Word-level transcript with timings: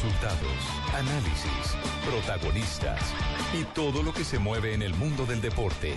Resultados, 0.00 0.40
análisis, 0.94 1.76
protagonistas 2.08 3.00
y 3.52 3.64
todo 3.74 4.04
lo 4.04 4.14
que 4.14 4.22
se 4.22 4.38
mueve 4.38 4.72
en 4.72 4.82
el 4.82 4.94
mundo 4.94 5.26
del 5.26 5.40
deporte. 5.40 5.96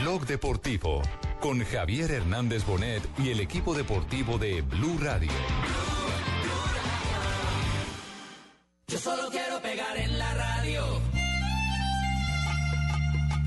Blog 0.00 0.26
Deportivo 0.26 1.02
con 1.38 1.64
Javier 1.64 2.10
Hernández 2.10 2.66
Bonet 2.66 3.00
y 3.16 3.30
el 3.30 3.38
equipo 3.38 3.74
deportivo 3.74 4.38
de 4.38 4.62
Blue 4.62 4.98
Radio. 5.00 5.30
Yo 8.88 8.98
solo 8.98 9.30
quiero 9.30 9.62
pegar 9.62 9.96
en 9.96 10.18
la 10.18 10.34
radio. 10.34 11.00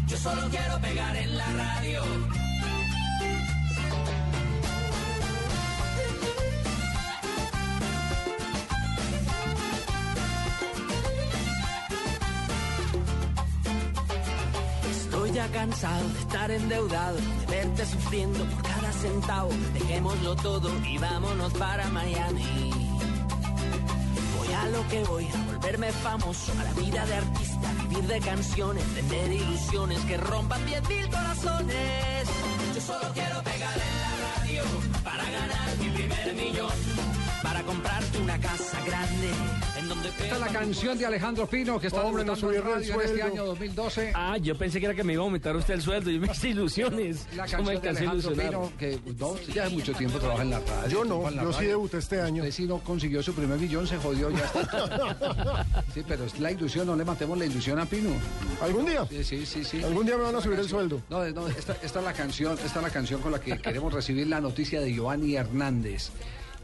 Yo 0.07 0.17
solo 0.17 0.41
quiero 0.49 0.79
pegar 0.79 1.17
en 1.17 1.37
la 1.37 1.51
radio. 1.51 2.40
Cansado 15.49 16.07
de 16.09 16.19
estar 16.19 16.51
endeudado, 16.51 17.17
de 17.17 17.45
verte 17.47 17.85
sufriendo 17.85 18.39
por 18.45 18.63
cada 18.63 18.91
centavo. 18.93 19.49
Dejémoslo 19.73 20.35
todo 20.35 20.69
y 20.85 20.97
vámonos 20.97 21.53
para 21.53 21.87
Miami. 21.89 22.71
Voy 24.37 24.53
a 24.53 24.65
lo 24.67 24.87
que 24.87 25.03
voy, 25.03 25.27
a 25.27 25.51
volverme 25.51 25.91
famoso, 25.91 26.51
a 26.59 26.63
la 26.63 26.73
vida 26.73 27.05
de 27.05 27.15
artista, 27.15 27.73
vivir 27.87 28.07
de 28.07 28.19
canciones, 28.19 28.83
tener 28.93 29.31
ilusiones 29.31 29.99
que 30.01 30.17
rompan 30.17 30.61
10.000 30.65 31.09
corazones. 31.09 32.29
Yo 32.75 32.81
solo 32.81 33.13
quiero 33.13 33.41
pegar 33.43 33.77
en 33.77 33.99
la 34.01 34.37
radio 34.37 34.63
para 35.03 35.23
ganar 35.23 35.77
mi 35.79 35.89
primer 35.89 36.33
millón, 36.35 36.71
para 37.61 37.73
comprarte 37.73 38.17
una 38.17 38.39
casa 38.39 38.79
grande 38.85 39.29
en 39.77 39.87
donde 39.87 40.09
Esta 40.09 40.35
es 40.35 40.39
la 40.39 40.47
canción 40.47 40.97
de 40.97 41.05
Alejandro 41.05 41.47
Pino 41.47 41.79
que 41.79 41.87
está 41.87 42.01
Hombre, 42.01 42.23
no 42.23 42.33
en 42.33 42.41
radio 42.41 42.73
en 42.73 42.81
este 42.81 42.93
sueldo. 42.93 43.25
año 43.25 43.45
2012. 43.45 44.11
Ah, 44.15 44.37
yo 44.37 44.57
pensé 44.57 44.79
que 44.79 44.85
era 44.85 44.95
que 44.95 45.03
me 45.03 45.13
iba 45.13 45.21
a 45.21 45.25
aumentar 45.25 45.55
usted 45.55 45.75
el 45.75 45.81
sueldo. 45.81 46.09
Yo 46.09 46.19
me 46.19 46.27
hice 46.31 46.49
ilusiones. 46.49 47.27
La 47.35 47.45
me 47.45 47.51
canción 47.51 47.81
de 47.81 47.89
Alejandro 47.89 48.31
ilusionar. 48.31 48.47
Pino, 48.47 48.71
que 48.77 48.99
no, 49.19 49.27
usted 49.29 49.53
ya 49.53 49.63
hace 49.65 49.75
mucho 49.75 49.93
tiempo 49.93 50.19
trabaja 50.19 50.41
en 50.41 50.49
la 50.49 50.59
radio. 50.59 50.89
Yo 50.89 51.05
no, 51.05 51.29
yo 51.29 51.53
sí 51.53 51.65
debuté 51.65 51.97
este 51.97 52.21
año. 52.21 52.43
Usted 52.43 52.55
sí 52.55 52.65
no 52.65 52.79
consiguió 52.79 53.21
su 53.21 53.33
primer 53.33 53.59
millón, 53.59 53.85
se 53.87 53.97
jodió 53.97 54.29
ya. 54.31 54.45
está. 54.45 55.65
sí, 55.93 56.03
pero 56.07 56.25
es 56.25 56.39
la 56.39 56.51
ilusión, 56.51 56.87
no 56.87 56.95
le 56.95 57.05
matemos 57.05 57.37
la 57.37 57.45
ilusión 57.45 57.79
a 57.79 57.85
Pino. 57.85 58.09
¿Algún 58.61 58.85
día? 58.85 59.05
Sí, 59.09 59.23
sí, 59.23 59.45
sí. 59.45 59.63
sí. 59.63 59.83
Algún 59.83 60.05
día 60.05 60.17
me 60.17 60.23
van 60.23 60.35
a 60.35 60.41
subir 60.41 60.59
el 60.59 60.67
sueldo. 60.67 61.01
No, 61.09 61.27
no, 61.29 61.47
esta, 61.47 61.73
esta 61.81 61.99
es 61.99 62.05
la 62.05 62.13
canción, 62.13 62.53
esta 62.53 62.79
es 62.79 62.83
la 62.83 62.89
canción 62.89 63.21
con 63.21 63.31
la 63.31 63.39
que 63.39 63.57
queremos 63.59 63.93
recibir 63.93 64.27
la 64.27 64.41
noticia 64.41 64.81
de 64.81 64.93
Giovanni 64.93 65.35
Hernández. 65.35 66.11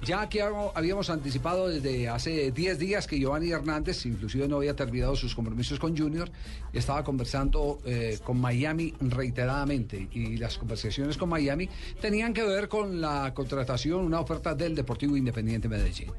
Ya 0.06 0.30
que 0.30 0.42
habíamos- 0.42 1.10
anticipado 1.10 1.68
desde 1.68 2.08
hace 2.08 2.52
10 2.52 2.78
días 2.78 3.08
que 3.08 3.18
Giovanni 3.20 3.52
Hernández, 3.52 4.06
inclusive 4.06 4.48
no 4.48 4.58
había 4.58 4.76
terminado 4.76 5.16
sus 5.16 5.34
compromisos 5.34 5.80
con 5.80 5.98
Junior, 5.98 6.30
estaba 6.72 7.04
conversando 7.04 7.80
eh, 7.84 8.20
con 8.24 8.40
Miami 8.40 8.94
reiteradamente 9.02 10.08
y 10.12 10.38
las 10.38 10.58
conversaciones 10.58 11.18
con 11.18 11.30
Miami 11.30 11.68
tenían 12.00 12.34
que 12.34 12.44
ver 12.44 12.68
con 12.70 13.02
la 13.02 13.34
contratación, 13.34 14.02
una 14.06 14.20
oferta 14.20 14.54
del 14.54 14.76
Deportivo 14.76 15.18
Independiente 15.18 15.68
Medellín. 15.68 16.12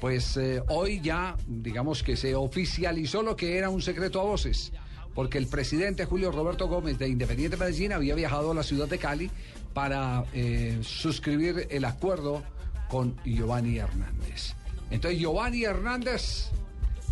Pues 0.00 0.36
eh, 0.36 0.62
hoy 0.68 1.00
ya, 1.00 1.36
digamos 1.46 2.02
que 2.02 2.16
se 2.16 2.34
oficializó 2.34 3.22
lo 3.22 3.34
que 3.36 3.58
era 3.58 3.70
un 3.70 3.82
secreto 3.82 4.20
a 4.20 4.24
voces 4.24 4.72
porque 5.14 5.38
el 5.38 5.46
presidente 5.46 6.04
Julio 6.04 6.30
Roberto 6.30 6.68
Gómez 6.68 6.98
de 6.98 7.08
Independiente 7.08 7.56
Medellín 7.56 7.92
había 7.94 8.14
viajado 8.14 8.50
a 8.50 8.54
la 8.54 8.62
ciudad 8.62 8.86
de 8.86 8.98
Cali 8.98 9.30
para 9.72 10.24
eh, 10.34 10.78
suscribir 10.82 11.66
el 11.70 11.86
acuerdo 11.86 12.42
con 12.88 13.16
Giovanni 13.24 13.78
Hernández. 13.78 14.54
Entonces, 14.90 15.20
Giovanni 15.20 15.64
Hernández, 15.64 16.50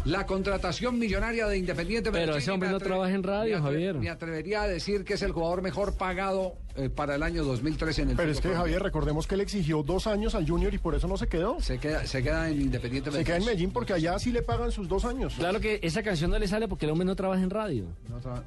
la 0.05 0.27
contratación 0.27 0.99
millonaria 0.99 1.47
de 1.47 1.57
Independiente 1.59 2.11
Pero 2.11 2.21
Medellín. 2.27 2.39
ese 2.43 2.51
hombre 2.51 2.69
no 2.71 2.79
trabaja 2.79 3.13
en 3.15 3.23
radio, 3.23 3.57
me 3.57 3.63
Javier. 3.63 3.95
Me 3.97 4.11
atrevería 4.11 4.63
a 4.63 4.69
decir 4.69 5.05
que 5.05 5.15
es 5.15 5.23
el 5.23 5.33
jugador 5.33 5.63
mejor 5.63 5.97
pagado 5.97 6.55
eh, 6.77 6.91
para 6.91 7.15
el 7.15 7.23
año 7.23 7.45
2013 7.45 8.03
en 8.03 8.11
el 8.11 8.17
Pero 8.17 8.31
es 8.33 8.41
que 8.41 8.49
Javier, 8.51 8.83
recordemos 8.83 9.27
que 9.27 9.35
él 9.37 9.41
exigió 9.41 9.83
dos 9.83 10.07
años 10.07 10.35
al 10.35 10.47
Junior 10.49 10.75
y 10.75 10.79
por 10.79 10.95
eso 10.95 11.09
no 11.09 11.17
se 11.17 11.27
quedó. 11.27 11.61
Se 11.61 11.79
queda, 11.79 12.07
se 12.07 12.23
queda 12.23 12.49
en 12.51 12.61
Independiente 12.61 13.11
Se 13.13 13.25
queda 13.25 13.37
en 13.39 13.45
Medellín 13.45 13.71
porque 13.71 13.93
allá 13.95 14.19
sí 14.19 14.31
le 14.31 14.43
pagan 14.43 14.71
sus 14.73 14.89
dos 14.89 15.05
años. 15.05 15.35
Claro 15.39 15.61
que 15.61 15.79
esa 15.83 16.03
canción 16.03 16.31
no 16.31 16.39
le 16.39 16.49
sale 16.49 16.69
porque 16.69 16.85
el 16.87 16.93
hombre 16.93 17.07
no 17.07 17.17
trabaja 17.17 17.43
en 17.43 17.51
radio. 17.51 17.87
No 18.09 18.21
tra- 18.21 18.43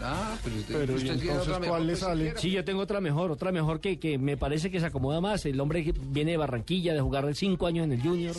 Ah, 0.00 0.36
pero 0.44 0.54
usted, 0.56 0.74
Pero, 0.78 0.92
¿y 0.92 0.96
usted 0.96 1.06
tiene 1.16 1.22
entonces 1.30 1.48
otra 1.48 1.58
mejor 1.58 1.76
cuál 1.76 1.86
le 1.88 1.96
sale? 1.96 2.14
siquiera. 2.26 2.40
Sí, 2.40 2.50
yo 2.52 2.64
tengo 2.64 2.80
otra 2.82 3.00
mejor, 3.00 3.32
otra 3.32 3.50
mejor 3.50 3.80
que, 3.80 3.98
que 3.98 4.16
me 4.16 4.36
parece 4.36 4.70
que 4.70 4.78
se 4.78 4.86
acomoda 4.86 5.20
más. 5.20 5.44
El 5.44 5.58
hombre 5.60 5.82
que 5.82 5.92
viene 5.92 6.30
de 6.30 6.36
Barranquilla, 6.36 6.94
de 6.94 7.00
jugar 7.00 7.34
cinco 7.34 7.66
años 7.66 7.84
en 7.84 7.92
el 7.92 8.00
Junior. 8.02 8.36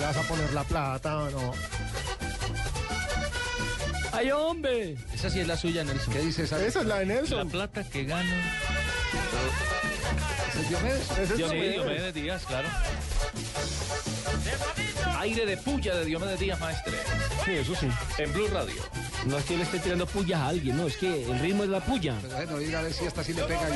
No, 0.00 0.06
¿cómo 0.06 0.06
le 0.06 0.06
vas 0.06 0.16
a 0.16 0.22
poner 0.28 0.52
la 0.52 0.64
plata? 0.64 1.10
No. 1.30 1.52
¡Ay, 4.12 4.30
hombre! 4.32 4.96
Esa 5.14 5.30
sí 5.30 5.40
es 5.40 5.46
la 5.46 5.56
suya, 5.56 5.84
Nelson. 5.84 6.12
¿Qué 6.12 6.20
dice 6.20 6.44
esa? 6.44 6.62
Esa 6.64 6.80
es 6.80 6.86
la 6.86 6.98
de 6.98 7.06
La 7.06 7.14
Nelson. 7.14 7.48
plata 7.48 7.84
que 7.84 8.04
gano. 8.04 8.30
¿Es 10.60 10.68
Diomedes? 10.68 11.02
Esa 11.10 11.22
es 11.22 11.28
Sí, 11.30 11.42
la 11.42 11.48
de- 11.48 11.70
Diomedes 11.70 12.14
Díaz, 12.14 12.44
claro. 12.46 12.68
Aire 15.20 15.46
de 15.46 15.56
puya 15.58 15.94
de 15.94 16.04
Diomedes 16.04 16.40
Díaz, 16.40 16.58
maestre. 16.60 16.92
Sí, 17.44 17.50
eso 17.52 17.74
sí. 17.74 17.88
En 18.18 18.32
Blue 18.32 18.48
Radio. 18.48 18.82
No 19.26 19.36
es 19.38 19.44
que 19.44 19.56
le 19.56 19.62
esté 19.64 19.78
tirando 19.80 20.06
pullas 20.06 20.40
a 20.40 20.48
alguien, 20.48 20.76
no, 20.78 20.86
es 20.86 20.96
que 20.96 21.24
el 21.30 21.38
ritmo 21.40 21.64
es 21.64 21.68
la 21.70 21.80
puya. 21.80 22.16
Pero 22.22 22.34
bueno, 22.36 22.58
diga 22.58 22.78
a 22.78 22.82
ver 22.82 22.92
si 22.92 23.04
esta 23.04 23.22
sí 23.22 23.34
le 23.34 23.42
pega 23.44 23.60
a. 23.60 23.70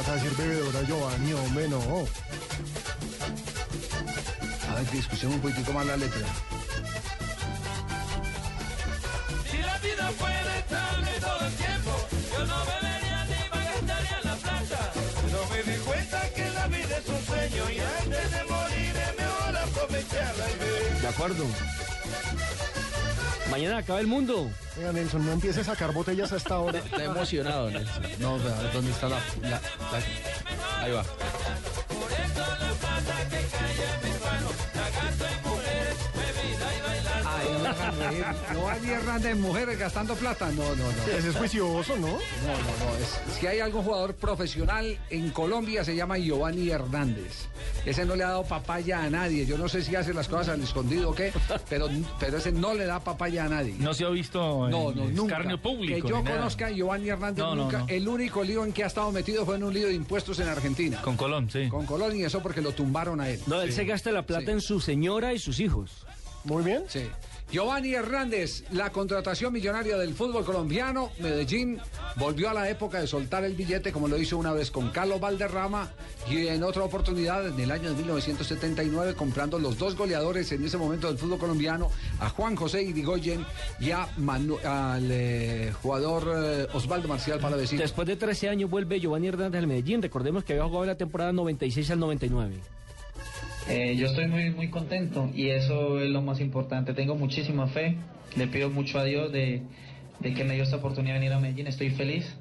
¿Cómo 0.00 0.14
le 0.14 0.16
vas 0.16 0.22
a 0.22 0.24
decir 0.24 0.46
bebedora 0.46 0.82
Giovanni? 0.82 1.32
Hombre, 1.34 1.68
no. 1.68 1.78
A 4.70 4.74
ver, 4.74 4.86
que 4.86 4.96
discusión 4.96 5.32
un 5.32 5.40
poquitico 5.40 5.72
más 5.74 5.84
la 5.84 5.96
letra. 5.98 6.26
Si 9.50 9.58
la 9.58 9.78
vida 9.78 10.10
fuera 10.18 10.58
estable 10.58 11.10
todo 11.20 11.46
el 11.46 11.52
tiempo, 11.52 11.90
yo 12.32 12.46
no 12.46 12.64
bebería 12.64 13.24
ni 13.26 13.40
me 13.52 13.64
gastaría 13.66 14.20
la 14.24 14.36
plata. 14.36 14.92
Pero 15.26 15.46
me 15.50 15.70
di 15.70 15.78
cuenta 15.80 16.30
que 16.34 16.50
la 16.50 16.66
vida 16.68 16.96
es 16.96 17.08
un 17.08 17.26
sueño 17.26 17.70
y 17.70 17.78
antes 17.80 18.30
de 18.30 18.44
morir 18.44 18.96
es 18.96 19.16
mejor 19.18 19.56
aprovecharla 19.56 20.50
y 20.50 20.58
ver. 20.60 21.00
De 21.02 21.08
acuerdo. 21.08 21.44
Mañana 23.50 23.78
acaba 23.78 24.00
el 24.00 24.06
mundo. 24.06 24.50
Venga, 24.76 24.92
Nelson, 24.92 25.24
no 25.26 25.32
empiece 25.32 25.60
a 25.60 25.64
sacar 25.64 25.92
botellas 25.92 26.32
a 26.32 26.36
esta 26.36 26.58
hora. 26.58 26.78
Está 26.78 27.04
emocionado, 27.04 27.70
Nelson. 27.70 28.02
No, 28.18 28.38
pero 28.38 28.54
a 28.54 28.62
ver, 28.62 28.72
¿dónde 28.72 28.90
está 28.92 29.08
la, 29.08 29.18
la- 29.42 29.48
la- 29.50 30.82
Ahí 30.84 30.92
va. 30.92 31.04
No 38.04 38.10
reír. 38.10 38.24
Giovanni 38.52 38.90
Hernández, 38.90 39.36
mujeres 39.36 39.78
gastando 39.78 40.14
plata. 40.14 40.50
No, 40.52 40.62
no, 40.74 40.84
no. 40.84 41.12
Ese 41.16 41.28
es 41.30 41.36
juicioso, 41.36 41.96
¿no? 41.96 42.08
No, 42.08 42.12
no, 42.12 42.16
no. 42.18 42.96
Es, 43.00 43.20
si 43.38 43.46
hay 43.46 43.60
algún 43.60 43.82
jugador 43.82 44.14
profesional 44.14 44.98
en 45.10 45.30
Colombia, 45.30 45.84
se 45.84 45.94
llama 45.94 46.18
Giovanni 46.18 46.68
Hernández. 46.70 47.46
Ese 47.84 48.04
no 48.04 48.14
le 48.16 48.24
ha 48.24 48.28
dado 48.28 48.44
papaya 48.44 49.02
a 49.04 49.10
nadie. 49.10 49.46
Yo 49.46 49.56
no 49.58 49.68
sé 49.68 49.82
si 49.82 49.94
hace 49.96 50.12
las 50.12 50.28
cosas 50.28 50.50
al 50.50 50.62
escondido 50.62 51.10
o 51.10 51.14
qué, 51.14 51.32
pero, 51.68 51.88
pero 52.18 52.38
ese 52.38 52.52
no 52.52 52.74
le 52.74 52.84
da 52.86 53.00
papaya 53.00 53.44
a 53.44 53.48
nadie. 53.48 53.74
No 53.78 53.94
se 53.94 54.04
ha 54.04 54.08
visto 54.10 54.68
No, 54.68 54.90
en 54.90 54.96
no, 54.96 55.04
nunca. 55.06 55.34
escarnio 55.36 55.60
público. 55.60 56.02
Que 56.06 56.08
yo 56.08 56.22
conozca 56.24 56.66
a 56.66 56.70
Giovanni 56.70 57.08
Hernández 57.08 57.38
No, 57.44 57.54
no, 57.54 57.62
nunca. 57.64 57.78
no. 57.80 57.88
El 57.88 58.06
único 58.08 58.42
lío 58.44 58.64
en 58.64 58.72
que 58.72 58.84
ha 58.84 58.86
estado 58.86 59.10
metido 59.12 59.44
fue 59.46 59.56
en 59.56 59.64
un 59.64 59.72
lío 59.74 59.86
de 59.88 59.94
impuestos 59.94 60.38
en 60.40 60.48
Argentina. 60.48 61.00
Con 61.02 61.16
Colón, 61.16 61.48
sí. 61.50 61.68
Con 61.68 61.86
Colón 61.86 62.16
y 62.16 62.24
eso 62.24 62.40
porque 62.42 62.60
lo 62.60 62.72
tumbaron 62.72 63.20
a 63.20 63.28
él. 63.28 63.40
No, 63.46 63.60
él 63.62 63.72
se 63.72 63.84
gasta 63.84 64.10
la 64.12 64.22
plata 64.22 64.44
Sí. 64.46 64.50
en 64.52 64.60
su 64.60 64.80
señora 64.80 65.32
y 65.32 65.38
sus 65.38 65.60
hijos. 65.60 66.06
Muy 66.44 66.62
bien. 66.62 66.84
Sí. 66.88 67.02
Giovanni 67.50 67.94
Hernández, 67.94 68.62
la 68.70 68.90
contratación 68.90 69.52
millonaria 69.52 69.98
del 69.98 70.14
fútbol 70.14 70.44
colombiano, 70.44 71.10
Medellín 71.18 71.80
volvió 72.14 72.48
a 72.48 72.54
la 72.54 72.70
época 72.70 73.00
de 73.00 73.08
soltar 73.08 73.42
el 73.42 73.54
billete 73.54 73.90
como 73.90 74.06
lo 74.06 74.18
hizo 74.18 74.38
una 74.38 74.52
vez 74.52 74.70
con 74.70 74.90
Carlos 74.90 75.18
Valderrama 75.18 75.90
y 76.30 76.46
en 76.46 76.62
otra 76.62 76.84
oportunidad 76.84 77.48
en 77.48 77.58
el 77.58 77.72
año 77.72 77.90
de 77.90 77.96
1979 77.96 79.14
comprando 79.14 79.58
los 79.58 79.78
dos 79.78 79.96
goleadores 79.96 80.52
en 80.52 80.64
ese 80.64 80.78
momento 80.78 81.08
del 81.08 81.18
fútbol 81.18 81.40
colombiano, 81.40 81.90
a 82.20 82.28
Juan 82.28 82.54
José 82.54 82.84
Irigoyen 82.84 83.44
y 83.80 83.90
a 83.90 84.04
al 84.04 85.08
eh, 85.10 85.72
jugador 85.82 86.32
eh, 86.32 86.66
Osvaldo 86.72 87.08
Marcial 87.08 87.40
para 87.40 87.56
decir. 87.56 87.80
Después 87.80 88.06
de 88.06 88.14
13 88.14 88.48
años 88.48 88.70
vuelve 88.70 89.00
Giovanni 89.00 89.26
Hernández 89.26 89.58
al 89.58 89.66
Medellín. 89.66 90.02
Recordemos 90.02 90.44
que 90.44 90.52
había 90.52 90.66
jugado 90.66 90.86
la 90.86 90.96
temporada 90.96 91.32
96 91.32 91.90
al 91.90 91.98
99. 91.98 92.60
Eh, 93.70 93.94
yo 93.94 94.06
estoy 94.06 94.26
muy 94.26 94.50
muy 94.50 94.68
contento 94.68 95.30
y 95.32 95.50
eso 95.50 96.00
es 96.00 96.10
lo 96.10 96.22
más 96.22 96.40
importante. 96.40 96.92
Tengo 96.92 97.14
muchísima 97.14 97.68
fe. 97.68 97.96
Le 98.36 98.48
pido 98.48 98.68
mucho 98.68 98.98
a 98.98 99.04
Dios 99.04 99.30
de, 99.30 99.62
de 100.18 100.34
que 100.34 100.42
me 100.42 100.54
dio 100.54 100.64
esta 100.64 100.76
oportunidad 100.76 101.14
de 101.14 101.20
venir 101.20 101.32
a 101.32 101.38
Medellín. 101.38 101.68
Estoy 101.68 101.90
feliz. 101.90 102.36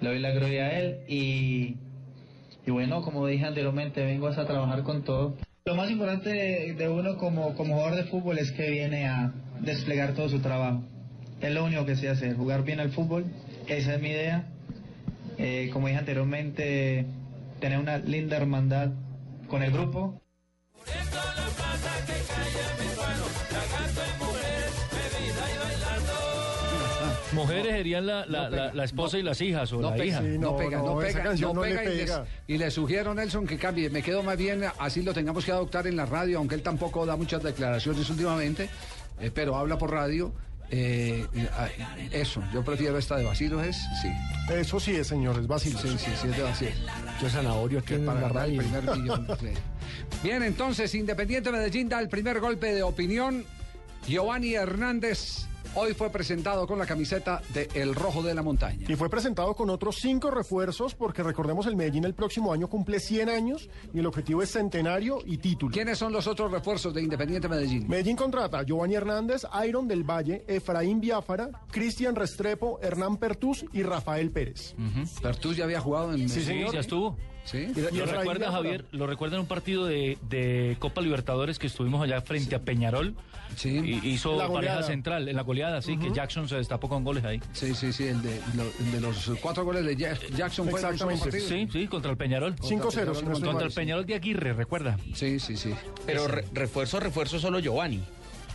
Le 0.00 0.10
doy 0.10 0.20
la 0.20 0.30
gloria 0.30 0.66
a 0.66 0.78
él 0.78 0.98
y, 1.08 1.74
y 2.64 2.70
bueno, 2.70 3.02
como 3.02 3.26
dije 3.26 3.44
anteriormente, 3.44 4.04
vengo 4.04 4.28
a 4.28 4.46
trabajar 4.46 4.84
con 4.84 5.02
todo. 5.02 5.34
Lo 5.64 5.74
más 5.74 5.90
importante 5.90 6.30
de, 6.78 6.88
uno 6.88 7.16
como, 7.16 7.54
como 7.56 7.74
jugador 7.74 7.96
de 7.96 8.04
fútbol 8.04 8.38
es 8.38 8.52
que 8.52 8.70
viene 8.70 9.08
a 9.08 9.32
desplegar 9.60 10.14
todo 10.14 10.28
su 10.28 10.38
trabajo. 10.38 10.84
Es 11.40 11.52
lo 11.52 11.64
único 11.64 11.84
que 11.84 11.96
sé 11.96 12.08
hacer, 12.08 12.36
jugar 12.36 12.62
bien 12.62 12.78
al 12.78 12.90
fútbol. 12.90 13.24
Esa 13.66 13.94
es 13.96 14.00
mi 14.00 14.10
idea. 14.10 14.46
Eh, 15.36 15.70
como 15.72 15.88
dije 15.88 15.98
anteriormente, 15.98 17.06
tener 17.58 17.80
una 17.80 17.98
linda 17.98 18.36
hermandad 18.36 18.92
con 19.48 19.64
el 19.64 19.72
grupo. 19.72 20.20
Mujeres 27.32 27.72
serían 27.72 28.06
la, 28.06 28.24
la, 28.26 28.48
la, 28.48 28.72
la 28.72 28.84
esposa 28.84 29.18
y 29.18 29.22
las 29.22 29.40
hijas 29.40 29.72
o 29.72 29.80
No 29.80 29.90
la 29.90 29.96
pega, 29.96 30.04
hija. 30.06 30.20
Sí, 30.20 30.38
no, 30.38 30.52
no, 30.52 30.56
pega, 30.56 30.78
no, 30.78 30.84
no, 30.94 30.98
pega, 30.98 31.24
no 31.34 31.52
no 31.54 31.64
le 31.64 31.70
pega 31.74 31.84
y, 31.84 31.96
les- 31.96 32.10
pega. 32.10 32.26
y 32.46 32.58
le 32.58 32.70
sugiero 32.70 33.12
Nelson 33.14 33.46
que 33.46 33.58
cambie. 33.58 33.90
Me 33.90 34.02
quedo 34.02 34.22
más 34.22 34.36
bien, 34.36 34.62
así 34.78 35.02
lo 35.02 35.12
tengamos 35.12 35.44
que 35.44 35.50
adoptar 35.50 35.86
en 35.88 35.96
la 35.96 36.06
radio, 36.06 36.38
aunque 36.38 36.54
él 36.54 36.62
tampoco 36.62 37.04
da 37.06 37.16
muchas 37.16 37.42
declaraciones 37.42 38.08
últimamente, 38.08 38.68
eh, 39.20 39.30
pero 39.34 39.56
habla 39.56 39.76
por 39.78 39.90
radio. 39.90 40.32
Eh, 40.70 41.26
eh, 41.34 41.48
ah, 41.58 41.68
eso, 42.12 42.42
yo 42.52 42.64
prefiero 42.64 42.98
esta 42.98 43.16
de 43.16 43.24
Basilo, 43.24 43.62
¿es? 43.62 43.76
Sí, 44.00 44.08
Eso 44.54 44.80
sí 44.80 44.96
es, 44.96 45.06
señores, 45.06 45.46
Basilio. 45.46 45.78
sí, 45.78 45.88
sí, 45.98 46.10
sí, 46.20 46.28
es 46.28 46.36
de 46.36 46.42
Basilo. 46.42 46.70
Yo 47.20 47.28
zanahorio 47.28 47.78
aquí 47.80 47.88
Que 47.88 47.94
en 47.96 48.06
para 48.06 48.20
la 48.20 48.28
ganar 48.28 48.48
el 48.48 48.56
radio. 48.58 48.70
primer 48.82 48.96
millón. 48.98 49.26
sí. 50.24 50.28
Bien, 50.28 50.42
entonces, 50.42 50.94
Independiente 50.94 51.52
Medellín 51.52 51.88
da 51.88 52.00
el 52.00 52.08
primer 52.08 52.40
golpe 52.40 52.74
de 52.74 52.82
opinión. 52.82 53.44
Giovanni 54.06 54.54
Hernández 54.54 55.46
hoy 55.76 55.92
fue 55.94 56.10
presentado 56.10 56.66
con 56.66 56.78
la 56.78 56.86
camiseta 56.86 57.40
de 57.52 57.68
El 57.74 57.94
Rojo 57.94 58.22
de 58.22 58.34
la 58.34 58.42
Montaña. 58.42 58.86
Y 58.88 58.94
fue 58.96 59.08
presentado 59.08 59.54
con 59.54 59.70
otros 59.70 59.96
cinco 60.00 60.30
refuerzos 60.30 60.94
porque 60.94 61.22
recordemos 61.22 61.66
el 61.66 61.74
Medellín 61.74 62.04
el 62.04 62.14
próximo 62.14 62.52
año 62.52 62.68
cumple 62.68 63.00
100 63.00 63.28
años 63.28 63.68
y 63.92 63.98
el 63.98 64.06
objetivo 64.06 64.42
es 64.42 64.50
centenario 64.52 65.18
y 65.24 65.38
título. 65.38 65.72
¿Quiénes 65.72 65.98
son 65.98 66.12
los 66.12 66.26
otros 66.26 66.52
refuerzos 66.52 66.92
de 66.94 67.02
Independiente 67.02 67.48
Medellín? 67.48 67.88
Medellín 67.88 68.14
contrata 68.14 68.58
a 68.60 68.62
Giovanni 68.64 68.94
Hernández, 68.94 69.42
Iron 69.66 69.88
del 69.88 70.04
Valle, 70.04 70.44
Efraín 70.46 71.00
Biafara, 71.00 71.48
Cristian 71.72 72.14
Restrepo, 72.14 72.78
Hernán 72.82 73.16
Pertús 73.16 73.64
y 73.72 73.82
Rafael 73.82 74.30
Pérez. 74.30 74.74
Pertus 75.22 75.56
ya 75.56 75.64
había 75.64 75.80
jugado 75.80 76.12
en 76.12 76.28
Sí, 76.28 76.40
Medellín. 76.40 76.72
ya 76.72 76.80
estuvo. 76.80 77.16
¿Lo 77.92 78.06
recuerda. 78.06 78.50
Javier? 78.52 78.84
¿Lo 78.92 79.06
recuerda 79.06 79.36
en 79.36 79.40
un 79.42 79.46
partido 79.46 79.84
de, 79.86 80.16
de 80.28 80.76
Copa 80.78 81.00
Libertadores 81.00 81.58
que 81.58 81.66
estuvimos 81.66 82.02
allá 82.02 82.20
frente 82.22 82.54
a 82.54 82.60
Peñarol? 82.60 83.14
Sí. 83.56 84.00
Y 84.02 84.08
hizo 84.08 84.36
pareja 84.52 84.82
central 84.82 85.28
en 85.28 85.36
la 85.36 85.42
goleada, 85.42 85.80
sí, 85.82 85.96
que 85.96 86.10
Jackson 86.12 86.48
se 86.48 86.56
destapó 86.56 86.88
con 86.88 87.04
goles 87.04 87.24
ahí. 87.24 87.40
Sí, 87.52 87.74
sí, 87.74 87.92
sí, 87.92 88.04
el 88.08 88.20
de, 88.22 88.40
lo- 88.56 88.64
el 88.64 88.92
de 88.92 89.00
los 89.00 89.30
cuatro 89.40 89.64
goles 89.64 89.84
de 89.84 89.96
Ja- 89.96 90.18
Jackson 90.36 90.68
fue 90.68 90.80
Exactamente. 90.80 91.30
Sí, 91.40 91.68
sí, 91.70 91.86
contra 91.86 92.10
el 92.10 92.16
Peñarol. 92.16 92.56
5-0, 92.56 92.64
si 92.64 92.72
no 92.72 93.12
estoy 93.12 93.24
Contra 93.32 93.52
mal. 93.52 93.62
el 93.64 93.72
Peñarol 93.72 94.06
de 94.06 94.14
Aguirre, 94.14 94.52
recuerda. 94.54 94.98
Sí, 95.14 95.38
sí, 95.38 95.56
sí. 95.56 95.72
Pero 96.06 96.26
re- 96.26 96.44
refuerzo, 96.52 96.98
refuerzo 96.98 97.38
solo 97.38 97.60
Giovanni. 97.60 98.02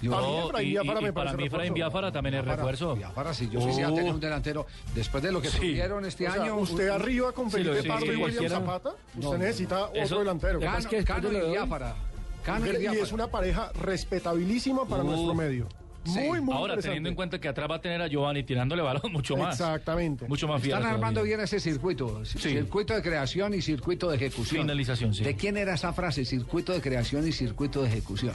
Yo- 0.02 0.12
No, 0.12 0.48
Efraín 0.48 0.68
y, 0.68 0.72
Biafara 0.72 1.00
y- 1.00 1.04
me 1.04 1.10
y 1.10 1.12
para 1.12 1.34
mí 1.34 1.44
Efraín. 1.46 1.74
Biafara 1.74 2.12
también 2.12 2.36
es 2.36 2.46
refuerzo. 2.46 2.96
Biafara, 2.96 3.34
sí, 3.34 3.50
yo 3.52 3.60
quisiera 3.60 3.92
Uh. 3.92 3.96
tener 3.96 4.14
un 4.14 4.20
delantero. 4.20 4.66
Después 4.96 5.22
de 5.24 5.32
lo 5.32 5.42
que 5.42 5.50
Sí. 5.50 5.58
tuvieron 5.58 6.06
este 6.06 6.28
O 6.28 6.32
sea, 6.34 6.44
año. 6.44 6.56
usted 6.58 6.90
un- 6.90 7.02
arriba 7.02 7.32
con 7.34 7.46
Sí, 7.52 7.58
Felipe 7.58 7.82
sí, 7.82 7.88
Pardo 7.88 8.06
sí, 8.06 8.12
y 8.12 8.16
William 8.16 8.48
Zapata, 8.50 8.90
usted 8.90 9.22
No, 9.22 9.38
necesita 9.38 9.90
Eso- 9.94 10.04
otro 10.16 10.20
delantero. 10.20 10.60
Cano, 10.60 10.78
es 10.78 10.88
que 10.88 11.04
Cano 11.04 11.32
y 11.32 11.52
Biafara. 11.52 11.96
Cano 12.44 12.66
y 12.66 12.70
Y 12.70 12.78
Biafara. 12.78 13.04
es 13.04 13.12
una 13.12 13.28
pareja 13.28 13.72
respetabilísima 13.82 14.86
para 14.86 15.04
Uh. 15.04 15.08
nuestro 15.08 15.34
medio. 15.34 15.68
Sí. 16.06 16.18
Muy, 16.22 16.40
muy 16.40 16.56
Ahora, 16.56 16.78
teniendo 16.78 17.10
en 17.10 17.14
cuenta 17.16 17.40
que 17.40 17.50
atrás 17.50 17.70
va 17.70 17.76
a 17.76 17.82
tener 17.82 18.02
a 18.02 18.08
Giovanni 18.08 18.44
tirándole 18.44 18.82
balón 18.82 19.12
mucho 19.12 19.36
más. 19.36 19.60
Exactamente. 19.60 20.28
Mucho 20.30 20.48
más 20.48 20.62
fiel. 20.62 20.78
Están 20.78 20.94
armando 20.94 21.22
bien 21.24 21.42
ese 21.42 21.60
circuito. 21.60 22.24
Circuito 22.26 22.94
de 22.96 23.02
creación 23.02 23.54
y 23.54 23.62
circuito 23.62 24.10
de 24.10 24.16
ejecución. 24.16 24.62
Finalización, 24.62 25.14
sí. 25.14 25.24
¿De 25.26 25.36
quién 25.36 25.58
era 25.58 25.74
esa 25.74 25.92
frase? 25.92 26.24
Circuito 26.24 26.72
de 26.72 26.82
creación 26.82 27.28
y 27.28 27.34
circuito 27.34 27.82
de 27.82 27.90
ejecución. 27.90 28.34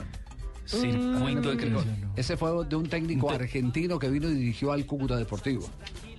Circuito 0.65 1.51
de 1.51 1.57
creación. 1.57 2.13
Ese 2.17 2.37
fue 2.37 2.65
de 2.67 2.77
un 2.77 2.89
técnico 2.89 3.31
argentino 3.31 3.99
que 3.99 4.09
vino 4.09 4.29
y 4.29 4.35
dirigió 4.35 4.73
al 4.73 4.87
Cúcuta 4.87 5.17
Deportivo. 5.17 5.69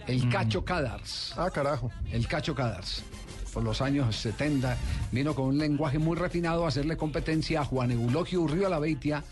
El 0.08 0.30
Cacho 0.30 0.64
Cadars. 0.64 1.34
Ah, 1.36 1.50
carajo. 1.50 1.92
El 2.12 2.28
Cacho 2.28 2.54
Cadars. 2.54 3.04
Por 3.54 3.64
los 3.64 3.82
años 3.82 4.16
70 4.18 4.78
vino 5.12 5.34
con 5.34 5.46
un 5.46 5.58
lenguaje 5.58 5.98
muy 5.98 6.18
refinado 6.18 6.66
a 6.66 6.68
hacerle 6.68 6.98
competencia 6.98 7.62
a 7.62 7.66
Juan 7.66 7.92
Eulogio 7.92 8.42
Urrio 8.42 8.80
Beitia, 8.80 9.24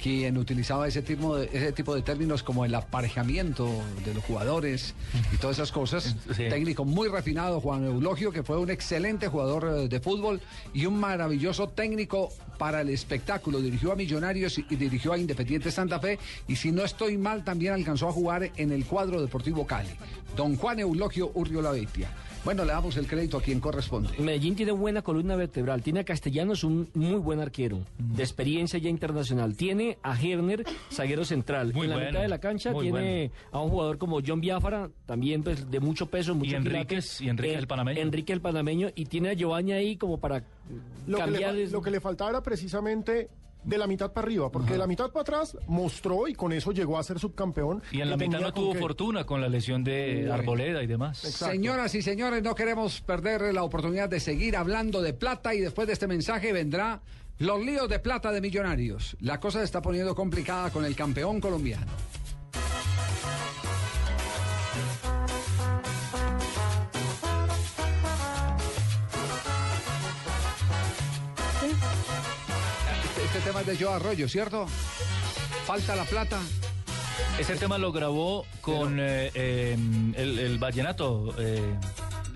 quien 0.00 0.38
utilizaba 0.38 0.86
ese 0.86 1.02
tipo, 1.02 1.36
de, 1.36 1.50
ese 1.52 1.72
tipo 1.72 1.94
de 1.94 2.02
términos 2.02 2.42
como 2.42 2.64
el 2.64 2.74
aparejamiento 2.74 3.68
de 4.04 4.14
los 4.14 4.24
jugadores 4.24 4.94
y 5.32 5.36
todas 5.36 5.56
esas 5.56 5.72
cosas. 5.72 6.16
Sí. 6.38 6.48
Técnico 6.48 6.84
muy 6.84 7.08
refinado, 7.08 7.60
Juan 7.60 7.84
Eulogio, 7.84 8.30
que 8.30 8.42
fue 8.42 8.58
un 8.58 8.70
excelente 8.70 9.28
jugador 9.28 9.64
eh, 9.64 9.88
de 9.88 9.98
fútbol 9.98 10.40
y 10.72 10.86
un 10.86 11.00
maravilloso 11.00 11.68
técnico 11.68 12.28
para 12.58 12.82
el 12.82 12.90
espectáculo. 12.90 13.60
Dirigió 13.60 13.92
a 13.92 13.96
Millonarios 13.96 14.58
y, 14.58 14.66
y 14.68 14.76
dirigió 14.76 15.14
a 15.14 15.18
Independiente 15.18 15.70
Santa 15.72 15.98
Fe 15.98 16.18
y 16.46 16.54
si 16.54 16.70
no 16.70 16.84
estoy 16.84 17.16
mal 17.16 17.44
también 17.44 17.72
alcanzó 17.72 18.08
a 18.08 18.12
jugar 18.12 18.50
en 18.56 18.72
el 18.72 18.84
cuadro 18.84 19.20
deportivo 19.20 19.66
Cali. 19.66 19.90
Don 20.36 20.56
Juan 20.56 20.78
Eulogio 20.78 21.32
Urrio 21.34 21.62
Beitia. 21.62 22.10
Bueno, 22.44 22.64
le 22.64 22.72
damos 22.72 22.96
el 22.96 23.06
crédito 23.06 23.36
a 23.36 23.42
quien 23.42 23.60
corresponde. 23.60 24.10
Medellín 24.18 24.54
tiene 24.56 24.72
buena 24.72 25.02
columna 25.02 25.36
vertebral. 25.36 25.82
Tiene 25.82 26.00
a 26.00 26.04
Castellanos, 26.04 26.64
un 26.64 26.88
muy 26.94 27.16
buen 27.18 27.40
arquero, 27.40 27.80
de 27.98 28.22
experiencia 28.22 28.78
ya 28.78 28.88
internacional. 28.88 29.54
Tiene 29.56 29.98
a 30.02 30.18
Herner, 30.18 30.64
zaguero 30.90 31.24
central. 31.24 31.74
Muy 31.74 31.84
en 31.84 31.90
la 31.90 31.96
bueno, 31.96 32.10
mitad 32.10 32.22
de 32.22 32.28
la 32.28 32.38
cancha 32.38 32.72
tiene 32.72 33.30
a 33.52 33.60
un 33.60 33.70
jugador 33.70 33.98
como 33.98 34.20
John 34.26 34.40
Biafara, 34.40 34.88
también 35.04 35.42
pues, 35.42 35.70
de 35.70 35.80
mucho 35.80 36.06
peso, 36.06 36.34
mucho 36.34 36.56
Enríquez, 36.56 37.20
y 37.20 37.28
Enrique 37.28 37.54
Eh, 37.54 37.58
el 37.58 37.66
panameño. 37.66 38.00
Enrique 38.00 38.32
el 38.32 38.40
panameño. 38.40 38.88
Y 38.94 39.06
tiene 39.06 39.30
a 39.30 39.32
Giovanni 39.34 39.72
ahí 39.72 39.96
como 39.96 40.18
para 40.18 40.44
Lo 41.06 41.18
que, 41.18 41.30
le, 41.30 41.40
cambiar... 41.40 41.54
lo 41.70 41.82
que 41.82 41.90
le 41.90 42.00
faltaba 42.00 42.30
era 42.30 42.42
precisamente 42.42 43.28
de 43.64 43.78
la 43.78 43.86
mitad 43.86 44.12
para 44.12 44.26
arriba, 44.26 44.50
porque 44.50 44.72
de 44.72 44.78
la 44.78 44.86
mitad 44.86 45.10
para 45.10 45.22
atrás 45.22 45.56
mostró 45.66 46.28
y 46.28 46.34
con 46.34 46.52
eso 46.52 46.72
llegó 46.72 46.98
a 46.98 47.02
ser 47.02 47.18
subcampeón. 47.18 47.82
Y 47.92 48.00
en 48.00 48.10
la 48.10 48.16
mitad 48.16 48.40
no 48.40 48.52
tuvo 48.52 48.74
fortuna 48.74 49.24
con 49.24 49.40
la 49.40 49.48
lesión 49.48 49.84
de 49.84 50.30
Arboleda 50.32 50.82
y 50.82 50.86
demás. 50.86 51.24
Exacto. 51.24 51.54
Señoras 51.54 51.94
y 51.94 52.02
señores, 52.02 52.42
no 52.42 52.54
queremos 52.54 53.00
perder 53.00 53.52
la 53.52 53.62
oportunidad 53.62 54.08
de 54.08 54.20
seguir 54.20 54.56
hablando 54.56 55.02
de 55.02 55.12
plata 55.12 55.54
y 55.54 55.60
después 55.60 55.86
de 55.86 55.92
este 55.92 56.06
mensaje 56.06 56.52
vendrá 56.52 57.00
los 57.38 57.64
líos 57.64 57.88
de 57.88 57.98
plata 57.98 58.32
de 58.32 58.40
millonarios. 58.40 59.16
La 59.20 59.38
cosa 59.38 59.58
se 59.60 59.64
está 59.64 59.80
poniendo 59.80 60.14
complicada 60.14 60.70
con 60.70 60.84
el 60.84 60.96
campeón 60.96 61.40
colombiano. 61.40 61.86
Este, 73.18 73.38
este 73.38 73.40
tema 73.50 73.60
es 73.60 73.66
de 73.66 73.76
Joe 73.84 73.94
Arroyo, 73.94 74.28
¿cierto? 74.28 74.66
Falta 75.66 75.96
la 75.96 76.04
plata. 76.04 76.38
Ese 77.38 77.56
tema 77.56 77.76
lo 77.78 77.90
grabó 77.92 78.46
con 78.60 78.98
eh, 79.00 79.30
eh, 79.34 79.76
el, 80.16 80.38
el 80.38 80.58
vallenato. 80.58 81.34
eh, 81.38 81.74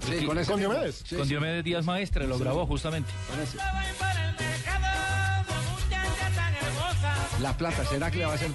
Sí, 0.04 0.26
con 0.26 0.36
ese 0.36 0.50
Con. 0.50 0.58
Diomedes. 0.58 1.04
Sí, 1.06 1.14
con 1.14 1.24
sí, 1.24 1.30
Diomedes 1.30 1.62
Díaz 1.62 1.84
Maestre, 1.84 2.26
lo 2.26 2.36
grabó 2.36 2.66
justamente. 2.66 3.08
con 3.30 3.40
ese. 3.40 3.56
La 7.40 7.56
plata, 7.56 7.84
¿será 7.84 8.10
que 8.10 8.18
le 8.18 8.26
va 8.26 8.32
a 8.32 8.34
hacer 8.34 8.50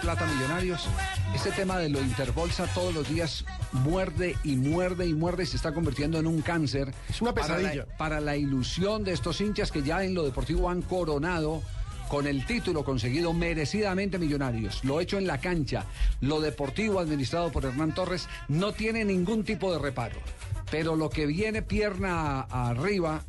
plata 0.00 0.26
Millonarios? 0.26 0.88
Este 1.34 1.50
tema 1.52 1.78
de 1.78 1.88
lo 1.88 2.00
Interbolsa 2.00 2.66
todos 2.74 2.94
los 2.94 3.08
días 3.08 3.44
muerde 3.72 4.36
y 4.44 4.56
muerde 4.56 5.06
y 5.06 5.14
muerde 5.14 5.42
y 5.42 5.46
se 5.46 5.56
está 5.56 5.72
convirtiendo 5.72 6.18
en 6.18 6.26
un 6.26 6.40
cáncer. 6.42 6.92
Es 7.08 7.20
una 7.20 7.34
para 7.34 7.48
la- 7.48 7.56
pesadilla. 7.56 7.86
Para 7.96 8.20
la, 8.20 8.36
ilusión 8.36 9.04
de 9.04 9.12
estos 9.12 9.40
hinchas 9.40 9.70
que 9.70 9.82
ya 9.82 10.02
en 10.04 10.14
lo 10.14 10.22
deportivo 10.24 10.70
han 10.70 10.82
coronado 10.82 11.62
con 12.08 12.26
el 12.26 12.44
título 12.46 12.84
conseguido 12.84 13.32
merecidamente 13.32 14.18
Millonarios. 14.18 14.84
Lo 14.84 15.00
hecho 15.00 15.18
en 15.18 15.26
la 15.26 15.38
cancha, 15.38 15.84
lo 16.20 16.40
deportivo 16.40 17.00
administrado 17.00 17.50
por 17.50 17.64
Hernán 17.64 17.94
Torres, 17.94 18.28
no 18.48 18.72
tiene 18.72 19.04
ningún 19.04 19.44
tipo 19.44 19.72
de 19.72 19.78
reparo. 19.78 20.16
Pero 20.70 20.96
lo 20.96 21.10
que 21.10 21.26
viene 21.26 21.62
pierna 21.62 22.42
arriba, 22.42 23.22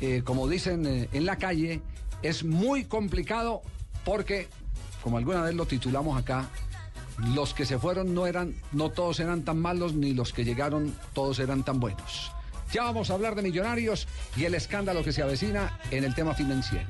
eh, 0.00 0.22
como 0.24 0.48
dicen 0.48 0.86
eh, 0.86 1.08
en 1.12 1.26
la 1.26 1.36
calle, 1.36 1.80
es 2.22 2.44
muy 2.44 2.84
complicado 2.84 3.62
porque, 4.04 4.48
como 5.02 5.18
alguna 5.18 5.42
vez 5.42 5.54
lo 5.54 5.66
titulamos 5.66 6.18
acá, 6.18 6.48
los 7.34 7.54
que 7.54 7.66
se 7.66 7.78
fueron 7.78 8.14
no 8.14 8.26
eran, 8.26 8.54
no 8.72 8.90
todos 8.90 9.20
eran 9.20 9.42
tan 9.42 9.58
malos, 9.60 9.94
ni 9.94 10.14
los 10.14 10.32
que 10.32 10.44
llegaron 10.44 10.94
todos 11.12 11.38
eran 11.38 11.62
tan 11.62 11.80
buenos. 11.80 12.32
Ya 12.72 12.84
vamos 12.84 13.10
a 13.10 13.14
hablar 13.14 13.34
de 13.34 13.42
millonarios 13.42 14.08
y 14.34 14.44
el 14.44 14.54
escándalo 14.54 15.04
que 15.04 15.12
se 15.12 15.22
avecina 15.22 15.78
en 15.90 16.04
el 16.04 16.14
tema 16.14 16.34
financiero. 16.34 16.86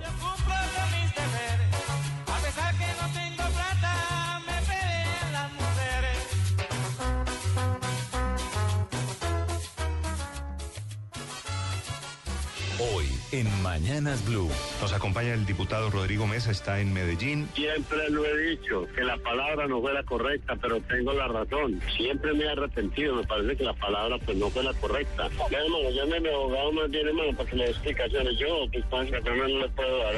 En 13.32 13.62
Mañanas 13.62 14.24
Blue. 14.26 14.50
Nos 14.80 14.92
acompaña 14.92 15.32
el 15.32 15.46
diputado 15.46 15.90
Rodrigo 15.90 16.26
Mesa, 16.26 16.50
está 16.50 16.80
en 16.80 16.92
Medellín. 16.92 17.48
Siempre 17.54 18.10
lo 18.10 18.24
he 18.26 18.50
dicho, 18.50 18.86
que 18.94 19.02
la 19.02 19.16
palabra 19.16 19.66
no 19.66 19.80
fue 19.80 19.94
la 19.94 20.02
correcta, 20.02 20.54
pero 20.60 20.80
tengo 20.82 21.12
la 21.14 21.28
razón. 21.28 21.80
Siempre 21.96 22.34
me 22.34 22.44
he 22.44 22.50
arrepentido, 22.50 23.16
me 23.16 23.24
parece 23.26 23.56
que 23.56 23.64
la 23.64 23.72
palabra 23.72 24.18
pues 24.24 24.36
no 24.36 24.50
fue 24.50 24.62
la 24.62 24.74
correcta. 24.74 25.28
Ya, 25.50 25.58
hermano, 25.58 25.90
llame 25.90 26.16
a 26.18 26.20
mi 26.20 26.28
abogado 26.28 26.72
más 26.72 26.90
bien, 26.90 27.08
hermano, 27.08 27.36
para 27.36 27.48
que 27.48 27.56
me 27.56 27.64
dé 27.64 27.70
explicaciones. 27.70 28.38
Yo, 28.38 28.66
pues, 28.70 28.84
pan, 28.86 29.08
no 29.10 29.44
le 29.46 29.68
puedo 29.70 29.98
dar. 29.98 30.14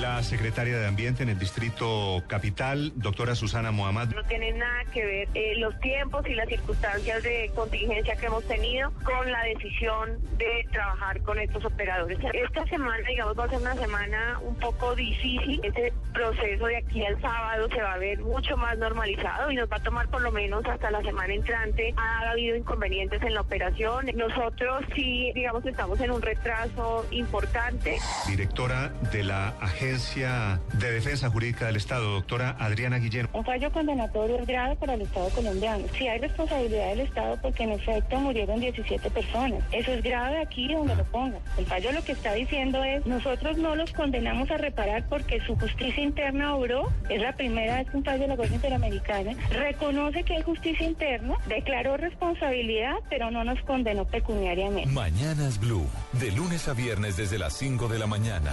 La 0.00 0.22
secretaria 0.22 0.78
de 0.78 0.86
Ambiente 0.86 1.22
en 1.22 1.30
el 1.30 1.38
Distrito 1.38 2.22
Capital, 2.26 2.92
doctora 2.96 3.34
Susana 3.34 3.70
Mohamed. 3.70 4.14
No 4.14 4.24
tiene 4.24 4.52
nada 4.52 4.84
que 4.92 5.04
ver 5.04 5.28
eh, 5.34 5.54
los 5.56 5.78
tiempos 5.80 6.26
y 6.26 6.34
las 6.34 6.48
circunstancias 6.48 7.22
de 7.22 7.50
contingencia 7.54 8.16
que 8.16 8.26
hemos 8.26 8.44
tenido 8.44 8.92
con 9.02 9.30
la 9.32 9.42
decisión 9.44 10.18
de 10.36 10.66
trabajar 10.72 11.22
con 11.22 11.38
estos 11.38 11.64
operadores. 11.64 12.18
Esta 12.52 12.66
semana, 12.66 13.06
digamos, 13.06 13.38
va 13.38 13.44
a 13.44 13.48
ser 13.48 13.58
una 13.58 13.76
semana 13.76 14.40
un 14.42 14.56
poco 14.56 14.96
difícil. 14.96 15.60
Este 15.62 15.92
proceso 16.12 16.66
de 16.66 16.78
aquí 16.78 17.06
al 17.06 17.20
sábado 17.20 17.68
se 17.68 17.80
va 17.80 17.92
a 17.92 17.98
ver 17.98 18.18
mucho 18.18 18.56
más 18.56 18.76
normalizado 18.76 19.52
y 19.52 19.54
nos 19.54 19.70
va 19.70 19.76
a 19.76 19.82
tomar 19.84 20.08
por 20.08 20.20
lo 20.20 20.32
menos 20.32 20.66
hasta 20.66 20.90
la 20.90 21.00
semana 21.02 21.32
entrante. 21.32 21.94
Ha 21.96 22.30
habido 22.30 22.56
inconvenientes 22.56 23.22
en 23.22 23.34
la 23.34 23.42
operación. 23.42 24.06
Nosotros 24.16 24.84
sí, 24.96 25.30
digamos, 25.32 25.64
estamos 25.64 26.00
en 26.00 26.10
un 26.10 26.20
retraso 26.20 27.06
importante. 27.12 27.98
Directora 28.26 28.88
de 29.12 29.22
la 29.22 29.50
Agencia 29.60 30.60
de 30.72 30.90
Defensa 30.90 31.30
Jurídica 31.30 31.66
del 31.66 31.76
Estado, 31.76 32.14
doctora 32.14 32.56
Adriana 32.58 32.98
Guillén. 32.98 33.28
Un 33.32 33.44
fallo 33.44 33.70
condenatorio 33.70 34.40
es 34.40 34.46
grave 34.48 34.74
para 34.74 34.94
el 34.94 35.02
Estado 35.02 35.28
colombiano. 35.30 35.84
Sí 35.96 36.08
hay 36.08 36.18
responsabilidad 36.18 36.88
del 36.88 37.00
Estado 37.00 37.38
porque 37.40 37.62
en 37.62 37.70
efecto 37.70 38.18
murieron 38.18 38.58
17 38.58 39.08
personas. 39.10 39.62
Eso 39.70 39.92
es 39.92 40.02
grave 40.02 40.42
aquí 40.42 40.74
donde 40.74 40.96
lo 40.96 41.04
ponga. 41.04 41.38
El 41.56 41.66
fallo 41.66 41.92
lo 41.92 42.02
que 42.02 42.10
está 42.10 42.39
diciendo 42.40 42.82
es 42.82 43.04
nosotros 43.06 43.58
no 43.58 43.76
los 43.76 43.92
condenamos 43.92 44.50
a 44.50 44.56
reparar 44.56 45.04
porque 45.08 45.40
su 45.46 45.56
justicia 45.56 46.02
interna 46.02 46.54
obró. 46.56 46.90
Es 47.08 47.20
la 47.20 47.34
primera 47.34 47.76
vez 47.76 47.90
que 47.90 47.96
un 47.98 48.04
fallo 48.04 48.22
de 48.22 48.28
la 48.28 48.36
Corte 48.36 48.54
Interamericana 48.54 49.32
reconoce 49.50 50.22
que 50.22 50.36
hay 50.36 50.42
justicia 50.42 50.86
interna, 50.86 51.36
declaró 51.46 51.96
responsabilidad, 51.96 52.94
pero 53.10 53.30
no 53.30 53.44
nos 53.44 53.60
condenó 53.62 54.06
pecuniariamente. 54.06 54.90
Mañanas 54.90 55.60
Blue, 55.60 55.86
de 56.12 56.32
lunes 56.32 56.66
a 56.68 56.72
viernes 56.72 57.16
desde 57.16 57.38
las 57.38 57.52
5 57.54 57.88
de 57.88 57.98
la 57.98 58.06
mañana. 58.06 58.52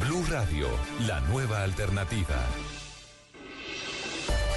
Blue 0.00 0.24
Radio, 0.30 0.68
la 1.06 1.20
nueva 1.20 1.62
alternativa. 1.62 2.36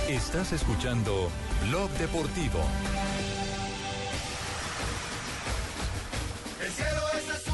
Estás 0.07 0.53
escuchando 0.53 1.29
Blog 1.67 1.89
Deportivo. 1.91 2.59
El 6.61 6.71
cielo 6.71 7.01
es 7.17 7.29
azul 7.29 7.48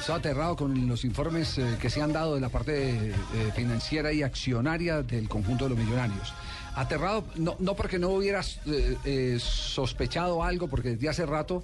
Estoy 0.00 0.16
aterrado 0.16 0.56
con 0.56 0.88
los 0.88 1.04
informes 1.04 1.58
eh, 1.58 1.76
que 1.80 1.88
se 1.88 2.02
han 2.02 2.12
dado 2.12 2.34
de 2.34 2.40
la 2.40 2.48
parte 2.48 3.10
eh, 3.10 3.14
financiera 3.54 4.12
y 4.12 4.22
accionaria 4.22 5.02
del 5.02 5.28
conjunto 5.28 5.64
de 5.64 5.70
los 5.70 5.78
millonarios. 5.78 6.34
Aterrado, 6.74 7.24
no, 7.36 7.54
no 7.60 7.74
porque 7.76 7.98
no 7.98 8.08
hubieras 8.08 8.58
eh, 8.66 8.96
eh, 9.04 9.38
sospechado 9.38 10.42
algo, 10.42 10.68
porque 10.68 10.90
desde 10.90 11.08
hace 11.08 11.24
rato 11.24 11.62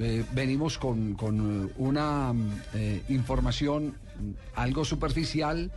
eh, 0.00 0.24
venimos 0.32 0.78
con, 0.78 1.14
con 1.14 1.72
una 1.76 2.32
eh, 2.74 3.02
información 3.08 3.88
mm, 3.88 4.30
algo 4.54 4.84
superficial 4.84 5.72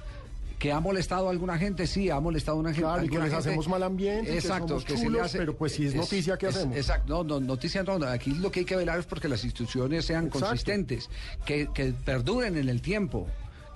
que 0.62 0.72
ha 0.72 0.80
molestado 0.80 1.28
a 1.28 1.32
alguna 1.32 1.58
gente, 1.58 1.88
sí, 1.88 2.12
ha 2.12 2.20
molestado 2.20 2.58
a 2.58 2.60
una 2.60 2.70
gente. 2.70 2.84
Claro, 2.84 3.04
y 3.04 3.10
que 3.10 3.16
les 3.16 3.24
gente. 3.24 3.38
hacemos 3.38 3.68
mal 3.68 3.82
ambiente, 3.82 4.30
que 4.30 4.38
Exacto, 4.38 4.68
somos 4.68 4.86
que 4.86 4.94
se 4.94 5.00
le 5.00 5.06
chulos, 5.06 5.22
hace- 5.24 5.38
pero 5.40 5.56
pues 5.58 5.72
si 5.74 5.88
es 5.88 5.96
noticia, 5.96 6.38
¿qué 6.38 6.46
hacemos? 6.48 6.78
Exacto, 6.78 7.12
no, 7.12 7.24
no, 7.24 7.40
noticia 7.40 7.82
no, 7.82 7.94
aquí 8.06 8.30
lo 8.36 8.52
que 8.52 8.60
hay 8.60 8.66
que 8.68 8.76
velar 8.76 9.00
es 9.00 9.08
porque 9.08 9.28
las 9.28 9.44
instituciones 9.44 10.06
sean 10.06 10.26
Exacto. 10.28 10.46
consistentes, 10.46 11.10
que, 11.48 11.68
que 11.74 11.94
perduren 12.06 12.58
en 12.58 12.70
el 12.70 12.80
tiempo. 12.80 13.26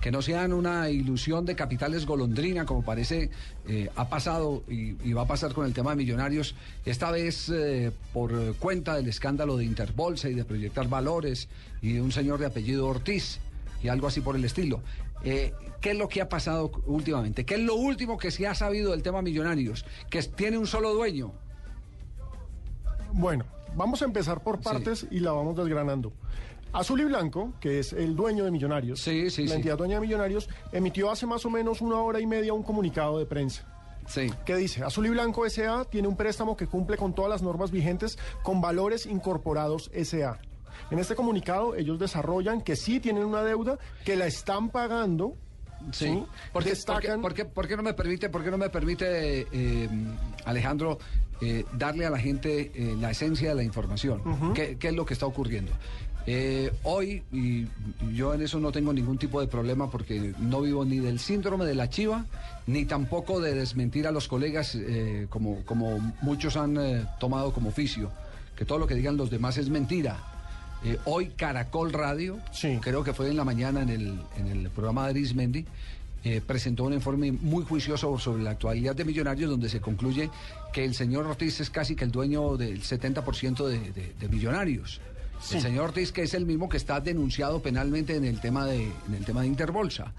Que 0.00 0.12
no 0.12 0.22
sean 0.22 0.52
una 0.52 0.88
ilusión 0.90 1.44
de 1.46 1.56
capitales 1.56 2.06
golondrina, 2.06 2.64
como 2.66 2.84
parece 2.84 3.30
eh, 3.66 3.90
ha 3.96 4.08
pasado 4.08 4.62
y, 4.68 4.90
y 5.02 5.12
va 5.14 5.22
a 5.22 5.26
pasar 5.26 5.54
con 5.54 5.66
el 5.66 5.72
tema 5.72 5.90
de 5.90 5.96
millonarios, 5.96 6.54
esta 6.84 7.10
vez 7.10 7.48
eh, 7.48 7.90
por 8.12 8.54
cuenta 8.56 8.94
del 8.94 9.08
escándalo 9.08 9.56
de 9.56 9.64
Interbolsa 9.64 10.28
y 10.28 10.34
de 10.34 10.44
proyectar 10.44 10.86
valores 10.88 11.48
y 11.82 11.94
de 11.94 12.02
un 12.02 12.12
señor 12.12 12.38
de 12.38 12.46
apellido 12.46 12.86
Ortiz 12.86 13.40
y 13.82 13.88
algo 13.88 14.06
así 14.06 14.20
por 14.20 14.36
el 14.36 14.44
estilo. 14.44 14.82
Eh, 15.26 15.52
¿Qué 15.80 15.90
es 15.90 15.98
lo 15.98 16.08
que 16.08 16.20
ha 16.20 16.28
pasado 16.28 16.70
últimamente? 16.86 17.44
¿Qué 17.44 17.54
es 17.54 17.60
lo 17.60 17.74
último 17.74 18.16
que 18.16 18.30
se 18.30 18.46
ha 18.46 18.54
sabido 18.54 18.92
del 18.92 19.02
tema 19.02 19.22
millonarios? 19.22 19.84
Que 20.08 20.22
tiene 20.22 20.56
un 20.56 20.68
solo 20.68 20.94
dueño. 20.94 21.32
Bueno, 23.12 23.44
vamos 23.74 24.02
a 24.02 24.04
empezar 24.04 24.42
por 24.42 24.60
partes 24.60 25.06
y 25.10 25.18
la 25.18 25.32
vamos 25.32 25.56
desgranando. 25.56 26.12
Azul 26.72 27.00
y 27.00 27.04
Blanco, 27.04 27.54
que 27.60 27.80
es 27.80 27.92
el 27.92 28.14
dueño 28.14 28.44
de 28.44 28.50
Millonarios, 28.50 29.04
la 29.06 29.30
sí. 29.30 29.50
entidad 29.50 29.78
dueña 29.78 29.96
de 29.96 30.02
Millonarios, 30.02 30.48
emitió 30.72 31.10
hace 31.10 31.26
más 31.26 31.44
o 31.44 31.50
menos 31.50 31.80
una 31.80 31.96
hora 31.96 32.20
y 32.20 32.26
media 32.26 32.52
un 32.52 32.62
comunicado 32.62 33.18
de 33.18 33.26
prensa. 33.26 33.64
Sí. 34.06 34.30
Que 34.44 34.56
dice, 34.56 34.84
Azul 34.84 35.06
y 35.06 35.10
Blanco 35.10 35.48
SA 35.48 35.86
tiene 35.86 36.06
un 36.06 36.16
préstamo 36.16 36.56
que 36.56 36.66
cumple 36.66 36.96
con 36.96 37.14
todas 37.14 37.30
las 37.30 37.42
normas 37.42 37.70
vigentes 37.70 38.18
con 38.42 38.60
valores 38.60 39.06
incorporados 39.06 39.90
SA. 40.04 40.38
En 40.90 40.98
este 40.98 41.14
comunicado 41.14 41.74
ellos 41.74 41.98
desarrollan 41.98 42.60
que 42.62 42.76
sí 42.76 43.00
tienen 43.00 43.24
una 43.24 43.42
deuda, 43.42 43.78
que 44.04 44.16
la 44.16 44.26
están 44.26 44.70
pagando. 44.70 45.34
Sí. 45.92 46.22
¿Por 46.52 46.64
qué, 46.64 46.70
Destacan- 46.70 47.20
por 47.20 47.34
qué- 47.34 47.44
por 47.44 47.44
qué- 47.44 47.44
por 47.44 47.68
qué 47.68 47.76
no 47.76 47.82
me 47.82 47.92
permite, 47.94 48.28
por 48.30 48.42
qué 48.42 48.50
no 48.50 48.58
me 48.58 48.70
permite 48.70 49.46
eh, 49.52 49.88
Alejandro, 50.44 50.98
eh, 51.40 51.64
darle 51.74 52.06
a 52.06 52.10
la 52.10 52.18
gente 52.18 52.72
eh, 52.74 52.96
la 52.98 53.10
esencia 53.10 53.50
de 53.50 53.54
la 53.56 53.62
información? 53.62 54.20
Ujú. 54.24 54.52
¿Qué, 54.54 54.76
qué 54.78 54.88
es 54.88 54.94
lo 54.94 55.04
que 55.04 55.14
está 55.14 55.26
ocurriendo? 55.26 55.72
Eh, 56.28 56.72
hoy, 56.82 57.22
y 57.30 57.68
yo 58.12 58.34
en 58.34 58.42
eso 58.42 58.58
no 58.58 58.72
tengo 58.72 58.92
ningún 58.92 59.16
tipo 59.16 59.40
de 59.40 59.46
problema 59.46 59.88
porque 59.88 60.34
no 60.40 60.60
vivo 60.62 60.84
ni 60.84 60.98
del 60.98 61.20
síndrome 61.20 61.64
de 61.66 61.74
la 61.76 61.88
chiva, 61.88 62.24
ni 62.66 62.84
tampoco 62.84 63.38
de 63.40 63.54
desmentir 63.54 64.08
a 64.08 64.10
los 64.10 64.26
colegas 64.26 64.74
eh, 64.74 65.26
como, 65.30 65.62
como 65.64 65.98
muchos 66.22 66.56
han 66.56 66.76
eh, 66.78 67.06
tomado 67.20 67.52
como 67.52 67.68
oficio, 67.68 68.10
que 68.56 68.64
todo 68.64 68.78
lo 68.78 68.88
que 68.88 68.96
digan 68.96 69.16
los 69.16 69.30
demás 69.30 69.56
es 69.58 69.68
mentira. 69.68 70.18
Eh, 70.84 70.98
hoy 71.06 71.28
Caracol 71.36 71.92
Radio, 71.92 72.38
creo 72.80 73.02
que 73.02 73.12
fue 73.12 73.28
en 73.28 73.36
la 73.36 73.44
mañana 73.44 73.82
en 73.82 73.88
el, 73.88 74.20
en 74.36 74.46
el 74.48 74.70
programa 74.70 75.04
de 75.04 75.10
Arismendi, 75.10 75.64
eh, 76.22 76.40
presentó 76.46 76.84
un 76.84 76.92
informe 76.92 77.32
muy 77.32 77.64
juicioso 77.64 78.18
sobre 78.18 78.42
la 78.42 78.50
actualidad 78.50 78.94
de 78.94 79.04
Millonarios, 79.04 79.50
donde 79.50 79.68
se 79.68 79.80
concluye 79.80 80.30
que 80.72 80.84
el 80.84 80.94
señor 80.94 81.26
Ortiz 81.26 81.60
es 81.60 81.70
casi 81.70 81.94
que 81.96 82.04
el 82.04 82.10
dueño 82.10 82.56
del 82.56 82.82
70% 82.82 83.66
de, 83.66 83.78
de- 83.92 84.12
de 84.18 84.28
Millonarios. 84.28 85.00
Sí. 85.40 85.56
El 85.56 85.62
señor 85.62 85.84
Ortiz, 85.86 86.12
que 86.12 86.22
es 86.22 86.34
el 86.34 86.46
mismo 86.46 86.68
que 86.68 86.76
está 86.76 87.00
denunciado 87.00 87.60
penalmente 87.62 88.16
en 88.16 88.24
el 88.24 88.40
tema 88.40 88.64
de, 88.66 88.84
en 89.08 89.14
el 89.14 89.24
tema 89.24 89.42
de 89.42 89.48
Interbolsa. 89.48 90.12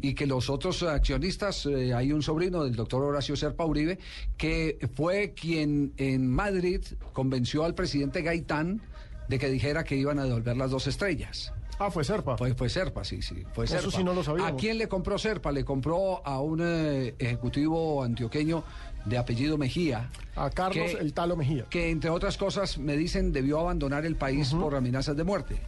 Y 0.00 0.14
que 0.14 0.26
los 0.26 0.50
otros 0.50 0.82
accionistas, 0.82 1.66
eh, 1.66 1.94
hay 1.94 2.12
un 2.12 2.22
sobrino 2.22 2.64
del 2.64 2.74
doctor 2.74 3.02
Horacio 3.02 3.36
Serpa 3.36 3.64
Uribe, 3.64 3.98
que 4.36 4.88
fue 4.94 5.32
quien 5.34 5.92
en 5.96 6.28
Madrid 6.28 6.80
convenció 7.12 7.64
al 7.64 7.74
presidente 7.74 8.22
Gaitán 8.22 8.80
de 9.28 9.38
que 9.38 9.48
dijera 9.48 9.84
que 9.84 9.96
iban 9.96 10.18
a 10.18 10.24
devolver 10.24 10.56
las 10.56 10.70
dos 10.70 10.86
estrellas. 10.86 11.52
Ah, 11.78 11.90
fue 11.90 12.04
Serpa. 12.04 12.36
Fue, 12.36 12.54
fue 12.54 12.68
Serpa, 12.68 13.02
sí, 13.02 13.20
sí. 13.20 13.42
Fue 13.52 13.64
Eso 13.64 13.78
Serpa. 13.80 13.96
sí 13.96 14.04
no 14.04 14.14
lo 14.14 14.22
sabíamos. 14.22 14.52
¿A 14.52 14.56
quién 14.56 14.78
le 14.78 14.86
compró 14.88 15.18
Serpa? 15.18 15.50
Le 15.50 15.64
compró 15.64 16.24
a 16.24 16.40
un 16.40 16.60
eh, 16.62 17.14
ejecutivo 17.18 18.04
antioqueño 18.04 18.62
de 19.04 19.18
apellido 19.18 19.58
Mejía. 19.58 20.08
A 20.36 20.50
Carlos 20.50 20.92
que- 20.92 20.98
El 20.98 21.12
Talo 21.12 21.36
Mejía. 21.36 21.64
Que 21.70 21.90
entre 21.90 22.10
otras 22.10 22.36
cosas 22.36 22.78
me 22.78 22.96
dicen 22.96 23.32
debió 23.32 23.58
abandonar 23.58 24.06
el 24.06 24.14
país 24.16 24.52
por 24.54 24.76
amenazas 24.76 25.16
de 25.16 25.24
muerte. 25.24 25.60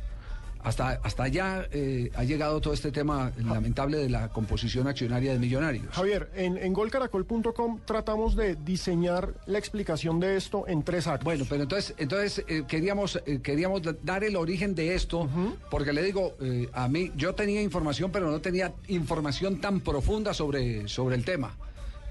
Hasta, 0.67 0.99
hasta 1.05 1.23
allá 1.23 1.69
eh, 1.71 2.11
ha 2.17 2.25
llegado 2.25 2.61
todo 2.61 2.75
este 2.75 2.91
tema 2.91 3.31
lamentable 3.45 3.99
de 3.99 4.11
la 4.11 4.31
composición 4.31 4.89
accionaria 4.89 5.33
de 5.33 5.39
Millonarios. 5.39 5.87
Javier, 5.93 6.29
en, 6.35 6.57
en 6.57 6.73
golcaracol.com 6.73 7.79
tratamos 7.85 8.35
de 8.35 8.57
diseñar 8.57 9.33
la 9.47 9.59
explicación 9.59 10.19
de 10.19 10.37
esto 10.37 10.65
en 10.67 10.83
tres 10.83 11.07
actos. 11.07 11.23
Bueno, 11.25 11.45
pero 11.49 11.63
entonces, 11.63 11.95
entonces 11.99 12.45
eh, 12.49 12.65
queríamos, 12.67 13.23
eh, 13.27 13.39
queríamos 13.45 13.81
da- 13.83 13.95
dar 14.03 14.25
el 14.25 14.35
origen 14.35 14.75
de 14.75 14.97
esto, 14.97 15.29
porque 15.71 15.93
le 15.93 16.03
digo, 16.03 16.35
eh, 16.41 16.69
a 16.73 16.89
mí, 16.89 17.13
yo 17.15 17.33
tenía 17.37 17.63
información, 17.63 18.11
pero 18.11 18.29
no 18.29 18.41
tenía 18.41 18.75
información 18.89 19.61
tan 19.61 19.79
profunda 19.81 20.35
sobre, 20.35 20.89
sobre 20.89 21.15
el 21.15 21.25
tema. 21.25 21.55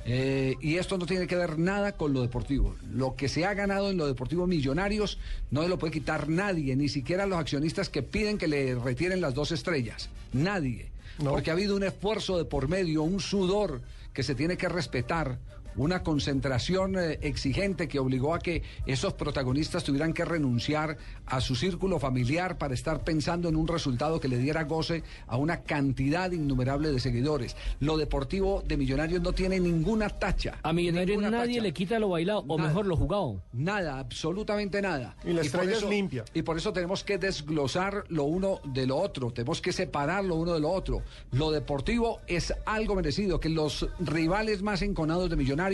Eh, 0.07 0.55
y 0.61 0.75
esto 0.75 0.99
no 0.99 1.07
tiene 1.07 1.25
que 1.25 1.35
ver 1.35 1.57
nada 1.57 1.93
con 1.93 2.13
lo 2.13 2.21
deportivo. 2.21 2.75
Lo 2.91 3.15
que 3.15 3.27
se 3.27 3.43
ha 3.45 3.55
ganado 3.55 3.89
en 3.89 3.97
lo 3.97 4.05
deportivo 4.05 4.45
Millonarios 4.45 5.17
no 5.49 5.63
se 5.63 5.69
lo 5.69 5.79
puede 5.79 5.93
quitar 5.93 6.29
nadie, 6.29 6.75
ni 6.75 6.89
siquiera 6.89 7.25
los 7.25 7.39
accionistas 7.39 7.89
que 7.89 8.03
piden 8.03 8.37
que 8.37 8.47
le 8.47 8.75
retiren 8.75 9.19
las 9.19 9.33
dos 9.33 9.51
estrellas. 9.51 10.09
Nadie. 10.31 10.91
Porque 11.17 11.49
ha 11.49 11.53
habido 11.53 11.75
un 11.75 11.83
esfuerzo 11.83 12.37
de 12.37 12.45
por 12.45 12.67
medio, 12.67 13.01
un 13.01 13.19
sudor 13.19 13.81
que 14.13 14.21
se 14.21 14.35
tiene 14.35 14.57
que 14.57 14.69
respetar, 14.69 15.39
una 15.77 16.03
concentración 16.03 16.97
eh, 16.97 17.19
exigente 17.21 17.87
que 17.87 17.99
obligó 17.99 18.33
a 18.33 18.39
que 18.39 18.63
esos 18.85 19.13
protagonistas 19.13 19.83
tuvieran 19.83 20.13
que 20.13 20.25
renunciar 20.25 20.97
a 21.25 21.41
su 21.41 21.55
círculo 21.55 21.99
familiar 21.99 22.57
para 22.57 22.73
estar 22.73 23.03
pensando 23.03 23.49
en 23.49 23.55
un 23.55 23.67
resultado 23.67 24.19
que 24.19 24.27
le 24.27 24.37
diera 24.37 24.63
goce 24.63 25.03
a 25.27 25.37
una 25.37 25.61
cantidad 25.63 26.31
innumerable 26.31 26.91
de 26.91 26.99
seguidores. 26.99 27.55
Lo 27.79 27.97
deportivo 27.97 28.63
de 28.65 28.77
Millonarios 28.77 29.21
no 29.21 29.33
tiene 29.33 29.59
ninguna 29.59 30.09
tacha. 30.09 30.59
A 30.63 30.71
Millonarios 30.71 31.21
nadie 31.21 31.55
tacha. 31.55 31.61
le 31.63 31.73
quita 31.73 31.99
lo 31.99 32.09
bailado, 32.09 32.45
o 32.47 32.57
Nada. 32.57 32.69
mejor 32.69 32.85
lo 32.85 32.95
jugado. 32.95 33.41
Nada, 33.51 33.99
absolutamente 33.99 34.81
nada. 34.81 35.17
Y 35.25 35.33
la 35.33 35.41
estrella 35.41 35.71
es 35.71 35.77
eso- 35.79 35.89
limpia. 35.89 36.23
Y 36.33 36.41
por 36.43 36.57
eso 36.57 36.71
tenemos 36.71 37.03
que 37.03 37.17
desglosar 37.17 38.05
lo 38.09 38.23
uno 38.23 38.59
de 38.63 38.85
lo 38.87 38.97
otro, 38.97 39.31
tenemos 39.31 39.61
que 39.61 39.73
separar 39.73 40.23
lo 40.23 40.35
uno 40.35 40.53
de 40.53 40.59
lo 40.59 40.69
otro. 40.71 41.01
Lo 41.31 41.51
deportivo 41.51 42.21
es 42.27 42.53
algo 42.65 42.95
merecido, 42.95 43.39
que 43.39 43.49
los 43.49 43.87
rivales 43.99 44.61
más 44.61 44.81
enconados 44.81 45.29
de 45.29 45.35
Millonarios 45.35 45.64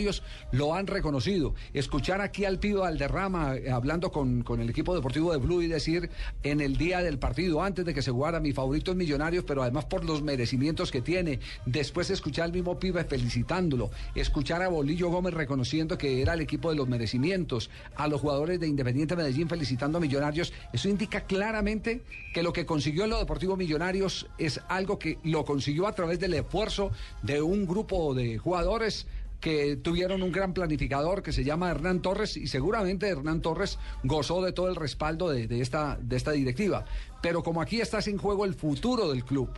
Lo 0.52 0.74
han 0.74 0.88
reconocido. 0.88 1.54
Escuchar 1.74 2.22
aquí 2.22 2.46
al 2.46 2.60
Pío 2.60 2.86
Alderrama 2.86 3.56
eh, 3.56 3.70
hablando 3.70 4.12
con, 4.12 4.42
con 4.42 4.62
el 4.62 4.70
equipo 4.70 4.96
deportivo 4.96 5.32
de 5.34 5.38
Blue 5.38 5.62
y 5.62 5.68
decir 5.68 6.10
en 6.44 6.62
el 6.62 6.78
día 6.78 7.02
del 7.02 7.20
partido, 7.20 7.62
antes 7.62 7.84
de 7.84 7.94
que 7.94 8.02
se 8.02 8.12
jugara, 8.12 8.40
mi 8.40 8.54
favorito 8.54 8.92
es 8.92 8.98
Millonarios, 8.98 9.44
pero 9.44 9.64
además 9.64 9.86
por 9.86 10.06
los 10.06 10.22
merecimientos 10.22 10.92
que 10.92 11.02
tiene. 11.02 11.40
Después 11.66 12.10
escuchar 12.10 12.46
al 12.46 12.54
mismo 12.54 12.80
Pibe 12.80 13.04
felicitándolo. 13.04 13.92
Escuchar 14.16 14.62
a 14.62 14.70
Bolillo 14.70 15.10
Gómez 15.10 15.34
reconociendo 15.34 15.98
que 15.98 16.22
era 16.22 16.34
el 16.34 16.42
equipo 16.42 16.70
de 16.70 16.78
los 16.78 16.88
merecimientos. 16.88 17.70
A 17.96 18.08
los 18.08 18.22
jugadores 18.22 18.60
de 18.60 18.68
Independiente 18.68 19.16
Medellín 19.16 19.50
felicitando 19.50 19.98
a 19.98 20.02
Millonarios. 20.02 20.54
Eso 20.72 20.88
indica 20.88 21.22
claramente 21.22 22.02
que 22.34 22.44
lo 22.44 22.54
que 22.54 22.66
consiguió 22.66 23.04
en 23.04 23.10
lo 23.10 23.20
deportivo 23.20 23.58
Millonarios 23.58 24.28
es 24.38 24.62
algo 24.70 24.98
que 24.98 25.20
lo 25.24 25.44
consiguió 25.44 25.88
a 25.88 25.94
través 25.94 26.20
del 26.20 26.34
esfuerzo 26.34 26.92
de 27.22 27.42
un 27.42 27.66
grupo 27.66 28.14
de 28.14 28.38
jugadores 28.38 29.08
que 29.42 29.76
tuvieron 29.76 30.22
un 30.22 30.32
gran 30.32 30.54
planificador 30.54 31.24
que 31.24 31.34
se 31.34 31.44
llama 31.44 31.70
Hernán 31.72 32.02
Torres 32.02 32.38
y 32.38 32.48
seguramente 32.48 33.10
Hernán 33.10 33.42
Torres 33.42 33.80
gozó 34.04 34.42
de 34.42 34.54
todo 34.54 34.70
el 34.70 34.76
respaldo 34.76 35.30
de, 35.30 35.60
esta, 35.60 35.98
de 36.02 36.16
esta 36.16 36.32
directiva. 36.32 36.86
Pero 37.22 37.44
como 37.44 37.62
aquí 37.62 37.82
está 37.82 38.02
sin 38.02 38.18
juego 38.18 38.46
el 38.46 38.54
futuro 38.54 39.10
del 39.10 39.26
club, 39.26 39.50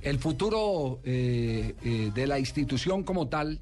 el 0.00 0.18
futuro 0.18 1.00
eh, 1.04 1.74
eh, 1.82 2.10
de 2.14 2.26
la 2.26 2.38
institución 2.38 3.02
como 3.02 3.28
tal, 3.28 3.60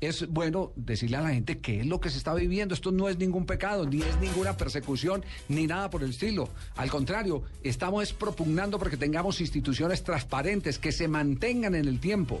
es 0.00 0.28
bueno 0.28 0.72
decirle 0.74 1.16
a 1.16 1.22
la 1.22 1.30
gente 1.30 1.58
qué 1.58 1.80
es 1.80 1.86
lo 1.86 2.00
que 2.00 2.10
se 2.10 2.18
está 2.18 2.34
viviendo. 2.34 2.74
Esto 2.74 2.90
no 2.90 3.08
es 3.08 3.18
ningún 3.18 3.46
pecado, 3.46 3.86
ni 3.86 4.02
es 4.02 4.18
ninguna 4.20 4.56
persecución, 4.56 5.24
ni 5.48 5.66
nada 5.66 5.90
por 5.90 6.02
el 6.02 6.10
estilo. 6.10 6.48
Al 6.76 6.90
contrario, 6.90 7.44
estamos 7.62 8.02
es 8.02 8.12
propugnando 8.12 8.78
porque 8.78 8.96
tengamos 8.96 9.40
instituciones 9.40 10.02
transparentes, 10.02 10.78
que 10.78 10.90
se 10.90 11.06
mantengan 11.06 11.74
en 11.76 11.86
el 11.86 12.00
tiempo. 12.00 12.40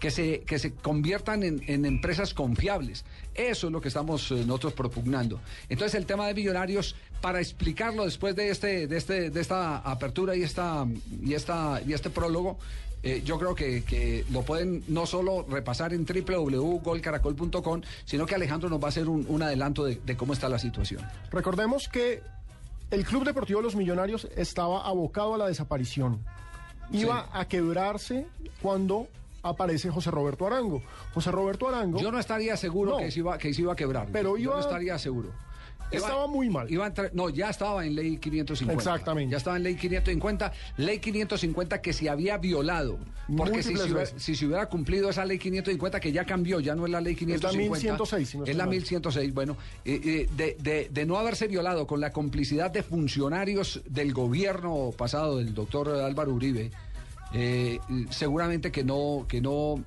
Que 0.00 0.10
se, 0.10 0.40
que 0.40 0.58
se 0.58 0.72
conviertan 0.72 1.42
en, 1.42 1.62
en 1.66 1.84
empresas 1.84 2.32
confiables. 2.32 3.04
Eso 3.34 3.66
es 3.66 3.72
lo 3.72 3.80
que 3.80 3.88
estamos 3.88 4.30
eh, 4.30 4.44
nosotros 4.46 4.72
propugnando. 4.72 5.40
Entonces 5.68 5.94
el 5.94 6.06
tema 6.06 6.26
de 6.26 6.34
millonarios, 6.34 6.96
para 7.20 7.38
explicarlo 7.38 8.06
después 8.06 8.34
de 8.34 8.48
este, 8.48 8.86
de 8.86 8.96
este, 8.96 9.30
de 9.30 9.40
esta 9.40 9.76
apertura 9.76 10.34
y 10.34 10.42
esta, 10.42 10.86
y 11.22 11.34
esta, 11.34 11.82
y 11.86 11.92
este 11.92 12.08
prólogo, 12.08 12.58
eh, 13.02 13.22
yo 13.24 13.38
creo 13.38 13.54
que, 13.54 13.82
que 13.84 14.24
lo 14.30 14.42
pueden 14.42 14.84
no 14.88 15.06
solo 15.06 15.46
repasar 15.48 15.92
en 15.94 16.04
www.golcaracol.com, 16.04 17.82
sino 18.04 18.26
que 18.26 18.34
Alejandro 18.34 18.68
nos 18.68 18.80
va 18.80 18.86
a 18.86 18.88
hacer 18.88 19.08
un, 19.08 19.24
un 19.28 19.42
adelanto 19.42 19.84
de, 19.84 20.00
de 20.04 20.16
cómo 20.16 20.32
está 20.32 20.48
la 20.48 20.58
situación. 20.58 21.06
Recordemos 21.30 21.88
que 21.88 22.22
el 22.90 23.04
Club 23.04 23.24
Deportivo 23.24 23.60
Los 23.62 23.76
Millonarios 23.76 24.28
estaba 24.36 24.86
abocado 24.86 25.34
a 25.34 25.38
la 25.38 25.46
desaparición. 25.46 26.24
Iba 26.92 27.28
a 27.32 27.46
quebrarse 27.46 28.26
cuando 28.60 29.06
aparece 29.42 29.90
José 29.90 30.10
Roberto 30.10 30.46
Arango. 30.46 30.82
José 31.14 31.30
Roberto 31.30 31.68
Arango. 31.68 32.00
Yo 32.00 32.10
no 32.12 32.18
estaría 32.18 32.56
seguro 32.56 32.92
No. 32.92 32.96
que, 32.98 33.10
se 33.10 33.20
iba, 33.20 33.38
que 33.38 33.52
se 33.54 33.62
iba 33.62 33.72
a 33.72 33.76
quebrar. 33.76 34.08
Pero 34.12 34.36
Yo 34.36 34.42
iba- 34.44 34.54
no 34.54 34.60
estaría 34.60 34.98
seguro. 34.98 35.30
Estaba 35.90 36.28
muy 36.28 36.48
mal. 36.48 36.70
Iba 36.70 36.84
a 36.84 36.88
entrar- 36.88 37.10
no, 37.14 37.30
ya 37.30 37.50
estaba 37.50 37.84
en 37.84 37.96
ley 37.96 38.16
550. 38.18 38.72
Exactamente. 38.80 39.32
Ya 39.32 39.38
estaba 39.38 39.56
en 39.56 39.64
ley 39.64 39.74
550. 39.74 40.52
Ley 40.76 41.00
550 41.00 41.80
que 41.82 41.92
se 41.92 42.08
había 42.08 42.38
violado. 42.38 42.96
Porque 43.36 43.60
si 43.64 43.76
se, 43.76 43.82
hubiera, 43.92 44.06
si 44.06 44.36
se 44.36 44.46
hubiera 44.46 44.66
cumplido 44.66 45.10
esa 45.10 45.24
ley 45.24 45.40
550, 45.40 45.98
que 45.98 46.12
ya 46.12 46.24
cambió, 46.24 46.60
ya 46.60 46.76
no 46.76 46.84
es 46.86 46.92
la 46.92 47.00
ley 47.00 47.16
550. 47.16 47.58
1106, 47.58 48.28
si 48.28 48.38
no 48.38 48.44
es 48.44 48.56
la 48.56 48.66
mal. 48.66 48.70
1106. 48.76 49.34
Bueno, 49.34 49.56
eh, 49.84 50.00
eh, 50.04 50.28
de, 50.36 50.56
de- 50.60 50.88
de 50.92 51.06
no 51.06 51.16
haberse 51.18 51.48
violado 51.48 51.88
con 51.88 51.98
la 52.00 52.12
complicidad 52.12 52.70
de 52.70 52.84
funcionarios 52.84 53.80
del 53.84 54.12
gobierno 54.12 54.92
pasado, 54.96 55.38
del 55.38 55.54
doctor 55.54 55.88
Álvaro 55.88 56.32
Uribe, 56.32 56.70
eh, 57.32 57.80
seguramente 58.10 58.72
que 58.72 58.84
no, 58.84 59.26
que 59.28 59.40
no 59.40 59.82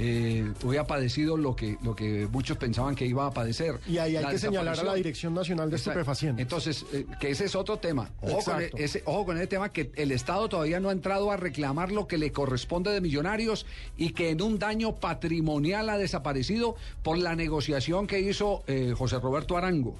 eh, 0.00 0.52
hubiera 0.62 0.86
padecido 0.86 1.36
lo 1.36 1.56
que, 1.56 1.76
lo 1.82 1.96
que 1.96 2.28
muchos 2.30 2.56
pensaban 2.56 2.94
que 2.94 3.04
iba 3.04 3.26
a 3.26 3.32
padecer. 3.32 3.80
Y 3.88 3.98
ahí 3.98 4.14
hay 4.16 4.26
que 4.26 4.38
señalar 4.38 4.78
a 4.78 4.84
la. 4.84 4.94
Dirección 4.94 5.34
Nacional 5.34 5.70
de 5.70 5.76
Exacto. 5.76 5.98
Estupefacientes. 5.98 6.42
Entonces, 6.42 6.86
eh, 6.92 7.04
que 7.20 7.30
ese 7.30 7.46
es 7.46 7.56
otro 7.56 7.78
tema. 7.78 8.10
Ojo 8.20 8.44
con, 8.44 8.62
ese, 8.76 9.02
ojo 9.06 9.26
con 9.26 9.36
ese 9.36 9.48
tema 9.48 9.72
que 9.72 9.90
el 9.96 10.12
Estado 10.12 10.48
todavía 10.48 10.78
no 10.78 10.88
ha 10.88 10.92
entrado 10.92 11.32
a 11.32 11.36
reclamar 11.36 11.90
lo 11.90 12.06
que 12.06 12.16
le 12.16 12.30
corresponde 12.30 12.92
de 12.92 13.00
millonarios 13.00 13.66
y 13.96 14.10
que 14.10 14.30
en 14.30 14.40
un 14.40 14.58
daño 14.58 14.94
patrimonial 14.96 15.90
ha 15.90 15.98
desaparecido 15.98 16.76
por 17.02 17.18
la 17.18 17.34
negociación 17.34 18.06
que 18.06 18.20
hizo 18.20 18.62
eh, 18.68 18.94
José 18.96 19.18
Roberto 19.18 19.56
Arango. 19.56 19.96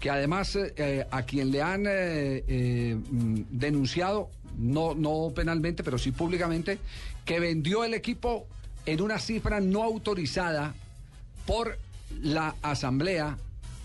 Que 0.00 0.10
además 0.10 0.54
eh, 0.56 0.72
eh, 0.76 1.06
a 1.10 1.22
quien 1.22 1.50
le 1.50 1.62
han 1.62 1.86
eh, 1.86 2.44
eh, 2.46 2.96
mm, 3.10 3.42
denunciado, 3.50 4.30
no, 4.58 4.94
no 4.94 5.32
penalmente, 5.34 5.82
pero 5.82 5.98
sí 5.98 6.12
públicamente, 6.12 6.78
que 7.24 7.40
vendió 7.40 7.84
el 7.84 7.94
equipo 7.94 8.46
en 8.84 9.00
una 9.02 9.18
cifra 9.18 9.60
no 9.60 9.82
autorizada 9.82 10.74
por 11.46 11.78
la 12.22 12.54
asamblea 12.62 13.36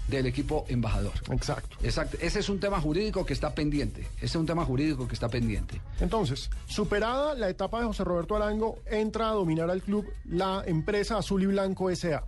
del 0.08 0.26
equipo 0.26 0.66
embajador. 0.68 1.14
Exacto. 1.32 1.78
Exacto. 1.84 2.18
Ese 2.22 2.40
es 2.40 2.50
un 2.50 2.60
tema 2.60 2.80
jurídico 2.82 3.26
que 3.26 3.34
está 3.34 3.56
pendiente. 3.56 4.02
Ese 4.18 4.26
es 4.26 4.36
un 4.36 4.46
tema 4.46 4.66
jurídico 4.66 5.08
que 5.08 5.14
está 5.14 5.30
pendiente. 5.30 5.82
Entonces, 6.00 6.50
superada 6.68 7.34
la 7.34 7.50
etapa 7.50 7.80
de 7.80 7.86
José 7.86 8.04
Roberto 8.04 8.36
Arango, 8.36 8.80
entra 8.86 9.30
a 9.30 9.34
dominar 9.34 9.70
al 9.70 9.82
club 9.82 10.06
la 10.26 10.64
empresa 10.66 11.18
Azul 11.18 11.44
y 11.44 11.46
Blanco 11.48 11.90
S.A. 11.90 12.24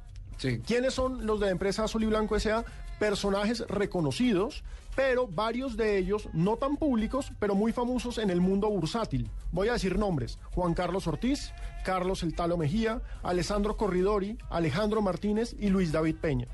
¿Quiénes 0.65 0.93
son 0.93 1.25
los 1.25 1.39
de 1.39 1.47
la 1.47 1.51
empresa 1.51 1.83
Azul 1.83 2.03
y 2.03 2.07
Blanco 2.07 2.35
S.A.? 2.35 2.65
Personajes 2.99 3.61
reconocidos, 3.67 4.63
pero 4.95 5.27
varios 5.27 5.75
de 5.75 5.97
ellos 5.97 6.29
no 6.33 6.57
tan 6.57 6.77
públicos, 6.77 7.31
pero 7.39 7.55
muy 7.55 7.71
famosos 7.71 8.17
en 8.17 8.29
el 8.29 8.41
mundo 8.41 8.69
bursátil. 8.69 9.29
Voy 9.51 9.69
a 9.69 9.73
decir 9.73 9.97
nombres. 9.97 10.37
Juan 10.53 10.73
Carlos 10.73 11.07
Ortiz, 11.07 11.51
Carlos 11.83 12.23
El 12.23 12.35
Talo 12.35 12.57
Mejía, 12.57 13.01
Alessandro 13.23 13.75
Corridori, 13.75 14.37
Alejandro 14.49 15.01
Martínez 15.01 15.55
y 15.59 15.69
Luis 15.69 15.91
David 15.91 16.17
Peña. 16.21 16.47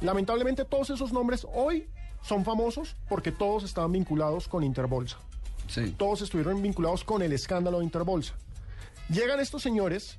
Lamentablemente 0.00 0.64
todos 0.64 0.90
esos 0.90 1.12
nombres 1.12 1.46
hoy 1.52 1.88
son 2.22 2.44
famosos 2.44 2.96
porque 3.08 3.32
todos 3.32 3.64
estaban 3.64 3.92
vinculados 3.92 4.48
con 4.48 4.64
Interbolsa. 4.64 5.18
Todos 5.96 6.22
estuvieron 6.22 6.62
vinculados 6.62 7.04
con 7.04 7.22
el 7.22 7.32
escándalo 7.32 7.78
de 7.78 7.84
Interbolsa. 7.84 8.34
Llegan 9.08 9.40
estos 9.40 9.62
señores 9.62 10.18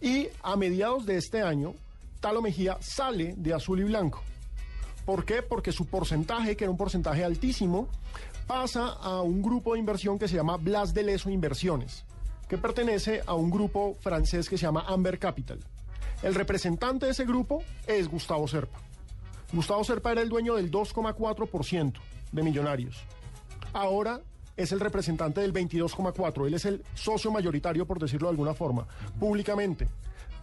y 0.00 0.28
a 0.42 0.56
mediados 0.56 1.06
de 1.06 1.16
este 1.16 1.42
año, 1.42 1.74
Talo 2.20 2.42
Mejía 2.42 2.78
sale 2.80 3.34
de 3.36 3.54
azul 3.54 3.80
y 3.80 3.84
blanco. 3.84 4.22
¿Por 5.04 5.24
qué? 5.24 5.42
Porque 5.42 5.72
su 5.72 5.86
porcentaje, 5.86 6.56
que 6.56 6.64
era 6.64 6.70
un 6.70 6.76
porcentaje 6.76 7.24
altísimo, 7.24 7.88
pasa 8.46 8.88
a 8.88 9.20
un 9.22 9.42
grupo 9.42 9.72
de 9.72 9.80
inversión 9.80 10.18
que 10.18 10.28
se 10.28 10.36
llama 10.36 10.56
Blas 10.56 10.94
de 10.94 11.02
Leso 11.02 11.30
Inversiones, 11.30 12.04
que 12.48 12.58
pertenece 12.58 13.22
a 13.26 13.34
un 13.34 13.50
grupo 13.50 13.96
francés 14.00 14.48
que 14.48 14.56
se 14.56 14.66
llama 14.66 14.84
Amber 14.86 15.18
Capital. 15.18 15.58
El 16.22 16.34
representante 16.34 17.06
de 17.06 17.12
ese 17.12 17.24
grupo 17.24 17.62
es 17.86 18.08
Gustavo 18.08 18.46
Serpa. 18.46 18.78
Gustavo 19.52 19.82
Serpa 19.84 20.12
era 20.12 20.22
el 20.22 20.28
dueño 20.28 20.54
del 20.54 20.70
2,4% 20.70 21.92
de 22.30 22.42
Millonarios. 22.42 23.02
Ahora 23.72 24.20
es 24.56 24.70
el 24.72 24.80
representante 24.80 25.40
del 25.40 25.52
22,4%. 25.52 26.46
Él 26.46 26.54
es 26.54 26.64
el 26.64 26.84
socio 26.94 27.30
mayoritario, 27.30 27.86
por 27.86 27.98
decirlo 27.98 28.28
de 28.28 28.32
alguna 28.32 28.54
forma, 28.54 28.86
públicamente. 29.18 29.88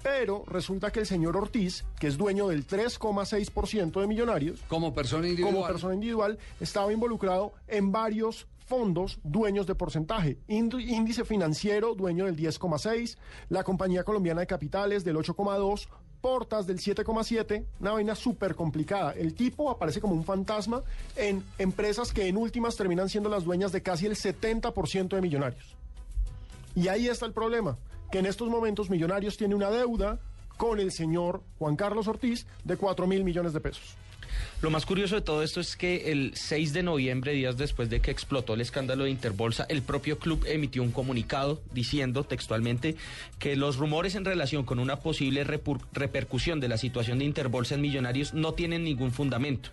Pero 0.02 0.44
resulta 0.48 0.92
que 0.92 1.02
el 1.02 1.06
señor 1.06 1.36
Ortiz, 1.36 1.84
que 2.00 2.08
es 2.08 2.18
dueño 2.18 2.48
del 2.48 2.66
3,6% 2.66 4.00
de 4.00 4.08
Millonarios, 4.08 4.62
como 4.68 4.94
persona 4.94 5.28
individual, 5.28 5.54
como 5.54 5.68
persona 5.68 5.94
individual, 5.94 6.40
estaba 6.60 6.94
involucrado 6.94 7.54
en 7.68 7.92
varios 7.92 8.48
fondos 8.66 9.20
dueños 9.24 9.66
de 9.66 9.76
porcentaje. 9.76 10.38
Índice 10.48 11.26
financiero, 11.26 11.96
dueño 11.96 12.26
del 12.26 12.38
10,6, 12.38 13.18
la 13.50 13.64
compañía 13.64 14.04
colombiana 14.04 14.42
de 14.42 14.48
capitales 14.48 15.04
del 15.04 15.18
8,2, 15.18 15.88
Portas 16.22 16.68
del 16.68 16.80
7,7, 16.80 17.66
una 17.80 17.92
vaina 17.92 18.14
súper 18.14 18.54
complicada. 18.54 19.14
El 19.14 19.34
tipo 19.34 19.72
aparece 19.72 20.02
como 20.02 20.14
un 20.14 20.26
fantasma 20.26 20.84
en 21.16 21.44
empresas 21.58 22.12
que 22.12 22.28
en 22.28 22.36
últimas 22.36 22.76
terminan 22.76 23.08
siendo 23.08 23.30
las 23.30 23.46
dueñas 23.46 23.72
de 23.72 23.82
casi 23.82 24.06
el 24.06 24.16
70% 24.16 25.08
de 25.08 25.22
millonarios. 25.22 25.78
Y 26.76 26.90
ahí 26.90 27.08
está 27.08 27.26
el 27.26 27.32
problema, 27.34 27.78
que 28.12 28.20
en 28.20 28.26
estos 28.26 28.50
momentos 28.50 28.90
Millonarios 28.90 29.38
tiene 29.38 29.56
una 29.56 29.70
deuda 29.70 30.20
con 30.58 30.80
el 30.80 30.92
señor 30.92 31.42
Juan 31.58 31.76
Carlos 31.76 32.08
Ortiz 32.08 32.46
de 32.64 32.78
4 32.78 33.08
mil 33.08 33.24
millones 33.24 33.54
de 33.54 33.62
pesos. 33.62 33.96
Lo 34.62 34.70
más 34.70 34.86
curioso 34.86 35.16
de 35.16 35.22
todo 35.22 35.42
esto 35.42 35.62
es 35.62 35.76
que 35.76 36.12
el 36.12 36.34
6 36.36 36.74
de 36.74 36.84
noviembre, 36.84 37.32
días 37.32 37.58
después 37.58 37.90
de 37.90 38.02
que 38.02 38.12
explotó 38.12 38.54
el 38.54 38.62
escándalo 38.62 39.06
de 39.06 39.10
Interbolsa, 39.10 39.66
el 39.70 39.82
propio 39.82 40.20
club 40.20 40.46
emitió 40.48 40.84
un 40.84 40.92
comunicado 40.92 41.62
diciendo 41.72 42.26
textualmente 42.26 42.96
que 43.40 43.56
los 43.56 43.78
rumores 43.78 44.16
en 44.16 44.26
relación 44.26 44.66
con 44.66 44.80
una 44.80 44.98
posible 44.98 45.46
repercusión 45.46 46.60
de 46.60 46.68
la 46.68 46.78
situación 46.78 47.20
de 47.20 47.26
Interbolsa 47.26 47.76
en 47.76 47.82
Millonarios 47.82 48.34
no 48.34 48.54
tienen 48.54 48.84
ningún 48.84 49.12
fundamento. 49.12 49.70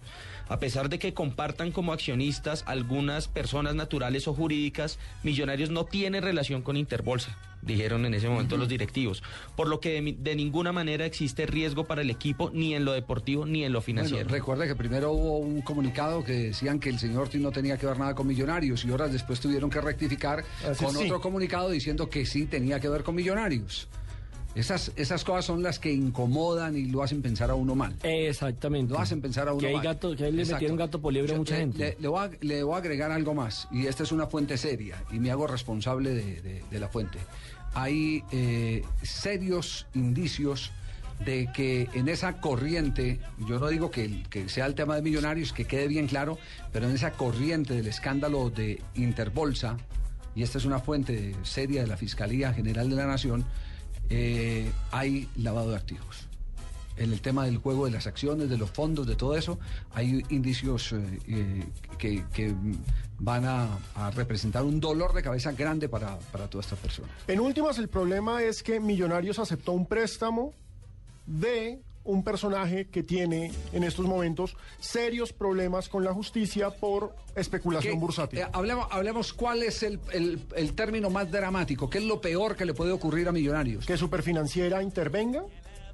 A 0.49 0.61
pesar 0.61 0.89
de 0.89 0.99
que 0.99 1.13
compartan 1.13 1.73
como 1.73 1.93
accionistas 1.93 2.63
algunas 2.67 3.27
personas 3.27 3.75
naturales 3.75 4.29
o 4.29 4.35
jurídicas, 4.35 4.99
Millonarios 5.25 5.71
no 5.71 5.85
tiene 5.85 6.21
relación 6.21 6.63
con 6.63 6.77
Interbolsa, 6.77 7.37
dijeron 7.63 8.07
en 8.07 8.15
ese 8.15 8.29
momento 8.29 8.57
los 8.57 8.69
directivos, 8.69 9.25
por 9.57 9.67
lo 9.67 9.81
que 9.81 10.01
de, 10.01 10.37
ninguna 10.37 10.71
manera 10.71 11.05
existe 11.05 11.47
riesgo 11.47 11.85
para 11.85 12.03
el 12.03 12.11
equipo 12.11 12.51
ni 12.55 12.75
en 12.75 12.85
lo 12.85 12.93
deportivo 12.93 13.45
ni 13.45 13.65
en 13.65 13.73
lo 13.73 13.81
financiero. 13.81 14.25
Bueno, 14.25 14.35
recuerde 14.35 14.69
que 14.69 14.77
primero 14.77 15.11
hubo 15.13 15.39
un 15.39 15.63
comunicado 15.63 16.23
que 16.23 16.33
decían 16.33 16.79
que 16.79 16.91
el 16.91 17.01
señor 17.01 17.23
Ortiz 17.23 17.41
no 17.41 17.51
tenía 17.51 17.77
que 17.77 17.87
ver 17.87 17.99
nada 17.99 18.15
con 18.15 18.29
Millonarios 18.29 18.85
y 18.85 18.91
horas 18.91 19.13
después 19.13 19.41
tuvieron 19.41 19.69
que 19.69 19.81
rectificar 19.81 20.45
Así 20.69 20.85
con 20.85 20.95
sí. 20.95 21.05
otro 21.05 21.21
comunicado 21.21 21.71
diciendo 21.71 22.09
que 22.09 22.25
sí 22.25 22.47
tenía 22.47 22.79
que 22.79 22.89
ver 22.89 23.03
con 23.03 23.17
Millonarios. 23.17 23.89
Esas, 24.57 24.91
esas 24.97 25.23
cosas 25.23 25.45
son 25.45 25.63
las 25.63 25.79
que 25.79 25.93
incomodan 25.93 26.77
y 26.77 26.87
lo 26.87 27.03
hacen 27.03 27.21
pensar 27.23 27.51
a 27.51 27.55
uno 27.55 27.75
mal. 27.75 27.95
Exactamente. 28.03 28.93
Lo 28.93 28.99
hacen 28.99 29.21
pensar 29.21 29.47
a 29.49 29.53
uno 29.53 29.61
Que 29.61 29.69
hay 29.69 29.75
mal. 29.75 29.85
gato- 29.85 30.17
que 30.17 30.25
ahí 30.25 30.33
le 30.33 30.43
Exacto. 30.43 30.57
metieron 30.57 30.77
gato 30.79 31.01
por 31.01 31.13
liebre 31.13 31.35
a 31.35 31.37
mucha 31.39 31.55
le- 31.55 31.61
gente. 31.61 31.79
Le, 31.79 31.97
le 32.01 32.09
voy 32.09 32.21
a, 32.25 32.31
le 32.41 32.63
voy 32.63 32.75
a 32.75 32.79
agregar 32.79 33.13
algo 33.13 33.35
más, 33.35 33.69
y 33.71 33.87
esta 33.87 34.03
es 34.03 34.13
una 34.13 34.27
fuente 34.27 34.57
seria, 34.57 35.05
y 35.13 35.19
me 35.21 35.31
hago 35.31 35.47
responsable 35.47 36.11
de, 36.15 36.41
de- 36.41 36.65
de 36.71 36.81
la 36.81 36.89
fuente. 36.89 37.19
Hay 37.75 38.25
eh, 38.33 38.83
serios 39.03 39.87
indicios 39.95 40.73
de 41.25 41.49
que 41.55 41.89
en 41.95 42.09
esa 42.09 42.41
corriente, 42.41 43.21
yo 43.47 43.59
no 43.59 43.69
digo 43.69 43.91
que, 43.91 44.23
que 44.31 44.49
sea 44.49 44.67
el 44.67 44.75
tema 44.75 44.97
de 44.97 45.03
millonarios, 45.03 45.53
que 45.53 45.65
quede 45.67 45.87
bien 45.89 46.07
claro, 46.07 46.39
pero 46.73 46.89
en 46.89 46.95
esa 46.95 47.13
corriente 47.13 47.75
del 47.75 47.87
escándalo 47.87 48.49
de 48.51 48.81
Interbolsa, 48.95 49.77
y 50.35 50.43
esta 50.43 50.59
es 50.59 50.65
una 50.65 50.79
fuente 50.79 51.35
seria 51.43 51.83
de 51.83 51.87
la 51.87 51.97
Fiscalía 51.97 52.53
General 52.53 52.89
de 52.91 52.97
la 52.97 53.07
Nación, 53.07 53.45
eh, 54.11 54.71
hay 54.91 55.29
lavado 55.37 55.71
de 55.71 55.77
activos. 55.77 56.29
En 56.97 57.13
el 57.13 57.21
tema 57.21 57.45
del 57.45 57.59
juego 57.59 57.85
de 57.85 57.91
las 57.91 58.07
acciones, 58.07 58.49
de 58.49 58.57
los 58.57 58.71
fondos, 58.71 59.07
de 59.07 59.17
todo 59.17 59.37
eso, 59.37 59.59
hay 59.93 60.25
indicios 60.31 60.93
eh, 60.93 61.21
eh, 61.29 62.25
que, 62.33 62.55
van 63.19 63.45
a, 63.45 63.79
a 63.95 64.11
representar 64.11 64.63
un 64.63 64.81
dolor 64.81 65.13
de 65.15 65.23
cabeza 65.23 65.53
grande 65.53 65.89
para, 65.89 66.19
para 66.33 66.49
todas 66.49 66.67
estas 66.67 66.79
personas. 66.79 67.11
En 67.27 67.41
últimas, 67.41 67.79
el 67.79 67.89
problema 67.89 68.43
es 68.43 68.63
que 68.63 68.81
Millonarios 68.81 69.39
aceptó 69.39 69.73
un 69.73 69.87
préstamo 69.87 70.53
de 71.27 71.81
un 72.07 72.23
personaje 72.25 72.89
que 72.89 73.03
tiene 73.03 73.53
en 73.73 73.85
estos 73.85 74.07
momentos 74.07 74.57
serios 74.79 75.33
problemas 75.33 75.89
con 75.89 76.05
la 76.05 76.13
justicia 76.15 76.71
por 76.71 77.15
especulación 77.35 77.95
¿Qué- 77.95 78.01
bursátil. 78.01 78.39
eh, 78.41 78.47
hablemos, 78.53 78.87
hablemos 78.91 79.33
cuál 79.33 79.63
es 79.63 79.83
el, 79.83 80.01
el- 80.13 80.41
el 80.57 80.73
término 80.75 81.11
más 81.11 81.31
dramático, 81.31 81.91
qué 81.91 81.99
es 81.99 82.05
lo 82.05 82.21
peor 82.21 82.57
que 82.57 82.65
le 82.65 82.75
puede 82.75 82.93
ocurrir 82.93 83.29
a 83.29 83.33
Millonarios. 83.33 83.85
Que 83.87 83.97
Superfinanciera 83.97 84.83
intervenga 84.83 85.45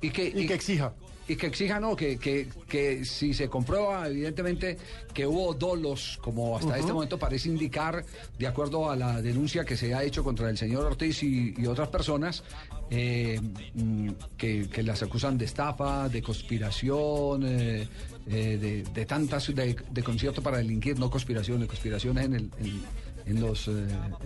y 0.00 0.10
que, 0.10 0.26
y 0.26 0.46
que 0.46 0.54
exija. 0.54 0.92
Y 1.32 1.36
que 1.36 1.46
exija, 1.46 1.80
no, 1.80 1.96
que, 1.96 2.18
que, 2.18 2.46
que 2.68 3.06
si 3.06 3.32
se 3.32 3.48
comprueba, 3.48 4.06
evidentemente, 4.06 4.76
que 5.14 5.26
hubo 5.26 5.54
dolos, 5.54 6.18
como 6.22 6.58
hasta 6.58 6.76
este 6.76 6.92
momento 6.92 7.18
parece 7.18 7.48
indicar, 7.48 8.04
de 8.38 8.46
acuerdo 8.46 8.90
a 8.90 8.96
la 8.96 9.22
denuncia 9.22 9.64
que 9.64 9.74
se 9.78 9.94
ha 9.94 10.02
hecho 10.04 10.22
contra 10.22 10.50
el 10.50 10.58
señor 10.58 10.84
Ortiz 10.84 11.22
y, 11.22 11.54
y 11.56 11.64
otras 11.66 11.88
personas, 11.88 12.44
eh, 12.90 13.40
mm, 13.74 14.10
que, 14.36 14.68
que 14.68 14.82
las 14.82 15.02
acusan 15.02 15.38
de 15.38 15.46
estafa, 15.46 16.10
de 16.10 16.20
conspiración, 16.20 17.44
eh, 17.46 17.88
eh, 18.26 18.58
de, 18.60 18.82
de 18.82 19.06
tantas, 19.06 19.54
de, 19.54 19.74
de 19.90 20.02
concierto 20.02 20.42
para 20.42 20.58
delinquir, 20.58 20.98
no 20.98 21.10
conspiración, 21.10 21.60
de 21.60 21.66
conspiraciones 21.66 22.26
en 22.26 22.34
el... 22.34 22.50
en- 22.60 22.82
en 23.26 23.40
los, 23.40 23.68
eh, 23.68 23.72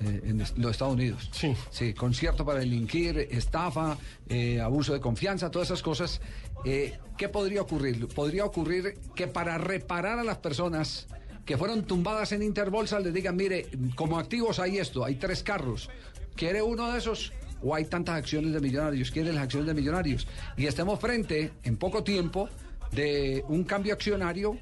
eh, 0.04 0.20
en 0.24 0.38
los 0.38 0.70
Estados 0.70 0.94
Unidos. 0.94 1.28
Sí. 1.32 1.54
Sí, 1.70 1.94
concierto 1.94 2.44
para 2.44 2.60
delinquir, 2.60 3.18
estafa, 3.30 3.96
eh, 4.28 4.60
abuso 4.60 4.92
de 4.92 5.00
confianza, 5.00 5.50
todas 5.50 5.68
esas 5.68 5.82
cosas. 5.82 6.20
Eh, 6.64 6.98
¿Qué 7.16 7.28
podría 7.28 7.62
ocurrir? 7.62 8.08
Podría 8.08 8.44
ocurrir 8.44 8.98
que 9.14 9.26
para 9.26 9.58
reparar 9.58 10.18
a 10.18 10.24
las 10.24 10.38
personas 10.38 11.06
que 11.44 11.56
fueron 11.56 11.84
tumbadas 11.84 12.32
en 12.32 12.42
Interbolsa 12.42 12.98
les 12.98 13.14
digan, 13.14 13.36
mire, 13.36 13.66
como 13.94 14.18
activos 14.18 14.58
hay 14.58 14.78
esto, 14.78 15.04
hay 15.04 15.14
tres 15.14 15.42
carros. 15.42 15.88
¿Quiere 16.34 16.60
uno 16.60 16.92
de 16.92 16.98
esos? 16.98 17.32
¿O 17.62 17.74
hay 17.74 17.86
tantas 17.86 18.16
acciones 18.16 18.52
de 18.52 18.60
millonarios? 18.60 19.10
¿Quiere 19.10 19.32
las 19.32 19.44
acciones 19.44 19.68
de 19.68 19.74
millonarios? 19.74 20.26
Y 20.56 20.66
estemos 20.66 21.00
frente, 21.00 21.52
en 21.62 21.76
poco 21.76 22.02
tiempo, 22.02 22.48
de 22.92 23.44
un 23.48 23.64
cambio 23.64 23.94
accionario 23.94 24.58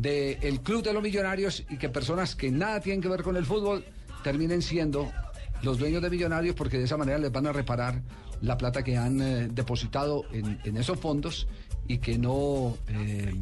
del 0.00 0.60
Club 0.60 0.82
de 0.82 0.92
los 0.92 1.02
Millonarios 1.02 1.64
y 1.68 1.76
que 1.76 1.88
personas 1.88 2.36
que 2.36 2.50
nada 2.50 2.80
tienen 2.80 3.00
que 3.00 3.08
ver 3.08 3.22
con 3.22 3.36
el 3.36 3.44
fútbol 3.44 3.84
terminen 4.22 4.62
siendo 4.62 5.10
los 5.62 5.78
dueños 5.78 6.00
de 6.02 6.10
Millonarios 6.10 6.54
porque 6.54 6.78
de 6.78 6.84
esa 6.84 6.96
manera 6.96 7.18
les 7.18 7.32
van 7.32 7.46
a 7.46 7.52
reparar 7.52 8.00
la 8.40 8.56
plata 8.56 8.84
que 8.84 8.96
han 8.96 9.20
eh, 9.20 9.48
depositado 9.50 10.24
en, 10.32 10.60
en 10.64 10.76
esos 10.76 10.98
fondos 11.00 11.48
y 11.88 11.98
que 11.98 12.16
no 12.18 12.76
eh, 12.88 13.34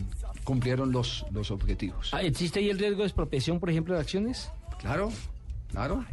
cumplieron 0.45 0.93
los, 0.93 1.27
los 1.33 1.51
objetivos. 1.51 2.09
Ah, 2.13 2.23
¿Existe 2.23 2.61
ahí 2.61 2.71
el 2.71 2.79
riesgo 2.79 3.01
de 3.03 3.09
expropiación, 3.09 3.61
por 3.61 3.69
ejemplo, 3.69 3.95
de 3.95 4.01
acciones? 4.01 4.49
Claro, 4.79 5.11
claro. 5.71 6.05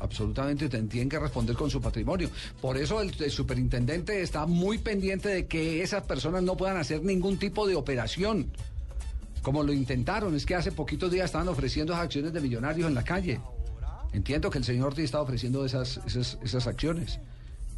Absolutamente 0.00 0.68
te- 0.68 0.82
tienen 0.82 1.08
que 1.08 1.18
responder 1.18 1.54
con 1.56 1.70
su 1.70 1.80
patrimonio. 1.80 2.30
Por 2.60 2.76
eso 2.76 3.00
el, 3.00 3.12
el 3.22 3.30
superintendente 3.30 4.22
está 4.22 4.46
muy 4.46 4.78
pendiente 4.78 5.28
de 5.28 5.46
que 5.46 5.82
esas 5.82 6.02
personas 6.04 6.42
no 6.42 6.56
puedan 6.56 6.76
hacer 6.78 7.02
ningún 7.04 7.38
tipo 7.38 7.66
de 7.66 7.74
operación. 7.76 8.50
Como 9.44 9.62
lo 9.62 9.74
intentaron, 9.74 10.34
es 10.34 10.46
que 10.46 10.54
hace 10.54 10.72
poquitos 10.72 11.12
días 11.12 11.26
estaban 11.26 11.48
ofreciendo 11.48 11.94
acciones 11.94 12.32
de 12.32 12.40
millonarios 12.40 12.88
en 12.88 12.94
la 12.94 13.04
calle. 13.04 13.38
Entiendo 14.14 14.48
que 14.48 14.56
el 14.56 14.64
señor 14.64 14.86
Ortiz 14.86 15.04
estaba 15.04 15.22
ofreciendo 15.22 15.66
esas, 15.66 16.00
esas, 16.06 16.66
acciones 16.66 17.20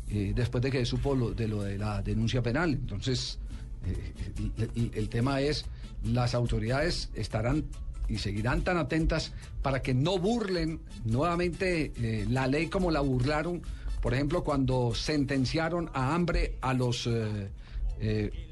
eh, 0.09 0.33
después 0.33 0.62
de 0.62 0.70
que 0.70 0.87
supo 0.87 1.16
lo, 1.16 1.33
de 1.33 1.48
lo 1.48 1.64
de 1.64 1.76
la 1.76 2.02
denuncia 2.02 2.40
penal. 2.40 2.74
Entonces, 2.74 3.40
eh, 3.85 4.92
el, 4.94 5.09
tema 5.09 5.40
es, 5.40 5.64
las 6.05 6.37
autoridades 6.37 7.11
estarán 7.16 7.64
y 8.09 8.18
seguirán 8.18 8.62
tan 8.62 8.76
atentas 8.76 9.33
para 9.61 9.83
que 9.83 9.92
no 9.92 10.20
burlen 10.20 10.79
nuevamente 11.05 11.92
eh, 11.96 12.26
la 12.31 12.46
ley 12.46 12.68
como 12.68 12.92
la 12.92 13.00
burlaron, 13.00 13.61
por 14.00 14.14
ejemplo, 14.14 14.44
cuando 14.44 14.94
sentenciaron 14.94 15.90
a 15.94 16.14
hambre 16.14 16.59
a 16.61 16.74
los 16.74 17.11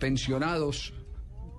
pensionados 0.00 0.94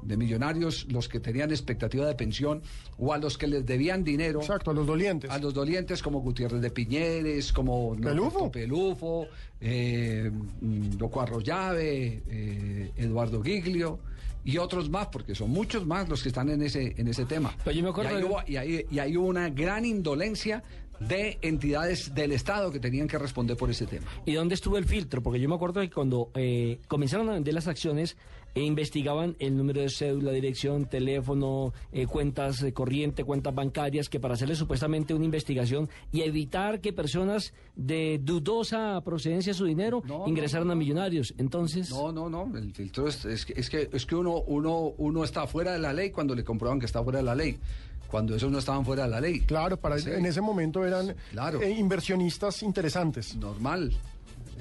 de 0.06 0.18
millonarios, 0.18 0.86
los 0.92 1.08
que 1.10 1.20
tenían 1.20 1.52
expectativa 1.52 2.06
de 2.06 2.16
pensión 2.16 2.62
o 2.98 3.14
a 3.14 3.18
los 3.18 3.38
que 3.38 3.48
les 3.48 3.66
debían 3.66 4.04
dinero. 4.04 4.40
Exacto, 4.42 4.72
a 4.72 4.74
los 4.74 4.86
dolientes. 4.88 5.30
A 5.32 5.38
los 5.40 5.54
dolientes 5.54 6.02
como 6.02 6.20
Gutiérrez 6.22 6.62
de 6.62 6.70
Piñeres, 6.72 7.52
como 7.52 7.96
Norberto 7.96 8.52
Pelufo, 8.52 9.28
eh, 9.62 10.32
mm, 10.62 10.98
Loco 11.00 11.22
Arroyave, 11.22 12.24
eh, 12.30 12.92
Eduardo 12.98 13.42
Giglio 13.42 14.00
y 14.44 14.58
otros 14.60 14.90
más, 14.90 15.08
porque 15.08 15.34
son 15.34 15.50
muchos 15.50 15.86
más 15.88 16.08
los 16.08 16.22
que 16.22 16.30
están 16.30 16.50
en 16.50 16.62
ese, 16.62 16.94
en 16.98 17.08
ese 17.08 17.26
tema. 17.26 17.56
Pero 17.64 17.76
yo 17.76 17.84
me 17.84 17.90
acuerdo 17.90 18.12
y, 18.12 18.16
ahí 18.16 18.22
de- 18.22 18.28
hubo, 18.28 18.40
y, 18.46 18.56
ahí, 18.58 18.86
y 18.92 19.00
ahí 19.00 19.18
hubo 19.18 19.28
una 19.28 19.50
gran 19.50 19.86
indolencia 19.86 20.64
de 21.00 21.38
entidades 21.42 22.14
del 22.16 22.32
Estado 22.32 22.72
que 22.72 22.80
tenían 22.80 23.08
que 23.08 23.18
responder 23.18 23.58
por 23.58 23.70
ese 23.70 23.86
tema. 23.86 24.06
¿Y 24.26 24.34
dónde 24.34 24.56
estuvo 24.56 24.78
el 24.78 24.86
filtro? 24.86 25.22
Porque 25.22 25.40
yo 25.42 25.50
me 25.50 25.56
acuerdo 25.56 25.82
que 25.82 25.90
cuando 25.90 26.32
eh, 26.36 26.80
comenzaron 26.88 27.28
a 27.30 27.34
vender 27.34 27.54
las 27.54 27.68
acciones, 27.68 28.16
e 28.56 28.62
investigaban 28.64 29.36
el 29.40 29.58
número 29.58 29.82
de 29.82 29.90
cédula, 29.90 30.32
dirección, 30.32 30.86
teléfono, 30.86 31.74
eh, 31.92 32.08
cuentas 32.08 32.62
de 32.62 32.74
corriente, 32.74 33.26
cuentas 33.26 33.54
bancarias, 33.54 34.08
que 34.10 34.20
para 34.20 34.34
hacerle 34.36 34.56
supuestamente 34.56 35.14
una 35.14 35.26
investigación 35.26 35.90
y 36.14 36.22
evitar 36.22 36.80
que 36.80 36.94
personas 36.94 37.54
de 37.76 38.20
dudosa 38.24 39.02
procedencia 39.04 39.52
de 39.52 39.58
su 39.58 39.66
dinero 39.66 40.02
ingresaran 40.26 40.72
a 40.72 40.76
millonarios. 40.76 41.34
Entonces... 41.38 41.90
No, 41.92 42.12
no, 42.14 42.30
no, 42.30 42.50
el 42.58 42.74
filtro 42.74 43.08
es, 43.10 43.26
es, 43.26 43.46
que- 43.46 43.54
es 43.60 43.70
que, 43.70 43.90
es 43.92 44.06
que 44.06 44.16
uno, 44.16 44.42
uno, 44.48 44.94
uno 44.98 45.24
está 45.26 45.46
fuera 45.48 45.74
de 45.74 45.80
la 45.80 45.92
ley 45.92 46.12
cuando 46.12 46.34
le 46.34 46.44
comprueban 46.46 46.80
que 46.80 46.86
está 46.86 47.04
fuera 47.04 47.20
de 47.20 47.26
la 47.26 47.36
ley, 47.36 47.60
cuando 48.08 48.36
esos 48.36 48.50
no 48.50 48.60
estaban 48.60 48.86
fuera 48.86 49.04
de 49.04 49.10
la 49.10 49.20
ley. 49.20 49.42
Claro, 49.42 49.76
para 49.78 50.00
Sí. 50.00 50.10
en 50.12 50.26
ese 50.26 50.40
momento 50.40 50.86
eran 50.86 51.14
Claro. 51.32 51.62
eh, 51.62 51.72
inversionistas 51.72 52.64
interesantes. 52.64 53.36
Normal. 53.36 53.92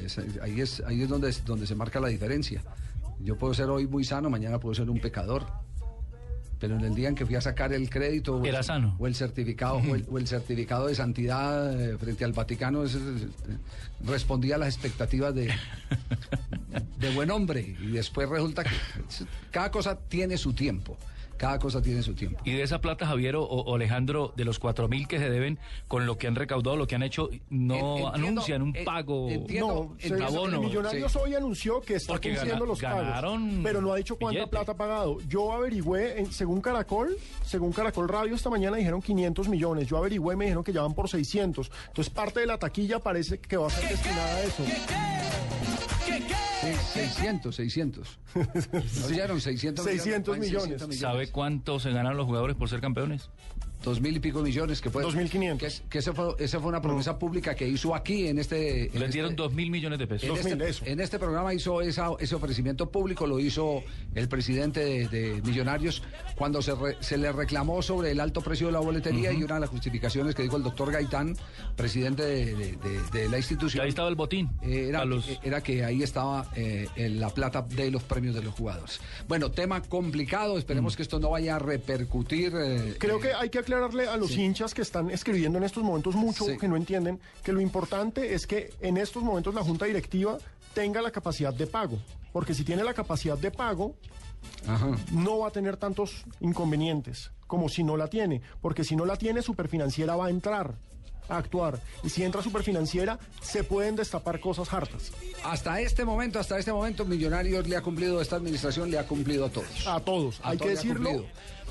Es- 0.05 0.19
ahí 0.43 0.61
es, 0.61 0.81
ahí 0.81 1.03
es 1.03 1.09
donde, 1.09 1.33
donde 1.47 1.65
se 1.69 1.77
marca 1.77 2.01
la 2.01 2.09
diferencia. 2.09 2.61
Yo 3.21 3.37
puedo 3.37 3.55
ser 3.55 3.69
hoy 3.71 3.87
muy 3.87 4.05
sano, 4.05 4.31
mañana 4.31 4.59
puedo 4.59 4.75
ser 4.75 4.91
un 4.91 5.01
pecador. 5.01 5.47
Pero 6.61 6.77
en 6.77 6.85
el 6.85 6.95
día 6.95 7.09
en 7.09 7.15
que 7.15 7.27
fui 7.27 7.35
a 7.35 7.41
sacar 7.41 7.73
el 7.73 7.91
crédito 7.91 8.37
o 8.37 8.45
Era 8.45 8.59
el, 8.59 8.65
sano. 8.65 8.97
o 8.99 9.07
el 9.07 9.15
certificado 9.15 9.75
o 9.77 9.95
el, 9.95 10.07
o 10.11 10.19
el 10.19 10.27
certificado 10.27 10.87
de 10.87 10.95
santidad 10.95 11.79
eh, 11.79 11.99
frente 11.99 12.25
al 12.25 12.33
Vaticano 12.33 12.85
eh, 12.85 12.89
respondía 14.05 14.55
a 14.55 14.59
las 14.59 14.69
expectativas 14.75 15.35
de, 15.35 15.51
de 16.99 17.15
buen 17.15 17.31
hombre 17.31 17.77
y 17.81 17.89
después 17.89 18.29
resulta 18.29 18.65
que 18.65 18.71
cada 19.51 19.71
cosa 19.71 19.99
tiene 19.99 20.39
su 20.39 20.53
tiempo. 20.55 20.97
Cada 21.37 21.59
cosa 21.59 21.83
tiene 21.83 22.03
su 22.03 22.15
tiempo. 22.15 22.41
Y 22.45 22.53
de 22.53 22.63
esa 22.63 22.81
plata, 22.81 23.07
Javier 23.07 23.37
o, 23.37 23.43
o 23.43 23.75
Alejandro, 23.75 24.33
de 24.37 24.45
los 24.45 24.59
cuatro 24.59 24.89
mil 24.89 25.09
que 25.09 25.19
se 25.19 25.29
deben, 25.31 25.59
con 25.89 26.07
lo 26.07 26.17
que 26.17 26.27
han 26.29 26.37
recaudado, 26.37 26.77
lo 26.77 26.87
que 26.87 26.95
han 26.95 27.03
hecho, 27.03 27.29
no 27.51 27.75
En- 27.75 27.81
entiendo, 27.83 28.09
anuncian 28.15 28.63
un 28.63 28.77
eh, 28.77 28.85
pago, 28.85 29.29
no, 29.31 29.97
se- 29.99 30.15
un 30.15 30.23
abono. 30.23 30.61
Millonarios 30.63 31.17
hoy 31.17 31.35
anunció 31.35 31.81
que 31.81 31.95
está 31.97 32.13
Porque 32.15 32.31
cumpliendo 32.31 32.55
gana- 32.65 32.67
los 32.71 32.81
ganaron 32.81 33.47
pagos, 33.49 33.61
pero 33.65 33.81
no 33.81 33.93
ha 33.93 33.97
dicho 33.97 34.17
cuánta 34.17 34.39
billete. 34.41 34.51
plata 34.51 34.73
ha 34.73 34.77
pagado. 34.77 35.19
Yo 35.29 35.53
averigüé, 35.53 36.21
en- 36.21 36.33
según 36.33 36.61
Caracol, 36.61 37.17
según 37.45 37.73
Caracol 37.73 38.09
Radio 38.09 38.35
esta 38.35 38.49
mañana 38.51 38.77
dijeron 38.77 39.03
500 39.03 39.49
millones. 39.49 39.89
Yo 39.89 39.97
averigüé, 39.99 40.37
me 40.37 40.45
dijeron 40.45 40.63
que 40.65 40.73
ya 40.73 40.83
van 40.83 40.95
por 40.95 41.09
600. 41.09 41.71
Entonces 41.89 42.13
parte 42.15 42.41
de 42.41 42.47
la 42.47 42.59
taquilla 42.59 43.01
parece 43.01 43.39
que 43.39 43.57
va 43.57 43.67
a 43.67 43.71
ser 43.71 43.89
destinada 43.91 44.37
a 44.37 44.43
eso. 44.45 44.65
Sí, 46.05 46.73
600, 46.95 47.55
600. 47.57 48.19
¿No 48.35 49.07
oyeron? 49.07 49.41
600 49.41 49.85
millones. 49.85 50.03
600 50.03 50.35
Ay, 50.35 50.41
600 50.41 50.89
millones. 50.89 50.99
¿Sabe 50.99 51.24
cuánto 51.31 51.81
se 51.81 51.93
ganan 51.93 52.17
los 52.17 52.27
jugadores 52.27 52.57
por 52.57 52.69
ser 52.69 52.81
campeones? 52.81 53.31
Dos 53.85 54.01
mil 54.01 54.17
y 54.17 54.21
pico 54.21 54.41
millones 54.43 54.81
que 54.81 54.91
fue. 54.91 55.03
2.500. 55.05 55.59
Que, 55.59 55.67
es- 55.67 55.83
que 55.89 55.99
esa 55.99 56.13
fue, 56.15 56.35
esa 56.39 56.59
fue 56.59 56.69
una 56.71 56.81
promesa 56.81 57.19
pública 57.19 57.55
que 57.55 57.69
hizo 57.69 57.95
aquí 57.95 58.29
en 58.29 58.39
este. 58.39 58.87
en 58.95 58.99
Le 59.01 59.09
dieron 59.09 59.31
este- 59.33 59.43
dos 59.43 59.53
mil 59.53 59.71
millones 59.71 59.99
de 59.99 60.07
pesos. 60.07 60.29
en 60.47 60.61
este, 60.63 60.91
en 60.93 61.01
este 61.01 61.19
programa 61.19 61.53
hizo 61.55 61.81
esa- 61.83 62.11
ese 62.19 62.35
ofrecimiento 62.35 62.91
público, 62.91 63.27
lo 63.27 63.39
hizo 63.39 63.83
el 64.15 64.29
presidente 64.29 64.81
de, 64.81 65.09
de 65.09 65.43
Millonarios 65.43 66.03
cuando 66.37 66.63
se, 66.63 66.75
re- 66.75 66.97
se 67.01 67.17
le 67.19 67.31
reclamó 67.33 67.83
sobre 67.83 68.11
el 68.11 68.21
alto 68.21 68.41
precio 68.41 68.67
de 68.69 68.73
la 68.73 68.81
boletería 68.81 69.33
y 69.33 69.43
una 69.43 69.55
de 69.55 69.61
las 69.61 69.71
justificaciones 69.71 70.35
que 70.35 70.43
dijo 70.43 70.57
el 70.57 70.63
doctor 70.63 70.91
Gaitán, 70.91 71.37
presidente 71.77 72.23
de, 72.23 72.55
de- 72.55 72.73
de- 72.77 73.03
de 73.13 73.29
la 73.29 73.37
institución. 73.39 73.83
Ahí 73.83 73.91
estaba 73.91 74.09
el 74.09 74.15
botín. 74.15 74.49
Era, 74.63 75.05
los- 75.05 75.29
era 75.43 75.61
que 75.63 75.85
ahí 75.85 76.03
estaba 76.03 76.47
eh, 76.57 76.89
en 76.97 77.21
la 77.21 77.29
plata 77.31 77.63
de 77.63 77.91
los 77.91 78.03
premios 78.03 78.35
de 78.35 78.43
los 78.43 78.55
jugadores. 78.55 79.01
Bueno, 79.29 79.51
tema 79.51 79.83
complicado, 79.83 80.57
esperemos 80.59 80.97
que 80.97 81.03
esto 81.03 81.19
no 81.21 81.31
vaya 81.31 81.57
a 81.57 81.59
repercutir. 81.59 82.53
eh, 82.57 82.95
Creo 82.99 83.19
eh, 83.19 83.21
que 83.21 83.33
hay 83.35 83.51
que 83.51 83.59
aclararle 83.75 84.09
a 84.09 84.17
los 84.17 84.31
sí. 84.31 84.43
hinchas 84.43 84.73
que 84.75 84.83
están 84.83 85.11
escribiendo 85.11 85.59
en 85.59 85.65
estos 85.65 85.83
momentos 85.83 86.15
mucho, 86.15 86.45
Sí. 86.45 86.57
que 86.59 86.69
no 86.69 86.77
entienden, 86.77 87.21
que 87.43 87.53
lo 87.53 87.61
importante 87.61 88.35
es 88.35 88.47
que 88.47 88.73
en 88.81 88.97
estos 88.97 89.23
momentos 89.23 89.55
la 89.55 89.63
Junta 89.63 89.85
Directiva 89.87 90.39
tenga 90.75 91.03
la 91.03 91.11
capacidad 91.11 91.53
de 91.53 91.67
pago. 91.67 91.99
Porque 92.33 92.55
si 92.55 92.65
tiene 92.65 92.83
la 92.85 92.95
capacidad 92.95 93.39
de 93.39 93.51
pago, 93.51 93.95
no 95.13 95.39
va 95.39 95.49
a 95.49 95.51
tener 95.51 95.77
tantos 95.77 96.25
inconvenientes 96.41 97.31
como 97.47 97.69
si 97.69 97.85
no 97.85 97.97
la 97.97 98.09
tiene. 98.09 98.41
Porque 98.61 98.85
si 98.85 98.97
no 98.97 99.05
la 99.07 99.17
tiene, 99.17 99.43
Superfinanciera 99.43 100.17
va 100.17 100.27
a 100.27 100.31
entrar 100.31 100.75
a 101.29 101.37
actuar. 101.39 101.81
Y 102.03 102.11
si 102.11 102.23
entra 102.23 102.43
Superfinanciera, 102.43 103.19
se 103.41 103.65
pueden 103.65 103.97
destapar 103.97 104.41
cosas 104.41 104.73
hartas. 104.73 105.13
Hasta 105.45 105.81
este 105.81 106.05
momento, 106.05 106.39
hasta 106.39 106.59
este 106.59 106.73
momento, 106.73 107.05
Millonarios 107.05 107.67
le 107.69 107.77
ha 107.77 107.83
cumplido, 107.83 108.21
esta 108.21 108.37
administración 108.37 108.91
le 108.91 108.99
ha 108.99 109.07
cumplido 109.07 109.47
a 109.47 109.51
todos. 109.51 109.87
A 109.87 110.01
todos, 110.01 110.41
A 110.43 110.51
hay 110.51 110.59
todos 110.59 110.71
que 110.71 110.77
decirlo. 110.77 111.25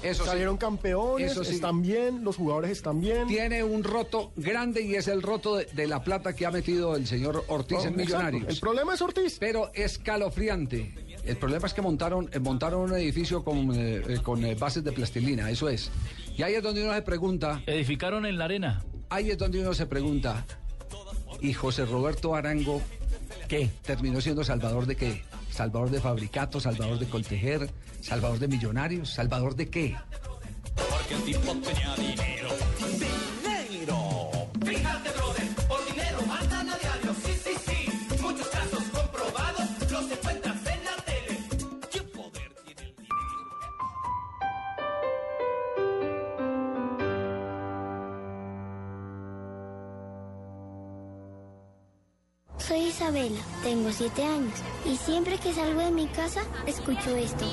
Sí. 0.03 0.23
Salieron 0.25 0.57
campeones, 0.57 1.31
Eso 1.31 1.43
sí. 1.43 1.55
están 1.55 1.81
bien, 1.81 2.23
los 2.23 2.35
jugadores 2.37 2.71
están 2.71 2.99
bien. 3.01 3.27
Tiene 3.27 3.63
un 3.63 3.83
roto 3.83 4.31
grande 4.35 4.81
y 4.81 4.95
es 4.95 5.07
el 5.07 5.21
roto 5.21 5.55
de, 5.57 5.65
de 5.65 5.87
la 5.87 6.03
plata 6.03 6.33
que 6.35 6.45
ha 6.45 6.51
metido 6.51 6.95
el 6.95 7.07
señor 7.07 7.43
Ortiz 7.47 7.77
Oh, 7.79 7.81
en 7.81 7.87
exacto. 7.99 8.01
Millonarios. 8.03 8.47
El 8.53 8.59
problema 8.59 8.93
es 8.93 9.01
Ortiz. 9.01 9.37
Pero 9.39 9.71
escalofriante. 9.73 10.93
El 11.25 11.37
problema 11.37 11.67
es 11.67 11.73
que 11.73 11.81
montaron, 11.81 12.29
eh, 12.33 12.39
montaron 12.39 12.81
un 12.91 12.97
edificio 12.97 13.43
con, 13.43 13.73
eh, 13.73 14.01
eh, 14.07 14.19
con 14.21 14.43
eh, 14.43 14.55
bases 14.55 14.83
de 14.83 14.91
plastilina, 14.91 15.49
eso 15.49 15.69
es. 15.69 15.89
Y 16.37 16.43
ahí 16.43 16.55
es 16.55 16.63
donde 16.63 16.83
uno 16.83 16.93
se 16.93 17.01
pregunta. 17.01 17.61
Edificaron 17.65 18.25
en 18.25 18.37
la 18.37 18.45
arena. 18.45 18.83
Ahí 19.09 19.31
es 19.31 19.37
donde 19.37 19.59
uno 19.61 19.73
se 19.73 19.85
pregunta. 19.85 20.45
¿Y 21.41 21.53
José 21.53 21.85
Roberto 21.85 22.35
Arango 22.35 22.81
qué? 23.47 23.69
¿Terminó 23.83 24.19
siendo 24.21 24.43
salvador 24.43 24.85
de 24.85 24.95
qué? 24.95 25.23
¿Salvador 25.53 25.91
de 25.91 26.01
fabricato? 26.01 26.59
¿Salvador 26.59 26.97
de 26.97 27.07
Coltejer? 27.07 27.69
¿Salvador 28.01 28.39
de 28.39 28.47
millonarios? 28.47 29.11
¿Salvador 29.11 29.55
de 29.55 29.69
qué? 29.69 29.95
Porque 30.75 31.13
el 31.13 31.23
tipo 31.23 31.53
tenía 31.57 31.95
dinero. 31.95 32.49
Isabela, 53.03 53.41
tengo 53.63 53.91
siete 53.91 54.23
años 54.23 54.53
y 54.85 54.95
siempre 54.95 55.37
que 55.37 55.53
salgo 55.53 55.81
de 55.81 55.91
mi 55.91 56.07
casa 56.07 56.41
escucho 56.65 57.13
esto. 57.17 57.45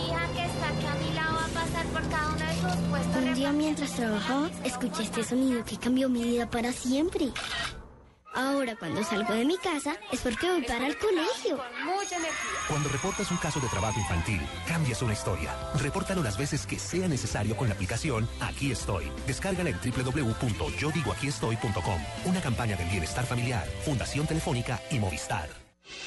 Un 3.19 3.35
día 3.35 3.51
mientras 3.51 3.93
trabajaba 3.97 4.49
escuché 4.63 5.03
este 5.03 5.25
sonido 5.25 5.65
que 5.65 5.77
cambió 5.77 6.09
mi 6.09 6.23
vida 6.23 6.49
para 6.49 6.73
siempre. 6.73 7.33
Ahora 8.35 8.77
cuando 8.77 9.03
salgo 9.03 9.33
de 9.35 9.45
mi 9.45 9.59
casa 9.59 9.97
es 10.13 10.21
porque 10.21 10.49
voy 10.49 10.63
para 10.63 10.87
el 10.87 10.97
colegio. 10.99 11.57
Con 11.57 11.85
mucha 11.85 12.15
energía. 12.17 12.61
Cuando 12.69 12.89
reportas 12.89 13.29
un 13.31 13.37
caso 13.39 13.59
de 13.61 13.69
trabajo 13.69 13.99
infantil, 13.99 14.41
cambias 14.69 15.03
una 15.03 15.15
historia. 15.15 15.53
Repórtalo 15.77 16.23
las 16.23 16.39
veces 16.39 16.67
que 16.67 16.79
sea 16.79 17.09
necesario 17.09 17.57
con 17.57 17.69
la 17.69 17.75
aplicación 17.75 18.29
Aquí 18.41 18.71
Estoy. 18.71 19.11
Descárgala 19.27 19.71
en 19.71 19.79
www.yodigoaquiestoy.com. 19.79 22.01
Una 22.27 22.41
campaña 22.41 22.77
del 22.77 22.89
bienestar 22.89 23.27
familiar, 23.27 23.67
Fundación 23.85 24.27
Telefónica 24.27 24.81
y 24.91 25.01
Movistar. 25.01 25.49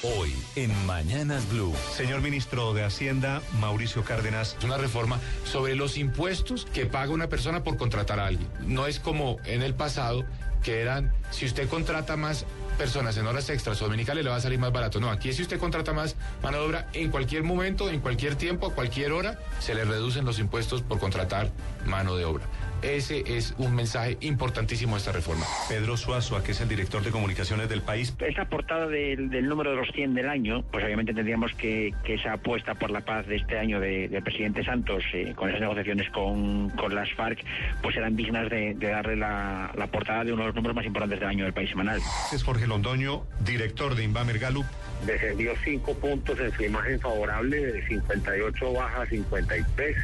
Hoy 0.02 0.34
en 0.56 0.72
Mañanas 0.86 1.48
Blue. 1.50 1.74
Señor 1.92 2.22
ministro 2.22 2.74
de 2.74 2.84
Hacienda, 2.84 3.42
Mauricio 3.60 4.02
Cárdenas. 4.04 4.56
Es 4.58 4.64
una 4.64 4.78
reforma 4.78 5.20
sobre 5.44 5.76
los 5.76 5.98
impuestos 5.98 6.64
que 6.66 6.86
paga 6.86 7.12
una 7.12 7.28
persona 7.28 7.62
por 7.62 7.76
contratar 7.76 8.18
a 8.18 8.26
alguien. 8.26 8.48
No 8.66 8.86
es 8.86 8.98
como 8.98 9.36
en 9.44 9.62
el 9.62 9.74
pasado 9.74 10.24
que 10.64 10.80
eran, 10.80 11.12
si 11.30 11.46
usted 11.46 11.68
contrata 11.68 12.16
más 12.16 12.46
personas 12.78 13.16
en 13.16 13.26
horas 13.26 13.48
extras 13.50 13.80
o 13.80 13.84
dominicales 13.84 14.24
le 14.24 14.30
va 14.30 14.36
a 14.36 14.40
salir 14.40 14.58
más 14.58 14.72
barato. 14.72 14.98
No, 14.98 15.10
aquí 15.10 15.32
si 15.32 15.42
usted 15.42 15.60
contrata 15.60 15.92
más 15.92 16.16
mano 16.42 16.58
de 16.58 16.64
obra 16.64 16.88
en 16.92 17.10
cualquier 17.10 17.44
momento, 17.44 17.88
en 17.88 18.00
cualquier 18.00 18.34
tiempo, 18.34 18.66
a 18.66 18.74
cualquier 18.74 19.12
hora, 19.12 19.38
se 19.60 19.74
le 19.74 19.84
reducen 19.84 20.24
los 20.24 20.40
impuestos 20.40 20.82
por 20.82 20.98
contratar 20.98 21.50
mano 21.86 22.16
de 22.16 22.24
obra. 22.24 22.44
Ese 22.84 23.24
es 23.26 23.54
un 23.56 23.74
mensaje 23.74 24.18
importantísimo 24.20 24.92
de 24.94 24.98
esta 24.98 25.12
reforma. 25.12 25.46
Pedro 25.70 25.96
Suazo, 25.96 26.42
que 26.42 26.52
es 26.52 26.60
el 26.60 26.68
director 26.68 27.02
de 27.02 27.10
comunicaciones 27.10 27.66
del 27.70 27.80
país. 27.80 28.14
Esta 28.18 28.44
portada 28.46 28.86
del, 28.86 29.30
del 29.30 29.48
número 29.48 29.70
de 29.70 29.76
los 29.76 29.88
100 29.94 30.12
del 30.14 30.28
año, 30.28 30.62
pues 30.70 30.84
obviamente 30.84 31.14
tendríamos 31.14 31.52
que, 31.54 31.94
que 32.04 32.14
esa 32.14 32.34
apuesta 32.34 32.74
por 32.74 32.90
la 32.90 33.00
paz 33.00 33.26
de 33.26 33.36
este 33.36 33.58
año 33.58 33.80
de- 33.80 34.08
del 34.08 34.22
presidente 34.22 34.62
Santos, 34.64 35.02
eh, 35.14 35.32
con 35.34 35.48
esas 35.48 35.62
negociaciones 35.62 36.10
con, 36.10 36.68
con 36.70 36.94
las 36.94 37.10
FARC, 37.14 37.42
pues 37.82 37.96
eran 37.96 38.16
dignas 38.16 38.50
de, 38.50 38.74
de 38.74 38.88
darle 38.90 39.16
la, 39.16 39.72
la 39.74 39.86
portada 39.86 40.22
de 40.24 40.32
uno 40.34 40.42
de 40.42 40.48
los 40.48 40.54
números 40.54 40.76
más 40.76 40.84
importantes 40.84 41.20
del 41.20 41.28
año 41.30 41.44
del 41.44 41.54
país 41.54 41.70
semanal. 41.70 42.00
Es 42.32 42.42
Jorge 42.44 42.66
Londoño, 42.66 43.24
director 43.40 43.94
de 43.94 44.04
Inbamer 44.04 44.38
Gallup. 44.38 44.66
Descendió 45.06 45.52
cinco 45.64 45.94
puntos 45.94 46.38
en 46.38 46.52
su 46.52 46.62
imagen 46.64 47.00
favorable, 47.00 47.72
de 47.72 47.86
58 47.86 48.72
baja 48.72 49.02
a 49.02 49.06
53. 49.06 49.96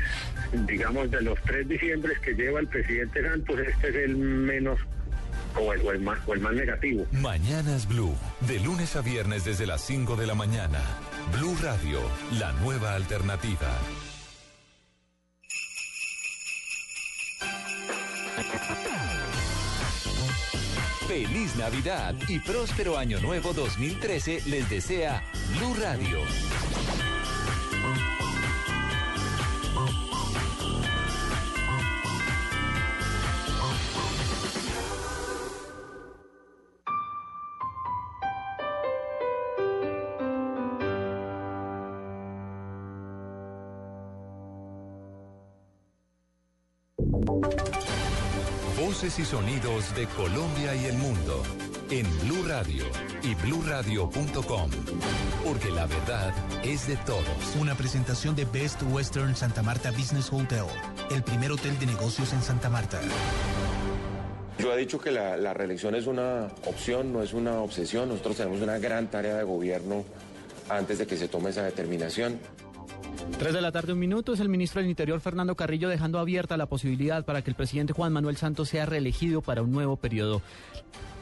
Digamos, 0.67 1.11
de 1.11 1.23
los 1.23 1.41
tres 1.43 1.69
diciembres 1.69 2.19
que 2.21 2.35
lleva 2.35 2.61
el 2.61 2.67
presidente 2.67 3.23
Santos, 3.23 3.59
este 3.61 3.89
es 3.89 3.97
el 3.97 4.17
menos 4.17 4.79
o 5.57 5.73
el, 5.73 5.81
o 5.83 5.93
el 5.93 6.01
más, 6.01 6.19
o 6.27 6.35
el 6.35 6.41
más 6.41 6.53
negativo. 6.53 7.07
Mañanas 7.13 7.89
Blue. 7.89 8.15
De 8.47 8.59
lunes 8.61 8.97
a 8.97 9.03
viernes 9.03 9.45
desde 9.45 9.67
las 9.67 9.81
5 9.83 10.17
de 10.17 10.27
la 10.27 10.35
mañana. 10.35 10.81
Blue 11.33 11.57
Radio, 11.63 12.01
la 12.39 12.53
nueva 12.55 12.95
alternativa. 12.95 13.69
Feliz 21.11 21.57
Navidad 21.57 22.15
y 22.29 22.39
próspero 22.39 22.97
Año 22.97 23.19
Nuevo 23.19 23.53
2013 23.53 24.43
les 24.47 24.71
desea 24.71 25.21
Blue 25.59 25.75
Radio. 25.75 26.21
De 49.81 50.07
Colombia 50.09 50.75
y 50.75 50.85
el 50.85 50.99
mundo 50.99 51.43
en 51.91 52.07
Blue 52.21 52.45
Radio 52.47 52.85
y 53.23 53.35
bluradio.com. 53.35 54.71
Porque 55.43 55.71
la 55.71 55.87
verdad 55.87 56.35
es 56.63 56.87
de 56.87 56.97
todos. 56.99 57.25
Una 57.59 57.75
presentación 57.75 58.37
de 58.37 58.45
Best 58.45 58.83
Western 58.91 59.35
Santa 59.35 59.63
Marta 59.63 59.91
Business 59.91 60.31
Hotel, 60.31 60.67
el 61.11 61.23
primer 61.23 61.51
hotel 61.51 61.79
de 61.79 61.87
negocios 61.87 62.33
en 62.35 62.43
Santa 62.43 62.69
Marta. 62.69 63.01
Yo 64.59 64.73
he 64.75 64.77
dicho 64.77 65.01
que 65.01 65.11
la, 65.11 65.39
la 65.39 65.55
reelección 65.55 65.95
es 65.95 66.07
una 66.07 66.49
opción, 66.67 67.11
no 67.13 67.23
es 67.23 67.33
una 67.33 67.61
obsesión. 67.61 68.11
Nosotros 68.11 68.37
tenemos 68.37 68.61
una 68.61 68.79
gran 68.79 69.11
tarea 69.11 69.37
de 69.37 69.45
gobierno 69.45 70.05
antes 70.69 70.99
de 70.99 71.07
que 71.07 71.17
se 71.17 71.29
tome 71.29 71.51
esa 71.51 71.63
determinación. 71.63 72.39
Tres 73.39 73.55
de 73.55 73.61
la 73.61 73.73
tarde, 73.73 73.93
un 73.93 73.99
minuto, 73.99 74.33
es 74.33 74.41
el 74.41 74.49
ministro 74.49 74.81
del 74.81 74.91
Interior 74.91 75.21
Fernando 75.21 75.55
Carrillo 75.55 75.89
dejando 75.89 76.19
abierta 76.19 76.57
la 76.57 76.67
posibilidad 76.67 77.25
para 77.25 77.43
que 77.43 77.51
el 77.51 77.57
presidente 77.57 77.93
Juan 77.93 78.13
Manuel 78.13 78.37
Santos 78.37 78.69
sea 78.69 78.87
reelegido 78.87 79.41
para 79.43 79.63
un 79.63 79.73
nuevo 79.73 79.97
periodo. 79.97 80.43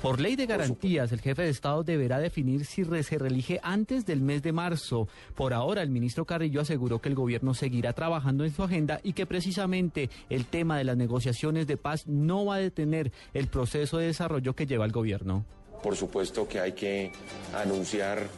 Por 0.03 0.21
ley 0.21 0.37
de 0.37 0.47
garantías, 0.47 1.11
el 1.11 1.21
jefe 1.21 1.43
de 1.43 1.49
Estado 1.49 1.83
deberá 1.83 2.21
definir 2.21 2.65
si 2.65 2.85
se 2.85 3.19
reelige 3.19 3.59
antes 3.65 4.07
del 4.07 4.21
mes 4.21 4.43
de 4.43 4.53
marzo. 4.53 5.09
Por 5.35 5.53
ahora, 5.53 5.83
el 5.83 5.91
ministro 5.91 6.25
Carrillo 6.25 6.61
aseguró 6.61 7.01
que 7.01 7.09
el 7.09 7.17
gobierno 7.17 7.53
seguirá 7.53 7.93
trabajando 7.93 8.45
en 8.45 8.53
su 8.53 8.63
agenda 8.63 9.01
y 9.03 9.13
que 9.13 9.27
precisamente 9.27 10.09
el 10.31 10.47
tema 10.47 10.79
de 10.79 10.85
las 10.85 10.97
negociaciones 10.97 11.67
de 11.67 11.77
paz 11.77 12.07
no 12.07 12.45
va 12.45 12.57
a 12.57 12.59
detener 12.59 13.11
el 13.35 13.49
proceso 13.49 13.99
de 13.99 14.07
desarrollo 14.07 14.55
que 14.55 14.67
lleva 14.67 14.85
el 14.85 14.93
gobierno. 14.93 15.45
Por 15.83 15.97
supuesto 15.97 16.47
que 16.47 16.61
hay 16.61 16.73
que 16.73 17.13
anunciar 17.55 18.29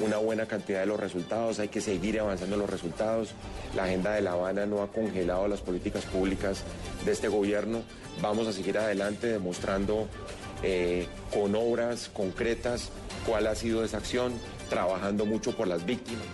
una 0.00 0.16
buena 0.16 0.46
cantidad 0.46 0.80
de 0.80 0.86
los 0.86 0.98
resultados, 0.98 1.58
hay 1.58 1.68
que 1.68 1.80
seguir 1.80 2.18
avanzando 2.18 2.56
en 2.56 2.60
los 2.60 2.70
resultados. 2.70 3.30
La 3.74 3.84
agenda 3.84 4.12
de 4.12 4.22
La 4.22 4.32
Habana 4.32 4.66
no 4.66 4.82
ha 4.82 4.88
congelado 4.88 5.46
las 5.48 5.60
políticas 5.60 6.04
públicas 6.04 6.62
de 7.04 7.12
este 7.12 7.28
gobierno. 7.28 7.82
Vamos 8.20 8.48
a 8.48 8.52
seguir 8.52 8.78
adelante 8.78 9.28
demostrando 9.28 10.08
eh, 10.62 11.06
con 11.32 11.54
obras 11.54 12.10
concretas 12.12 12.90
cuál 13.26 13.46
ha 13.46 13.54
sido 13.54 13.84
esa 13.84 13.98
acción, 13.98 14.32
trabajando 14.68 15.26
mucho 15.26 15.56
por 15.56 15.68
las 15.68 15.84
víctimas. 15.84 16.24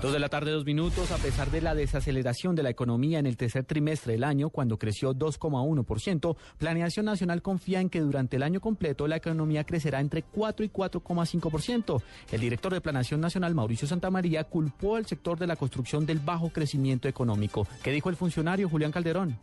Dos 0.00 0.14
de 0.14 0.18
la 0.18 0.30
tarde, 0.30 0.50
dos 0.50 0.64
minutos, 0.64 1.10
a 1.10 1.18
pesar 1.18 1.50
de 1.50 1.60
la 1.60 1.74
desaceleración 1.74 2.56
de 2.56 2.62
la 2.62 2.70
economía 2.70 3.18
en 3.18 3.26
el 3.26 3.36
tercer 3.36 3.64
trimestre 3.64 4.14
del 4.14 4.24
año, 4.24 4.48
cuando 4.48 4.78
creció 4.78 5.12
2,1%, 5.12 6.36
Planeación 6.56 7.04
Nacional 7.04 7.42
confía 7.42 7.82
en 7.82 7.90
que 7.90 8.00
durante 8.00 8.36
el 8.36 8.42
año 8.42 8.62
completo 8.62 9.06
la 9.06 9.16
economía 9.16 9.64
crecerá 9.64 10.00
entre 10.00 10.22
4 10.22 10.64
y 10.64 10.70
4,5%. 10.70 12.02
El 12.32 12.40
director 12.40 12.72
de 12.72 12.80
Planeación 12.80 13.20
Nacional, 13.20 13.54
Mauricio 13.54 13.86
Santamaría, 13.86 14.44
culpó 14.44 14.96
al 14.96 15.04
sector 15.04 15.38
de 15.38 15.46
la 15.46 15.56
construcción 15.56 16.06
del 16.06 16.18
bajo 16.18 16.48
crecimiento 16.48 17.06
económico. 17.06 17.68
¿Qué 17.82 17.90
dijo 17.92 18.08
el 18.08 18.16
funcionario 18.16 18.70
Julián 18.70 18.92
Calderón? 18.92 19.36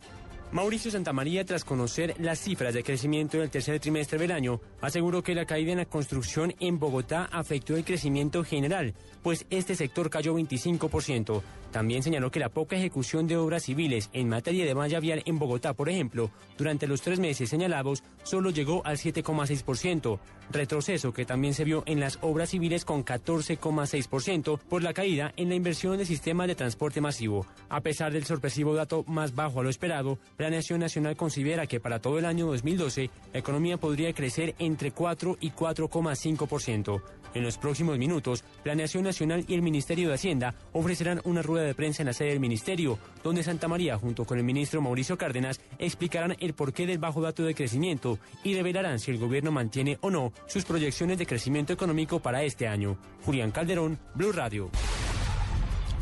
Mauricio 0.50 0.90
Santamaría, 0.90 1.44
tras 1.44 1.62
conocer 1.62 2.14
las 2.18 2.38
cifras 2.38 2.72
de 2.72 2.82
crecimiento 2.82 3.36
del 3.36 3.50
tercer 3.50 3.78
trimestre 3.80 4.18
del 4.18 4.32
año, 4.32 4.62
aseguró 4.80 5.22
que 5.22 5.34
la 5.34 5.44
caída 5.44 5.72
en 5.72 5.78
la 5.78 5.84
construcción 5.84 6.54
en 6.58 6.78
Bogotá 6.78 7.28
afectó 7.30 7.76
el 7.76 7.84
crecimiento 7.84 8.42
general, 8.44 8.94
pues 9.22 9.44
este 9.50 9.74
sector 9.74 10.08
cayó 10.08 10.34
25%. 10.34 11.42
También 11.70 12.02
señaló 12.02 12.30
que 12.30 12.40
la 12.40 12.48
poca 12.48 12.76
ejecución 12.76 13.26
de 13.26 13.36
obras 13.36 13.64
civiles 13.64 14.08
en 14.14 14.30
materia 14.30 14.64
de 14.64 14.74
malla 14.74 15.00
vial 15.00 15.22
en 15.26 15.38
Bogotá, 15.38 15.74
por 15.74 15.90
ejemplo, 15.90 16.30
durante 16.56 16.86
los 16.86 17.02
tres 17.02 17.20
meses 17.20 17.50
señalados, 17.50 18.02
solo 18.22 18.48
llegó 18.48 18.80
al 18.86 18.96
7,6%, 18.96 20.18
retroceso 20.50 21.12
que 21.12 21.26
también 21.26 21.52
se 21.52 21.64
vio 21.64 21.82
en 21.84 22.00
las 22.00 22.18
obras 22.22 22.50
civiles 22.50 22.86
con 22.86 23.04
14,6% 23.04 24.58
por 24.60 24.82
la 24.82 24.94
caída 24.94 25.34
en 25.36 25.50
la 25.50 25.56
inversión 25.56 25.98
de 25.98 26.06
sistemas 26.06 26.48
de 26.48 26.54
transporte 26.54 27.02
masivo. 27.02 27.46
A 27.68 27.82
pesar 27.82 28.12
del 28.12 28.24
sorpresivo 28.24 28.74
dato 28.74 29.04
más 29.06 29.34
bajo 29.34 29.60
a 29.60 29.62
lo 29.62 29.68
esperado, 29.68 30.18
Planeación 30.38 30.78
Nacional 30.78 31.16
considera 31.16 31.66
que 31.66 31.80
para 31.80 31.98
todo 31.98 32.20
el 32.20 32.24
año 32.24 32.46
2012 32.46 33.10
la 33.32 33.40
economía 33.40 33.76
podría 33.76 34.12
crecer 34.12 34.54
entre 34.60 34.92
4 34.92 35.36
y 35.40 35.50
4,5%. 35.50 37.02
En 37.34 37.42
los 37.42 37.58
próximos 37.58 37.98
minutos, 37.98 38.44
Planeación 38.62 39.02
Nacional 39.02 39.44
y 39.48 39.54
el 39.54 39.62
Ministerio 39.62 40.08
de 40.08 40.14
Hacienda 40.14 40.54
ofrecerán 40.72 41.20
una 41.24 41.42
rueda 41.42 41.66
de 41.66 41.74
prensa 41.74 42.02
en 42.02 42.06
la 42.06 42.12
sede 42.12 42.28
del 42.28 42.40
Ministerio, 42.40 43.00
donde 43.24 43.42
Santa 43.42 43.66
María, 43.66 43.98
junto 43.98 44.24
con 44.24 44.38
el 44.38 44.44
ministro 44.44 44.80
Mauricio 44.80 45.18
Cárdenas, 45.18 45.60
explicarán 45.80 46.36
el 46.38 46.54
porqué 46.54 46.86
del 46.86 46.98
bajo 46.98 47.20
dato 47.20 47.42
de 47.42 47.56
crecimiento 47.56 48.20
y 48.44 48.54
revelarán 48.54 49.00
si 49.00 49.10
el 49.10 49.18
gobierno 49.18 49.50
mantiene 49.50 49.98
o 50.02 50.10
no 50.10 50.32
sus 50.46 50.64
proyecciones 50.64 51.18
de 51.18 51.26
crecimiento 51.26 51.72
económico 51.72 52.20
para 52.20 52.44
este 52.44 52.68
año. 52.68 52.96
Julián 53.24 53.50
Calderón, 53.50 53.98
Blue 54.14 54.30
Radio. 54.30 54.70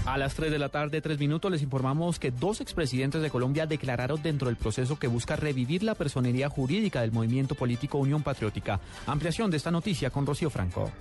A 0.07 0.19
las 0.19 0.35
3 0.35 0.53
de 0.53 0.61
la 0.61 0.69
tarde, 0.69 1.01
3 1.01 1.19
minutos, 1.19 1.51
les 1.51 1.63
informamos 1.63 2.21
que 2.21 2.31
dos 2.31 2.61
expresidentes 2.61 3.21
de 3.23 3.29
Colombia 3.29 3.67
declararon 3.67 4.23
dentro 4.23 4.47
del 4.47 4.57
proceso 4.57 5.01
que 5.01 5.09
busca 5.09 5.35
revivir 5.35 5.83
la 5.83 5.97
personería 5.97 6.49
jurídica 6.49 7.01
del 7.01 7.11
movimiento 7.11 7.57
político 7.57 7.99
Unión 7.99 8.23
Patriótica. 8.23 8.79
Ampliación 9.09 9.51
de 9.51 9.57
esta 9.57 9.73
noticia 9.73 10.11
con 10.11 10.25
Rocío 10.25 10.49
Franco. 10.49 10.93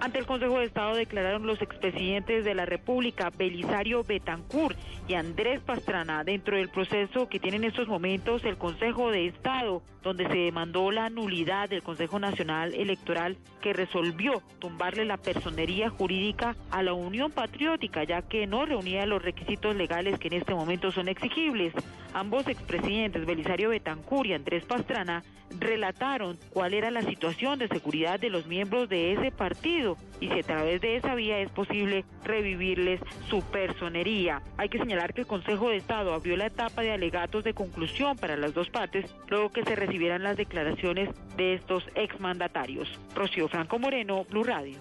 Ante 0.00 0.18
el 0.18 0.24
Consejo 0.24 0.58
de 0.58 0.64
Estado 0.64 0.96
declararon 0.96 1.46
los 1.46 1.60
expresidentes 1.60 2.42
de 2.42 2.54
la 2.54 2.64
República, 2.64 3.28
Belisario 3.36 4.02
Betancourt 4.02 4.78
y 5.06 5.12
Andrés 5.12 5.60
Pastrana, 5.60 6.24
dentro 6.24 6.56
del 6.56 6.70
proceso 6.70 7.28
que 7.28 7.38
tiene 7.38 7.58
en 7.58 7.64
estos 7.64 7.86
momentos 7.86 8.42
el 8.44 8.56
Consejo 8.56 9.10
de 9.10 9.26
Estado, 9.26 9.82
donde 10.02 10.26
se 10.26 10.38
demandó 10.38 10.90
la 10.90 11.10
nulidad 11.10 11.68
del 11.68 11.82
Consejo 11.82 12.18
Nacional 12.18 12.74
Electoral 12.74 13.36
que 13.60 13.74
resolvió 13.74 14.42
tumbarle 14.58 15.04
la 15.04 15.18
personería 15.18 15.90
jurídica 15.90 16.56
a 16.70 16.82
la 16.82 16.94
Unión 16.94 17.30
Patriótica, 17.30 18.02
ya 18.04 18.22
que 18.22 18.46
no 18.46 18.64
reunía 18.64 19.04
los 19.04 19.22
requisitos 19.22 19.76
legales 19.76 20.18
que 20.18 20.28
en 20.28 20.34
este 20.34 20.54
momento 20.54 20.90
son 20.92 21.08
exigibles. 21.08 21.74
Ambos 22.14 22.48
expresidentes, 22.48 23.26
Belisario 23.26 23.68
Betancourt 23.68 24.30
y 24.30 24.32
Andrés 24.32 24.64
Pastrana, 24.64 25.22
relataron 25.58 26.38
cuál 26.50 26.74
era 26.74 26.90
la 26.90 27.02
situación 27.02 27.58
de 27.58 27.68
seguridad 27.68 28.18
de 28.18 28.30
los 28.30 28.46
miembros 28.46 28.88
de 28.88 29.12
ese 29.12 29.30
partido 29.30 29.89
y 30.20 30.28
si 30.28 30.40
a 30.40 30.42
través 30.42 30.80
de 30.80 30.96
esa 30.96 31.14
vía 31.14 31.38
es 31.38 31.50
posible 31.50 32.04
revivirles 32.24 33.00
su 33.28 33.42
personería. 33.42 34.42
Hay 34.56 34.68
que 34.68 34.78
señalar 34.78 35.14
que 35.14 35.22
el 35.22 35.26
Consejo 35.26 35.70
de 35.70 35.76
Estado 35.76 36.14
abrió 36.14 36.36
la 36.36 36.46
etapa 36.46 36.82
de 36.82 36.92
alegatos 36.92 37.44
de 37.44 37.54
conclusión 37.54 38.16
para 38.16 38.36
las 38.36 38.54
dos 38.54 38.68
partes 38.70 39.06
luego 39.28 39.50
que 39.50 39.64
se 39.64 39.76
recibieran 39.76 40.22
las 40.22 40.36
declaraciones 40.36 41.10
de 41.36 41.54
estos 41.54 41.84
exmandatarios. 41.94 42.88
Rocío 43.14 43.48
Franco 43.48 43.78
Moreno, 43.78 44.24
Blue 44.30 44.44
Radio. 44.44 44.78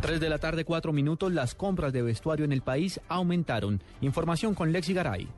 3 0.00 0.20
de 0.20 0.28
la 0.28 0.38
tarde, 0.38 0.66
4 0.66 0.92
minutos, 0.92 1.32
las 1.32 1.54
compras 1.54 1.92
de 1.94 2.02
vestuario 2.02 2.44
en 2.44 2.52
el 2.52 2.60
país 2.60 3.00
aumentaron. 3.08 3.80
Información 4.02 4.54
con 4.54 4.70
Lexi 4.70 4.92
Garay. 4.92 5.28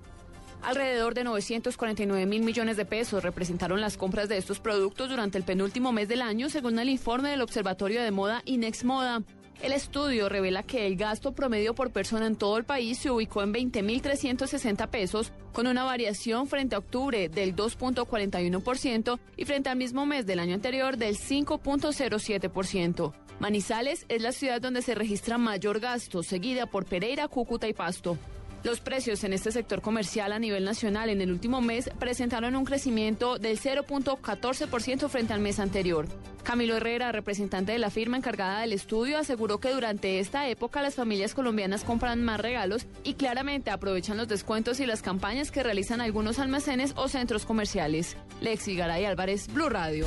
Alrededor 0.67 1.15
de 1.15 1.23
949 1.23 2.27
mil 2.27 2.43
millones 2.43 2.77
de 2.77 2.85
pesos 2.85 3.23
representaron 3.23 3.81
las 3.81 3.97
compras 3.97 4.29
de 4.29 4.37
estos 4.37 4.59
productos 4.59 5.09
durante 5.09 5.39
el 5.39 5.45
penúltimo 5.45 5.93
mes 5.93 6.09
del 6.09 6.21
año, 6.21 6.51
según 6.51 6.81
el 6.81 6.89
informe 6.89 7.31
del 7.31 7.43
Observatorio 7.43 8.03
de 8.03 8.11
Moda 8.11 8.43
Inex 8.47 8.83
Moda. 8.83 9.23
El 9.63 9.73
estudio 9.73 10.29
revela 10.29 10.65
que 10.65 10.89
el 10.89 10.97
gasto 10.97 11.37
promedio 11.37 11.77
por 11.77 11.93
persona 11.93 12.27
en 12.27 12.35
todo 12.35 12.59
el 12.59 12.65
país 12.65 12.99
se 12.99 13.13
ubicó 13.13 13.45
en 13.45 13.55
20.360 13.55 14.89
pesos, 14.89 15.31
con 15.53 15.69
una 15.69 15.85
variación 15.85 16.49
frente 16.49 16.75
a 16.75 16.81
octubre 16.81 17.29
del 17.29 17.55
2.41% 17.55 19.21
y 19.37 19.45
frente 19.45 19.69
al 19.69 19.79
mismo 19.79 20.05
mes 20.05 20.27
del 20.27 20.41
año 20.41 20.55
anterior 20.55 20.97
del 20.97 21.17
5.07%. 21.17 23.13
Manizales 23.39 24.05
es 24.09 24.21
la 24.21 24.33
ciudad 24.33 24.61
donde 24.61 24.83
se 24.83 24.97
registra 24.97 25.39
mayor 25.39 25.79
gasto, 25.79 26.25
seguida 26.25 26.67
por 26.67 26.87
Pereira, 26.87 27.29
Cúcuta 27.29 27.69
y 27.69 27.73
Pasto. 27.73 28.19
Los 28.67 28.81
precios 28.81 29.23
en 29.23 29.33
este 29.33 29.53
sector 29.53 29.81
comercial 29.81 30.33
a 30.33 30.41
nivel 30.41 30.65
nacional 30.65 31.09
en 31.09 31.21
el 31.21 31.31
último 31.31 31.61
mes 31.61 31.89
presentaron 32.01 32.57
un 32.57 32.65
crecimiento 32.65 33.39
del 33.39 33.61
0.14% 33.61 35.09
frente 35.09 35.33
al 35.33 35.39
mes 35.39 35.61
anterior. 35.61 36.09
Camilo 36.43 36.77
Herrera, 36.77 37.13
representante 37.13 37.71
de 37.71 37.79
la 37.79 37.91
firma 37.91 38.17
encargada 38.17 38.63
del 38.63 38.73
estudio, 38.73 39.19
aseguró 39.19 39.61
que 39.61 39.71
durante 39.71 40.19
esta 40.19 40.49
época 40.49 40.83
las 40.83 40.97
familias 40.97 41.33
colombianas 41.33 41.85
compran 41.85 42.25
más 42.25 42.41
regalos 42.41 42.89
y 43.05 43.15
claramente 43.15 43.71
aprovechan 43.71 44.17
los 44.17 44.27
descuentos 44.27 44.81
y 44.81 44.87
las 44.87 45.01
campañas 45.01 45.53
que 45.53 45.63
realizan 45.63 46.01
algunos 46.01 46.41
almacenes 46.41 46.93
o 46.97 47.07
centros 47.07 47.47
comerciales. 47.47 48.17
Lexi 48.41 48.75
Garay 48.75 49.05
Álvarez, 49.05 49.47
Blue 49.47 49.69
Radio. 49.69 50.07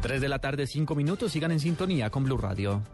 3 0.00 0.20
de 0.20 0.28
la 0.28 0.38
tarde, 0.38 0.68
5 0.68 0.94
minutos, 0.94 1.32
sigan 1.32 1.50
en 1.50 1.58
sintonía 1.58 2.08
con 2.08 2.22
Blue 2.22 2.38
Radio. 2.38 2.84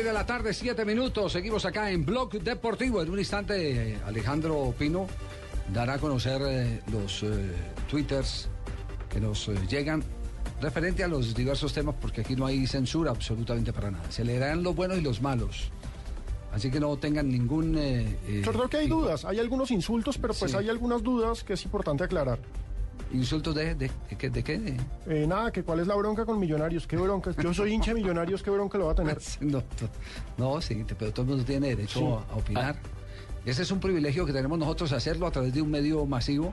3 0.00 0.06
de 0.06 0.12
la 0.14 0.24
tarde, 0.24 0.54
7 0.54 0.82
minutos. 0.86 1.30
Seguimos 1.32 1.66
acá 1.66 1.90
en 1.90 2.06
Blog 2.06 2.30
Deportivo. 2.40 3.02
En 3.02 3.10
un 3.10 3.18
instante, 3.18 3.92
eh, 3.92 3.98
Alejandro 4.06 4.72
Pino 4.78 5.06
dará 5.74 5.94
a 5.94 5.98
conocer 5.98 6.40
eh, 6.46 6.80
los 6.90 7.22
eh, 7.22 7.28
twitters 7.90 8.48
que 9.10 9.20
nos 9.20 9.48
eh, 9.48 9.54
llegan 9.68 10.02
referente 10.62 11.04
a 11.04 11.08
los 11.08 11.34
diversos 11.34 11.74
temas, 11.74 11.96
porque 12.00 12.22
aquí 12.22 12.34
no 12.34 12.46
hay 12.46 12.66
censura 12.66 13.10
absolutamente 13.10 13.74
para 13.74 13.90
nada. 13.90 14.10
Se 14.10 14.24
leerán 14.24 14.62
los 14.62 14.74
buenos 14.74 14.96
y 14.96 15.02
los 15.02 15.20
malos. 15.20 15.70
Así 16.54 16.70
que 16.70 16.80
no 16.80 16.96
tengan 16.96 17.28
ningún... 17.28 17.76
eh, 17.76 18.16
eh, 18.26 18.42
Yo 18.42 18.52
creo 18.52 18.70
que 18.70 18.78
hay 18.78 18.88
dudas, 18.88 19.26
hay 19.26 19.38
algunos 19.38 19.70
insultos, 19.70 20.16
pero 20.16 20.32
pues 20.32 20.50
Sí. 20.50 20.56
hay 20.56 20.70
algunas 20.70 21.02
dudas 21.02 21.44
que 21.44 21.52
es 21.52 21.64
importante 21.66 22.04
aclarar. 22.04 22.38
¿Insultos 23.12 23.54
de, 23.54 23.74
de, 23.74 23.90
de 24.08 24.16
qué? 24.16 24.30
De 24.30 24.42
qué? 24.44 24.58
De- 24.58 24.76
Eh, 25.06 25.26
nada, 25.26 25.50
que 25.50 25.62
cuál 25.64 25.80
es 25.80 25.86
la 25.86 25.96
bronca 25.96 26.24
con 26.24 26.38
Millonarios, 26.38 26.86
qué 26.86 26.96
bronca. 26.96 27.32
Yo 27.42 27.52
soy 27.52 27.72
hincha 27.72 27.92
de 27.92 28.00
Millonarios, 28.00 28.42
qué 28.42 28.50
bronca 28.50 28.78
lo 28.78 28.86
va 28.86 28.92
a 28.92 28.94
tener. 28.94 29.18
No, 29.40 29.62
no, 30.38 30.60
sí, 30.60 30.84
pero 30.98 31.12
todo 31.12 31.22
el 31.22 31.28
mundo 31.28 31.44
tiene 31.44 31.68
derecho 31.68 31.98
Sí. 31.98 32.04
a, 32.04 32.32
a 32.32 32.36
opinar. 32.36 32.76
Ese 33.44 33.62
es 33.62 33.70
un 33.70 33.80
privilegio 33.80 34.26
que 34.26 34.32
tenemos 34.32 34.58
nosotros 34.58 34.92
hacerlo 34.92 35.26
a 35.26 35.30
través 35.30 35.54
de 35.54 35.62
un 35.62 35.70
medio 35.70 36.04
masivo, 36.06 36.52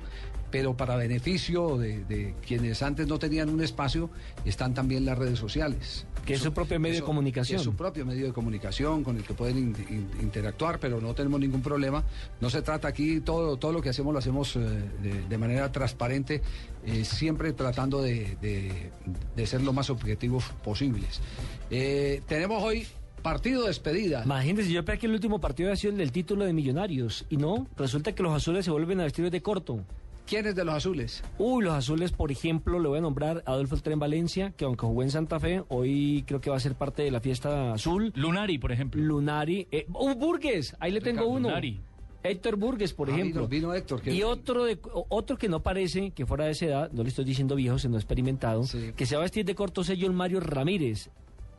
pero 0.52 0.76
para 0.78 0.96
beneficio 0.96 1.78
de, 1.78 2.04
de 2.06 2.34
quienes 2.46 2.82
antes 2.82 3.08
no 3.08 3.20
tenían 3.20 3.50
un 3.50 3.62
espacio, 3.62 4.10
están 4.46 4.74
también 4.74 5.06
las 5.06 5.18
redes 5.18 5.38
sociales. 5.40 6.06
Que 6.26 6.34
es 6.34 6.42
su 6.42 6.54
propio 6.54 6.80
medio 6.80 6.96
de 6.96 7.02
comunicación. 7.04 7.58
Es 7.58 7.64
su 7.64 7.74
propio 7.76 8.06
medio 8.06 8.26
de 8.28 8.34
comunicación 8.34 9.04
con 9.04 9.16
el 9.18 9.24
que 9.24 9.34
pueden 9.34 9.58
in- 9.58 9.76
in- 9.90 10.10
interactuar, 10.22 10.80
pero 10.80 11.00
no 11.00 11.14
tenemos 11.14 11.40
ningún 11.40 11.62
problema. 11.62 12.04
No 12.42 12.50
se 12.50 12.62
trata 12.62 12.88
aquí, 12.90 13.22
todo, 13.22 13.58
todo 13.58 13.72
lo 13.74 13.82
que 13.82 13.90
hacemos 13.90 14.12
lo 14.14 14.20
hacemos 14.20 14.56
eh, 14.56 14.60
de, 14.60 15.28
de 15.28 15.38
manera 15.38 15.72
transparente, 15.72 16.42
eh, 16.86 17.06
siempre 17.06 17.54
tratando 17.54 18.02
de, 18.02 18.38
de- 18.42 18.92
de 19.36 19.48
ser 19.48 19.62
lo 19.62 19.72
más 19.74 19.90
objetivos 19.90 20.44
posibles. 20.64 21.22
Eh, 21.70 22.22
tenemos 22.28 22.62
hoy 22.64 22.86
partido 23.22 23.62
de 23.64 23.68
despedida. 23.70 24.22
Imagínense, 24.24 24.72
yo 24.72 24.84
pensé 24.86 25.00
que 25.00 25.06
el 25.08 25.14
último 25.14 25.40
partido 25.40 25.70
había 25.70 25.78
sido 25.80 25.92
el 25.92 25.98
del 25.98 26.12
título 26.12 26.46
de 26.46 26.54
Millonarios. 26.54 27.26
Y 27.30 27.38
no, 27.38 27.68
resulta 27.78 28.14
que 28.14 28.24
los 28.24 28.34
azules 28.34 28.64
se 28.66 28.72
vuelven 28.72 29.00
a 29.02 29.04
vestir 29.04 29.30
de 29.30 29.42
corto. 29.42 29.80
¿Quiénes 30.28 30.56
de 30.56 30.66
los 30.66 30.76
azules? 30.76 31.24
Uy, 31.38 31.64
los 31.64 31.74
azules, 31.74 32.12
por 32.12 32.32
ejemplo, 32.32 32.80
le 32.80 32.88
voy 32.90 32.98
a 32.98 33.02
nombrar 33.02 33.44
a 33.46 33.52
Adolfo 33.54 33.76
el 33.76 33.82
Tren 33.82 33.98
Valencia, 33.98 34.52
que 34.58 34.66
aunque 34.66 34.86
jugó 34.86 35.02
en 35.04 35.10
Santa 35.12 35.40
Fe, 35.40 35.64
hoy 35.70 36.24
creo 36.28 36.42
que 36.42 36.50
va 36.50 36.58
a 36.58 36.60
ser 36.60 36.76
parte 36.76 37.02
de 37.02 37.12
la 37.12 37.22
fiesta 37.22 37.72
azul. 37.74 38.12
Lunari, 38.16 38.58
por 38.58 38.72
ejemplo. 38.74 39.02
Lunari. 39.02 39.68
Eh, 39.72 39.86
¡Uh, 39.94 40.16
Burgues! 40.16 40.76
Ahí 40.80 40.92
le 40.92 41.00
tengo 41.02 41.26
uno. 41.28 41.48
Lunari. 41.48 41.80
Héctor 42.24 42.58
Burgues, 42.58 42.94
por 42.94 43.10
Ah, 43.10 43.14
ejemplo. 43.14 43.48
vino- 43.48 43.68
vino 43.70 43.74
Héctor, 43.74 44.02
Y 44.10 44.24
otro, 44.24 44.66
de, 44.66 44.78
otro 45.10 45.38
que 45.38 45.48
no 45.48 45.62
parece 45.64 46.12
que 46.12 46.26
fuera 46.26 46.44
de 46.46 46.52
esa 46.52 46.66
edad, 46.66 46.92
no 46.92 47.04
le 47.04 47.10
estoy 47.10 47.24
diciendo 47.24 47.56
viejo, 47.56 47.80
sino 47.80 47.96
experimentado, 47.96 48.64
que 48.98 49.06
se 49.06 49.16
va 49.16 49.22
a 49.22 49.24
vestir 49.26 49.46
de 49.46 49.56
corto 49.56 49.80
es 49.82 49.94
John 49.98 50.14
Mario 50.14 50.42
Ramírez, 50.42 51.10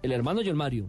el 0.02 0.12
hermano 0.12 0.42
John 0.44 0.56
Mario. 0.56 0.84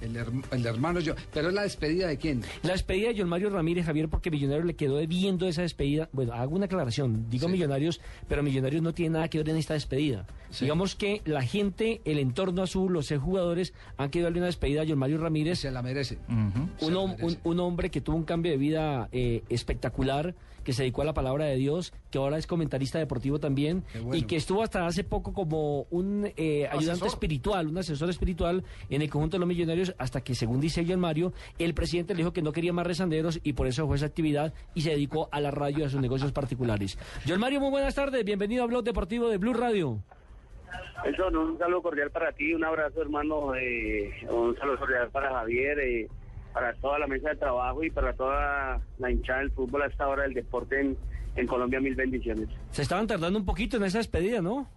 El, 0.00 0.14
herm- 0.16 0.44
el 0.52 0.64
hermano 0.66 1.00
yo. 1.00 1.14
Pero 1.32 1.48
es 1.48 1.54
la 1.54 1.62
despedida 1.62 2.06
de 2.08 2.16
quién? 2.18 2.42
La 2.62 2.72
despedida 2.72 3.08
de 3.08 3.18
John 3.18 3.28
Mario 3.28 3.50
Ramírez, 3.50 3.84
Javier, 3.86 4.08
porque 4.08 4.30
Millonarios 4.30 4.64
le 4.66 4.74
quedó 4.74 4.96
debiendo 4.96 5.46
esa 5.48 5.62
despedida. 5.62 6.08
Bueno, 6.12 6.32
hago 6.34 6.54
una 6.54 6.66
aclaración. 6.66 7.28
Digo 7.30 7.48
Millonarios, 7.48 8.00
pero 8.28 8.42
Millonarios 8.42 8.82
no 8.82 8.94
tiene 8.94 9.14
nada 9.14 9.28
que 9.28 9.38
ver 9.38 9.48
en 9.48 9.56
esta 9.56 9.74
despedida. 9.74 10.26
Digamos 10.60 10.94
que 10.94 11.20
la 11.24 11.42
gente, 11.42 12.00
el 12.04 12.18
entorno 12.18 12.62
azul, 12.62 12.92
los 12.92 13.06
seis 13.06 13.20
jugadores 13.20 13.74
han 13.96 14.10
querido 14.10 14.26
darle 14.26 14.38
una 14.38 14.46
despedida 14.46 14.82
a 14.82 14.86
John 14.88 14.98
Mario 14.98 15.18
Ramírez. 15.18 15.58
Se 15.58 15.70
la 15.70 15.82
merece. 15.82 16.18
Un, 16.28 16.94
hom- 16.94 17.16
un- 17.22 17.38
un 17.44 17.60
hombre 17.60 17.90
que 17.90 18.00
tuvo 18.00 18.16
un 18.16 18.24
cambio 18.24 18.52
de 18.52 18.58
vida 18.58 19.08
eh, 19.12 19.42
espectacular, 19.48 20.34
que 20.68 20.74
se 20.74 20.82
dedicó 20.82 21.00
a 21.00 21.06
la 21.06 21.14
palabra 21.14 21.46
de 21.46 21.56
Dios, 21.56 21.94
que 22.10 22.18
ahora 22.18 22.36
es 22.36 22.46
comentarista 22.46 22.98
deportivo 22.98 23.40
también, 23.40 23.84
bueno. 24.02 24.14
y 24.14 24.24
que 24.24 24.36
estuvo 24.36 24.62
hasta 24.62 24.84
hace 24.84 25.02
poco 25.02 25.32
como 25.32 25.86
un 25.88 26.30
eh, 26.36 26.68
ayudante 26.70 27.06
espiritual, 27.06 27.68
un 27.68 27.78
asesor 27.78 28.10
espiritual 28.10 28.62
en 28.90 29.00
el 29.00 29.08
conjunto 29.08 29.36
de 29.36 29.38
los 29.38 29.48
millonarios, 29.48 29.94
hasta 29.96 30.20
que, 30.20 30.34
según 30.34 30.60
dice 30.60 30.84
John 30.86 31.00
Mario, 31.00 31.32
el 31.58 31.72
presidente 31.72 32.12
le 32.12 32.18
dijo 32.18 32.34
que 32.34 32.42
no 32.42 32.52
quería 32.52 32.74
más 32.74 32.86
rezanderos 32.86 33.40
y 33.42 33.54
por 33.54 33.66
eso 33.66 33.86
fue 33.86 33.96
esa 33.96 34.04
actividad 34.04 34.52
y 34.74 34.82
se 34.82 34.90
dedicó 34.90 35.30
a 35.32 35.40
la 35.40 35.50
radio 35.50 35.78
y 35.78 35.82
a 35.84 35.88
sus 35.88 36.02
negocios 36.02 36.32
particulares. 36.32 36.98
John 37.26 37.40
Mario, 37.40 37.60
muy 37.60 37.70
buenas 37.70 37.94
tardes, 37.94 38.22
bienvenido 38.22 38.64
a 38.64 38.66
Blog 38.66 38.84
Deportivo 38.84 39.30
de 39.30 39.38
Blue 39.38 39.54
Radio. 39.54 40.02
Nelson, 41.02 41.34
un 41.34 41.58
saludo 41.58 41.80
cordial 41.80 42.10
para 42.10 42.32
ti, 42.32 42.52
un 42.52 42.62
abrazo 42.62 43.00
hermano, 43.00 43.54
eh, 43.54 44.12
un 44.28 44.54
saludo 44.58 44.80
cordial 44.80 45.08
para 45.10 45.30
Javier, 45.30 45.78
eh, 45.78 46.08
para 46.52 46.74
toda 46.74 46.98
la 46.98 47.06
mesa 47.06 47.30
de 47.30 47.36
trabajo 47.36 47.82
y 47.84 47.90
para 47.90 48.12
toda 48.14 48.80
la 48.98 49.10
hinchada 49.10 49.40
del 49.40 49.50
fútbol 49.52 49.82
a 49.82 49.86
esta 49.86 50.08
hora 50.08 50.24
del 50.24 50.34
deporte 50.34 50.80
en, 50.80 50.96
en 51.36 51.46
Colombia, 51.46 51.80
mil 51.80 51.94
bendiciones. 51.94 52.48
Se 52.70 52.82
estaban 52.82 53.06
tardando 53.06 53.38
un 53.38 53.44
poquito 53.44 53.76
en 53.76 53.84
esa 53.84 53.98
despedida, 53.98 54.40
¿no? 54.40 54.68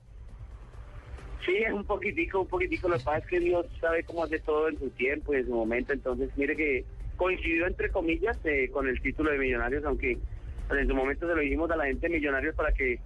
Sí, 1.46 1.58
es 1.58 1.74
un 1.74 1.86
poquitico, 1.86 2.42
un 2.42 2.48
poquitico, 2.48 2.88
lo 2.88 2.98
que 2.98 3.04
pasa 3.04 3.18
es 3.18 3.26
que 3.26 3.40
Dios 3.40 3.66
sabe 3.80 4.04
cómo 4.04 4.24
hace 4.24 4.40
todo 4.40 4.70
en 4.70 4.78
su 4.78 4.90
tiempo 4.92 5.34
y 5.34 5.38
en 5.38 5.48
su 5.48 5.56
momento, 5.56 5.92
entonces 5.92 6.30
mire 6.38 6.56
que 6.56 6.86
coincidió 7.18 7.66
entre 7.66 7.90
comillas 7.90 8.38
eh, 8.44 8.70
con 8.72 8.88
el 8.88 9.02
título 9.02 9.32
de 9.32 9.40
Millonarios, 9.40 9.84
aunque 9.86 10.20
pues, 10.68 10.82
en 10.82 10.88
su 10.88 10.96
momento 10.96 11.28
se 11.28 11.34
lo 11.34 11.42
dijimos 11.42 11.72
a 11.72 11.78
la 11.78 11.86
gente 11.86 12.08
de 12.08 12.16
Millonarios 12.16 12.56
para 12.56 12.72
que 12.74 13.00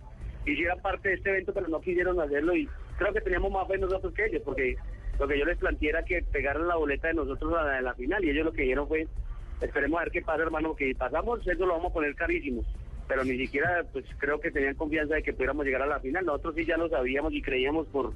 hiciera 0.45 0.75
parte 0.75 1.09
de 1.09 1.15
este 1.15 1.29
evento, 1.29 1.53
pero 1.53 1.67
no 1.69 1.79
quisieron 1.79 2.19
hacerlo 2.19 2.55
y 2.55 2.67
creo 2.97 3.13
que 3.13 3.21
teníamos 3.21 3.51
más 3.51 3.67
fe 3.67 3.77
nosotros 3.77 4.13
que 4.13 4.25
ellos, 4.25 4.41
porque 4.43 4.75
lo 5.19 5.27
que 5.27 5.39
yo 5.39 5.45
les 5.45 5.57
planteé 5.57 5.89
era 5.89 6.03
que 6.03 6.21
pegaran 6.23 6.67
la 6.67 6.75
boleta 6.75 7.07
de 7.07 7.13
nosotros 7.15 7.53
a 7.53 7.63
la 7.63 7.71
de 7.73 7.81
la 7.81 7.93
final 7.93 8.23
y 8.23 8.29
ellos 8.29 8.45
lo 8.45 8.51
que 8.53 8.63
dijeron 8.63 8.87
fue, 8.87 9.07
esperemos 9.61 9.99
a 9.99 10.03
ver 10.03 10.11
qué 10.11 10.21
pasa 10.21 10.43
hermano, 10.43 10.69
porque 10.69 10.87
si 10.87 10.93
pasamos 10.93 11.45
eso 11.47 11.65
lo 11.65 11.73
vamos 11.73 11.91
a 11.91 11.93
poner 11.93 12.15
carísimo, 12.15 12.63
pero 13.07 13.23
ni 13.23 13.37
siquiera 13.37 13.85
pues 13.91 14.05
creo 14.17 14.39
que 14.39 14.51
tenían 14.51 14.75
confianza 14.75 15.15
de 15.15 15.23
que 15.23 15.33
pudiéramos 15.33 15.65
llegar 15.65 15.81
a 15.83 15.87
la 15.87 15.99
final, 15.99 16.25
nosotros 16.25 16.55
sí 16.55 16.65
ya 16.65 16.77
lo 16.77 16.89
sabíamos 16.89 17.33
y 17.33 17.41
creíamos 17.41 17.87
por 17.87 18.13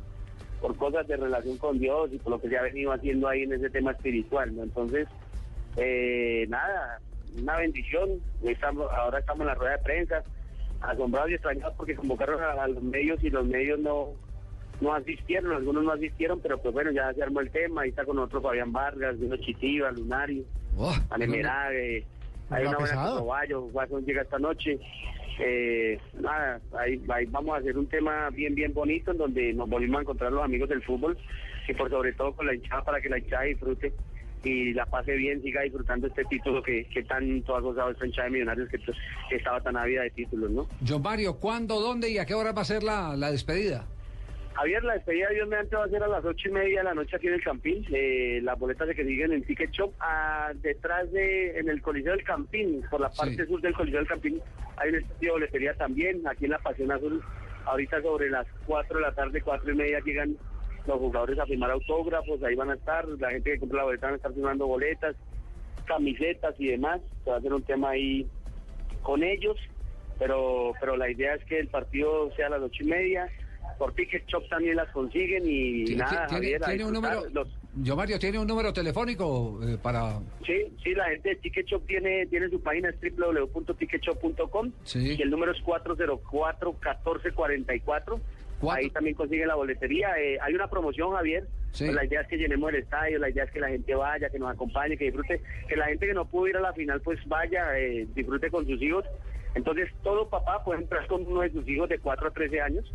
por 0.60 0.76
cosas 0.76 1.08
de 1.08 1.18
relación 1.18 1.58
con 1.58 1.80
Dios 1.80 2.10
y 2.12 2.18
por 2.20 2.32
lo 2.32 2.42
que 2.42 2.50
se 2.50 2.58
ha 2.58 2.62
venido 2.62 2.92
haciendo 2.92 3.28
ahí 3.28 3.44
en 3.44 3.54
ese 3.54 3.70
tema 3.70 3.92
espiritual, 3.92 4.56
¿no? 4.56 4.64
Entonces, 4.64 5.08
eh, 5.78 6.46
nada, 6.50 7.00
una 7.42 7.58
bendición. 7.58 8.20
Estamos, 8.44 8.92
ahora 8.92 9.20
estamos 9.20 9.42
en 9.42 9.48
la 9.48 9.56
rueda 9.56 9.78
de 9.78 9.84
prensa, 9.84 10.24
asombrados 10.82 11.32
y 11.32 11.36
extrañados 11.36 11.74
porque 11.78 11.96
convocaron 11.96 12.42
a 12.44 12.68
los 12.68 12.84
medios 12.84 13.24
y 13.24 13.30
los 13.30 13.46
medios 13.46 13.80
no 13.80 14.10
no 14.82 14.94
asistieron, 14.94 15.52
algunos 15.54 15.84
no 15.84 15.92
asistieron, 15.92 16.40
pero 16.40 16.62
pues 16.62 16.74
bueno, 16.74 16.92
ya 16.92 17.14
se 17.14 17.24
armó 17.24 17.42
el 17.42 17.52
tema, 17.52 17.82
ahí 17.82 17.90
está 17.90 18.06
con 18.06 18.16
nosotros 18.16 18.44
Fabián 18.44 18.72
Vargas, 18.72 19.20
vino 19.20 19.36
Chitiva, 19.38 19.92
Lunario, 19.92 20.44
Anemerague, 21.10 22.06
hay 22.50 22.66
Una 22.66 22.78
buena 22.78 23.60
Watson 23.60 24.06
llega 24.06 24.24
esta 24.24 24.40
noche. 24.40 24.80
Eh, 25.42 25.98
nada, 26.20 26.60
ahí, 26.78 27.02
ahí 27.10 27.26
vamos 27.28 27.56
a 27.56 27.60
hacer 27.60 27.78
un 27.78 27.88
tema 27.88 28.30
bien, 28.32 28.56
bien 28.56 28.74
bonito 28.74 29.12
en 29.12 29.18
donde 29.18 29.54
nos 29.54 29.70
volvimos 29.70 30.00
a 30.00 30.02
encontrar 30.02 30.32
los 30.34 30.44
amigos 30.44 30.68
del 30.68 30.84
fútbol 30.84 31.18
y 31.68 31.74
por 31.74 31.90
sobre 31.90 32.12
todo 32.14 32.34
con 32.34 32.48
la 32.48 32.56
hinchada 32.56 32.84
para 32.84 33.00
que 33.00 33.08
la 33.08 33.20
hinchada 33.20 33.44
disfrute 33.44 33.94
y 34.44 34.74
la 34.74 34.86
pase 34.86 35.16
bien, 35.16 35.42
siga 35.42 35.62
disfrutando 35.62 36.08
este 36.08 36.24
título 36.26 36.62
que, 36.64 36.86
que 36.86 37.04
tanto 37.04 37.56
ha 37.56 37.62
gozado 37.62 37.92
esta 37.92 38.06
hinchada 38.06 38.26
de 38.26 38.32
millonarios 38.32 38.70
que, 38.70 38.80
que 38.80 39.36
estaba 39.36 39.62
tan 39.62 39.78
ávida 39.78 40.02
de 40.04 40.10
títulos, 40.12 40.50
¿no? 40.52 40.68
John 40.86 41.02
Mario, 41.02 41.36
¿cuándo, 41.36 41.80
dónde 41.80 42.10
y 42.10 42.18
a 42.18 42.26
qué 42.26 42.34
hora 42.34 42.52
va 42.52 42.62
a 42.62 42.66
ser 42.66 42.84
la, 42.84 43.16
la 43.16 43.32
despedida? 43.32 43.86
Javier, 44.56 44.84
la 44.84 44.94
despedida 44.94 45.30
de 45.30 45.36
Dios 45.36 45.48
mediante 45.48 45.76
va 45.76 45.86
a 45.86 45.90
ser 45.90 46.04
a 46.04 46.08
las 46.08 46.26
ocho 46.26 46.50
y 46.50 46.52
media 46.52 46.80
de 46.80 46.84
la 46.84 46.94
noche 46.94 47.16
aquí 47.16 47.28
en 47.28 47.36
el 47.36 47.44
Campín. 47.44 47.86
Eh, 47.92 48.42
las 48.44 48.60
boletas 48.60 48.88
se 48.88 48.96
consiguen 48.96 49.32
en 49.32 49.44
Ticket 49.44 49.72
Shop. 49.72 49.94
Ah, 50.00 50.52
detrás 50.56 51.12
de, 51.12 51.58
en 51.58 51.70
el 51.70 51.82
Coliseo 51.82 52.12
del 52.12 52.26
Campín, 52.26 52.84
por 52.90 53.00
la 53.00 53.10
parte 53.10 53.46
sur 53.46 53.62
del 53.62 53.74
Coliseo 53.74 54.00
del 54.00 54.08
Campín, 54.08 54.42
hay 54.78 54.90
un 54.90 54.96
estudio 54.96 55.18
de 55.20 55.32
boletería 55.32 55.74
también. 55.76 56.28
Aquí 56.28 56.46
en 56.46 56.52
la 56.52 56.60
Pasión 56.60 56.92
Azul, 56.92 57.24
ahorita 57.66 58.02
sobre 58.02 58.30
las 58.30 58.48
cuatro 58.66 58.98
de 58.98 59.06
la 59.06 59.14
tarde, 59.14 59.42
cuatro 59.42 59.72
y 59.72 59.76
media, 59.76 60.00
llegan 60.02 60.36
los 60.86 60.98
jugadores 60.98 61.40
a 61.40 61.46
firmar 61.46 61.72
autógrafos. 61.72 62.44
Ahí 62.44 62.56
van 62.56 62.72
a 62.72 62.76
estar, 62.76 63.08
la 63.08 63.32
gente 63.32 63.52
que 63.52 63.60
compra 63.60 63.78
la 63.78 63.84
boleta 63.86 64.08
van 64.08 64.14
a 64.14 64.18
estar 64.18 64.34
firmando 64.34 64.68
boletas, 64.68 65.16
camisetas 65.86 66.56
y 66.60 66.68
demás. 66.68 67.00
Se 67.24 67.30
va 67.30 67.38
a 67.38 67.40
hacer 67.40 67.54
un 67.54 67.64
tema 67.64 67.92
ahí 67.92 68.28
con 69.04 69.24
ellos. 69.24 69.58
Pero, 70.18 70.74
pero 70.82 70.98
la 70.98 71.10
idea 71.10 71.36
es 71.36 71.46
que 71.46 71.60
el 71.60 71.70
partido 71.70 72.30
sea 72.36 72.48
a 72.48 72.50
las 72.50 72.62
ocho 72.62 72.84
y 72.84 72.88
media. 72.88 73.30
Por 73.80 73.94
Ticket 73.96 74.28
Shop 74.28 74.48
también 74.50 74.76
las 74.76 74.90
consiguen 74.90 75.42
y 75.46 75.86
¿Tiene, 75.86 76.04
nada, 76.04 76.28
tiene- 76.28 76.42
Javier, 76.58 76.62
tiene 76.62 76.86
un 76.86 76.94
número? 76.94 77.24
Los- 77.32 77.48
John 77.86 77.96
Mario, 77.98 78.20
¿tiene 78.20 78.38
un 78.38 78.46
número 78.48 78.74
telefónico 78.74 79.60
eh, 79.64 79.78
para...? 79.82 80.20
Sí, 80.46 80.66
sí, 80.84 80.94
la 80.94 81.06
gente 81.06 81.30
de 81.30 81.36
Ticket 81.38 81.66
Shop 81.66 81.86
tiene, 81.88 82.26
tiene 82.28 82.50
su 82.50 82.62
página, 82.62 82.90
es 82.90 82.96
www.ticketshop.com 83.18 84.72
Sí. 84.84 85.16
y 85.18 85.22
el 85.22 85.30
número 85.30 85.54
es 85.54 85.60
404-1444. 85.64 88.20
Ahí 88.70 88.90
también 88.90 89.16
consiguen 89.16 89.48
la 89.48 89.56
boletería. 89.56 90.10
Eh, 90.20 90.38
hay 90.42 90.54
una 90.54 90.68
promoción, 90.70 91.14
Javier. 91.14 91.48
Sí. 91.72 91.86
Pues 91.86 91.96
la 91.96 92.04
idea 92.06 92.20
es 92.22 92.28
que 92.28 92.36
llenemos 92.38 92.70
el 92.74 92.80
estadio, 92.82 93.18
la 93.20 93.30
idea 93.30 93.46
es 93.46 93.52
que 93.52 93.60
la 93.62 93.70
gente 93.70 93.96
vaya, 93.96 94.30
que 94.30 94.40
nos 94.40 94.52
acompañe, 94.52 94.98
que 94.98 95.06
disfrute, 95.06 95.42
que 95.68 95.76
la 95.78 95.86
gente 95.86 96.06
que 96.08 96.14
no 96.14 96.26
pudo 96.26 96.48
ir 96.50 96.58
a 96.58 96.62
la 96.62 96.74
final 96.74 97.00
pues 97.02 97.18
vaya, 97.28 97.78
eh, 97.80 98.06
disfrute 98.14 98.50
con 98.50 98.66
sus 98.66 98.82
hijos. 98.82 99.06
Entonces 99.56 99.90
todo 100.04 100.28
papá 100.30 100.64
puede 100.66 100.82
entrar 100.82 101.08
con 101.08 101.26
uno 101.26 101.40
de 101.42 101.52
sus 101.52 101.66
hijos 101.70 101.88
de 101.90 101.98
4 102.00 102.28
a 102.28 102.32
13 102.32 102.60
años, 102.62 102.92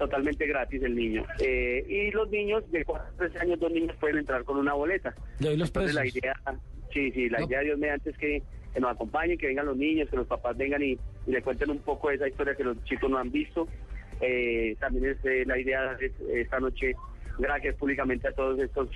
totalmente 0.00 0.46
gratis 0.46 0.82
el 0.82 0.96
niño. 0.96 1.24
Eh, 1.40 1.84
y 1.86 2.10
los 2.10 2.28
niños 2.30 2.64
de 2.72 2.84
4 2.86 3.06
a 3.06 3.16
13 3.18 3.38
años, 3.40 3.60
dos 3.60 3.70
niños 3.70 3.94
pueden 4.00 4.16
entrar 4.16 4.42
con 4.44 4.56
una 4.56 4.72
boleta. 4.72 5.14
Le 5.38 5.48
doy 5.48 5.56
los 5.58 5.68
Entonces 5.68 5.94
la 5.94 6.06
idea, 6.06 6.34
sí, 6.92 7.12
sí, 7.12 7.28
la 7.28 7.44
idea 7.44 7.58
de 7.58 7.66
Dios 7.66 7.78
mediante 7.78 8.08
es 8.08 8.16
que, 8.16 8.42
que 8.72 8.80
nos 8.80 8.92
acompañen, 8.92 9.36
que 9.36 9.48
vengan 9.48 9.66
los 9.66 9.76
niños, 9.76 10.08
que 10.08 10.16
los 10.16 10.26
papás 10.26 10.56
vengan 10.56 10.82
y, 10.82 10.92
y 11.26 11.30
le 11.30 11.42
cuenten 11.42 11.70
un 11.70 11.80
poco 11.80 12.08
de 12.08 12.14
esa 12.14 12.28
historia 12.28 12.54
que 12.54 12.64
los 12.64 12.82
chicos 12.84 13.10
no 13.10 13.18
han 13.18 13.30
visto. 13.30 13.68
Eh, 14.22 14.74
también 14.80 15.04
es 15.04 15.24
eh, 15.24 15.44
la 15.46 15.58
idea 15.58 15.96
es, 16.00 16.12
esta 16.32 16.58
noche, 16.58 16.94
gracias 17.38 17.76
públicamente 17.76 18.28
a 18.28 18.32
todos 18.32 18.58
estos 18.58 18.88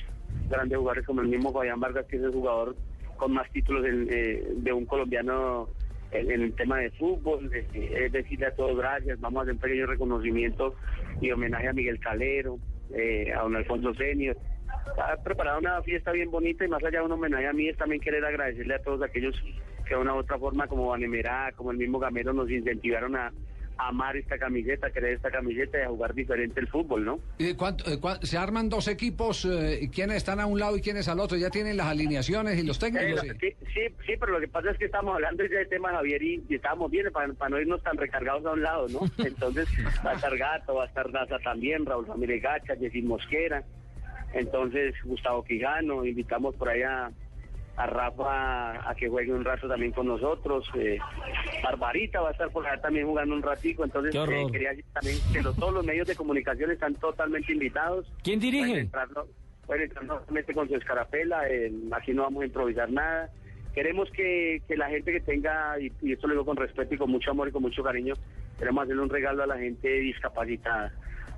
grandes 0.49 0.79
jugadores 0.79 1.05
como 1.05 1.21
el 1.21 1.29
mismo 1.29 1.53
Fabián 1.53 1.81
Vargas, 1.81 2.07
que 2.07 2.17
es 2.17 2.23
el 2.23 2.33
jugador 2.33 2.75
con 3.19 3.33
más 3.33 3.51
títulos 3.51 3.85
en, 3.85 4.09
eh, 4.11 4.43
de 4.57 4.73
un 4.73 4.87
colombiano 4.87 5.69
en, 6.15 6.31
en 6.31 6.43
el 6.43 6.55
tema 6.55 6.79
de 6.79 6.91
fútbol. 6.93 7.51
eh, 7.55 8.05
Es 8.07 8.13
decirle 8.13 8.47
a 8.47 8.55
todos 8.55 8.77
gracias, 8.77 9.21
vamos 9.21 9.41
a 9.41 9.43
hacer 9.43 9.55
un 9.55 9.61
pequeño 9.61 9.87
reconocimiento 9.87 10.75
y 11.21 11.31
homenaje 11.31 11.69
a 11.69 11.73
Miguel 11.73 12.01
Calero, 12.01 12.59
eh, 12.95 13.33
a 13.33 13.43
don 13.43 13.57
Alfonso 13.57 13.95
Senior. 13.95 14.37
Ha 14.99 15.17
preparado 15.23 15.59
una 15.59 15.83
fiesta 15.83 16.13
bien 16.13 16.31
bonita 16.31 16.65
y 16.65 16.69
más 16.69 16.83
allá 16.83 17.01
de 17.01 17.07
un 17.07 17.13
homenaje 17.13 17.47
a 17.47 17.53
mí 17.53 17.69
es 17.69 17.77
también 17.77 18.01
querer 18.01 18.25
agradecerle 18.25 18.75
a 18.75 18.83
todos 18.83 19.03
aquellos 19.03 19.35
que 19.87 19.95
de 19.95 20.01
una 20.01 20.15
u 20.15 20.19
otra 20.19 20.39
forma 20.39 20.67
como 20.67 20.89
Vanemerá, 20.89 21.53
como 21.57 21.71
el 21.71 21.77
mismo 21.77 21.99
Gamero 21.99 22.33
nos 22.33 22.51
incentivaron 22.51 23.17
a 23.17 23.33
amar 23.77 24.17
esta 24.17 24.39
camiseta, 24.39 24.91
querer 24.91 25.15
esta 25.15 25.31
camiseta 25.31 25.79
y 25.79 25.83
a 25.83 25.89
jugar 25.89 26.15
diferente 26.15 26.61
el 26.61 26.69
fútbol, 26.69 27.05
¿no? 27.05 27.21
¿Y 27.39 27.55
cuánto- 27.55 27.85
eh, 27.91 27.99
se 28.23 28.39
arman 28.39 28.69
dos 28.69 28.89
equipos, 28.89 29.45
eh, 29.45 29.91
¿quiénes 29.93 30.19
están 30.19 30.41
a 30.41 30.47
un 30.47 30.59
lado 30.61 30.77
y 30.77 30.81
quiénes 30.81 31.09
al 31.09 31.19
otro? 31.21 31.37
¿Ya 31.37 31.51
tienen 31.51 31.77
las 31.77 31.87
alineaciones 31.89 32.59
y 32.59 32.63
los 32.67 32.79
técnicos? 32.79 33.25
Eh, 33.25 33.37
sí, 33.41 33.49
sí, 33.75 33.81
sí, 34.07 34.13
pero 34.19 34.33
lo 34.33 34.41
que 34.41 34.49
pasa 34.49 34.71
es 34.71 34.79
que 34.79 34.85
estamos 34.85 35.15
hablando 35.15 35.45
ya 35.45 35.59
de 35.59 35.67
tema 35.67 35.91
Javier 35.91 36.23
y, 36.23 36.45
y 36.49 36.55
estábamos 36.55 36.91
bien 36.91 37.07
para, 37.13 37.33
para 37.35 37.49
no 37.51 37.61
irnos 37.61 37.83
tan 37.83 37.97
recargados 37.97 38.45
a 38.47 38.53
un 38.53 38.63
lado, 38.63 38.87
¿no? 38.89 39.01
Entonces 39.27 39.69
va 40.07 40.13
a 40.13 40.15
estar 40.15 40.37
Gato, 40.37 40.75
va 40.77 40.85
a 40.85 40.87
estar 40.87 41.11
Daza 41.11 41.39
también, 41.41 41.85
Raúl 41.85 42.07
Ramírez 42.07 42.43
Gacha, 42.43 42.77
Jessy 42.77 43.03
Mosquera, 43.03 43.65
entonces 44.33 44.95
Gustavo 45.05 45.45
Quijano, 45.45 46.05
invitamos 46.05 46.55
por 46.57 46.69
allá 46.69 47.11
a 47.77 47.87
Rafa 47.87 48.89
a 48.89 48.95
que 48.95 49.09
juegue 49.09 49.33
un 49.33 49.45
rato 49.45 49.67
también 49.69 49.93
con 49.93 50.07
nosotros, 50.07 50.65
eh, 50.75 50.99
Barbarita 51.63 52.21
va 52.21 52.29
a 52.29 52.33
estar 52.33 52.51
por 52.51 52.67
allá 52.67 52.81
también 52.81 53.07
jugando 53.07 53.35
un 53.35 53.43
ratico, 53.43 53.85
entonces 53.85 54.13
eh, 54.49 54.53
quería 54.53 54.71
decir 54.71 54.85
también 54.93 55.19
que 55.33 55.43
los- 55.43 55.57
todos 55.57 55.75
los 55.75 55.85
medios 55.85 56.07
de 56.07 56.15
comunicación 56.15 56.71
están 56.71 56.95
totalmente 56.95 57.53
invitados. 57.53 58.07
¿Quién 58.23 58.39
dirige? 58.41 58.67
Pueden 58.69 58.85
entrar, 58.85 59.11
no- 59.13 59.25
pueden 59.67 59.83
entrar 59.85 60.05
nuevamente 60.05 60.55
con 60.55 60.69
su 60.69 60.77
escarapela, 60.77 61.49
eh, 61.49 61.73
aquí 61.93 62.13
no 62.13 62.23
vamos 62.23 62.43
a 62.43 62.47
improvisar 62.47 62.91
nada. 62.91 63.31
Queremos 63.75 64.09
que, 64.13 64.63
que 64.69 64.77
la 64.77 64.89
gente 64.89 65.11
que 65.11 65.21
tenga, 65.21 65.77
y, 65.81 65.91
y 66.01 66.13
esto 66.13 66.29
lo 66.29 66.35
digo 66.35 66.45
con 66.45 66.57
respeto 66.57 66.95
y 66.95 66.99
con 66.99 67.11
mucho 67.11 67.33
amor 67.33 67.49
y 67.49 67.53
con 67.53 67.63
mucho 67.63 67.83
cariño, 67.83 68.15
queremos 68.57 68.85
hacerle 68.85 69.03
un 69.03 69.11
regalo 69.11 69.43
a 69.43 69.47
la 69.49 69.59
gente 69.59 69.89
discapacitada. 69.89 70.93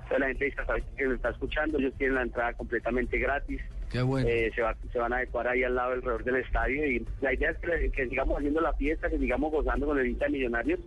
Sea, 0.07 0.19
la 0.19 0.27
gente 0.27 0.45
discapacitada 0.45 0.95
que 0.95 1.03
nos 1.05 1.15
está 1.15 1.29
escuchando, 1.31 1.79
ellos 1.79 1.93
tienen 1.97 2.15
la 2.15 2.21
entrada 2.21 2.53
completamente 2.53 3.17
gratis. 3.17 3.59
Qué 3.91 4.01
bueno. 4.01 4.27
Eh, 4.27 4.51
se, 4.53 4.61
va- 4.61 4.75
se 4.91 4.99
van 4.99 5.13
a 5.13 5.17
adecuar 5.17 5.47
ahí 5.47 5.63
al 5.63 5.75
lado 5.75 5.93
alrededor 5.93 6.23
del 6.23 6.35
estadio 6.37 6.85
y 6.85 7.05
la 7.21 7.33
idea 7.33 7.51
es 7.51 7.57
que, 7.57 7.89
que 7.91 8.07
sigamos 8.09 8.37
haciendo 8.37 8.59
la 8.61 8.73
fiesta, 8.73 9.09
que 9.09 9.17
sigamos 9.17 9.51
gozando 9.51 9.85
con 9.85 9.97
el 9.99 10.17
de 10.17 10.29
Millonarios 10.29 10.79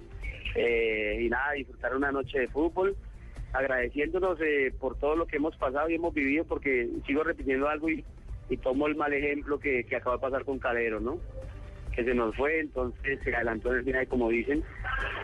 eh, 0.54 1.18
y 1.22 1.28
nada, 1.28 1.52
disfrutar 1.52 1.96
una 1.96 2.12
noche 2.12 2.40
de 2.40 2.48
fútbol, 2.48 2.96
agradeciéndonos 3.52 4.38
eh, 4.42 4.72
por 4.78 4.96
todo 4.98 5.16
lo 5.16 5.26
que 5.26 5.36
hemos 5.36 5.56
pasado 5.56 5.88
y 5.88 5.94
hemos 5.94 6.12
vivido, 6.14 6.44
porque 6.44 6.88
sigo 7.06 7.22
repitiendo 7.24 7.68
algo 7.68 7.88
y, 7.88 8.04
y 8.48 8.56
tomo 8.58 8.86
el 8.86 8.96
mal 8.96 9.12
ejemplo 9.12 9.58
que, 9.58 9.84
que 9.84 9.96
acaba 9.96 10.16
de 10.16 10.22
pasar 10.22 10.44
con 10.44 10.58
Calero, 10.58 11.00
¿no? 11.00 11.18
Que 11.94 12.04
se 12.04 12.14
nos 12.14 12.36
fue, 12.36 12.60
entonces 12.60 13.18
se 13.24 13.34
adelantó 13.34 13.72
el 13.72 13.84
final, 13.84 14.06
como 14.06 14.28
dicen, 14.28 14.62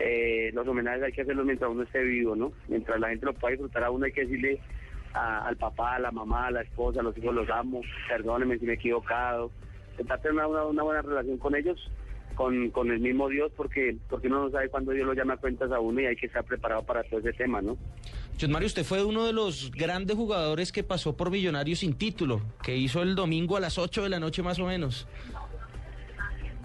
eh, 0.03 0.51
los 0.53 0.67
homenajes 0.67 1.03
hay 1.03 1.11
que 1.13 1.21
hacerlos 1.21 1.45
mientras 1.45 1.71
uno 1.71 1.83
esté 1.83 2.03
vivo, 2.03 2.35
¿no? 2.35 2.51
Mientras 2.67 2.99
la 2.99 3.09
gente 3.09 3.25
lo 3.25 3.33
pueda 3.33 3.51
disfrutar 3.53 3.83
a 3.85 3.91
uno 3.91 4.05
hay 4.05 4.11
que 4.11 4.21
decirle 4.25 4.59
a- 5.13 5.47
al 5.47 5.57
papá, 5.57 5.95
a 5.95 5.99
la 5.99 6.11
mamá, 6.11 6.47
a 6.47 6.51
la 6.51 6.61
esposa, 6.61 6.99
a 6.99 7.03
los 7.03 7.17
hijos 7.17 7.33
los 7.33 7.49
amo, 7.49 7.81
perdónenme 8.07 8.57
si 8.59 8.65
me 8.65 8.73
he 8.73 8.75
equivocado, 8.75 9.51
intentar 9.91 10.21
tener 10.21 10.45
una, 10.45 10.83
buena 10.83 11.01
relación 11.01 11.37
con 11.37 11.55
ellos, 11.55 11.77
con, 12.35 12.69
con 12.69 12.91
el 12.91 12.99
mismo 12.99 13.29
Dios, 13.29 13.51
porque 13.57 13.97
porque 14.09 14.27
uno 14.27 14.43
no 14.45 14.51
sabe 14.51 14.69
cuándo 14.69 14.91
Dios 14.91 15.07
lo 15.07 15.13
llama 15.13 15.33
a 15.33 15.37
cuentas 15.37 15.71
a 15.71 15.79
uno 15.79 16.01
y 16.01 16.05
hay 16.05 16.15
que 16.15 16.27
estar 16.27 16.43
preparado 16.43 16.83
para 16.83 17.03
todo 17.03 17.19
ese 17.19 17.33
tema, 17.33 17.61
¿no? 17.61 17.77
John 18.39 18.51
Mario, 18.51 18.67
usted 18.67 18.83
fue 18.83 19.03
uno 19.03 19.25
de 19.25 19.33
los 19.33 19.71
grandes 19.71 20.15
jugadores 20.15 20.71
que 20.71 20.83
pasó 20.83 21.17
por 21.17 21.31
Millonarios 21.31 21.79
sin 21.79 21.95
título, 21.95 22.41
que 22.61 22.77
hizo 22.77 23.01
el 23.01 23.15
domingo 23.15 23.57
a 23.57 23.59
las 23.59 23.79
8 23.79 24.03
de 24.03 24.09
la 24.09 24.19
noche 24.19 24.43
más 24.43 24.59
o 24.59 24.67
menos. 24.67 25.07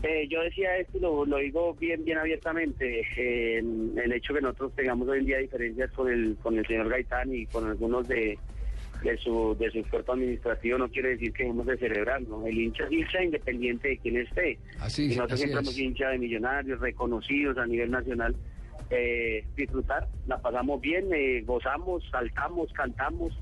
Eh, 0.02 0.26
yo 0.28 0.42
decía 0.42 0.76
esto 0.78 0.98
y 0.98 1.00
lo, 1.00 1.24
lo 1.24 1.36
digo 1.38 1.74
bien 1.74 2.04
bien 2.04 2.18
abiertamente. 2.18 3.02
eh, 3.16 3.58
el 3.58 4.12
hecho 4.12 4.34
que 4.34 4.40
nosotros 4.40 4.72
tengamos 4.74 5.08
hoy 5.08 5.20
en 5.20 5.26
día 5.26 5.38
diferencias 5.38 5.90
con 5.92 6.10
el 6.10 6.36
con 6.42 6.58
el 6.58 6.66
señor 6.66 6.88
Gaitán 6.88 7.32
y 7.32 7.46
con 7.46 7.68
algunos 7.68 8.08
de, 8.08 8.36
de 9.04 9.16
su 9.18 9.56
de 9.58 9.70
su 9.70 9.88
cuerpo 9.88 10.12
administrativo 10.14 10.78
no 10.78 10.88
quiere 10.88 11.10
decir 11.10 11.32
que 11.32 11.44
dejemos 11.44 11.66
de 11.66 11.76
celebrar, 11.76 12.20
¿no? 12.22 12.44
El 12.46 12.58
hincha 12.60 12.84
es 12.84 12.92
hincha 12.92 13.22
independiente 13.22 13.88
de 13.88 13.98
quién 13.98 14.16
esté. 14.16 14.58
Así, 14.80 15.04
y 15.04 15.08
nosotros 15.16 15.32
así 15.32 15.42
siempre 15.42 15.60
es. 15.60 15.66
somos 15.66 15.78
hincha 15.78 16.08
de 16.10 16.18
millonarios, 16.18 16.80
reconocidos 16.80 17.56
a 17.58 17.66
nivel 17.66 17.90
nacional. 17.90 18.34
Eh, 18.90 19.44
disfrutar, 19.56 20.06
la 20.26 20.36
pasamos 20.42 20.80
bien, 20.80 21.06
eh, 21.14 21.42
gozamos, 21.46 22.02
saltamos, 22.10 22.70
cantamos, 22.74 23.32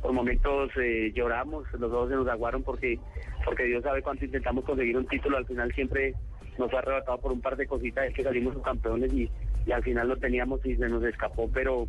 por 0.00 0.12
momentos 0.12 0.70
eh, 0.76 1.12
lloramos, 1.14 1.64
los 1.72 1.92
ojos 1.92 2.10
se 2.10 2.16
nos 2.16 2.28
aguaron 2.28 2.62
porque 2.62 2.98
porque 3.44 3.64
Dios 3.64 3.82
sabe 3.82 4.02
cuánto 4.02 4.24
intentamos 4.24 4.64
conseguir 4.64 4.96
un 4.96 5.06
título, 5.06 5.36
al 5.36 5.46
final 5.46 5.72
siempre 5.72 6.14
nos 6.58 6.70
fue 6.70 6.78
arrebatado 6.78 7.18
por 7.18 7.32
un 7.32 7.40
par 7.40 7.56
de 7.56 7.66
cositas, 7.66 8.06
es 8.06 8.14
que 8.14 8.22
salimos 8.22 8.56
campeones 8.62 9.12
y, 9.12 9.30
y 9.66 9.72
al 9.72 9.82
final 9.82 10.08
lo 10.08 10.16
teníamos 10.16 10.64
y 10.64 10.76
se 10.76 10.88
nos 10.88 11.02
escapó, 11.04 11.50
pero 11.52 11.86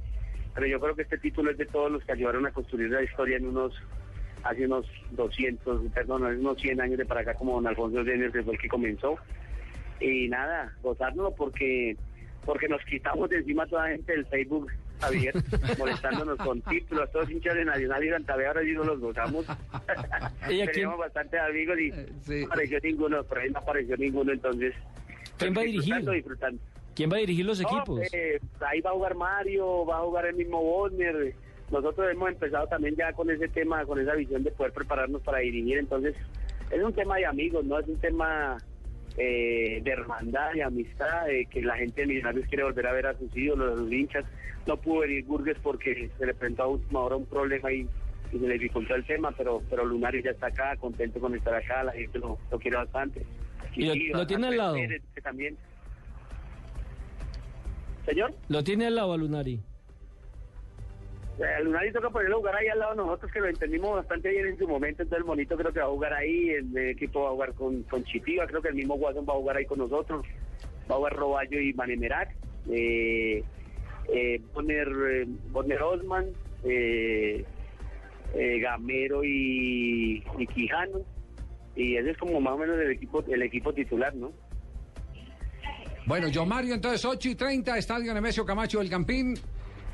pero 0.54 0.68
yo 0.68 0.80
creo 0.80 0.96
que 0.96 1.04
este 1.04 1.18
título 1.18 1.52
es 1.52 1.58
de 1.58 1.66
todos 1.66 1.92
los 1.92 2.04
que 2.04 2.12
ayudaron 2.12 2.46
a 2.46 2.52
construir 2.52 2.90
la 2.90 3.04
historia 3.04 3.38
en 3.38 3.48
unos 3.48 3.74
hace 4.44 4.66
unos 4.66 4.86
200, 5.12 5.92
perdón, 5.94 6.26
hace 6.26 6.38
unos 6.38 6.60
100 6.60 6.82
años 6.82 6.98
de 6.98 7.06
para 7.06 7.22
acá 7.22 7.34
como 7.36 7.54
don 7.54 7.68
Alfonso 7.68 8.04
Jenner, 8.04 8.32
que 8.32 8.44
fue 8.44 8.54
el 8.54 8.60
que 8.60 8.68
comenzó. 8.68 9.18
Y 10.00 10.28
nada, 10.30 10.76
gozárnoslo 10.82 11.36
porque 11.36 11.96
porque 12.44 12.68
nos 12.68 12.84
quitamos 12.86 13.30
de 13.30 13.38
encima 13.38 13.68
toda 13.68 13.84
la 13.84 13.96
gente 13.96 14.14
del 14.14 14.26
Facebook, 14.26 14.72
Javier, 15.02 15.34
molestándonos 15.78 16.38
con 16.38 16.62
títulos, 16.62 17.12
todos 17.12 17.30
hinchas 17.30 17.56
de 17.56 17.66
Nacional 17.66 18.04
y 18.04 18.08
Gantabé, 18.10 18.48
ahora 18.48 18.62
sí 18.62 18.72
nos 18.74 18.86
los 18.86 19.00
gozamos. 19.00 19.46
¿Y 20.50 20.62
a 20.62 20.66
quién- 20.66 20.72
Teníamos 20.72 21.00
bastantes 21.00 21.40
amigos 21.40 21.78
y 21.80 21.90
no 21.92 22.46
apareció 22.46 22.80
ninguno, 22.84 23.24
por 23.24 23.40
ahí 23.40 23.50
no 23.50 23.60
apareció 23.60 23.98
ninguno, 23.98 24.32
entonces... 24.32 24.74
¿Quién 25.38 25.56
va 25.56 25.62
a 25.62 25.66
dirigir? 25.66 25.84
disfrutando, 25.96 26.12
disfrutando. 26.12 26.62
¿Quién 26.96 27.10
va 27.12 27.16
a 27.16 27.20
dirigir 27.20 27.46
los 27.46 27.60
No, 27.62 27.68
equipos? 27.70 28.02
eh, 28.14 28.40
ahí 28.68 28.82
va 28.82 28.92
a 28.92 28.94
jugar 28.94 29.16
Mario, 29.16 29.86
va 29.86 29.98
a 29.98 30.02
jugar 30.02 30.26
el 30.28 30.36
mismo 30.36 30.62
Bonner. 30.62 31.34
Nosotros 31.72 32.12
hemos 32.12 32.30
empezado 32.30 32.68
también 32.68 32.96
ya 32.96 33.12
con 33.14 33.30
ese 33.32 33.48
tema, 33.48 33.84
con 33.86 34.00
esa 34.00 34.14
visión 34.14 34.44
de 34.44 34.52
poder 34.52 34.74
prepararnos 34.74 35.22
para 35.24 35.40
dirigir. 35.40 35.78
Entonces, 35.78 36.16
es 36.70 36.84
un 36.84 36.94
tema 36.94 37.16
de 37.16 37.26
amigos, 37.26 37.64
no 37.66 37.80
es 37.80 37.88
un 37.88 37.98
tema 38.00 38.58
eh, 39.18 39.82
de 39.84 39.92
hermandad, 39.92 40.54
de 40.54 40.64
amistad, 40.64 41.26
de 41.28 41.46
que 41.46 41.62
la 41.62 41.76
gente 41.78 42.02
de 42.02 42.08
Millonarios 42.08 42.48
quiere 42.48 42.64
volver 42.64 42.88
a 42.88 42.94
ver 42.94 43.08
a 43.08 43.18
sus 43.18 43.36
ídolos, 43.36 43.74
a 43.74 43.78
sus 43.78 43.92
hinchas. 43.92 44.26
No 44.68 44.78
pudo 44.78 45.02
venir 45.02 45.26
Burgues 45.26 45.58
porque 45.62 46.10
se 46.18 46.26
le 46.26 46.34
presentó 46.34 46.64
a 46.64 46.68
última 46.68 47.00
hora 47.02 47.16
un 47.16 47.26
problema 47.26 47.72
y, 47.72 47.88
y 48.32 48.40
se 48.40 48.48
le 48.48 48.54
dificultó 48.54 48.96
el 48.96 49.06
tema, 49.06 49.32
pero 49.38 49.62
pero 49.70 49.84
Lunario 49.86 50.22
ya 50.22 50.32
está 50.32 50.48
acá, 50.48 50.76
contento 50.78 51.20
con 51.20 51.36
estar 51.36 51.54
acá, 51.56 51.84
la 51.84 51.92
gente 51.94 52.20
lo, 52.20 52.38
lo 52.52 52.60
quiere 52.60 52.78
bastante. 52.78 53.26
¿Y 53.76 53.86
lo- 53.86 53.94
sí, 53.94 54.08
lo 54.10 54.28
tiene 54.28 54.48
al 54.48 54.58
lado? 54.58 54.74
Pérez, 54.76 55.02
que 55.16 55.22
también. 55.22 55.58
Señor. 58.06 58.34
Lo 58.50 58.64
tiene 58.64 58.88
al 58.88 58.96
lado 58.96 59.14
a 59.14 59.18
Lunari. 59.18 59.60
Eh, 61.42 61.64
Lunari 61.64 61.92
toca 61.92 62.10
ponerlo 62.10 62.36
a 62.36 62.40
jugar 62.40 62.56
ahí 62.56 62.68
al 62.68 62.80
lado 62.80 62.92
de 62.92 62.98
nosotros, 62.98 63.32
que 63.32 63.40
lo 63.40 63.48
entendimos 63.48 63.96
bastante 63.96 64.30
bien 64.30 64.48
en 64.48 64.58
su 64.58 64.68
momento. 64.68 65.02
Entonces, 65.02 65.18
el 65.18 65.24
bonito 65.24 65.58
creo 65.58 65.74
que 65.74 65.80
va 65.80 65.86
a 65.86 65.90
jugar 65.90 66.14
ahí. 66.14 66.50
El, 66.52 66.78
equipo 66.78 67.24
va 67.24 67.30
a 67.30 67.32
jugar 67.32 67.54
con, 67.54 67.84
con 67.84 68.04
Chitiva. 68.04 68.46
Creo 68.46 68.62
que 68.62 68.70
el 68.70 68.76
mismo 68.76 68.96
Guasón 68.96 69.26
va 69.28 69.34
a 69.34 69.38
jugar 69.38 69.58
ahí 69.58 69.66
con 69.66 69.80
nosotros. 69.80 70.26
Va 70.90 70.96
a 70.96 70.98
jugar 70.98 71.16
Roballo 71.16 71.60
y 71.60 71.74
Manemerac. 71.74 72.36
Eh, 72.70 73.44
eh, 74.14 74.42
Bonner, 74.54 74.88
eh, 74.88 75.26
Bonner 75.52 75.82
Osman. 75.82 76.28
Eh, 76.64 77.44
eh, 78.34 78.60
Gamero 78.60 79.24
y, 79.24 80.24
y 80.38 80.48
Quijano. 80.48 81.02
Y 81.76 81.96
ese 81.96 82.12
es 82.12 82.18
como 82.18 82.40
más 82.40 82.54
o 82.54 82.58
menos 82.58 82.78
el 82.80 82.92
equipo, 82.92 83.24
el 83.28 83.42
equipo 83.42 83.74
titular, 83.74 84.14
¿no? 84.16 84.32
Bueno, 86.06 86.28
yo 86.28 86.46
Mario, 86.46 86.74
entonces 86.74 87.06
8 87.06 87.30
y 87.30 87.36
30, 87.36 87.78
Estadio 87.78 88.14
Nemesio 88.14 88.46
Camacho 88.46 88.80
del 88.80 88.90
Campín. 88.90 89.36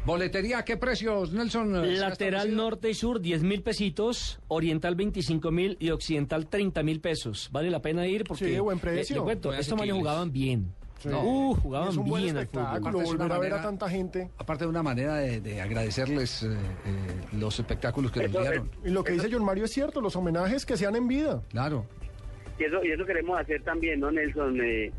Boletería, 0.08 0.64
¿qué 0.64 0.78
precios, 0.78 1.34
Nelson? 1.34 1.84
eh, 1.84 1.96
se 1.96 2.00
Lateral 2.02 2.56
norte 2.56 2.90
y 2.90 2.94
sur, 2.94 3.20
10 3.20 3.44
mil 3.44 3.62
pesitos. 3.62 4.40
Oriental, 4.48 4.96
25 4.96 5.52
mil. 5.52 5.76
Y 5.82 5.90
occidental, 5.90 6.48
30 6.48 6.82
mil 6.82 7.02
pesos. 7.02 7.50
Vale 7.52 7.70
la 7.70 7.82
pena 7.82 8.08
ir 8.08 8.24
porque. 8.24 8.46
Sí, 8.46 8.60
buen 8.60 8.80
precio. 8.80 9.18
Le, 9.18 9.22
cuento, 9.22 9.50
Muy 9.50 9.60
estos 9.60 9.78
manes 9.78 9.94
jugaban 9.94 10.32
bien. 10.32 10.74
Sí. 11.00 11.10
Uh, 11.10 11.56
Y 11.58 11.62
jugaban 11.62 11.90
es 11.90 11.98
un 11.98 12.06
buen 12.10 12.24
bien 12.24 12.36
fútbol. 12.36 12.44
espectáculo, 12.64 13.00
volver 13.02 13.32
a 13.34 13.38
ver 13.38 13.54
a 13.54 13.62
tanta 13.62 13.90
gente. 13.90 14.32
Aparte 14.38 14.64
de 14.64 14.70
una 14.70 14.82
manera 14.82 15.16
de, 15.18 15.42
de 15.42 15.60
agradecerles 15.62 16.42
eh, 16.44 16.54
eh, 16.54 17.36
los 17.38 17.60
espectáculos 17.60 18.10
que 18.10 18.30
nos 18.30 18.32
dieron. 18.32 18.72
Y 18.86 18.90
lo 18.90 19.04
que 19.04 19.12
dice 19.12 19.28
John 19.30 19.44
Mario 19.44 19.66
es 19.66 19.72
cierto, 19.74 20.00
los 20.00 20.16
homenajes 20.16 20.66
que 20.66 20.78
sean 20.78 20.96
en 20.96 21.10
vida. 21.10 21.44
Claro. 21.50 21.86
Y 22.58 22.64
eso, 22.64 22.84
y 22.84 22.92
eso 22.92 23.06
queremos 23.06 23.40
hacer 23.40 23.62
también, 23.64 24.00
¿no, 24.00 24.10
Nelson? 24.10 24.58
Eh, 24.64 24.92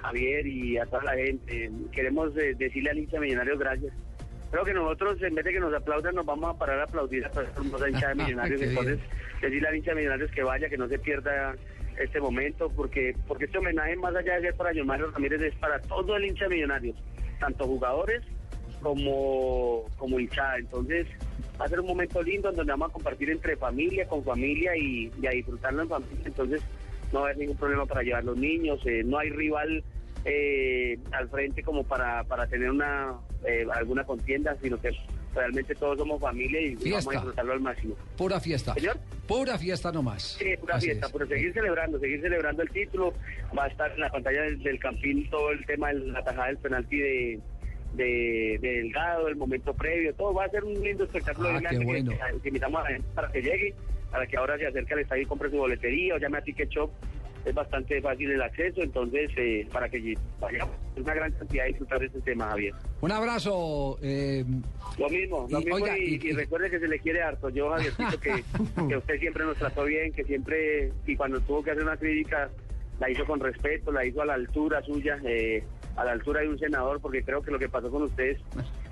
Javier 0.00 0.46
y 0.46 0.78
a 0.78 0.86
toda 0.86 1.04
la 1.04 1.14
gente. 1.14 1.70
Queremos 1.92 2.36
eh, 2.36 2.54
decirle 2.58 2.90
al 2.90 2.98
hincha 2.98 3.20
millonario 3.20 3.56
gracias. 3.58 3.92
Creo 4.54 4.64
que 4.64 4.72
nosotros, 4.72 5.20
en 5.20 5.34
vez 5.34 5.44
de 5.44 5.52
que 5.52 5.58
nos 5.58 5.74
aplaudan, 5.74 6.14
nos 6.14 6.24
vamos 6.24 6.54
a 6.54 6.56
parar 6.56 6.78
a 6.78 6.84
aplaudir 6.84 7.26
a 7.26 7.28
toda 7.28 7.44
esa 7.44 7.60
hermosa 7.60 7.88
hincha 7.88 8.08
de 8.10 8.14
millonarios. 8.22 8.60
Qué 8.60 8.66
bien. 8.68 8.78
Entonces, 8.78 9.10
decirle 9.40 9.68
al 9.68 9.76
hincha 9.76 9.90
de 9.90 9.96
millonarios 9.96 10.30
que 10.30 10.42
vaya, 10.44 10.68
que 10.68 10.78
no 10.78 10.86
se 10.86 10.96
pierda 11.00 11.56
este 11.98 12.20
momento, 12.20 12.70
porque 12.70 13.16
porque 13.26 13.46
este 13.46 13.58
homenaje, 13.58 13.96
más 13.96 14.14
allá 14.14 14.36
de 14.36 14.42
ser 14.42 14.54
para 14.54 14.70
John 14.72 14.86
Mario 14.86 15.10
Ramírez, 15.10 15.42
es 15.42 15.56
para 15.56 15.80
todo 15.80 16.16
el 16.16 16.26
hincha 16.26 16.44
de 16.44 16.54
millonarios, 16.54 16.96
tanto 17.40 17.66
jugadores 17.66 18.22
como, 18.80 19.86
como 19.96 20.20
hinchada. 20.20 20.58
Entonces 20.58 21.08
va 21.60 21.64
a 21.64 21.68
ser 21.68 21.80
un 21.80 21.88
momento 21.88 22.22
lindo 22.22 22.50
en 22.50 22.54
donde 22.54 22.72
vamos 22.74 22.90
a 22.90 22.92
compartir 22.92 23.30
entre 23.30 23.56
familia, 23.56 24.06
con 24.06 24.22
familia 24.22 24.76
y, 24.76 25.10
y 25.20 25.26
a 25.26 25.30
disfrutarlo 25.30 25.82
en 25.82 25.88
familia. 25.88 26.26
Entonces 26.26 26.62
no 27.12 27.22
va 27.22 27.26
a 27.26 27.30
haber 27.30 27.38
ningún 27.38 27.56
problema 27.56 27.86
para 27.86 28.04
llevar 28.04 28.22
los 28.22 28.36
niños, 28.36 28.80
eh, 28.86 29.02
no 29.04 29.18
hay 29.18 29.30
rival 29.30 29.82
eh, 30.24 30.96
al 31.10 31.28
frente 31.28 31.64
como 31.64 31.82
para, 31.82 32.22
para 32.22 32.46
tener 32.46 32.70
una 32.70 33.18
eh, 33.44 33.66
alguna 33.72 34.04
contienda, 34.04 34.56
sino 34.62 34.80
que 34.80 34.90
realmente 35.34 35.74
todos 35.74 35.98
somos 35.98 36.20
familia 36.20 36.60
y 36.60 36.76
Fiesta. 36.76 36.90
vamos 36.90 37.06
a 37.08 37.10
disfrutarlo 37.12 37.52
al 37.54 37.60
máximo. 37.60 37.96
Pura 38.16 38.40
fiesta. 38.40 38.74
¿Señor? 38.74 38.96
Pura 39.26 39.58
fiesta 39.58 39.90
nomás. 39.92 40.22
Sí, 40.38 40.56
pura 40.60 40.76
Así 40.76 40.86
fiesta, 40.86 41.06
es. 41.06 41.12
pero 41.12 41.26
seguir 41.26 41.52
celebrando, 41.52 41.98
seguir 41.98 42.20
celebrando 42.20 42.62
el 42.62 42.70
título. 42.70 43.14
Va 43.56 43.64
a 43.64 43.68
estar 43.68 43.90
en 43.92 44.00
la 44.00 44.10
pantalla 44.10 44.42
del, 44.42 44.62
del 44.62 44.78
Campín 44.78 45.28
todo 45.30 45.50
el 45.50 45.64
tema 45.66 45.88
de 45.92 45.94
la 46.00 46.22
tajada 46.22 46.46
del 46.48 46.58
penalti 46.58 46.96
de, 46.98 47.40
de, 47.94 48.58
de 48.60 48.68
Delgado, 48.82 49.28
el 49.28 49.36
momento 49.36 49.74
previo, 49.74 50.14
todo. 50.14 50.32
Va 50.34 50.44
a 50.44 50.48
ser 50.50 50.62
un 50.64 50.74
lindo 50.82 51.04
espectáculo. 51.04 51.48
Ah, 51.50 51.60
qué 51.68 51.78
que- 51.78 51.84
bueno. 51.84 52.10
que, 52.12 52.40
que 52.42 52.48
invitamos 52.48 52.80
a 52.80 52.84
la 52.84 52.88
gente 52.90 53.08
para 53.14 53.32
que 53.32 53.42
llegue, 53.42 53.74
para 54.10 54.26
que 54.26 54.36
ahora 54.36 54.56
se 54.58 54.66
acerque 54.66 54.94
al 54.94 55.00
estadio 55.00 55.22
y 55.22 55.26
compre 55.26 55.50
su 55.50 55.56
boletería 55.56 56.14
o 56.14 56.18
llame 56.18 56.38
a 56.38 56.42
Ticket 56.42 56.68
Shop. 56.70 56.90
Es 57.44 57.54
bastante 57.54 58.00
fácil 58.00 58.30
el 58.30 58.40
acceso, 58.40 58.82
entonces 58.82 59.30
eh, 59.36 59.66
para 59.70 59.88
que 59.88 60.14
vayamos. 60.40 60.74
Es 60.96 61.02
una 61.02 61.14
gran 61.14 61.30
cantidad 61.32 61.64
de 61.64 61.68
disfrutar 61.70 61.98
de 62.00 62.06
este 62.06 62.20
tema, 62.22 62.46
Javier. 62.48 62.74
Un 63.02 63.12
abrazo. 63.12 63.98
eh, 64.02 64.44
Lo 64.98 65.08
mismo, 65.10 65.46
lo 65.50 65.60
Y, 65.60 65.64
mismo 65.64 65.74
oiga, 65.76 65.98
y, 65.98 66.02
y- 66.14 66.28
y 66.28 66.32
recuerde 66.32 66.70
que 66.70 66.80
se 66.80 66.88
le 66.88 66.98
quiere 66.98 67.22
harto. 67.22 67.50
Yo, 67.50 67.68
Javiercito, 67.70 68.18
que, 68.20 68.44
que 68.88 68.96
usted 68.96 69.18
siempre 69.20 69.44
nos 69.44 69.56
trató 69.58 69.84
bien, 69.84 70.12
que 70.12 70.24
siempre, 70.24 70.90
y 71.06 71.16
cuando 71.16 71.38
tuvo 71.40 71.62
que 71.62 71.72
hacer 71.72 71.82
una 71.82 71.96
crítica, 71.98 72.48
la 72.98 73.10
hizo 73.10 73.26
con 73.26 73.40
respeto, 73.40 73.92
la 73.92 74.06
hizo 74.06 74.22
a 74.22 74.26
la 74.26 74.34
altura 74.34 74.80
suya, 74.82 75.18
eh, 75.26 75.62
a 75.96 76.04
la 76.04 76.12
altura 76.12 76.40
de 76.40 76.48
un 76.48 76.58
senador, 76.58 77.00
porque 77.00 77.22
creo 77.22 77.42
que 77.42 77.50
lo 77.50 77.58
que 77.58 77.68
pasó 77.68 77.90
con 77.90 78.04
ustedes 78.04 78.38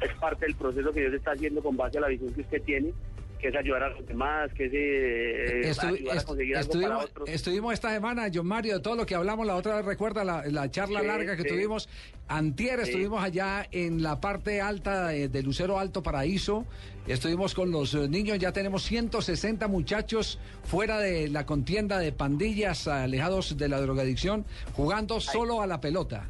es 0.02 0.12
parte 0.20 0.44
del 0.44 0.56
proceso 0.56 0.92
que 0.92 1.00
Dios 1.00 1.14
está 1.14 1.32
haciendo 1.32 1.62
con 1.62 1.76
base 1.76 1.96
a 1.98 2.02
la 2.02 2.08
visión 2.08 2.32
que 2.34 2.42
usted 2.42 2.60
tiene, 2.62 2.92
que 3.42 3.48
es 3.48 3.56
ayudar 3.56 3.82
a 3.82 3.88
los 3.90 4.06
demás, 4.06 4.50
que 4.54 4.66
es 4.66 4.72
eh, 4.72 5.60
estu- 5.70 5.94
ayudar 5.96 6.14
a 6.14 6.18
est- 6.18 6.26
conseguir 6.28 6.56
algo 6.56 6.70
para 6.70 6.80
estuvimos, 6.80 7.04
otros. 7.04 7.28
estuvimos 7.28 7.74
esta 7.74 7.90
semana, 7.92 8.30
John 8.32 8.46
Mario, 8.46 8.74
de 8.76 8.80
todo 8.80 8.94
lo 8.94 9.04
que 9.04 9.16
hablamos 9.16 9.44
la 9.46 9.56
otra 9.56 9.74
vez, 9.76 9.84
recuerda 9.84 10.22
la, 10.22 10.44
la 10.46 10.70
charla 10.70 11.00
Sí, 11.00 11.06
larga 11.06 11.36
que 11.36 11.42
sí. 11.42 11.48
tuvimos. 11.48 11.88
Antier 12.28 12.78
Sí. 12.84 12.90
estuvimos 12.90 13.22
allá 13.22 13.66
en 13.72 14.00
la 14.02 14.20
parte 14.20 14.60
alta 14.60 15.08
de, 15.08 15.28
de 15.28 15.42
Lucero 15.42 15.78
Alto 15.78 16.02
Paraíso. 16.04 16.64
Estuvimos 17.08 17.52
con 17.52 17.72
los 17.72 17.92
eh, 17.94 18.08
niños, 18.08 18.38
ya 18.38 18.52
tenemos 18.52 18.84
160 18.84 19.66
muchachos 19.66 20.38
fuera 20.64 21.00
de 21.00 21.28
la 21.28 21.44
contienda 21.44 21.98
de 21.98 22.12
pandillas, 22.12 22.86
alejados 22.86 23.58
de 23.58 23.68
la 23.68 23.80
drogadicción, 23.80 24.44
jugando 24.74 25.18
solo 25.20 25.60
a 25.62 25.66
la 25.66 25.80
pelota. 25.80 26.28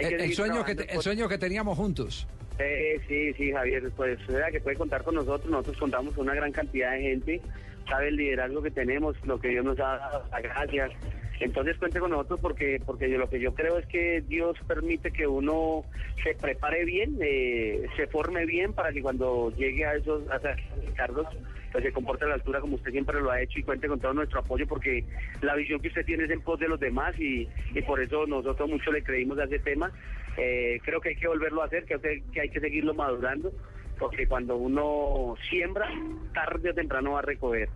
que 0.00 0.08
El, 0.08 0.34
sueño 0.34 0.64
que, 0.64 0.74
te- 0.74 0.92
el 0.92 1.00
sueño 1.00 1.28
que 1.28 1.38
teníamos 1.38 1.78
juntos. 1.78 2.26
Eh, 2.58 3.00
sí, 3.08 3.32
sí, 3.34 3.52
Javier, 3.52 3.90
pues 3.96 4.24
vea 4.28 4.50
que 4.50 4.60
puede 4.60 4.76
contar 4.76 5.02
con 5.02 5.16
nosotros, 5.16 5.50
nosotros 5.50 5.76
contamos 5.78 6.14
con 6.14 6.24
una 6.24 6.34
gran 6.34 6.52
cantidad 6.52 6.92
de 6.92 7.00
gente, 7.00 7.40
sabe 7.88 8.08
el 8.08 8.16
liderazgo 8.16 8.62
que 8.62 8.70
tenemos, 8.70 9.16
lo 9.24 9.40
que 9.40 9.48
Dios 9.48 9.64
nos 9.64 9.78
ha 9.80 9.96
dado, 9.96 10.24
las 10.30 10.42
gracias. 10.42 10.92
Entonces 11.40 11.76
cuente 11.78 11.98
con 11.98 12.12
nosotros 12.12 12.38
porque 12.40 12.80
porque 12.86 13.10
yo, 13.10 13.18
lo 13.18 13.28
que 13.28 13.40
yo 13.40 13.54
creo 13.54 13.78
es 13.78 13.86
que 13.86 14.22
Dios 14.22 14.56
permite 14.68 15.10
que 15.10 15.26
uno 15.26 15.84
se 16.22 16.34
prepare 16.34 16.84
bien, 16.84 17.18
eh, 17.20 17.86
se 17.96 18.06
forme 18.06 18.46
bien 18.46 18.72
para 18.72 18.92
que 18.92 19.02
cuando 19.02 19.50
llegue 19.56 19.84
a 19.84 19.94
esos 19.94 20.22
a 20.30 20.36
esos 20.36 20.94
cargos 20.94 21.26
pues 21.74 21.82
se 21.82 21.92
comporte 21.92 22.24
a 22.24 22.28
la 22.28 22.34
altura 22.34 22.60
como 22.60 22.76
usted 22.76 22.92
siempre 22.92 23.20
lo 23.20 23.32
ha 23.32 23.42
hecho 23.42 23.58
y 23.58 23.64
cuente 23.64 23.88
con 23.88 23.98
todo 23.98 24.14
nuestro 24.14 24.38
apoyo 24.38 24.64
porque 24.68 25.04
la 25.42 25.56
visión 25.56 25.80
que 25.80 25.88
usted 25.88 26.06
tiene 26.06 26.22
es 26.22 26.30
en 26.30 26.40
pos 26.40 26.60
de 26.60 26.68
los 26.68 26.78
demás 26.78 27.18
y, 27.18 27.48
y 27.74 27.82
por 27.82 28.00
eso 28.00 28.28
nosotros 28.28 28.70
mucho 28.70 28.92
le 28.92 29.02
creímos 29.02 29.40
a 29.40 29.44
ese 29.44 29.58
tema. 29.58 29.90
Eh, 30.36 30.78
creo 30.84 31.00
que 31.00 31.08
hay 31.08 31.16
que 31.16 31.26
volverlo 31.26 31.62
a 31.62 31.64
hacer, 31.64 31.84
creo 31.84 32.00
que, 32.00 32.22
que 32.32 32.42
hay 32.42 32.48
que 32.48 32.60
seguirlo 32.60 32.94
madurando 32.94 33.52
porque 33.98 34.28
cuando 34.28 34.54
uno 34.54 35.34
siembra, 35.50 35.88
tarde 36.32 36.70
o 36.70 36.74
temprano 36.74 37.14
va 37.14 37.18
a 37.18 37.22
recoger. 37.22 37.68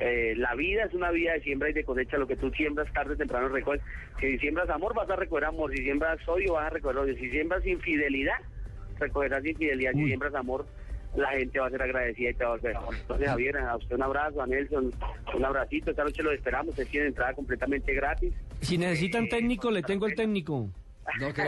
Eh, 0.00 0.34
la 0.36 0.54
vida 0.54 0.84
es 0.84 0.92
una 0.92 1.10
vida 1.10 1.32
de 1.32 1.40
siembra 1.40 1.70
y 1.70 1.72
de 1.72 1.84
cosecha, 1.84 2.18
lo 2.18 2.26
que 2.26 2.36
tú 2.36 2.50
siembras 2.50 2.92
tarde 2.92 3.14
o 3.14 3.16
temprano 3.16 3.48
recoges. 3.48 3.80
Si 4.20 4.36
siembras 4.36 4.68
amor 4.68 4.94
vas 4.94 5.08
a 5.08 5.16
recoger 5.16 5.46
amor, 5.46 5.70
si 5.70 5.82
siembras 5.82 6.18
odio 6.28 6.52
vas 6.52 6.66
a 6.66 6.70
recoger 6.74 6.98
odio, 6.98 7.14
si 7.16 7.30
siembras 7.30 7.64
infidelidad, 7.64 8.36
recogerás 8.98 9.46
infidelidad, 9.46 9.92
si 9.92 10.04
siembras 10.04 10.34
amor, 10.34 10.66
la 11.14 11.28
gente 11.30 11.58
va 11.60 11.66
a 11.66 11.70
ser 11.70 11.82
agradecida 11.82 12.30
y 12.30 12.34
te 12.34 12.44
va 12.44 12.50
a 12.50 12.54
volver. 12.56 12.76
Entonces 13.00 13.28
Javier, 13.28 13.56
a 13.58 13.76
usted 13.76 13.94
un 13.96 14.02
abrazo, 14.02 14.42
a 14.42 14.46
Nelson, 14.46 14.92
un 15.34 15.44
abracito, 15.44 15.90
esta 15.90 16.04
noche 16.04 16.22
lo 16.22 16.32
esperamos, 16.32 16.78
es 16.78 16.88
tiene 16.88 17.06
entrada 17.08 17.32
completamente 17.34 17.92
gratis. 17.94 18.32
Si 18.60 18.76
necesitan 18.78 19.28
técnico, 19.28 19.70
le 19.70 19.82
tengo 19.82 20.06
el 20.06 20.14
técnico. 20.14 20.68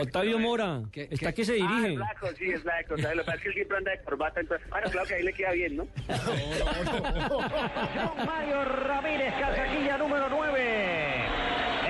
Octavio 0.01 0.39
Mora, 0.39 0.83
está 0.93 1.33
que 1.33 1.43
se 1.43 1.51
Ah, 1.61 1.65
dirige. 1.67 1.89
es 1.89 1.95
blanco, 1.97 2.27
sí, 2.37 2.45
es 2.49 2.63
blanco. 2.63 2.97
¿sabes? 2.97 3.17
Lo 3.17 3.23
que 3.23 3.25
pasa 3.25 3.35
es 3.37 3.41
que 3.43 3.49
él 3.49 3.53
siempre 3.55 3.77
anda 3.77 3.91
de 3.91 3.99
corbata. 4.03 4.39
Entonces, 4.39 4.69
bueno, 4.69 4.89
claro 4.89 5.07
que 5.07 5.15
ahí 5.15 5.23
le 5.23 5.33
queda 5.33 5.51
bien, 5.51 5.75
¿no? 5.75 5.85
Mario 8.25 8.63
Ramírez, 8.63 9.33
casaquilla 9.37 9.97
número 9.97 10.29
9. 10.29 11.25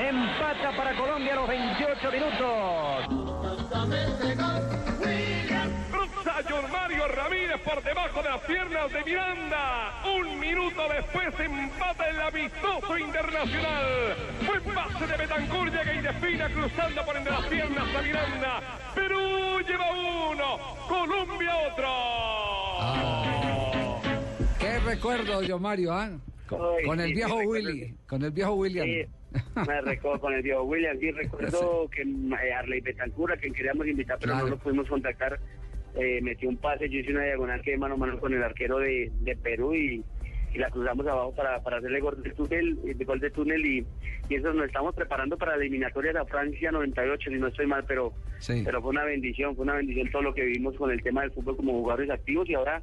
Empata 0.10 0.76
para 0.76 0.96
Colombia 0.98 1.34
a 1.34 1.36
los 1.36 1.48
28 1.48 2.12
minutos. 2.12 3.06
Por 7.64 7.84
debajo 7.84 8.22
de 8.24 8.30
las 8.30 8.42
piernas 8.42 8.92
de 8.94 9.04
Miranda. 9.04 10.02
Un 10.18 10.40
minuto 10.40 10.82
después 10.90 11.28
empata 11.40 12.10
el 12.10 12.20
amistoso 12.22 12.98
internacional. 12.98 14.16
Fue 14.46 14.60
pase 14.74 15.08
de 15.08 15.18
Betancourt, 15.18 15.72
llega 15.74 15.94
y 15.94 16.02
defina 16.02 16.50
cruzando 16.50 17.06
por 17.06 17.18
entre 17.18 17.32
las 17.34 17.46
piernas 17.48 17.96
a 17.96 18.02
Miranda. 18.02 18.62
Perú 18.96 19.60
lleva 19.68 19.92
uno, 20.32 20.58
Colombia 20.88 21.52
otro. 21.72 21.90
Qué 24.60 24.80
recuerdo, 24.80 25.42
John 25.48 25.62
Mario, 25.62 25.94
¿ah? 25.94 26.10
Con, 26.48 26.62
Ay, 26.80 26.86
con 26.86 27.00
el 27.00 27.08
sí, 27.10 27.14
viejo 27.14 27.40
recuerdo. 27.40 27.68
Willy, 27.70 27.96
con 28.08 28.24
el 28.24 28.32
viejo 28.32 28.54
William. 28.54 28.86
Sí, 28.88 29.06
me 29.68 29.82
recuerdo 29.82 30.20
con 30.20 30.34
el 30.34 30.42
Diego 30.42 30.64
William, 30.64 30.98
sí, 31.00 31.12
recuerdo 31.12 31.88
que 31.96 32.02
eh, 32.02 32.54
Arley 32.54 32.82
Betancura, 32.82 33.38
que 33.38 33.52
queríamos 33.52 33.86
invitar, 33.86 34.18
pero 34.20 34.32
Claro. 34.34 34.48
no 34.48 34.56
lo 34.56 34.60
pudimos 34.60 34.88
contactar, 34.90 35.40
eh, 36.02 36.20
metió 36.22 36.50
un 36.50 36.58
pase, 36.58 36.90
yo 36.90 37.00
hice 37.00 37.12
una 37.12 37.24
diagonal 37.24 37.62
que 37.62 37.78
mano 37.78 37.96
a 37.96 37.98
mano 37.98 38.20
con 38.20 38.34
el 38.34 38.44
arquero 38.44 38.80
de, 38.80 39.12
de 39.22 39.36
Perú 39.38 39.74
y, 39.74 40.04
y 40.54 40.58
la 40.58 40.70
cruzamos 40.70 41.06
abajo 41.08 41.34
para, 41.36 41.62
para 41.62 41.78
hacerle 41.78 42.00
gol 42.00 42.22
de 42.24 42.32
túnel, 42.32 42.80
de 42.84 43.06
gol 43.06 43.20
de 43.20 43.30
túnel 43.32 43.66
y, 43.66 43.86
y 44.30 44.36
eso 44.36 44.54
nos 44.54 44.66
estamos 44.66 44.96
preparando 44.96 45.38
para 45.38 45.56
la 45.56 45.64
eliminatoria 45.64 46.12
de 46.12 46.20
la 46.20 46.26
Francia 46.26 46.72
98, 46.72 47.30
si 47.30 47.38
no 47.38 47.48
estoy 47.48 47.68
mal, 47.68 47.84
pero, 47.88 48.14
Sí. 48.40 48.62
pero 48.66 48.82
fue 48.82 48.92
una 48.92 49.04
bendición, 49.04 49.56
fue 49.56 49.64
una 49.64 49.76
bendición 49.76 50.10
todo 50.12 50.22
lo 50.24 50.34
que 50.34 50.46
vivimos 50.46 50.76
con 50.76 50.92
el 50.92 51.02
tema 51.04 51.22
del 51.22 51.32
fútbol 51.32 51.58
como 51.58 51.74
jugadores 51.74 52.10
activos 52.10 52.50
y 52.50 52.54
ahora 52.56 52.82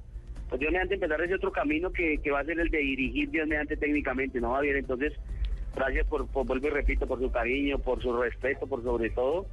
pues 0.49 0.61
Dios 0.61 0.71
mediante 0.71 0.95
empezar 0.95 1.21
ese 1.23 1.35
otro 1.35 1.51
camino 1.51 1.91
que, 1.91 2.19
que 2.19 2.31
va 2.31 2.39
a 2.41 2.45
ser 2.45 2.61
el 2.61 2.69
de 2.71 2.79
dirigir 2.79 3.31
Dios 3.31 3.49
mediante 3.49 3.77
técnicamente, 3.77 4.41
¿no, 4.41 4.53
Javier? 4.55 4.77
Entonces, 4.77 5.13
gracias 5.75 6.07
por, 6.07 6.29
por, 6.29 6.47
vuelvo 6.47 6.69
y 6.69 6.71
repito, 6.71 7.05
por 7.07 7.19
su 7.19 7.33
cariño, 7.33 7.79
por 7.81 8.01
su 8.01 8.17
respeto, 8.17 8.67
por 8.69 8.83
sobre 8.85 9.11
todo, 9.11 9.47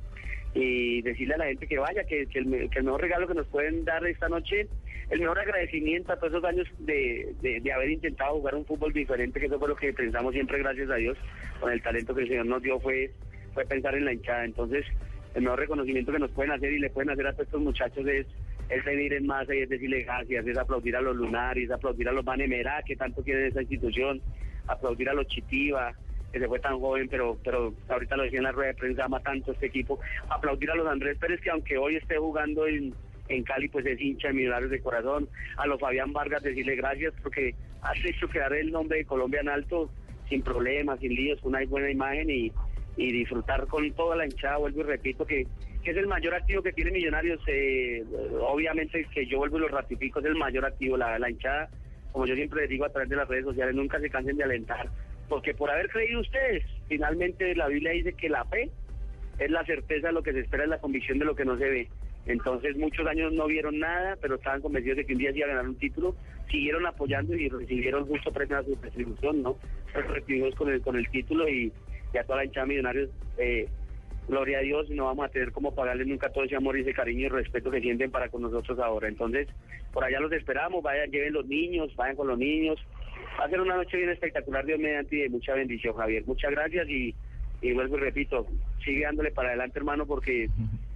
y 0.54 1.01
decirle 1.01 1.36
a 1.36 1.38
la 1.38 1.45
gente 1.45 1.68
que 1.68 1.80
vaya, 1.80 2.04
que, 2.04 2.28
el, 2.34 2.54
el 2.54 2.84
mejor 2.84 3.01
regalo 3.01 3.28
que 3.28 3.34
nos 3.34 3.47
pueden 3.47 3.86
dar 3.86 4.06
esta 4.06 4.30
noche, 4.30 4.68
el 5.10 5.20
mejor 5.20 5.39
agradecimiento 5.39 6.14
a 6.14 6.18
todos 6.18 6.34
esos 6.34 6.45
años 6.45 6.68
de, 6.80 7.34
de, 7.41 7.72
haber 7.72 7.89
intentado 7.89 8.36
jugar 8.36 8.56
un 8.56 8.66
fútbol 8.66 8.93
diferente, 8.93 9.39
que 9.39 9.47
eso 9.47 9.60
fue 9.60 9.70
lo 9.70 9.76
que 9.76 9.93
pensamos 9.93 10.34
siempre, 10.34 10.60
gracias 10.60 10.89
a 10.89 10.95
Dios, 10.95 11.18
con 11.60 11.72
el 11.72 11.82
talento 11.82 12.14
que 12.14 12.22
el 12.22 12.30
Señor 12.30 12.45
nos 12.45 12.62
dio 12.62 12.80
fue, 12.80 13.12
fue 13.54 13.66
pensar 13.66 13.95
en 13.95 14.06
la 14.06 14.14
hinchada. 14.14 14.45
Entonces, 14.45 14.86
el 15.34 15.43
mejor 15.43 15.60
reconocimiento 15.60 16.12
que 16.12 16.20
nos 16.20 16.32
pueden 16.32 16.51
hacer 16.51 16.72
y 16.72 16.80
le 16.80 16.89
pueden 16.89 17.10
hacer 17.10 17.28
a 17.28 17.34
todos 17.34 17.47
estos 17.47 17.62
muchachos 17.62 18.08
es 18.08 18.28
es 18.70 18.84
venir 18.86 19.14
en 19.14 19.26
masa 19.26 19.54
y 19.54 19.60
es 19.60 19.70
decirle 19.70 20.04
gracias, 20.04 20.47
es 20.47 20.58
aplaudir 20.58 20.95
a 20.95 21.01
los 21.01 21.16
lunares, 21.16 21.70
aplaudir 21.72 22.08
a 22.08 22.12
los 22.12 22.26
Banemerá, 22.26 22.82
que 22.86 22.95
tanto 22.95 23.24
quieren 23.24 23.47
esa 23.47 23.62
institución, 23.62 24.22
aplaudir 24.68 25.10
a 25.10 25.14
los 25.14 25.28
Chitiva, 25.28 25.93
que 26.34 26.40
se 26.40 26.48
fue 26.48 26.60
tan 26.60 26.80
joven, 26.80 27.08
pero 27.08 27.38
pero 27.44 27.74
ahorita 27.88 28.18
lo 28.18 28.24
decía 28.24 28.40
en 28.40 28.46
la 28.46 28.52
rueda 28.52 28.70
de 28.70 28.80
prensa, 28.80 29.06
ama 29.06 29.20
tanto 29.20 29.52
este 29.52 29.68
equipo, 29.68 30.00
aplaudir 30.30 30.72
a 30.72 30.76
los 30.76 30.88
Andrés 30.88 31.18
Pérez, 31.20 31.40
que 31.40 31.52
aunque 31.52 31.78
hoy 31.78 31.96
esté 31.96 32.18
jugando 32.18 32.66
en, 32.66 32.94
en 33.30 33.44
Cali, 33.44 33.70
pues 33.70 33.86
es 33.86 34.02
hincha 34.02 34.30
de 34.30 34.34
Millonarios 34.34 34.72
de 34.72 34.82
corazón, 34.82 35.30
a 35.58 35.68
los 35.68 35.80
Fabián 35.80 36.12
Vargas 36.12 36.42
decirle 36.42 36.76
gracias, 36.76 37.14
porque 37.22 37.54
has 37.84 38.04
hecho 38.04 38.28
quedar 38.28 38.52
el 38.54 38.72
nombre 38.72 38.98
de 38.98 39.06
Colombia 39.06 39.42
en 39.42 39.50
alto, 39.50 39.92
sin 40.28 40.42
problemas, 40.42 41.00
sin 41.00 41.14
líos, 41.14 41.40
con 41.40 41.56
una 41.56 41.64
buena 41.66 41.92
imagen 41.92 42.30
y, 42.32 42.52
y 42.98 43.12
disfrutar 43.12 43.68
con 43.68 43.92
toda 43.92 44.16
la 44.16 44.26
hinchada, 44.26 44.58
vuelvo 44.58 44.82
y 44.82 44.84
repito 44.84 45.26
que 45.26 45.46
que 45.84 45.92
es 45.92 45.98
el 45.98 46.08
mayor 46.08 46.34
activo 46.34 46.64
que 46.64 46.72
tiene 46.72 46.92
Millonarios, 46.92 47.42
eh, 47.48 48.04
obviamente 48.40 49.06
que 49.14 49.26
yo 49.26 49.38
vuelvo 49.38 49.58
y 49.58 49.62
lo 49.62 49.68
ratifico, 49.68 50.20
es 50.20 50.26
el 50.26 50.36
mayor 50.36 50.66
activo, 50.66 50.96
la, 50.96 51.20
la 51.20 51.30
hinchada, 51.30 51.70
como 52.14 52.26
yo 52.26 52.36
siempre 52.36 52.62
les 52.62 52.70
digo 52.70 52.86
a 52.86 52.90
través 52.90 53.10
de 53.10 53.18
las 53.18 53.28
redes 53.28 53.44
sociales, 53.44 53.76
nunca 53.76 54.00
se 54.00 54.10
cansen 54.10 54.38
de 54.38 54.46
alentar, 54.46 54.90
porque 55.30 55.53
por 55.53 55.69
haber 55.69 55.89
creído 55.89 56.21
ustedes, 56.21 56.63
finalmente 56.88 57.55
la 57.55 57.67
Biblia 57.67 57.91
dice 57.91 58.13
que 58.13 58.30
la 58.30 58.45
fe 58.45 58.69
es 59.39 59.51
la 59.51 59.65
certeza 59.65 60.07
de 60.07 60.13
lo 60.13 60.24
que 60.24 60.34
se 60.34 60.41
espera, 60.41 60.63
es 60.63 60.69
la 60.69 60.80
convicción 60.80 61.19
de 61.19 61.26
lo 61.26 61.36
que 61.36 61.45
no 61.45 61.57
se 61.57 61.69
ve. 61.69 61.89
Entonces 62.26 62.78
muchos 62.78 63.05
años 63.07 63.34
no 63.34 63.47
vieron 63.47 63.80
nada, 63.80 64.17
pero 64.21 64.36
estaban 64.36 64.61
convencidos 64.61 64.97
de 64.97 65.05
que 65.05 65.13
un 65.13 65.19
día 65.19 65.32
se 65.32 65.39
iba 65.39 65.47
a 65.47 65.49
ganar 65.49 65.67
un 65.67 65.76
título, 65.76 66.15
siguieron 66.49 66.86
apoyando 66.86 67.36
y 67.36 67.49
recibieron 67.49 68.05
justo 68.05 68.32
premio 68.32 68.57
a 68.57 68.63
su 68.63 68.76
distribución, 68.76 69.43
¿no? 69.43 69.57
Pues 69.91 70.07
recibimos 70.07 70.55
con 70.55 70.69
el, 70.69 70.82
con 70.82 70.95
el 70.95 71.09
título 71.09 71.49
y, 71.49 71.71
y 72.13 72.17
a 72.17 72.24
toda 72.24 72.38
la 72.38 72.45
hinchada 72.45 72.65
Millonarios, 72.65 73.09
eh, 73.38 73.67
gloria 74.28 74.59
a 74.59 74.61
Dios, 74.61 74.89
no 74.89 75.05
vamos 75.05 75.26
a 75.26 75.30
tener 75.30 75.51
como 75.51 75.76
pagarle 75.76 76.05
nunca 76.05 76.30
todo 76.30 76.45
ese 76.45 76.55
amor 76.55 76.78
y 76.78 76.82
ese 76.82 76.93
cariño 76.93 77.26
y 77.26 77.30
respeto 77.30 77.69
que 77.71 77.82
sienten 77.82 78.11
para 78.11 78.30
con 78.30 78.41
nosotros 78.41 78.80
ahora. 78.80 79.07
Entonces, 79.07 79.47
por 79.91 80.03
allá 80.03 80.19
los 80.19 80.32
esperamos, 80.32 80.82
vayan, 80.82 81.11
lleven 81.11 81.34
los 81.34 81.45
niños, 81.45 81.93
vayan 81.95 82.15
con 82.15 82.28
los 82.28 82.38
niños. 82.38 82.80
Va 83.40 83.46
a 83.46 83.50
ser 83.50 83.62
una 83.62 83.76
noche 83.76 83.98
bien 83.98 84.10
espectacular, 84.10 84.66
Dios 84.66 84.80
mediante, 84.80 85.16
y 85.16 85.22
de 85.22 85.30
mucha 85.30 85.54
bendición, 85.54 85.96
Javier. 85.96 86.24
Muchas 86.26 86.52
gracias 86.52 86.88
y, 86.90 87.14
y 87.62 87.74
vuelvo 87.74 87.98
y 87.98 88.02
repito, 88.02 88.46
sigue 88.84 89.04
dándole 89.04 89.32
para 89.32 89.50
adelante, 89.50 89.80
hermano, 89.80 90.06
porque, 90.06 90.50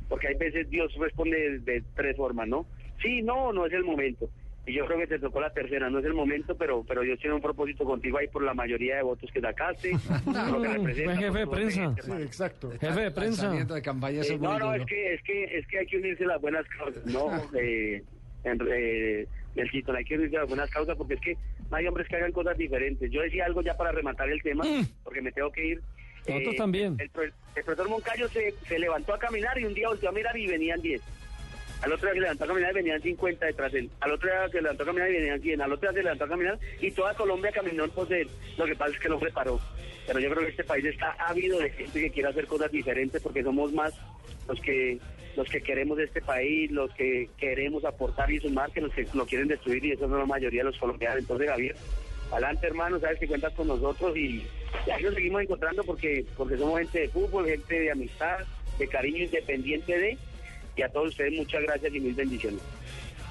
porque 0.08 0.28
hay 0.30 0.36
veces 0.36 0.70
Dios 0.70 0.94
responde 1.00 1.38
de, 1.38 1.60
de 1.60 1.84
tres 1.96 2.16
formas, 2.16 2.48
¿no? 2.48 2.66
Sí, 3.02 3.22
no, 3.22 3.52
no 3.54 3.66
es 3.66 3.74
el 3.74 3.84
momento. 3.84 4.30
Y 4.66 4.74
yo 4.74 4.86
creo 4.86 5.00
que 5.00 5.08
te 5.08 5.18
tocó 5.20 5.40
la 5.40 5.50
tercera, 5.54 5.90
no 5.90 6.00
es 6.00 6.06
el 6.06 6.14
momento, 6.14 6.58
pero 6.58 6.84
pero 6.86 7.00
Dios 7.02 7.18
tiene 7.20 7.36
un 7.36 7.42
propósito 7.42 7.86
contigo 7.86 8.18
ahí 8.18 8.28
por 8.28 8.44
la 8.44 8.54
mayoría 8.54 8.98
de 8.98 9.02
votos 9.02 9.32
que 9.32 9.40
sacaste. 9.40 9.92
que 10.62 10.68
representa, 10.68 11.14
Fue 11.14 11.24
jefe 11.24 11.40
de 11.40 11.48
prensa. 11.48 11.96
exacto. 12.20 12.72
Jefe 12.72 13.00
de 13.00 13.12
prensa. 13.12 13.50
De 13.50 13.82
campaña 13.82 14.22
Eh, 14.24 14.38
no, 14.38 14.60
no, 14.60 14.74
es 14.74 14.86
que, 14.86 15.14
es 15.14 15.24
que, 15.24 15.44
es 15.58 15.68
que 15.68 15.80
hay 15.80 15.86
que 15.86 15.98
unirse 15.98 16.26
a 16.26 16.28
las 16.28 16.42
buenas 16.42 16.66
causas, 16.68 17.06
¿no? 17.06 17.30
eh, 17.58 18.04
en, 18.52 18.60
eh, 18.72 19.28
Nelsito, 19.56 19.94
hay 19.94 20.06
que 20.06 20.16
unirse 20.18 20.38
a 20.38 20.42
las 20.42 20.50
buenas 20.50 20.70
causas 20.70 20.96
porque 20.98 21.16
es 21.16 21.22
que 21.22 21.38
no 21.70 21.78
hay 21.78 21.88
hombres 21.88 22.08
que 22.08 22.16
hagan 22.16 22.32
cosas 22.32 22.58
diferentes. 22.58 23.10
Yo 23.12 23.22
decía 23.22 23.46
algo 23.46 23.62
ya 23.62 23.76
para 23.76 23.92
rematar 23.92 24.30
el 24.30 24.42
tema, 24.42 24.64
porque 25.04 25.22
me 25.22 25.32
tengo 25.32 25.52
que 25.52 25.66
ir. 25.66 25.78
Mm. 25.80 25.82
Eh, 26.30 26.34
Nosotros 26.34 26.56
también. 26.58 26.96
El, 27.00 27.10
pro- 27.10 27.24
el 27.24 27.64
profesor 27.64 27.90
Moncayo 27.90 28.28
se, 28.30 28.52
se 28.68 28.80
levantó 28.80 29.14
a 29.14 29.20
caminar 29.20 29.58
y 29.60 29.66
un 29.66 29.74
día 29.74 29.88
volteó 29.88 30.10
a 30.10 30.12
mirar 30.12 30.38
y 30.38 30.48
venían 30.48 30.82
10. 30.82 31.02
Al 31.84 31.94
otro 31.94 32.08
día 32.08 32.14
se 32.16 32.20
levantó 32.22 32.44
a 32.44 32.48
caminar 32.48 32.72
y 32.72 32.76
venían 32.76 33.02
50 33.02 33.46
detrás 33.46 33.72
de 33.72 33.80
él. 33.80 33.90
Al 34.02 34.12
otro 34.12 34.30
día 34.30 34.50
se 34.50 34.62
levantó 34.62 34.84
a 34.84 34.86
caminar 34.88 35.10
y 35.10 35.14
venían 35.14 35.42
100. 35.42 35.62
Al 35.62 35.72
otro 35.72 35.90
día 35.90 35.98
se 36.00 36.04
levantó 36.04 36.24
a 36.26 36.30
caminar 36.30 36.60
y 36.82 36.92
toda 36.92 37.14
Colombia 37.14 37.52
caminó 37.52 37.84
en 37.86 37.92
pos 37.92 38.10
de 38.10 38.22
él. 38.22 38.30
Lo 38.58 38.66
que 38.66 38.76
pasa 38.76 38.92
es 38.94 39.00
que 39.00 39.10
lo 39.10 39.20
preparó. 39.20 39.60
Pero 40.08 40.20
yo 40.20 40.30
creo 40.32 40.44
que 40.44 40.50
este 40.52 40.64
país 40.64 40.86
está 40.86 41.12
ávido 41.20 41.60
de 41.60 41.70
gente 41.70 42.00
que 42.02 42.10
quiere 42.12 42.30
hacer 42.30 42.48
cosas 42.48 42.72
diferentes 42.72 43.22
porque 43.22 43.44
somos 43.44 43.72
más 43.74 43.94
los 44.48 44.60
que 44.62 44.98
los 45.38 45.48
que 45.48 45.62
queremos 45.62 45.98
este 46.00 46.20
país, 46.22 46.70
los 46.72 46.92
que 46.96 47.30
queremos 47.38 47.86
aportar 47.86 48.30
y 48.32 48.40
sumar, 48.40 48.72
que 48.72 48.82
los 48.82 48.92
que 48.94 49.08
lo 49.14 49.26
quieren 49.26 49.48
destruir 49.48 49.86
y 49.86 49.92
eso 49.92 50.10
son 50.10 50.18
la 50.18 50.26
mayoría 50.26 50.62
de 50.64 50.72
los 50.72 50.78
colombianos. 50.80 51.20
Entonces, 51.20 51.48
Javier, 51.50 51.76
adelante 52.32 52.68
hermano, 52.68 53.00
sabes 53.00 53.20
que 53.20 53.28
cuentas 53.28 53.54
con 53.54 53.68
nosotros 53.68 54.18
y, 54.18 54.44
y 54.86 54.90
ahí 54.92 55.04
nos 55.04 55.14
seguimos 55.14 55.44
encontrando 55.44 55.84
porque, 55.84 56.26
porque 56.36 56.58
somos 56.58 56.80
gente 56.80 57.00
de 57.02 57.10
fútbol, 57.10 57.46
gente 57.46 57.80
de 57.80 57.92
amistad, 57.92 58.40
de 58.80 58.88
cariño 58.88 59.24
independiente 59.26 59.98
de, 59.98 60.18
y 60.76 60.82
a 60.82 60.90
todos 60.90 61.10
ustedes 61.10 61.34
muchas 61.34 61.62
gracias 61.62 61.94
y 61.94 62.00
mil 62.00 62.14
bendiciones. 62.16 62.60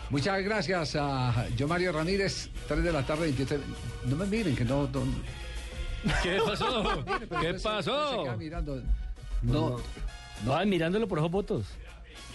Muchas 0.09 0.41
gracias 0.45 0.95
a 0.95 1.49
yo 1.57 1.67
Mario 1.67 1.91
Ramírez, 1.91 2.49
3 2.69 2.85
de 2.85 2.93
la 2.93 3.05
tarde, 3.05 3.23
27. 3.25 3.61
No 4.07 4.15
me 4.15 4.27
miren, 4.27 4.55
que 4.55 4.65
no. 4.65 4.83
no- 4.89 5.05
¿Qué 6.23 6.39
pasó? 6.47 7.05
¿Qué 7.41 7.55
pasó? 7.61 8.23
queda 8.23 8.37
mirando. 8.37 8.81
No, 9.43 9.81
No, 10.45 10.55
admirándolo 10.55 11.09
por 11.09 11.19
esos 11.19 11.31
votos. 11.31 11.67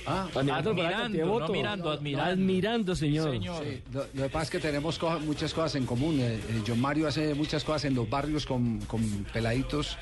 Ah, 0.05 0.27
Admirando, 0.33 0.69
cantidad 0.75 1.09
de 1.09 1.17
no 1.19 1.47
mirando, 1.49 1.89
admirando. 1.91 2.31
Admirando, 2.31 2.95
señor. 2.95 3.31
Sí, 3.39 3.81
lo, 3.93 4.05
lo 4.13 4.23
que 4.23 4.29
pasa 4.29 4.43
es 4.43 4.49
que 4.49 4.59
tenemos 4.59 4.97
co- 4.97 5.19
muchas 5.19 5.53
cosas 5.53 5.75
en 5.75 5.85
común. 5.85 6.19
Eh, 6.19 6.35
eh, 6.35 6.61
John 6.67 6.79
Mario 6.81 7.07
hace 7.07 7.33
muchas 7.35 7.63
cosas 7.63 7.85
en 7.85 7.95
los 7.95 8.09
barrios 8.09 8.45
con, 8.45 8.79
con 8.81 9.01
peladitos 9.33 9.97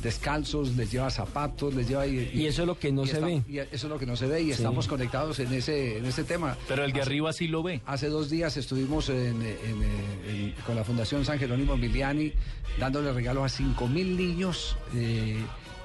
descalzos, 0.00 0.76
les 0.76 0.92
lleva 0.92 1.10
zapatos, 1.10 1.74
les 1.74 1.88
lleva... 1.88 2.06
Y 2.06 2.46
eso 2.46 2.62
es 2.62 2.66
lo 2.68 2.78
que 2.78 2.92
no 2.92 3.04
y 3.04 3.06
se 3.06 3.14
está- 3.14 3.26
ve. 3.26 3.42
Y 3.48 3.58
eso 3.58 3.68
es 3.72 3.84
lo 3.84 3.98
que 3.98 4.04
no 4.06 4.14
se 4.14 4.26
ve 4.26 4.42
y 4.42 4.46
Sí. 4.46 4.50
estamos 4.52 4.86
conectados 4.88 5.38
en 5.38 5.52
ese, 5.54 5.96
en 5.98 6.04
ese 6.04 6.22
tema. 6.24 6.56
Pero 6.68 6.84
el 6.84 6.92
de 6.92 7.00
Hace- 7.00 7.08
arriba 7.10 7.32
sí 7.32 7.48
lo 7.48 7.62
ve. 7.62 7.80
Hace 7.86 8.08
dos 8.08 8.28
días 8.28 8.56
estuvimos 8.58 9.08
en- 9.08 9.40
en, 9.42 9.82
en- 10.28 10.54
con 10.66 10.76
la 10.76 10.84
Fundación 10.84 11.24
San 11.24 11.38
Jerónimo 11.38 11.74
Emiliani 11.74 12.32
dándole 12.78 13.10
regalos 13.12 13.44
a 13.44 13.48
5 13.48 13.88
mil 13.88 14.16
niños 14.18 14.76
eh, 14.94 15.38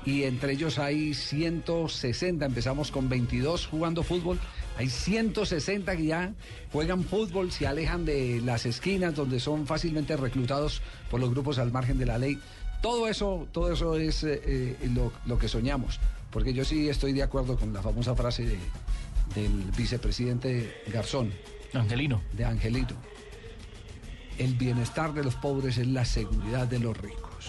y 0.06 0.24
entre 0.24 0.54
ellos 0.54 0.80
hay 0.80 1.14
160, 1.14 2.46
empezamos 2.46 2.92
con 2.92 3.08
22 3.10 3.68
jugando 3.68 4.04
fútbol, 4.04 4.40
hay 4.78 4.90
160 4.90 5.96
que 5.96 6.06
ya 6.06 6.34
juegan 6.72 7.04
fútbol, 7.04 7.52
se 7.52 7.68
alejan 7.68 8.06
de 8.06 8.42
las 8.44 8.66
esquinas 8.66 9.14
donde 9.16 9.40
son 9.40 9.68
fácilmente 9.68 10.18
reclutados 10.18 10.82
por 11.10 11.20
los 11.20 11.30
grupos 11.30 11.60
al 11.60 11.72
margen 11.72 11.98
de 11.98 12.06
la 12.06 12.18
ley. 12.18 12.40
Todo 12.82 13.08
eso, 13.08 13.48
todo 13.52 13.72
eso 13.72 13.96
es 13.96 14.24
eh, 14.24 14.42
eh, 14.46 14.90
lo, 14.94 15.12
lo 15.28 15.38
que 15.38 15.48
soñamos, 15.48 16.00
porque 16.32 16.54
yo 16.54 16.66
sí 16.66 16.90
estoy 16.90 17.14
de 17.14 17.22
acuerdo 17.22 17.58
con 17.58 17.72
la 17.74 17.82
famosa 17.82 18.16
frase 18.16 18.46
de- 18.46 18.58
del 19.36 19.52
vicepresidente 19.78 20.82
Garzón. 20.88 21.32
Angelino. 21.74 22.22
De 22.34 22.44
Angelito. 22.44 22.96
El 24.38 24.56
bienestar 24.56 25.14
de 25.14 25.24
los 25.24 25.36
pobres 25.36 25.78
es 25.78 25.88
la 25.88 26.04
seguridad 26.06 26.68
de 26.68 26.80
los 26.80 26.98
ricos. 26.98 27.46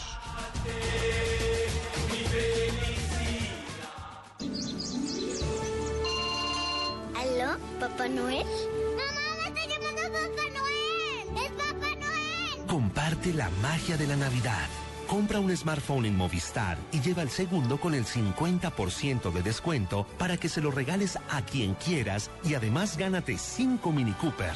¿Aló, 7.43 7.59
Papá 7.81 8.09
Noel? 8.09 8.47
¡Mamá, 8.47 9.37
me 9.43 9.49
está 9.49 9.61
llamando 9.67 10.03
Papá 10.03 10.43
Noel! 10.55 11.29
¡Es 11.45 11.51
Papá 11.51 11.89
Noel! 12.01 12.67
Comparte 12.69 13.35
la 13.35 13.51
magia 13.61 13.97
de 13.97 14.07
la 14.07 14.17
Navidad. 14.17 14.69
Compra 15.09 15.41
un 15.41 15.57
smartphone 15.57 16.07
en 16.07 16.17
Movistar 16.17 16.79
y 16.93 17.01
lleva 17.01 17.23
el 17.23 17.31
segundo 17.31 17.81
con 17.81 17.95
el 17.95 18.05
50% 18.05 19.33
de 19.33 19.43
descuento 19.43 20.07
para 20.19 20.37
que 20.37 20.49
se 20.49 20.61
lo 20.61 20.71
regales 20.71 21.19
a 21.31 21.43
quien 21.43 21.75
quieras 21.75 22.31
y 22.45 22.55
además 22.55 22.97
gánate 22.97 23.37
5 23.37 23.91
Mini 23.93 24.13
Cooper. 24.13 24.53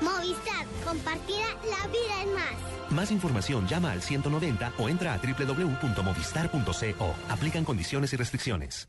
Movistar, 0.00 0.66
compartida, 0.84 1.46
la 1.70 1.86
vida 1.86 2.22
es 2.22 2.28
más. 2.34 2.56
Más 2.90 3.10
información 3.12 3.68
llama 3.68 3.92
al 3.92 4.02
190 4.02 4.72
o 4.78 4.88
entra 4.88 5.14
a 5.14 5.18
www.movistar.co. 5.18 7.14
Aplican 7.28 7.64
condiciones 7.64 8.12
y 8.12 8.16
restricciones. 8.16 8.88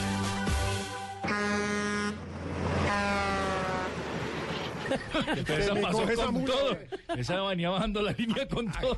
Esa 5.57 5.75
pasó 5.75 6.09
esa 6.09 6.25
con 6.25 6.33
mula, 6.35 6.53
todo. 6.53 6.77
Esa 7.17 7.41
venía 7.43 7.69
bajando 7.69 8.01
la 8.01 8.11
línea 8.13 8.47
con 8.47 8.71
todo. 8.71 8.97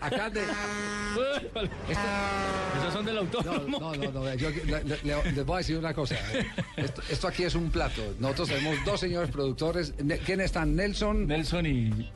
Acá 0.00 0.30
de... 0.30 0.42
Esos 2.78 2.92
son 2.92 3.04
del 3.04 3.18
autónomo. 3.18 3.78
No, 3.80 3.94
no, 3.94 4.10
no, 4.12 4.34
yo 4.34 4.50
le- 4.50 4.84
le- 4.84 4.98
le- 5.02 5.32
les 5.32 5.46
voy 5.46 5.54
a 5.54 5.58
decir 5.58 5.78
una 5.78 5.94
cosa. 5.94 6.16
Esto, 6.76 7.02
esto 7.10 7.28
aquí 7.28 7.44
es 7.44 7.54
un 7.54 7.70
plato. 7.70 8.02
Nosotros 8.18 8.48
tenemos 8.48 8.84
dos 8.84 9.00
señores 9.00 9.30
productores. 9.30 9.94
Ne- 10.02 10.18
¿Quiénes 10.18 10.46
están? 10.46 10.74
Nelson. 10.76 11.26
Nelson 11.26 11.66
y. 11.66 12.10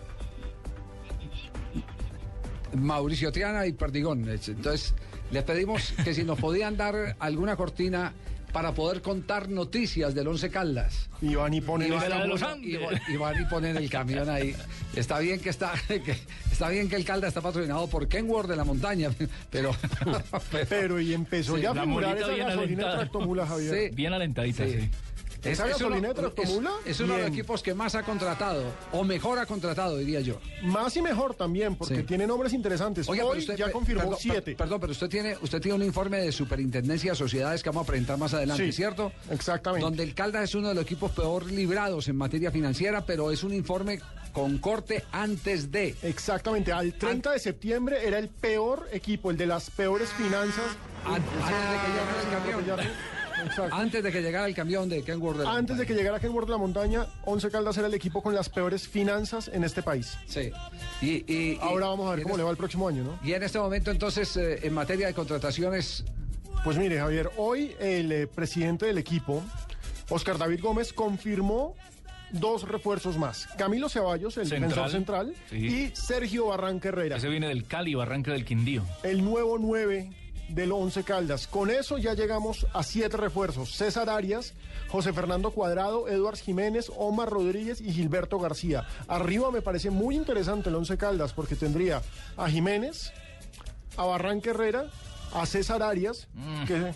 Mauricio 2.75 3.33
Triana 3.33 3.67
y 3.67 3.73
Perdigón. 3.73 4.29
Entonces, 4.29 4.95
les 5.33 5.43
pedimos 5.43 5.93
que 6.05 6.15
si 6.15 6.23
nos 6.25 6.39
podían 6.39 6.77
dar 6.77 7.17
alguna 7.19 7.57
cortina 7.57 8.13
para 8.53 8.73
poder 8.73 9.03
contar 9.03 9.49
noticias 9.49 10.15
del 10.15 10.29
Once 10.29 10.51
Caldas. 10.51 11.09
Y 11.23 11.35
van 11.35 11.53
y 11.55 11.61
ponen 11.61 11.89
Iván, 11.89 12.03
esta 12.05 12.25
y- 12.25 12.29
música. 12.29 12.57
y- 12.63 13.13
y 13.13 13.17
van 13.17 13.43
y 13.43 13.45
ponen 13.47 13.77
el 13.77 13.91
camión 13.91 14.29
ahí. 14.29 14.55
Está 14.97 15.19
bien 15.19 15.39
que 15.41 15.51
está, 15.51 15.73
que- 15.89 16.17
está 16.51 16.69
bien 16.69 16.89
que 16.89 16.97
el 16.97 17.05
Caldas 17.05 17.29
está 17.29 17.41
patrocinado 17.41 17.87
por 17.89 18.09
Kenworth 18.09 18.49
de 18.49 18.57
la 18.57 18.65
montaña, 18.65 19.11
pero 19.51 19.75
Pero 20.69 21.01
y 21.01 21.15
empezó 21.15 21.57
Sí, 21.57 21.63
ya 21.63 21.71
a 21.71 21.75
figurar 21.75 22.17
esa 22.17 22.29
bien 22.29 22.47
gasolina 22.47 22.63
alentada. 22.83 22.97
tractomula, 22.99 23.47
Javier. 23.47 23.89
Sí. 23.91 23.95
Bien 23.95 24.13
alentadita, 24.13 24.65
Sí. 24.65 24.73
sí. 24.81 24.91
¿Esa 25.45 25.67
gasolina 25.67 26.09
de 26.09 26.15
tractomula? 26.15 26.71
es- 26.85 26.93
es 26.93 27.01
uno 27.01 27.15
de 27.15 27.21
los 27.23 27.29
equipos 27.31 27.63
que 27.63 27.75
más 27.75 27.95
ha 27.95 28.03
contratado, 28.03 28.65
o 28.93 29.05
mejor 29.05 29.39
ha 29.39 29.47
contratado, 29.47 29.97
diría 29.99 30.21
yo. 30.21 30.39
Más 30.63 30.97
y 30.97 31.03
mejor 31.03 31.35
también, 31.35 31.77
porque 31.77 31.97
Sí. 31.97 32.03
tiene 32.03 32.27
nombres 32.27 32.53
interesantes. 32.53 33.09
Hoy 33.09 33.21
usted- 33.21 33.57
ya 33.57 33.71
confirmó 33.71 34.03
perdón, 34.03 34.19
siete. 34.21 34.43
per- 34.43 34.57
Perdón, 34.57 34.81
pero 34.81 34.93
usted 34.93 35.09
tiene, 35.09 35.37
usted 35.41 35.61
tiene 35.61 35.77
un 35.77 35.85
informe 35.85 36.19
de 36.19 36.33
superintendencia 36.33 37.13
de 37.13 37.17
sociedades 37.17 37.63
que 37.63 37.71
vamos 37.71 37.85
a 37.85 37.87
presentar 37.87 38.19
más 38.19 38.35
adelante, 38.35 38.67
Sí, 38.67 38.73
¿cierto? 38.73 39.13
Exactamente. 39.31 39.85
Donde 39.85 40.03
el 40.03 40.15
Caldas 40.15 40.45
es 40.45 40.55
uno 40.55 40.69
de 40.69 40.75
los 40.75 40.85
equipos 40.85 41.11
peor 41.13 41.47
librados 41.51 42.09
en 42.09 42.17
materia 42.17 42.51
financiera, 42.51 43.05
pero 43.07 43.31
es 43.31 43.43
un 43.45 43.55
informe 43.55 44.01
con 44.33 44.59
corte 44.59 45.05
antes 45.11 45.73
de. 45.73 45.97
Exactamente, 46.03 46.71
al 46.73 46.93
30 46.95 47.33
de 47.33 47.39
septiembre 47.41 48.07
era 48.07 48.19
el 48.19 48.29
peor 48.29 48.89
equipo, 48.93 49.31
el 49.31 49.37
de 49.37 49.47
las 49.47 49.71
peores 49.71 50.09
finanzas. 50.11 50.77
An- 51.05 51.15
antes 51.15 52.77
de 52.77 52.83
que. 52.83 53.20
Exacto. 53.47 53.75
Antes 53.75 54.03
de 54.03 54.13
que 54.13 54.21
llegara 54.23 54.47
el 54.47 54.55
camión 54.55 54.89
de 54.89 55.03
Kenworth 55.03 55.39
de 55.39 55.45
la 55.45 55.51
Antes 55.51 55.77
de 55.77 55.83
montaña. 55.83 55.87
que 55.87 55.95
llegara 55.95 56.21
Kenworth 56.21 56.47
de 56.47 56.53
la 56.53 56.59
Montaña, 56.59 57.07
Once 57.25 57.51
Caldas 57.51 57.77
era 57.79 57.87
el 57.87 57.95
equipo 57.95 58.23
con 58.23 58.35
las 58.35 58.49
peores 58.49 58.87
finanzas 58.89 59.49
en 59.53 59.65
este 59.65 59.83
país. 59.83 60.17
Sí. 60.27 60.51
Y, 61.03 61.33
y- 61.33 61.59
Ahora 61.61 61.87
y- 61.87 61.89
vamos 61.89 62.07
a 62.09 62.15
ver 62.17 62.23
cómo 62.23 62.35
este- 62.35 62.39
le 62.39 62.45
va 62.45 62.51
el 62.51 62.57
próximo 62.57 62.89
año, 62.89 63.05
¿no? 63.05 63.19
Y 63.23 63.33
en 63.33 63.43
este 63.43 63.59
momento, 63.59 63.91
entonces, 63.91 64.37
eh, 64.37 64.61
en 64.63 64.73
materia 64.75 65.07
de 65.07 65.15
contrataciones, 65.15 66.05
Pues 66.63 66.77
mire, 66.77 66.99
Javier, 66.99 67.31
hoy 67.39 67.75
el 67.81 68.13
eh, 68.13 68.27
presidente 68.27 68.85
del 68.85 68.99
equipo, 68.99 69.43
Oscar 70.11 70.37
David 70.37 70.61
Gómez, 70.61 70.93
confirmó 70.93 71.75
dos 72.33 72.69
refuerzos 72.69 73.17
más. 73.17 73.47
Camilo 73.57 73.89
Ceballos, 73.89 74.37
el 74.37 74.47
Central. 74.47 74.69
defensor 74.69 74.91
central, 74.91 75.35
Sí. 75.49 75.57
y 75.57 75.97
Sergio 75.97 76.47
Barranca 76.49 76.89
Herrera. 76.91 77.17
Ese 77.17 77.29
viene 77.31 77.49
del 77.49 77.65
Cali, 77.65 77.95
Barranca 77.95 78.33
del 78.33 78.45
Quindío. 78.45 78.85
el 79.05 79.25
nuevo 79.25 79.57
9 79.59 80.11
del 80.55 80.73
Once 80.73 81.05
Caldas. 81.05 81.47
Con 81.47 81.71
eso 81.71 81.99
ya 81.99 82.15
llegamos 82.15 82.67
a 82.73 82.83
siete 82.83 83.17
refuerzos. 83.17 83.75
César 83.75 84.09
Arias, 84.11 84.55
José 84.89 85.13
Fernando 85.13 85.51
Cuadrado, 85.51 86.09
Eduardo 86.09 86.41
Jiménez, 86.41 86.91
Omar 86.97 87.29
Rodríguez 87.31 87.81
y 87.81 87.93
Gilberto 87.93 88.39
García. 88.39 88.87
Arriba 89.09 89.51
me 89.51 89.63
parece 89.63 89.91
muy 89.91 90.17
interesante 90.17 90.69
el 90.69 90.77
Once 90.77 90.97
Caldas 90.97 91.33
porque 91.33 91.57
tendría 91.57 92.03
a 92.37 92.49
Jiménez, 92.49 93.13
a 93.97 94.05
Barranca 94.05 94.51
Herrera, 94.51 94.87
a 95.33 95.47
César 95.47 95.83
Arias, 95.83 96.29
que... 96.67 96.93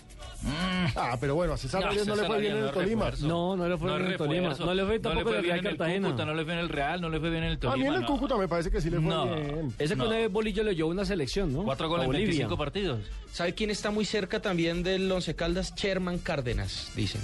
Ah, 0.95 1.17
pero 1.19 1.35
bueno, 1.35 1.53
a 1.53 1.57
César 1.57 1.81
No, 1.81 1.87
Arias 1.87 2.05
no 2.07 2.15
le 2.15 2.23
fue 2.25 2.39
bien 2.39 2.57
en 2.57 2.63
el 2.65 2.71
Tolima. 2.71 3.05
refuerzo. 3.05 3.27
No, 3.27 3.55
no 3.55 3.67
le 3.67 3.77
fue 3.77 3.87
No 3.89 3.95
bien 3.95 4.05
en 4.05 4.11
el 4.11 4.17
Tolima. 4.17 4.53
No 4.59 4.73
le 4.73 4.85
fue 4.85 4.99
tampoco 4.99 5.29
en 5.31 5.35
el 5.37 5.41
bien 5.41 5.53
Real 5.55 5.59
en 5.65 5.71
el 5.71 5.77
Cartagena. 5.77 6.07
Cúcuta, 6.09 6.25
no 6.25 6.33
le 6.35 6.43
fue 6.43 6.53
en 6.53 6.59
el 6.59 6.69
Real, 6.69 7.01
no 7.01 7.09
le 7.09 7.19
fue 7.19 7.29
bien 7.29 7.43
en 7.43 7.49
el 7.51 7.59
Tolima. 7.59 7.73
A 7.73 7.77
mí 7.77 7.85
en 7.87 7.93
el 7.93 8.01
no. 8.01 8.07
Cúcuta 8.07 8.37
me 8.37 8.47
parece 8.47 8.69
que 8.71 8.81
sí 8.81 8.89
le 8.89 8.97
fue 8.99 9.05
No. 9.09 9.25
bien. 9.35 9.73
Ese 9.79 9.97
con 9.97 10.09
No. 10.09 10.13
el 10.15 10.29
bolillo 10.29 10.63
le 10.63 10.75
llevó 10.75 10.89
una 10.89 11.05
selección, 11.05 11.53
¿no? 11.53 11.63
Cuatro 11.63 11.87
goles 11.89 12.03
en 12.05 12.07
Bolivia. 12.09 12.27
25 12.27 12.57
partidos. 12.57 12.99
¿Sabe 13.31 13.53
quién 13.53 13.69
está 13.69 13.91
muy 13.91 14.05
cerca 14.05 14.41
también 14.41 14.83
del 14.83 15.11
Once 15.11 15.33
Caldas? 15.35 15.73
Sherman 15.75 16.19
Cárdenas, 16.19 16.91
dicen. 16.95 17.21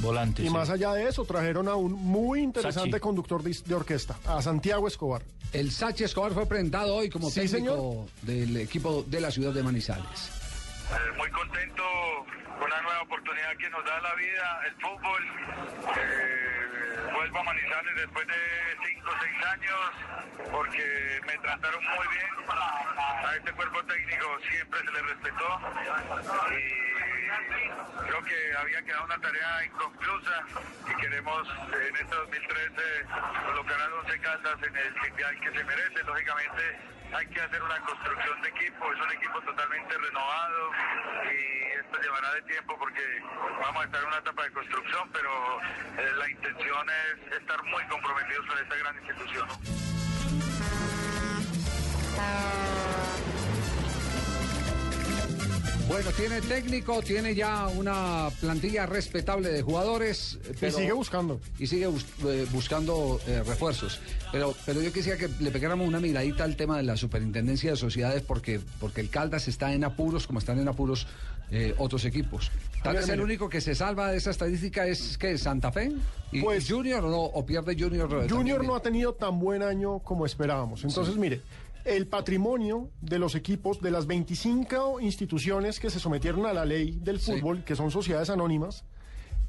Volante. 0.00 0.42
Y 0.42 0.46
sí. 0.46 0.52
más 0.52 0.70
allá 0.70 0.92
de 0.92 1.08
eso, 1.08 1.24
trajeron 1.24 1.68
a 1.68 1.74
un 1.74 1.92
muy 1.92 2.40
interesante 2.40 2.90
Sachi. 2.90 3.00
conductor 3.00 3.42
de, 3.42 3.56
de 3.64 3.74
orquesta, 3.74 4.16
a 4.26 4.42
Santiago 4.42 4.86
Escobar. 4.88 5.22
El 5.52 5.70
Sachi 5.70 6.04
Escobar 6.04 6.32
fue 6.32 6.46
presentado 6.46 6.94
hoy 6.96 7.08
como 7.08 7.30
Sí, 7.30 7.48
técnico 7.48 8.06
del 8.22 8.56
equipo 8.58 9.04
de 9.06 9.20
la 9.20 9.30
ciudad 9.30 9.52
de 9.52 9.62
Manizales. 9.62 10.30
Eh, 10.90 11.16
muy 11.16 11.30
contento 11.30 11.82
con 12.60 12.68
la 12.70 12.80
nueva 12.82 13.02
oportunidad 13.02 13.56
que 13.58 13.68
nos 13.70 13.84
da 13.84 14.00
la 14.00 14.14
vida, 14.14 14.60
el 14.66 14.74
fútbol. 14.74 15.22
Eh, 15.96 17.12
vuelvo 17.14 17.38
a 17.38 17.42
Manizales 17.44 17.94
después 17.96 18.26
de 18.26 18.34
5 18.86 19.08
o 19.08 19.12
6 19.22 19.46
años 19.52 20.50
porque 20.50 21.20
me 21.26 21.38
trataron 21.38 21.82
muy 21.84 22.06
bien. 22.14 22.26
A 22.48 23.36
este 23.36 23.52
cuerpo 23.52 23.82
técnico 23.84 24.26
siempre 24.50 24.78
se 24.80 24.90
le 24.92 25.02
respetó 25.02 25.48
y 26.52 26.95
creo 28.06 28.22
que 28.24 28.56
había 28.56 28.82
quedado 28.82 29.04
una 29.04 29.18
tarea 29.18 29.64
inconclusa 29.64 30.44
y 30.90 30.94
queremos 31.00 31.48
eh, 31.48 31.88
en 31.88 31.96
este 31.96 32.14
2013 32.14 32.82
colocar 33.46 33.80
a 33.80 33.94
11 33.94 34.20
Caldas 34.20 34.62
en 34.62 34.76
el 34.76 34.94
sitial 35.02 35.40
que 35.40 35.50
se 35.50 35.64
merece. 35.64 36.02
Lógicamente 36.04 36.78
hay 37.12 37.26
que 37.28 37.40
hacer 37.40 37.62
una 37.62 37.80
construcción 37.80 38.42
de 38.42 38.48
equipo, 38.48 38.92
es 38.92 39.00
un 39.00 39.12
equipo 39.12 39.40
totalmente 39.42 39.98
renovado 39.98 40.70
y 41.24 41.78
esto 41.78 42.00
llevará 42.02 42.32
de 42.34 42.42
tiempo 42.42 42.78
porque 42.78 43.02
vamos 43.60 43.82
a 43.82 43.86
estar 43.86 44.02
en 44.02 44.08
una 44.08 44.18
etapa 44.18 44.42
de 44.44 44.52
construcción, 44.52 45.10
pero 45.12 45.60
eh, 45.62 46.12
la 46.18 46.30
intención 46.30 46.86
es 46.90 47.38
estar 47.38 47.62
muy 47.64 47.84
comprometidos 47.86 48.46
con 48.46 48.58
esta 48.58 48.76
gran 48.76 48.96
institución. 48.96 49.48
Bueno, 55.96 56.10
tiene 56.14 56.42
técnico, 56.42 57.00
tiene 57.00 57.34
ya 57.34 57.68
una 57.68 58.28
plantilla 58.38 58.84
respetable 58.84 59.48
de 59.50 59.62
jugadores. 59.62 60.38
eh, 60.44 60.54
pero- 60.60 60.76
sigue 60.76 60.92
buscando. 60.92 61.40
Y 61.58 61.66
sigue 61.66 61.86
bus- 61.86 62.04
eh, 62.26 62.46
buscando 62.52 63.18
eh, 63.26 63.42
refuerzos. 63.42 63.98
Pero, 64.30 64.54
pero 64.66 64.82
yo 64.82 64.92
quisiera 64.92 65.16
que 65.16 65.26
le 65.40 65.50
pegáramos 65.50 65.88
una 65.88 65.98
miradita 65.98 66.44
al 66.44 66.54
tema 66.54 66.76
de 66.76 66.82
la 66.82 66.98
superintendencia 66.98 67.70
de 67.70 67.76
sociedades 67.78 68.20
porque, 68.22 68.60
porque 68.78 69.00
el 69.00 69.08
Caldas 69.08 69.48
está 69.48 69.72
en 69.72 69.84
apuros 69.84 70.26
como 70.26 70.38
están 70.38 70.58
en 70.58 70.68
apuros 70.68 71.06
eh, 71.50 71.74
otros 71.78 72.04
equipos. 72.04 72.50
Tal 72.82 72.96
vez 72.96 73.08
el 73.08 73.20
único 73.22 73.48
que 73.48 73.62
se 73.62 73.74
salva 73.74 74.10
de 74.10 74.18
esa 74.18 74.30
estadística 74.32 74.86
es 74.86 75.16
que 75.16 75.38
Santa 75.38 75.72
Fe 75.72 75.92
y 76.30 76.42
Pues- 76.42 76.68
Junior 76.70 77.02
o 77.06 77.08
no, 77.10 77.22
o 77.22 77.46
pierde 77.46 77.74
Junior. 77.78 78.28
Junior 78.28 78.62
no 78.66 78.74
ha 78.76 78.82
tenido 78.82 79.14
tan 79.14 79.38
buen 79.40 79.62
año 79.62 80.00
como 80.00 80.26
esperábamos. 80.26 80.84
Entonces, 80.84 81.14
Sí. 81.14 81.20
mire, 81.20 81.40
el 81.86 82.06
patrimonio 82.08 82.90
de 83.00 83.18
los 83.18 83.34
equipos, 83.34 83.80
de 83.80 83.90
las 83.90 84.06
25 84.06 85.00
instituciones 85.00 85.78
que 85.80 85.88
se 85.90 86.00
sometieron 86.00 86.44
a 86.46 86.52
la 86.52 86.64
ley 86.64 86.98
del 87.00 87.18
fútbol, 87.20 87.62
que 87.64 87.76
son 87.76 87.90
sociedades 87.90 88.28
anónimas, 88.28 88.84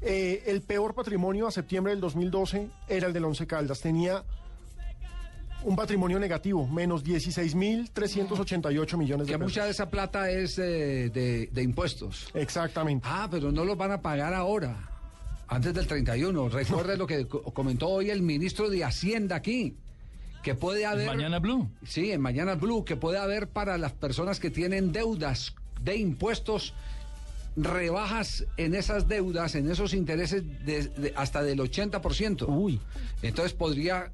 eh, 0.00 0.44
el 0.46 0.62
peor 0.62 0.94
patrimonio 0.94 1.48
a 1.48 1.50
septiembre 1.50 1.92
del 1.92 2.00
2012 2.00 2.68
era 2.88 3.08
el 3.08 3.12
del 3.12 3.24
Once 3.24 3.46
Caldas. 3.46 3.80
Tenía 3.80 4.22
un 5.64 5.74
patrimonio 5.74 6.20
negativo, 6.20 6.68
menos 6.68 7.02
16.388 7.04 8.96
millones 8.96 9.26
de 9.26 9.32
Que 9.32 9.38
pesos. 9.38 9.50
mucha 9.52 9.64
de 9.64 9.70
esa 9.72 9.90
plata 9.90 10.30
es 10.30 10.58
eh, 10.58 11.10
de, 11.12 11.48
de 11.52 11.62
impuestos. 11.62 12.28
Exactamente. 12.34 13.06
Ah, 13.10 13.26
pero 13.30 13.50
no 13.50 13.64
los 13.64 13.76
van 13.76 13.90
a 13.92 14.00
pagar 14.00 14.34
ahora, 14.34 14.88
antes 15.48 15.74
del 15.74 15.86
31. 15.88 16.48
Recuerde 16.48 16.96
lo 16.96 17.06
que 17.06 17.26
co- 17.26 17.42
comentó 17.42 17.88
hoy 17.88 18.10
el 18.10 18.22
ministro 18.22 18.70
de 18.70 18.84
Hacienda 18.84 19.34
aquí, 19.36 19.76
que 20.42 20.54
puede 20.54 20.86
haber... 20.86 21.06
Mañana 21.06 21.38
Blue. 21.38 21.68
Sí, 21.86 22.12
en 22.12 22.20
Mañana 22.20 22.54
Blue, 22.54 22.84
que 22.84 22.96
puede 22.96 23.18
haber 23.18 23.48
para 23.48 23.76
las 23.78 23.92
personas 23.92 24.40
que 24.40 24.50
tienen 24.50 24.92
deudas 24.92 25.54
de 25.82 25.96
impuestos 25.96 26.74
rebajas 27.56 28.44
en 28.56 28.74
esas 28.74 29.08
deudas, 29.08 29.54
en 29.54 29.70
esos 29.70 29.94
intereses 29.94 30.42
de- 30.64 30.88
de- 30.88 31.12
hasta 31.16 31.42
del 31.42 31.58
80%. 31.60 32.46
Uy. 32.48 32.80
Entonces 33.22 33.52
podría... 33.52 34.12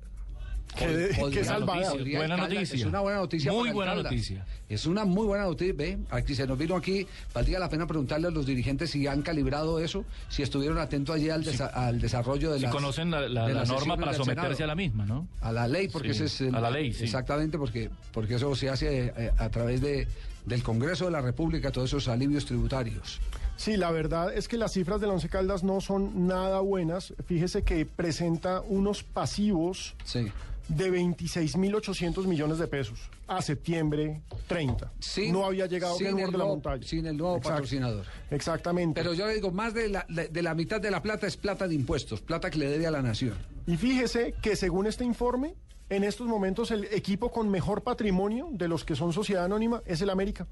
Qué- 0.77 1.11
qué 1.33 1.45
salvada. 1.45 1.93
Buena 1.93 2.37
noticia. 2.37 2.77
Es 2.77 2.85
una 2.85 3.01
buena 3.01 3.19
noticia. 3.19 3.53
Muy 3.53 3.71
buena 3.71 3.93
Caldas. 3.93 4.13
noticia. 4.13 4.45
Es 4.69 4.87
una 4.87 5.05
muy 5.05 5.27
buena 5.27 5.45
noticia. 5.45 5.73
Ve, 5.77 5.99
aquí 6.11 6.35
se 6.35 6.47
nos 6.49 6.59
vino 6.59 6.75
aquí. 6.75 7.07
Valdría 7.33 7.61
la 7.61 7.69
pena 7.69 7.87
preguntarle 7.87 8.27
a 8.27 8.31
los 8.31 8.45
dirigentes 8.45 8.91
si 8.91 9.07
han 9.07 9.23
calibrado 9.23 9.79
eso, 9.79 10.05
si 10.29 10.43
estuvieron 10.43 10.79
atentos 10.79 11.15
allí 11.15 11.31
al, 11.31 11.45
desa- 11.45 11.71
al 11.73 12.01
desarrollo 12.01 12.51
de 12.53 12.59
Si 12.59 12.65
las- 12.65 12.73
conocen 12.73 13.11
la, 13.13 13.21
la- 13.29 13.47
de 13.47 13.55
la 13.55 13.61
las 13.61 13.69
norma 13.69 13.97
para 13.97 14.15
someterse 14.15 14.55
Senado. 14.55 14.65
a 14.65 14.67
la 14.67 14.75
misma, 14.75 15.07
¿no? 15.07 15.29
A 15.43 15.53
la 15.53 15.69
ley, 15.69 15.87
porque 15.89 16.13
Sí, 16.13 16.25
ese 16.25 16.25
es 16.25 16.41
el- 16.49 16.55
a 16.57 16.61
la 16.61 16.71
ley, 16.71 16.93
sí. 16.93 17.05
Exactamente, 17.05 17.57
porque, 17.57 17.91
porque 18.13 18.35
eso 18.35 18.55
se 18.57 18.69
hace 18.69 19.13
eh, 19.17 19.31
a 19.39 19.49
través 19.51 19.81
de, 19.81 20.09
del 20.45 20.63
Congreso 20.65 21.05
de 21.05 21.13
la 21.13 21.21
República, 21.21 21.71
todos 21.71 21.91
esos 21.91 22.09
alivios 22.09 22.47
tributarios. 22.47 23.21
Sí, 23.57 23.77
la 23.77 23.93
verdad 23.93 24.35
es 24.37 24.49
que 24.49 24.59
las 24.59 24.73
cifras 24.73 25.01
del 25.01 25.11
Once 25.11 25.29
Caldas 25.29 25.63
no 25.63 25.81
son 25.81 26.27
nada 26.27 26.59
buenas. 26.59 27.15
Fíjese 27.27 27.63
que 27.63 27.87
presenta 27.87 28.61
unos 28.61 29.05
pasivos 29.05 29.95
Sí. 30.05 30.27
De 30.69 30.91
26.800 30.91 32.27
millones 32.27 32.59
de 32.59 32.67
pesos 32.67 32.99
a 33.27 33.43
septiembre 33.43 34.23
30. 34.47 34.93
Sin- 34.99 35.33
no 35.33 35.45
había 35.45 35.67
llegado 35.67 35.97
sin 35.97 36.07
el 36.09 36.17
de 36.17 36.23
la 36.23 36.29
nuevo- 36.31 36.49
montaña. 36.51 36.83
sin 36.87 37.07
el 37.07 37.17
nuevo 37.17 37.37
Exacto. 37.37 37.55
patrocinador. 37.57 38.05
Exactamente. 38.31 39.01
Pero 39.01 39.15
yo 39.15 39.27
le 39.27 39.35
digo, 39.35 39.51
más 39.51 39.75
de 39.75 39.89
la, 39.89 40.07
de, 40.09 40.29
de 40.29 40.43
la 40.43 40.55
mitad 40.55 40.81
de 40.81 40.91
la 40.91 41.03
plata 41.03 41.27
es 41.27 41.37
plata 41.37 41.69
de 41.69 41.75
impuestos, 41.75 42.21
plata 42.21 42.51
que 42.51 42.59
le 42.59 42.69
debe 42.69 42.87
a 42.87 42.91
la 42.91 43.03
nación. 43.03 43.35
Y 43.67 43.77
fíjese 43.77 44.35
que 44.43 44.57
según 44.57 44.87
este 44.87 45.05
informe, 45.05 45.55
en 45.91 46.03
estos 46.05 46.27
momentos 46.27 46.71
el 46.71 46.85
equipo 46.87 47.31
con 47.31 47.51
mejor 47.51 47.83
patrimonio 47.83 48.49
de 48.53 48.69
los 48.69 48.85
que 48.85 48.97
son 48.97 49.13
sociedad 49.13 49.45
anónima 49.45 49.83
es 49.87 50.01
el 50.01 50.11
América. 50.11 50.47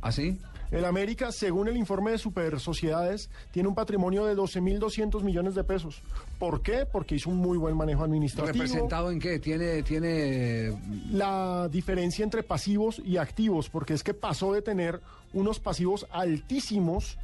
¿Así? 0.00 0.38
El 0.70 0.84
América, 0.84 1.32
según 1.32 1.68
el 1.68 1.76
informe 1.76 2.12
de 2.12 2.18
Super 2.18 2.60
Sociedades, 2.60 3.28
tiene 3.50 3.68
un 3.68 3.74
patrimonio 3.74 4.24
de 4.24 4.36
12.200 4.36 5.22
millones 5.22 5.54
de 5.54 5.64
pesos. 5.64 6.02
¿Por 6.38 6.62
qué? 6.62 6.86
Porque 6.86 7.16
hizo 7.16 7.30
un 7.30 7.38
muy 7.38 7.58
buen 7.58 7.76
manejo 7.76 8.04
administrativo. 8.04 8.52
¿Representado 8.52 9.10
en 9.10 9.18
qué? 9.18 9.38
Tiene, 9.38 9.82
tiene 9.82 10.76
la 11.10 11.68
diferencia 11.70 12.22
entre 12.22 12.42
pasivos 12.42 13.00
y 13.04 13.16
activos, 13.16 13.68
porque 13.68 13.94
es 13.94 14.04
que 14.04 14.14
pasó 14.14 14.52
de 14.52 14.62
tener 14.62 15.00
unos 15.32 15.58
pasivos 15.58 16.06
altísimos 16.10 17.18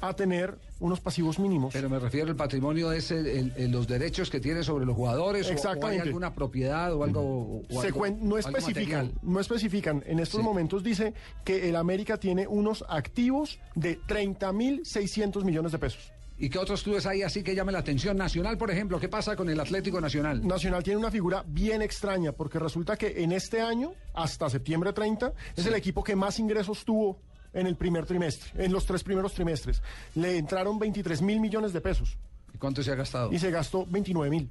a 0.00 0.12
tener 0.14 0.58
unos 0.80 1.00
pasivos 1.00 1.38
mínimos. 1.38 1.72
Pero 1.72 1.88
me 1.88 1.98
refiero 1.98 2.28
al 2.28 2.36
patrimonio 2.36 2.92
es 2.92 3.10
el- 3.10 3.26
el- 3.26 3.52
el- 3.56 3.70
los 3.70 3.86
derechos 3.88 4.28
que 4.28 4.40
tiene 4.40 4.62
sobre 4.62 4.84
los 4.84 4.94
jugadores 4.94 5.46
o- 5.46 5.48
o, 5.48 5.50
hay 5.50 5.54
Exactamente. 5.54 6.02
alguna 6.02 6.34
propiedad 6.34 6.92
o 6.94 7.04
algo. 7.04 7.62
o 7.70 7.80
Se 7.80 7.86
algo- 7.88 8.00
cuen- 8.00 8.18
no 8.20 8.36
especifican, 8.38 9.12
no 9.22 9.40
especifican. 9.40 10.02
En 10.06 10.18
estos 10.18 10.40
Sí. 10.40 10.44
momentos 10.44 10.82
dice 10.82 11.14
que 11.44 11.68
el 11.68 11.76
América 11.76 12.18
tiene 12.18 12.46
unos 12.46 12.84
activos 12.88 13.58
de 13.74 13.98
30.600 14.06 15.44
millones 15.44 15.72
de 15.72 15.78
pesos. 15.78 16.12
¿Y 16.36 16.50
qué 16.50 16.58
otros 16.58 16.82
clubes 16.82 17.06
hay 17.06 17.22
así 17.22 17.44
que 17.44 17.54
llame 17.54 17.70
la 17.70 17.78
atención? 17.78 18.16
Nacional, 18.16 18.58
por 18.58 18.68
ejemplo, 18.70 18.98
¿qué 18.98 19.08
pasa 19.08 19.36
con 19.36 19.48
el 19.48 19.60
Atlético 19.60 20.00
Nacional? 20.00 20.44
Nacional 20.44 20.82
tiene 20.82 20.98
una 20.98 21.10
figura 21.12 21.44
bien 21.46 21.80
extraña 21.80 22.32
porque 22.32 22.58
resulta 22.58 22.96
que 22.96 23.22
en 23.22 23.30
este 23.30 23.60
año, 23.60 23.92
hasta 24.14 24.50
septiembre 24.50 24.92
30, 24.92 25.32
es 25.56 25.64
el 25.64 25.74
equipo 25.74 26.02
que 26.02 26.16
más 26.16 26.40
ingresos 26.40 26.84
tuvo 26.84 27.18
en 27.54 27.66
el 27.66 27.76
primer 27.76 28.04
trimestre, 28.06 28.64
en 28.64 28.72
los 28.72 28.84
tres 28.84 29.02
primeros 29.02 29.32
trimestres. 29.32 29.82
Le 30.14 30.36
entraron 30.36 30.78
23 30.78 31.22
mil 31.22 31.40
millones 31.40 31.72
de 31.72 31.80
pesos 31.80 32.18
¿Y 32.52 32.58
cuánto 32.58 32.82
se 32.82 32.90
ha 32.92 32.94
gastado? 32.94 33.32
y 33.32 33.38
se 33.38 33.50
gastó 33.50 33.86
29 33.86 34.28
mil. 34.30 34.50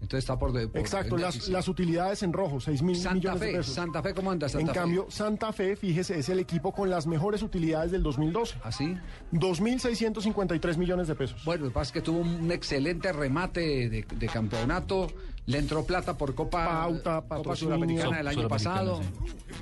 Entonces 0.00 0.24
está 0.24 0.38
por... 0.38 0.52
de- 0.52 0.68
por 0.68 0.80
Exacto, 0.80 1.16
las, 1.16 1.66
utilidades 1.68 2.22
en 2.22 2.32
rojo, 2.34 2.60
6 2.60 2.82
mil 2.82 2.96
Santa 2.96 3.14
millones 3.14 3.40
Fe, 3.40 3.46
de 3.46 3.52
pesos. 3.58 3.74
Santa 3.74 4.02
Fe, 4.02 4.12
¿cómo 4.12 4.30
anda 4.32 4.48
Santa 4.50 4.60
en 4.60 4.66
Fe? 4.68 4.74
cambio, 4.74 5.06
Santa 5.08 5.52
Fe, 5.52 5.76
fíjese, 5.76 6.18
es 6.18 6.28
el 6.28 6.40
equipo 6.40 6.72
con 6.72 6.90
las 6.90 7.06
mejores 7.06 7.42
utilidades 7.42 7.90
del 7.90 8.02
2012. 8.02 8.56
¿Así? 8.64 8.96
2.653 9.32 10.76
millones 10.76 11.08
de 11.08 11.14
pesos. 11.14 11.42
Bueno, 11.44 11.64
lo 11.64 11.70
que 11.70 11.74
pasa 11.74 11.88
es 11.88 11.92
que 11.92 12.00
tuvo 12.02 12.18
un 12.20 12.50
excelente 12.52 13.12
remate 13.12 13.88
de, 13.88 14.02
de 14.08 14.26
campeonato, 14.28 15.08
le 15.46 15.58
entró 15.58 15.84
plata 15.84 16.16
por 16.16 16.34
Copa, 16.34 16.64
Pauta, 16.64 17.22
Copa. 17.28 17.56
Suramericana 17.56 18.18
del 18.18 18.28
año 18.28 18.48
pasado, 18.48 19.00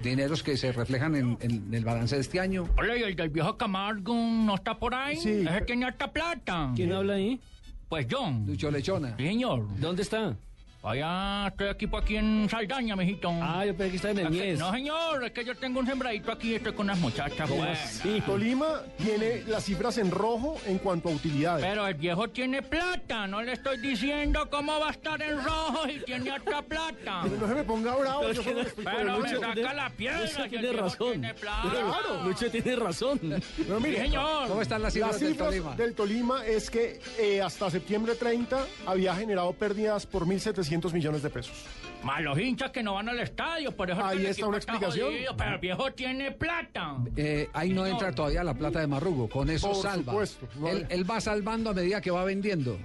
dineros 0.03 0.43
que 0.43 0.57
se 0.57 0.73
reflejan 0.73 1.17
en, 1.17 1.39
en 1.41 1.75
el 1.75 1.85
balance 1.85 2.15
de 2.15 2.21
este 2.21 2.41
año. 2.41 2.69
Hola, 2.79 2.97
y 2.97 3.03
el 3.03 3.17
del 3.17 3.31
viejo 3.31 3.57
Camargo 3.57 4.15
no 4.15 4.55
está 4.55 4.79
por 4.79 4.95
ahí. 4.95 5.17
Sí. 5.17 5.45
Ese 5.49 5.61
tiene 5.63 5.87
harta 5.87 6.13
plata. 6.13 6.73
¿Quién 6.77 6.93
habla 6.93 7.15
ahí? 7.15 7.41
Pues 7.89 8.07
John. 8.11 8.45
Lucho 8.47 8.71
Lechona. 8.71 9.17
Sí, 9.17 9.27
señor. 9.27 9.67
¿Dónde 9.79 10.03
está? 10.03 10.37
Allá 10.85 11.47
estoy 11.47 11.69
aquí, 11.69 11.87
pues, 11.87 12.03
aquí 12.03 12.17
en 12.17 12.49
Saldaña, 12.51 12.97
mijito. 12.97 13.31
Ah, 13.41 13.65
yo 13.65 13.73
pensé 13.77 13.91
que 13.91 13.97
estaba 13.99 14.13
en 14.13 14.19
el 14.19 14.27
Es 14.27 14.33
que- 14.33 14.47
Mies. 14.49 14.59
No, 14.59 14.73
señor, 14.73 15.25
es 15.25 15.31
que 15.31 15.45
yo 15.45 15.55
tengo 15.55 15.79
un 15.79 15.87
sembradito 15.87 16.33
aquí, 16.33 16.57
estoy 16.57 16.73
con 16.73 16.87
unas 16.87 16.99
muchachas 16.99 17.49
¿Cómo 17.49 17.63
buenas. 17.63 17.79
así? 18.01 18.21
Tolima 18.27 18.83
tiene 18.99 19.43
las 19.47 19.63
cifras 19.65 19.97
en 19.99 20.11
rojo 20.11 20.57
en 20.67 20.79
cuanto 20.79 21.09
a 21.09 21.13
utilidades. 21.13 21.65
Pero 21.65 21.87
el 21.87 21.95
viejo 21.95 22.29
tiene 22.31 22.63
plata, 22.63 23.29
no 23.29 23.43
le 23.43 23.53
estoy 23.53 23.79
diciendo 23.79 24.51
cómo 24.51 24.81
va 24.81 24.89
a 24.89 24.91
estar 24.91 25.23
en 25.23 25.37
rojo 25.45 25.87
y 25.89 26.01
tiene 26.05 26.33
otra 26.33 26.63
plata. 26.63 27.21
Pero 27.23 27.37
no 27.37 27.47
se 27.47 27.55
me 27.55 27.63
ponga 27.63 27.95
bravo, 27.95 28.21
Pero 28.23 28.33
yo 28.33 28.41
es 28.41 28.47
que 28.47 28.51
solo 28.51 28.57
no- 28.57 28.63
le 28.65 28.69
estoy 28.69 28.85
Pero 28.85 29.19
me 29.21 29.29
saca 29.63 29.75
la 29.75 29.91
piedra. 29.91 30.21
El 30.43 30.51
tiene 30.51 30.69
viejo 30.69 30.83
razón. 30.85 31.11
tiene 31.13 31.35
plata. 31.35 31.71
Claro, 31.71 32.25
Lucho 32.25 32.51
tiene 32.51 32.75
razón. 32.77 33.21
No, 33.69 33.79
mire, 33.79 33.97
Sí, 33.99 34.03
señor. 34.03 34.49
¿Cómo 34.49 34.61
están 34.63 34.83
las 34.83 34.93
cifras, 34.95 35.13
Las 35.13 35.21
del 35.21 35.31
cifras 35.31 35.49
Tolima? 35.51 35.77
del 35.77 35.95
Tolima 35.95 36.45
es 36.45 36.69
que 36.71 37.01
eh, 37.21 37.41
hasta 37.41 37.71
septiembre 37.71 38.17
30 38.17 38.67
había 38.85 39.15
generado 39.15 39.53
pérdidas 39.53 40.07
por 40.07 40.27
1.700 40.27 40.72
millones 40.93 41.23
de 41.23 41.31
pesos. 41.31 41.65
Más 42.03 42.21
los 42.23 42.39
hinchas 42.39 42.71
que 42.71 42.83
no 42.83 42.95
van 42.95 43.09
al 43.09 43.19
estadio, 43.21 43.77
por 43.77 43.91
eso 43.91 44.05
Ahí 44.05 44.19
el 44.19 44.27
está 44.27 44.47
una 44.47 44.57
explicación. 44.57 45.11
jodido, 45.13 45.37
pero 45.37 45.55
el 45.55 45.59
viejo 45.59 45.93
tiene 45.93 46.33
plata. 46.33 46.97
Eh, 47.17 47.49
ahí 47.53 47.71
no 47.73 47.87
entra 47.87 48.13
todavía 48.13 48.43
la 48.43 48.55
plata 48.55 48.81
de 48.81 48.87
Marrugo, 48.87 49.29
con 49.29 49.49
eso 49.51 49.69
Por 49.73 49.83
salva. 49.83 50.13
supuesto, 50.13 50.49
no 50.59 50.69
él, 50.69 50.87
hay- 50.91 50.99
él 50.99 51.11
va 51.11 51.21
salvando 51.21 51.71
a 51.71 51.75
medida 51.75 52.01
que 52.01 52.11
va 52.11 52.25
vendiendo. 52.25 52.79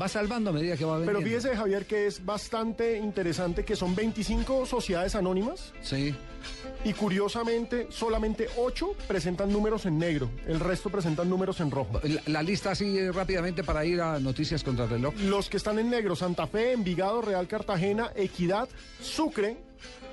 Va 0.00 0.08
salvando 0.08 0.50
a 0.50 0.52
medida 0.52 0.76
que 0.76 0.84
va 0.84 0.98
vendiendo. 0.98 1.20
Pero 1.20 1.28
fíjese, 1.40 1.56
Javier, 1.56 1.86
que 1.86 2.06
es 2.06 2.24
bastante 2.24 2.98
interesante 2.98 3.64
que 3.64 3.76
son 3.76 3.94
25 3.94 4.66
sociedades 4.66 5.14
anónimas 5.14 5.72
Sí. 5.82 6.14
y 6.84 6.92
curiosamente 6.92 7.86
solamente 7.90 8.48
8 8.56 8.94
presentan 9.06 9.52
números 9.52 9.86
en 9.86 9.98
negro, 9.98 10.30
el 10.46 10.60
resto 10.60 10.90
presentan 10.90 11.28
números 11.30 11.60
en 11.60 11.70
rojo. 11.70 12.00
La, 12.02 12.22
la 12.26 12.42
lista 12.42 12.72
así 12.72 12.98
eh, 12.98 13.12
rápidamente 13.12 13.62
para 13.64 13.84
ir 13.84 14.00
a 14.00 14.18
noticias 14.18 14.62
contra 14.64 14.84
el 14.84 14.90
reloj. 14.90 15.14
Los 15.20 15.48
que 15.48 15.56
están 15.56 15.78
en 15.78 15.90
negro, 15.90 16.16
Santa 16.16 16.46
Fe, 16.46 16.72
Envigado, 16.72 17.22
Real 17.22 17.46
Cartagena, 17.48 18.12
Equidad, 18.16 18.68
Sucre, 19.00 19.56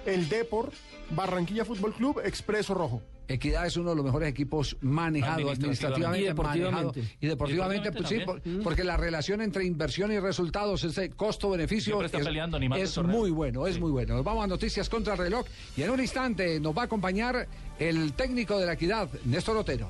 el 0.05 0.29
Depor, 0.29 0.71
Barranquilla 1.11 1.65
Fútbol 1.65 1.93
Club, 1.93 2.21
Expreso 2.23 2.73
Rojo. 2.73 3.01
Equidad 3.29 3.67
es 3.67 3.77
uno 3.77 3.91
de 3.91 3.95
los 3.95 4.03
mejores 4.03 4.27
equipos 4.27 4.75
manejado 4.81 5.51
administrativamente, 5.51 6.25
Y 6.25 6.27
deportivamente. 6.27 6.71
manejado. 6.71 7.15
y 7.21 7.27
deportivamente, 7.27 7.91
pues, 7.91 8.09
sí, 8.09 8.19
porque 8.63 8.83
la 8.83 8.97
relación 8.97 9.41
entre 9.41 9.65
inversión 9.65 10.11
y 10.11 10.19
resultados, 10.19 10.83
ese 10.83 11.11
costo-beneficio 11.11 12.01
es, 12.03 12.11
peleando 12.11 12.59
muy 13.03 13.29
bueno, 13.29 13.67
es 13.67 13.79
muy 13.79 13.91
bueno. 13.91 14.15
Nos 14.15 14.23
vamos 14.23 14.43
a 14.43 14.47
noticias 14.47 14.89
contra 14.89 15.13
el 15.13 15.19
reloj 15.19 15.45
y 15.77 15.83
en 15.83 15.91
un 15.91 15.99
instante 15.99 16.59
nos 16.59 16.75
va 16.75 16.81
a 16.81 16.85
acompañar 16.85 17.47
el 17.77 18.13
técnico 18.13 18.57
de 18.57 18.65
la 18.65 18.73
Equidad, 18.73 19.07
Néstor 19.25 19.57
Otero. 19.57 19.87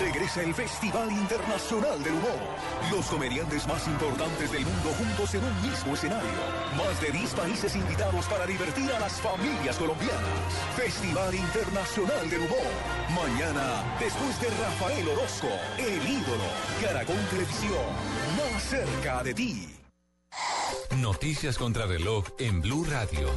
Regresa 0.00 0.42
el 0.42 0.54
Festival 0.54 1.10
Internacional 1.10 2.02
del 2.02 2.14
Humor. 2.14 2.38
Los 2.90 3.06
comediantes 3.06 3.66
más 3.66 3.86
importantes 3.86 4.50
del 4.50 4.64
mundo 4.64 4.90
juntos 4.98 5.34
en 5.34 5.44
un 5.44 5.62
mismo 5.62 5.94
escenario. 5.94 6.30
Más 6.76 7.00
de 7.00 7.10
10 7.10 7.34
países 7.34 7.76
invitados 7.76 8.26
para 8.26 8.46
divertir 8.46 8.90
a 8.92 9.00
las 9.00 9.20
familias 9.20 9.76
colombianas. 9.76 10.22
Festival 10.76 11.34
Internacional 11.34 12.30
del 12.30 12.40
Humor. 12.40 12.72
Mañana, 13.14 13.96
después 13.98 14.40
de 14.40 14.48
Rafael 14.50 15.08
Orozco, 15.08 15.48
el 15.78 16.08
ídolo. 16.08 16.44
Caracol 16.82 17.28
Televisión, 17.30 17.86
más 18.36 18.62
cerca 18.62 19.22
de 19.22 19.34
ti. 19.34 19.68
Noticias 20.96 21.58
contra 21.58 21.86
reloj 21.86 22.24
en 22.38 22.60
Blue 22.60 22.84
Radio. 22.84 23.28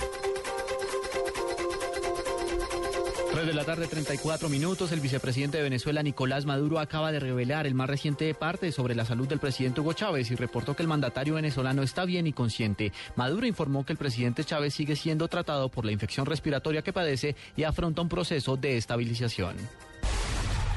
3 3.35 3.47
de 3.47 3.53
la 3.53 3.65
tarde, 3.65 3.87
34 3.87 4.47
minutos. 4.47 4.93
El 4.93 5.01
vicepresidente 5.01 5.57
de 5.57 5.63
Venezuela, 5.63 6.01
Nicolás 6.01 6.45
Maduro, 6.45 6.79
acaba 6.79 7.11
de 7.11 7.19
revelar 7.19 7.67
el 7.67 7.75
más 7.75 7.89
reciente 7.89 8.33
parte 8.33 8.71
sobre 8.71 8.95
la 8.95 9.03
salud 9.03 9.27
del 9.27 9.39
presidente 9.39 9.81
Hugo 9.81 9.91
Chávez 9.91 10.31
y 10.31 10.35
reportó 10.35 10.73
que 10.73 10.83
el 10.83 10.87
mandatario 10.87 11.33
venezolano 11.33 11.83
está 11.83 12.05
bien 12.05 12.27
y 12.27 12.31
consciente. 12.31 12.93
Maduro 13.17 13.45
informó 13.45 13.85
que 13.85 13.91
el 13.91 13.99
presidente 13.99 14.45
Chávez 14.45 14.73
sigue 14.73 14.95
siendo 14.95 15.27
tratado 15.27 15.67
por 15.67 15.83
la 15.83 15.91
infección 15.91 16.25
respiratoria 16.25 16.81
que 16.81 16.93
padece 16.93 17.35
y 17.57 17.63
afronta 17.63 18.01
un 18.01 18.07
proceso 18.07 18.55
de 18.55 18.77
estabilización. 18.77 19.57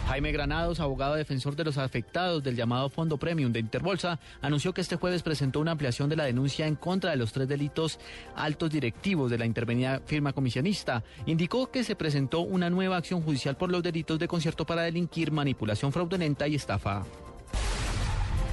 Jaime 0.09 0.33
Granados, 0.33 0.81
abogado 0.81 1.17
defensor 1.17 1.55
de 1.55 1.65
los 1.65 1.77
afectados 1.77 2.43
del 2.43 2.57
llamado 2.57 2.89
Fondo 2.89 3.19
Premium 3.19 3.53
de 3.53 3.61
Interbolsa, 3.61 4.19
anunció 4.41 4.73
que 4.73 4.81
este 4.81 4.97
jueves 4.97 5.23
presentó 5.23 5.61
una 5.61 5.73
ampliación 5.73 6.09
de 6.09 6.17
la 6.17 6.25
denuncia 6.25 6.67
en 6.67 6.77
contra 6.77 7.11
de 7.11 7.19
los 7.19 7.31
tres 7.31 7.47
delitos 7.47 8.01
altos 8.35 8.71
directivos 8.71 9.31
de 9.31 9.37
la 9.37 9.45
intervenida 9.45 10.01
firma 10.07 10.33
comisionista. 10.33 11.05
Indicó 11.27 11.71
que 11.71 11.85
se 11.85 11.95
presentó 11.95 12.41
una 12.41 12.71
nueva 12.71 12.97
acción 12.97 13.21
judicial 13.21 13.59
por 13.59 13.71
los 13.71 13.83
delitos 13.83 14.19
de 14.19 14.29
concierto 14.29 14.65
para 14.65 14.81
delinquir, 14.81 15.31
manipulación 15.31 15.93
fraudulenta 15.93 16.49
y 16.49 16.55
estafa. 16.55 17.05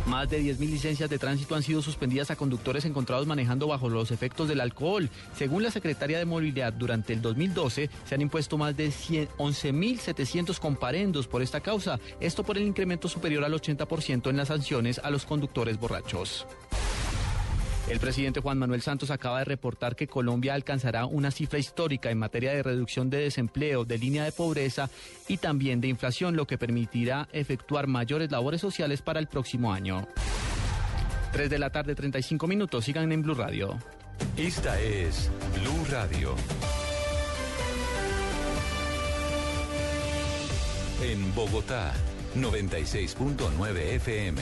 Más 0.06 0.30
de 0.30 0.40
10.000 0.40 0.60
licencias 0.70 1.10
de 1.10 1.18
tránsito 1.18 1.56
han 1.56 1.64
sido 1.64 1.82
suspendidas 1.82 2.30
a 2.30 2.36
conductores 2.36 2.86
encontrados 2.86 3.26
manejando 3.26 3.68
bajo 3.68 3.90
los 3.90 4.12
efectos 4.12 4.48
del 4.48 4.62
alcohol. 4.62 5.10
Según 5.36 5.64
la 5.64 5.72
Secretaría 5.72 6.20
de 6.20 6.26
Movilidad, 6.26 6.74
durante 6.74 7.14
el 7.14 7.22
2012 7.22 7.90
se 8.06 8.16
han 8.16 8.22
impuesto 8.22 8.58
más 8.58 8.78
de 8.78 8.92
100 8.92 9.30
11.700 9.38 10.60
comparendos 10.60 11.28
por 11.28 11.42
esta 11.42 11.60
causa. 11.60 12.00
Esto 12.20 12.44
por 12.44 12.58
el 12.58 12.64
incremento 12.64 13.08
superior 13.08 13.44
al 13.44 13.54
80% 13.54 14.30
en 14.30 14.38
las 14.38 14.50
sanciones 14.50 15.00
a 15.00 15.10
los 15.10 15.26
conductores 15.26 15.80
borrachos. 15.80 16.46
El 17.88 18.00
presidente 18.00 18.40
Juan 18.40 18.58
Manuel 18.58 18.82
Santos 18.82 19.12
acaba 19.12 19.40
de 19.40 19.46
reportar 19.46 19.96
que 19.96 20.08
Colombia 20.08 20.56
alcanzará 20.56 21.06
una 21.06 21.30
cifra 21.30 21.60
histórica 21.60 22.10
en 22.10 22.18
materia 22.18 22.52
de 22.52 22.64
reducción 22.64 23.12
de 23.12 23.20
desempleo, 23.20 23.86
de 23.86 24.00
línea 24.00 24.24
de 24.24 24.32
pobreza 24.32 24.90
y 25.28 25.38
también 25.38 25.82
de 25.82 25.88
inflación, 25.88 26.36
lo 26.36 26.48
que 26.48 26.58
permitirá 26.58 27.30
efectuar 27.32 27.86
mayores 27.86 28.32
labores 28.32 28.60
sociales 28.60 29.04
para 29.04 29.20
el 29.20 29.28
próximo 29.28 29.72
año. 29.72 30.08
3 31.32 31.48
de 31.48 31.60
la 31.60 31.70
tarde, 31.70 31.94
35 31.94 32.48
minutos. 32.48 32.86
Sigan 32.86 33.12
en 33.12 33.22
Blue 33.22 33.36
Radio. 33.36 33.78
Esta 34.36 34.80
es 34.82 35.30
Blue 35.54 35.86
Radio. 35.92 36.34
En 41.04 41.36
Bogotá, 41.36 41.94
96.9 42.36 43.78
FM. 43.96 44.42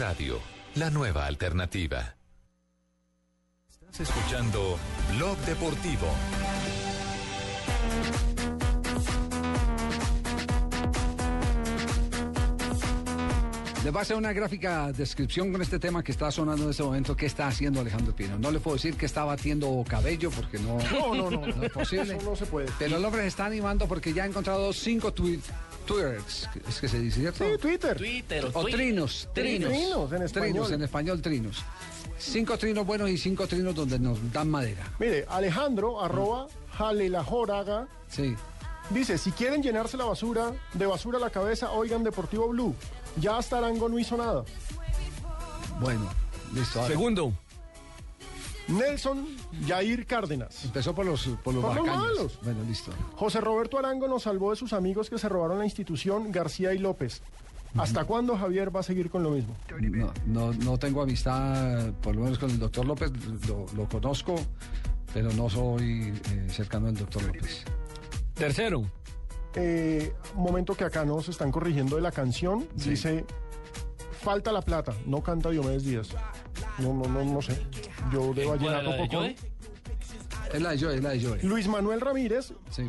Radio 0.00 0.40
la 0.76 0.88
nueva 0.88 1.26
alternativa. 1.26 2.16
Estás 3.68 4.00
escuchando 4.08 4.78
Blog 5.14 5.36
Deportivo. 5.40 6.06
Les 13.84 13.94
va 13.94 13.98
a 13.98 14.02
hacer 14.02 14.16
una 14.16 14.32
gráfica 14.32 14.90
descripción 14.92 15.52
con 15.52 15.60
este 15.60 15.78
tema 15.78 16.02
que 16.02 16.12
está 16.12 16.30
sonando 16.30 16.64
en 16.64 16.70
este 16.70 16.82
momento. 16.82 17.14
¿Qué 17.14 17.26
está 17.26 17.48
haciendo 17.48 17.80
Alejandro 17.80 18.16
Pino? 18.16 18.38
No 18.38 18.50
le 18.50 18.58
puedo 18.58 18.76
decir 18.76 18.94
que 18.94 19.04
está 19.04 19.24
batiendo 19.24 19.84
cabello 19.86 20.30
porque 20.30 20.58
no, 20.58 20.78
No, 20.92 21.14
no, 21.14 21.30
no. 21.30 21.46
no 21.46 21.62
es 21.62 21.72
posible. 21.72 22.16
Eso 22.16 22.30
no 22.30 22.36
se 22.36 22.46
puede. 22.46 22.68
Pero 22.78 22.96
el 22.96 23.04
hombre 23.04 23.20
se 23.20 23.28
está 23.28 23.44
animando 23.44 23.86
porque 23.86 24.14
ya 24.14 24.22
ha 24.22 24.26
encontrado 24.26 24.72
cinco 24.72 25.12
tweets. 25.12 25.50
Twitters, 25.86 26.48
es 26.68 26.80
que 26.80 26.88
se 26.88 26.98
dice, 27.00 27.20
¿cierto? 27.20 27.44
Sí, 27.44 27.58
Twitter. 27.58 27.96
Twitter, 27.96 28.44
O 28.52 28.62
tweet. 28.62 28.72
trinos, 28.74 29.28
trinos. 29.34 29.70
Trinos, 29.70 30.12
en 30.12 30.22
español. 30.22 30.50
Trinos, 30.52 30.70
en 30.72 30.82
español, 30.82 31.22
trinos. 31.22 31.64
Cinco 32.18 32.58
trinos 32.58 32.86
buenos 32.86 33.08
y 33.10 33.16
cinco 33.18 33.46
trinos 33.46 33.74
donde 33.74 33.98
nos 33.98 34.18
dan 34.32 34.48
madera. 34.50 34.84
Mire, 34.98 35.24
Alejandro, 35.28 36.00
arroba 36.02 36.46
Jalelajoraga, 36.72 37.88
Sí. 38.08 38.34
dice, 38.90 39.16
si 39.18 39.32
quieren 39.32 39.62
llenarse 39.62 39.96
la 39.96 40.04
basura, 40.04 40.52
de 40.74 40.86
basura 40.86 41.18
a 41.18 41.20
la 41.20 41.30
cabeza, 41.30 41.72
oigan 41.72 42.04
Deportivo 42.04 42.48
Blue. 42.48 42.74
Ya 43.16 43.38
hasta 43.38 43.58
Arango 43.58 43.88
no 43.88 43.98
hizo 43.98 44.16
nada. 44.16 44.44
Bueno, 45.80 46.08
listo. 46.54 46.78
ahora. 46.80 46.92
Segundo. 46.92 47.32
Nelson 48.70 49.26
Jair 49.66 50.06
Cárdenas. 50.06 50.64
Empezó 50.64 50.94
por 50.94 51.06
los, 51.06 51.26
por 51.42 51.54
los 51.54 51.64
Por 51.64 51.76
los 51.76 51.86
malos. 51.86 52.38
Bueno, 52.42 52.62
listo. 52.66 52.92
José 53.16 53.40
Roberto 53.40 53.78
Arango 53.78 54.08
nos 54.08 54.22
salvó 54.24 54.50
de 54.50 54.56
sus 54.56 54.72
amigos 54.72 55.10
que 55.10 55.18
se 55.18 55.28
robaron 55.28 55.58
la 55.58 55.64
institución 55.64 56.30
García 56.32 56.72
y 56.72 56.78
López. 56.78 57.22
¿Hasta 57.76 58.04
cuándo 58.04 58.36
Javier 58.36 58.74
va 58.74 58.80
a 58.80 58.82
seguir 58.82 59.10
con 59.10 59.22
lo 59.22 59.30
mismo? 59.30 59.54
No, 59.80 60.12
no, 60.26 60.52
no 60.52 60.78
tengo 60.78 61.02
amistad, 61.02 61.92
por 62.02 62.16
lo 62.16 62.22
menos 62.22 62.38
con 62.38 62.50
el 62.50 62.58
doctor 62.58 62.84
López, 62.84 63.12
lo, 63.46 63.66
lo 63.76 63.88
conozco, 63.88 64.34
pero 65.14 65.32
no 65.32 65.48
soy 65.48 66.12
eh, 66.32 66.48
cercano 66.50 66.88
al 66.88 66.96
doctor 66.96 67.22
López. 67.22 67.64
Tercero. 68.34 68.82
Eh, 69.54 70.12
momento 70.34 70.74
que 70.74 70.84
acá 70.84 71.04
nos 71.04 71.28
están 71.28 71.52
corrigiendo 71.52 71.96
de 71.96 72.02
la 72.02 72.12
canción. 72.12 72.66
Dice, 72.74 73.24
falta 74.20 74.52
la 74.52 74.62
plata, 74.62 74.94
no 75.06 75.22
canta 75.22 75.50
Diomedes 75.50 75.84
Díaz. 75.84 76.08
No, 76.80 76.92
no, 76.94 77.04
no, 77.08 77.24
no 77.24 77.42
sé. 77.42 77.60
Yo 78.12 78.32
de 78.34 78.44
Vallenato 78.46 78.96
poco. 78.96 79.24
Es 80.52 80.60
la 80.60 80.70
de 80.70 80.78
Joe, 80.80 80.94
es 80.96 81.02
la 81.02 81.10
de 81.10 81.24
Joe. 81.24 81.38
Luis 81.42 81.68
Manuel 81.68 82.00
Ramírez. 82.00 82.52
Sí. 82.70 82.88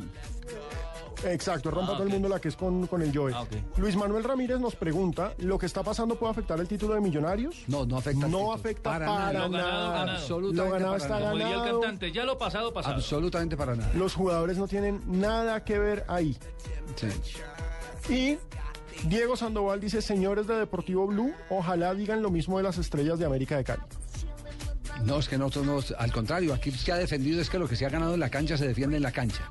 Exacto, 1.24 1.70
rompa 1.70 1.92
Ah, 1.92 1.96
todo 1.98 2.04
el 2.08 2.10
mundo 2.14 2.28
la 2.28 2.40
que 2.40 2.48
es 2.48 2.56
con, 2.56 2.88
con 2.88 3.04
el 3.04 3.16
Joe. 3.16 3.32
Ah. 3.36 3.46
Luis 3.78 3.96
Manuel 3.96 4.24
Ramírez 4.24 4.60
nos 4.60 4.76
pregunta, 4.76 5.34
¿lo 5.38 5.60
que 5.60 5.68
está 5.68 5.84
pasando 5.84 6.16
puede 6.16 6.32
afectar 6.32 6.60
el 6.60 6.68
título 6.68 6.96
de 6.96 7.02
Millonarios? 7.02 7.64
No, 7.68 7.86
no 7.86 7.98
afecta. 7.98 8.28
No 8.28 8.52
afecta 8.52 8.90
para, 8.90 9.06
Para 9.06 9.48
nada. 9.48 9.50
nada. 9.50 9.50
Lo 9.50 9.52
ganado, 9.52 9.92
ganado. 9.92 10.12
Absolutamente 10.18 10.56
Lo 10.64 10.72
ganado 10.72 10.92
para 10.94 11.04
está 11.04 11.20
nada. 11.20 11.32
Como 11.32 11.44
el 11.46 11.50
ganado. 11.54 11.80
cantante, 11.82 12.12
ya 12.12 12.26
lo 12.26 12.38
pasado, 12.40 12.74
pasado. 12.74 12.96
Absolutamente 12.96 13.56
para 13.56 13.76
nada. 13.76 13.92
Los 13.94 14.16
jugadores 14.16 14.58
no 14.58 14.68
tienen 14.68 15.00
nada 15.06 15.64
que 15.64 15.78
ver 15.78 16.06
ahí. 16.08 16.36
Sí. 16.96 17.08
Y 18.12 18.38
Diego 19.06 19.36
Sandoval 19.36 19.80
dice, 19.80 20.02
señores 20.02 20.48
de 20.48 20.56
Deportivo 20.56 21.08
Blue, 21.08 21.34
ojalá 21.50 21.94
digan 21.96 22.22
lo 22.22 22.30
mismo 22.30 22.58
de 22.58 22.64
las 22.64 22.78
estrellas 22.78 23.18
de 23.20 23.26
América 23.26 23.58
de 23.58 23.64
Cali. 23.64 23.82
No, 25.04 25.18
es 25.18 25.28
que 25.28 25.38
nosotros 25.38 25.66
no, 25.92 25.98
al 25.98 26.12
contrario, 26.12 26.54
aquí 26.54 26.70
se 26.72 26.92
ha 26.92 26.98
defendido 26.98 27.42
es 27.42 27.50
que 27.50 27.58
lo 27.58 27.68
que 27.68 27.76
se 27.76 27.86
ha 27.86 27.90
ganado 27.90 28.14
en 28.14 28.20
la 28.20 28.30
cancha 28.30 28.58
se 28.58 28.68
defiende 28.68 28.98
en 28.98 29.04
la 29.04 29.12
cancha. 29.12 29.50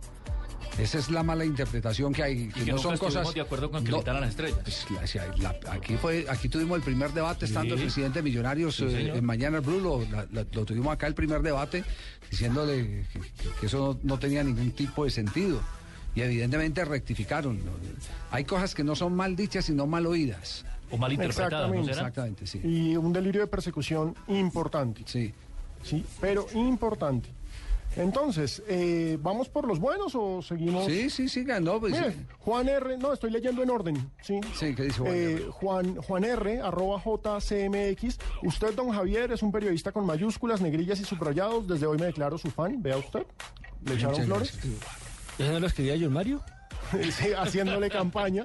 Esa 0.79 0.99
es 0.99 1.11
la 1.11 1.23
mala 1.25 1.45
interpretación 1.45 2.13
que 2.13 2.23
hay. 2.23 2.33
Y 2.43 2.49
que 2.65 2.73
no 2.73 2.79
son 2.79 2.97
cosas. 2.97 3.35
de 3.35 3.41
acuerdo 3.41 3.71
con 3.71 3.85
que 3.85 3.91
no, 3.91 3.99
quitaran 3.99 4.21
las 4.21 4.31
estrellas. 4.31 4.61
pues, 4.63 4.87
la- 5.39 5.53
la- 5.63 5.73
aquí 5.73 5.97
fue, 5.97 6.25
aquí 6.29 6.49
tuvimos 6.49 6.77
el 6.79 6.83
primer 6.85 7.13
debate 7.13 7.45
estando 7.47 7.75
el 7.75 7.81
presidente 7.81 8.21
de 8.21 8.23
Millonarios 8.23 8.77
Sí, 8.77 8.85
eh, 8.85 9.13
en 9.17 9.25
Mañana 9.25 9.61
Blue, 9.61 9.81
lo, 9.81 10.01
la- 10.11 10.27
la- 10.33 10.47
lo 10.53 10.65
tuvimos 10.65 10.93
acá 10.93 11.07
el 11.09 11.15
primer 11.15 11.43
debate 11.43 11.85
diciéndole 12.31 13.05
que, 13.13 13.21
que- 13.21 13.51
que 13.61 13.67
eso 13.67 13.99
no, 14.05 14.15
no 14.15 14.19
tenía 14.19 14.45
ningún 14.45 14.71
tipo 14.71 15.05
de 15.05 15.11
sentido. 15.11 15.61
Y 16.15 16.23
evidentemente 16.23 16.85
rectificaron. 16.85 17.61
Hay 18.31 18.45
cosas 18.45 18.75
que 18.75 18.83
no 18.85 18.97
son 18.97 19.15
mal 19.15 19.37
dichas, 19.37 19.65
sino 19.65 19.87
mal 19.87 20.07
oídas. 20.07 20.65
O 20.91 20.97
mal 20.97 21.13
Exactamente. 21.13 21.91
Exactamente, 21.91 22.47
sí. 22.47 22.61
Y 22.65 22.97
un 22.97 23.13
delirio 23.13 23.43
de 23.43 23.47
persecución 23.47 24.15
importante. 24.29 25.03
Sí. 25.07 25.33
Sí, 25.83 26.05
pero 26.21 26.47
importante. 26.55 27.31
Entonces, 27.97 28.63
eh, 28.69 29.19
¿vamos 29.21 29.49
por 29.49 29.67
los 29.67 29.81
buenos 29.81 30.15
o 30.15 30.43
seguimos? 30.43 30.87
Sí, 30.87 31.11
sí, 31.11 31.29
sí, 31.29 31.43
ganó. 31.43 31.81
Pues, 31.81 31.93
Mire, 31.93 32.15
Juan 32.39 32.69
R, 32.69 32.97
no, 32.99 33.13
estoy 33.13 33.31
leyendo 33.31 33.63
en 33.65 33.71
orden, 33.71 34.11
¿sí? 34.23 34.39
Sí, 34.55 34.75
¿qué 34.77 34.85
dice 34.85 35.01
Juan 35.01 35.13
Eh, 35.15 35.47
Juan, 35.51 35.97
Juan 35.97 36.25
R, 36.25 36.61
arroba 36.61 37.03
JCMX. 37.05 38.19
Usted, 38.45 38.75
don 38.75 38.91
Javier, 38.91 39.33
es 39.33 39.43
un 39.43 39.51
periodista 39.51 39.91
con 39.91 40.07
mayúsculas, 40.07 40.61
negrillas 40.61 41.01
y 41.01 41.05
subrayados. 41.05 41.67
Desde 41.67 41.87
hoy 41.87 41.99
me 41.99 42.07
declaro 42.07 42.39
su 42.39 42.51
fan. 42.51 42.81
Vea 42.81 42.97
usted. 42.97 43.27
Le 43.85 43.95
echaron 43.95 44.25
flores. 44.25 44.59
¿Eso 45.41 45.53
no 45.53 45.61
lo 45.61 45.67
escribía 45.67 45.97
John 46.01 46.13
Mario? 46.13 46.43
Sí, 47.13 47.33
haciéndole 47.37 47.89
campaña. 47.89 48.45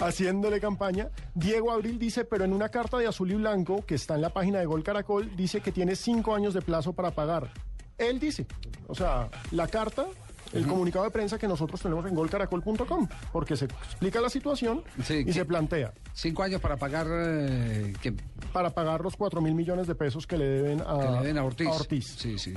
Haciéndole 0.00 0.60
campaña. 0.60 1.08
Diego 1.34 1.70
Abril 1.72 1.98
dice, 1.98 2.24
pero 2.24 2.44
en 2.44 2.52
una 2.52 2.68
carta 2.68 2.98
de 2.98 3.06
azul 3.06 3.30
y 3.30 3.34
blanco 3.34 3.84
que 3.84 3.94
está 3.96 4.14
en 4.14 4.22
la 4.22 4.30
página 4.30 4.58
de 4.60 4.66
Gol 4.66 4.82
Caracol, 4.82 5.34
dice 5.36 5.60
que 5.60 5.72
tiene 5.72 5.96
cinco 5.96 6.34
años 6.34 6.54
de 6.54 6.62
plazo 6.62 6.92
para 6.92 7.10
pagar. 7.10 7.50
Él 7.98 8.20
dice, 8.20 8.46
o 8.86 8.94
sea, 8.94 9.28
la 9.50 9.66
carta, 9.66 10.06
el 10.52 10.66
comunicado 10.66 11.04
de 11.04 11.10
prensa 11.10 11.36
que 11.36 11.48
nosotros 11.48 11.80
tenemos 11.82 12.06
en 12.06 12.14
golcaracol.com, 12.14 13.08
porque 13.32 13.56
se 13.56 13.64
explica 13.64 14.20
la 14.20 14.30
situación 14.30 14.84
Sí, 15.02 15.14
y 15.14 15.24
que- 15.26 15.32
se 15.32 15.44
plantea. 15.44 15.92
Cinco 16.14 16.42
años 16.44 16.60
para 16.60 16.76
pagar. 16.76 17.06
eh, 17.10 17.92
que, 18.00 18.14
Para 18.52 18.70
pagar 18.70 19.00
los 19.02 19.16
4 19.16 19.40
mil 19.40 19.54
millones 19.54 19.86
de 19.88 19.94
pesos 19.96 20.26
que 20.26 20.38
le 20.38 20.46
deben 20.46 20.80
a, 20.80 20.98
que 21.00 21.10
le 21.20 21.26
den 21.26 21.38
a 21.38 21.44
Ortiz. 21.44 21.68
Ortiz. 21.68 22.06
Sí, 22.18 22.38
sí. 22.38 22.54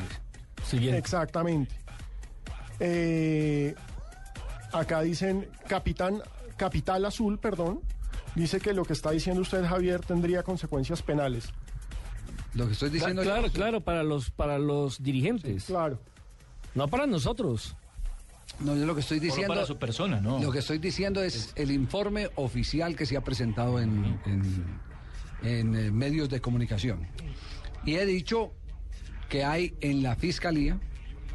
Exactamente. 0.89 1.73
Eh, 2.83 3.75
acá 4.73 5.01
dicen 5.01 5.47
Capitán, 5.67 6.21
Capital 6.57 7.05
Azul, 7.05 7.37
perdón, 7.37 7.79
dice 8.35 8.59
que 8.59 8.73
lo 8.73 8.83
que 8.85 8.93
está 8.93 9.11
diciendo 9.11 9.41
usted, 9.43 9.63
Javier, 9.65 10.01
tendría 10.01 10.41
consecuencias 10.41 11.01
penales. 11.03 11.49
Lo 12.55 12.65
que 12.65 12.73
estoy 12.73 12.89
diciendo 12.89 13.21
claro, 13.21 13.47
yo- 13.47 13.53
claro, 13.53 13.81
para 13.81 14.01
los, 14.03 14.31
para 14.31 14.57
los 14.57 15.01
dirigentes. 15.01 15.65
claro. 15.65 15.99
No 16.73 16.87
para 16.87 17.05
nosotros. 17.05 17.75
No, 18.61 18.75
yo 18.75 18.85
lo 18.85 18.95
que 18.95 19.01
estoy 19.01 19.17
Solo 19.19 19.29
diciendo. 19.29 19.53
para 19.53 19.65
su 19.67 19.77
persona, 19.77 20.19
¿no? 20.21 20.39
Lo 20.41 20.51
que 20.51 20.59
estoy 20.59 20.77
diciendo 20.79 21.21
es 21.21 21.51
el 21.55 21.69
informe 21.71 22.29
oficial 22.35 22.95
que 22.95 23.05
se 23.05 23.15
ha 23.17 23.21
presentado 23.21 23.79
en, 23.79 24.19
en- 24.25 24.65
en, 25.43 25.75
eh, 25.75 25.91
medios 25.91 26.29
de 26.29 26.39
comunicación. 26.41 27.07
Y 27.85 27.95
he 27.95 28.05
dicho 28.05 28.53
que 29.29 29.43
hay 29.43 29.75
en 29.81 30.01
la 30.03 30.15
fiscalía, 30.15 30.79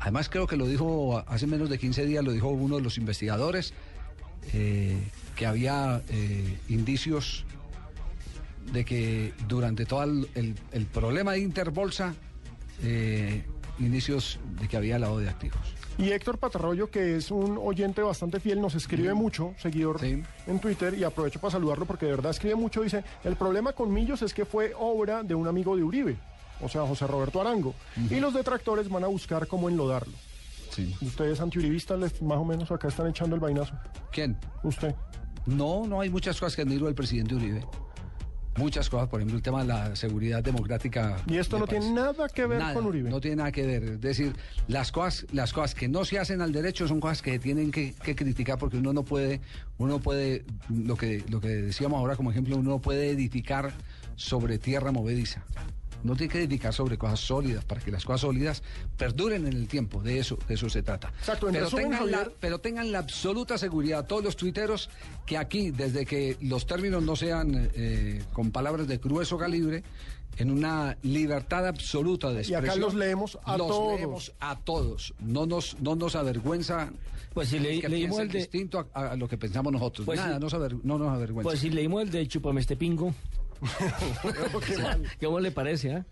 además 0.01 0.29
creo 0.29 0.47
que 0.47 0.57
lo 0.57 0.67
dijo 0.67 1.23
hace 1.27 1.47
menos 1.47 1.69
de 1.71 1.79
15 1.79 2.05
días, 2.07 2.25
lo 2.25 2.33
dijo 2.33 2.49
uno 2.49 2.77
de 2.77 2.83
los 2.83 2.99
investigadores, 2.99 3.73
eh, 4.53 4.97
que 5.35 5.47
había 5.47 6.03
eh, 6.09 6.59
indicios 6.69 7.45
de 8.73 8.85
que 8.85 9.33
durante 9.49 9.87
todo 9.87 10.03
el, 10.05 10.29
el- 10.35 10.55
el 10.73 10.87
problema 10.87 11.33
de 11.33 11.41
Interbolsa, 11.41 12.15
eh, 12.83 13.45
indicios 13.79 14.39
de 14.61 14.69
que 14.69 14.77
había 14.77 14.99
lavado 14.99 15.21
de 15.21 15.29
activos. 15.29 15.61
Y 15.99 16.11
Héctor 16.11 16.39
Patarroyo, 16.39 16.91
que 16.91 17.17
es 17.17 17.31
un 17.31 17.59
oyente 17.63 18.03
bastante 18.03 18.39
fiel, 18.39 18.61
nos 18.61 18.75
escribe 18.75 19.15
mucho, 19.15 19.55
seguidor 19.59 19.99
en 20.05 20.59
Twitter, 20.61 20.95
y 20.99 21.05
aprovecho 21.05 21.41
para 21.41 21.53
saludarlo 21.53 21.87
porque 21.87 22.05
de 22.07 22.13
verdad 22.13 22.33
escribe 22.33 22.55
mucho. 22.55 22.83
Dice: 22.83 23.03
El 23.25 23.37
problema 23.37 23.73
con 23.73 23.93
Millos 23.93 24.21
es 24.23 24.35
que 24.35 24.45
fue 24.45 24.73
obra 24.79 25.23
de 25.23 25.35
un 25.35 25.47
amigo 25.49 25.75
de 25.75 25.83
Uribe, 25.83 26.17
o 26.61 26.69
sea, 26.69 26.83
José 26.83 27.07
Roberto 27.07 27.41
Arango, 27.41 27.75
y 28.11 28.21
los 28.21 28.35
detractores 28.35 28.89
van 28.89 29.05
a 29.05 29.09
buscar 29.09 29.47
cómo 29.47 29.69
enlodarlo. 29.69 30.15
Ustedes 31.01 31.41
antiuribistas, 31.41 31.99
les- 31.99 32.21
más 32.23 32.39
o 32.39 32.45
menos 32.45 32.71
acá 32.71 32.89
están 32.89 33.07
echando 33.07 33.35
el 33.35 33.41
vainazo. 33.41 33.73
¿Quién? 34.13 34.37
Usted. 34.63 34.95
No, 35.47 35.87
no 35.87 36.01
hay 36.01 36.11
muchas 36.11 36.39
cosas 36.39 36.55
que 36.57 36.63
admiro 36.63 36.87
del 36.87 36.95
presidente 36.95 37.35
Uribe. 37.35 37.65
Muchas 38.57 38.89
cosas, 38.89 39.09
por 39.09 39.21
ejemplo, 39.21 39.37
el 39.37 39.43
tema 39.43 39.61
de 39.61 39.69
la 39.69 39.95
seguridad 39.97 40.43
democrática. 40.43 41.19
Y 41.27 41.37
esto 41.37 41.59
no 41.59 41.67
tiene 41.67 41.91
nada 41.93 42.27
que 42.29 42.47
ver 42.47 42.59
Nada, 42.59 42.73
con 42.75 42.87
Uribe. 42.87 43.11
No 43.11 43.21
tiene 43.21 43.37
nada 43.37 43.53
que 43.53 43.67
ver. 43.67 43.83
Es 43.85 44.01
decir, 44.01 44.35
las 44.67 44.93
cosas, 44.93 45.27
las 45.33 45.53
cosas 45.53 45.75
que 45.75 45.89
no 45.89 46.07
se 46.07 46.19
hacen 46.19 46.41
al 46.41 46.53
derecho 46.53 46.89
son 46.89 46.99
cosas 46.99 47.21
que 47.21 47.39
tienen 47.39 47.71
que, 47.71 47.93
que 47.95 48.17
criticar 48.17 48.57
porque 48.59 48.79
uno 48.79 48.95
no 48.95 49.03
puede, 49.05 49.43
uno 49.77 49.99
puede, 49.99 50.45
lo 50.71 50.97
que, 50.97 51.23
lo 51.29 51.41
que 51.41 51.49
decíamos 51.49 51.99
ahora 51.99 52.17
como 52.17 52.31
ejemplo, 52.31 52.57
uno 52.57 52.71
no 52.71 52.79
puede 52.81 53.11
edificar 53.11 53.73
sobre 54.17 54.59
tierra 54.59 54.91
movediza. 54.91 55.43
No 56.05 56.15
tiene 56.15 56.33
que 56.33 56.39
edificar 56.39 56.73
sobre 56.73 56.97
cosas 56.97 57.21
sólidas 57.21 57.65
para 57.65 57.81
que 57.81 57.91
las 57.91 58.05
cosas 58.05 58.21
sólidas 58.23 58.63
perduren 58.97 59.47
en 59.47 59.53
el 59.55 59.67
tiempo. 59.67 60.03
De 60.03 60.19
eso, 60.19 60.39
de 60.47 60.55
eso 60.55 60.69
se 60.71 60.83
trata. 60.83 61.09
Exacto, 61.19 61.49
pero, 61.51 61.65
resumen, 61.65 61.91
tengan 61.91 62.11
la, 62.11 62.29
pero 62.41 62.59
tengan 62.61 62.93
la 62.93 62.99
absoluta 63.01 63.59
seguridad, 63.59 64.07
todos 64.07 64.23
los 64.23 64.37
tuiteros, 64.37 64.89
que 65.25 65.37
aquí, 65.37 65.71
desde 65.73 66.07
que 66.07 66.37
los 66.43 66.67
términos 66.67 67.03
no 67.03 67.17
sean 67.17 67.71
eh, 67.75 68.23
con 68.33 68.51
palabras 68.53 68.87
de 68.87 68.99
grueso 68.99 69.37
calibre, 69.39 69.83
en 70.39 70.51
una 70.51 70.97
libertad 71.03 71.67
absoluta 71.67 72.29
de 72.31 72.43
Y 72.43 72.53
acá 72.55 72.59
expresión. 72.67 72.81
los 72.81 72.95
leemos 72.95 73.39
a 73.45 73.57
los 73.57 73.69
todos. 73.69 73.97
leemos 73.97 74.33
a 74.39 74.57
todos. 74.59 75.15
No 75.19 75.47
nos, 75.47 75.81
no 75.81 75.97
nos 75.97 76.15
avergüenza. 76.15 76.91
Pues 77.33 77.49
si 77.49 77.59
le- 77.59 77.81
que 77.81 77.89
leímos 77.89 78.19
el 78.21 78.29
de- 78.29 78.39
distinto 78.41 78.87
a, 78.93 79.11
a 79.13 79.17
lo 79.17 79.29
que 79.29 79.39
pensamos 79.39 79.73
nosotros. 79.73 80.05
Pues 80.05 80.19
Nada, 80.19 80.35
si- 80.35 80.35
no, 80.35 80.41
nos 80.41 80.53
aver- 80.55 80.81
no 80.83 80.99
nos 80.99 81.09
avergüenza. 81.09 81.49
Pues 81.49 81.61
si 81.61 81.71
leímos 81.71 82.03
el 82.03 82.11
de 82.11 82.29
Chupame 82.29 82.61
este 82.61 82.77
pingo. 82.77 83.15
Qué 84.67 84.79
mal. 84.79 85.03
¿Cómo 85.21 85.41
le 85.41 85.51
parece, 85.51 85.95
ah? 85.95 86.05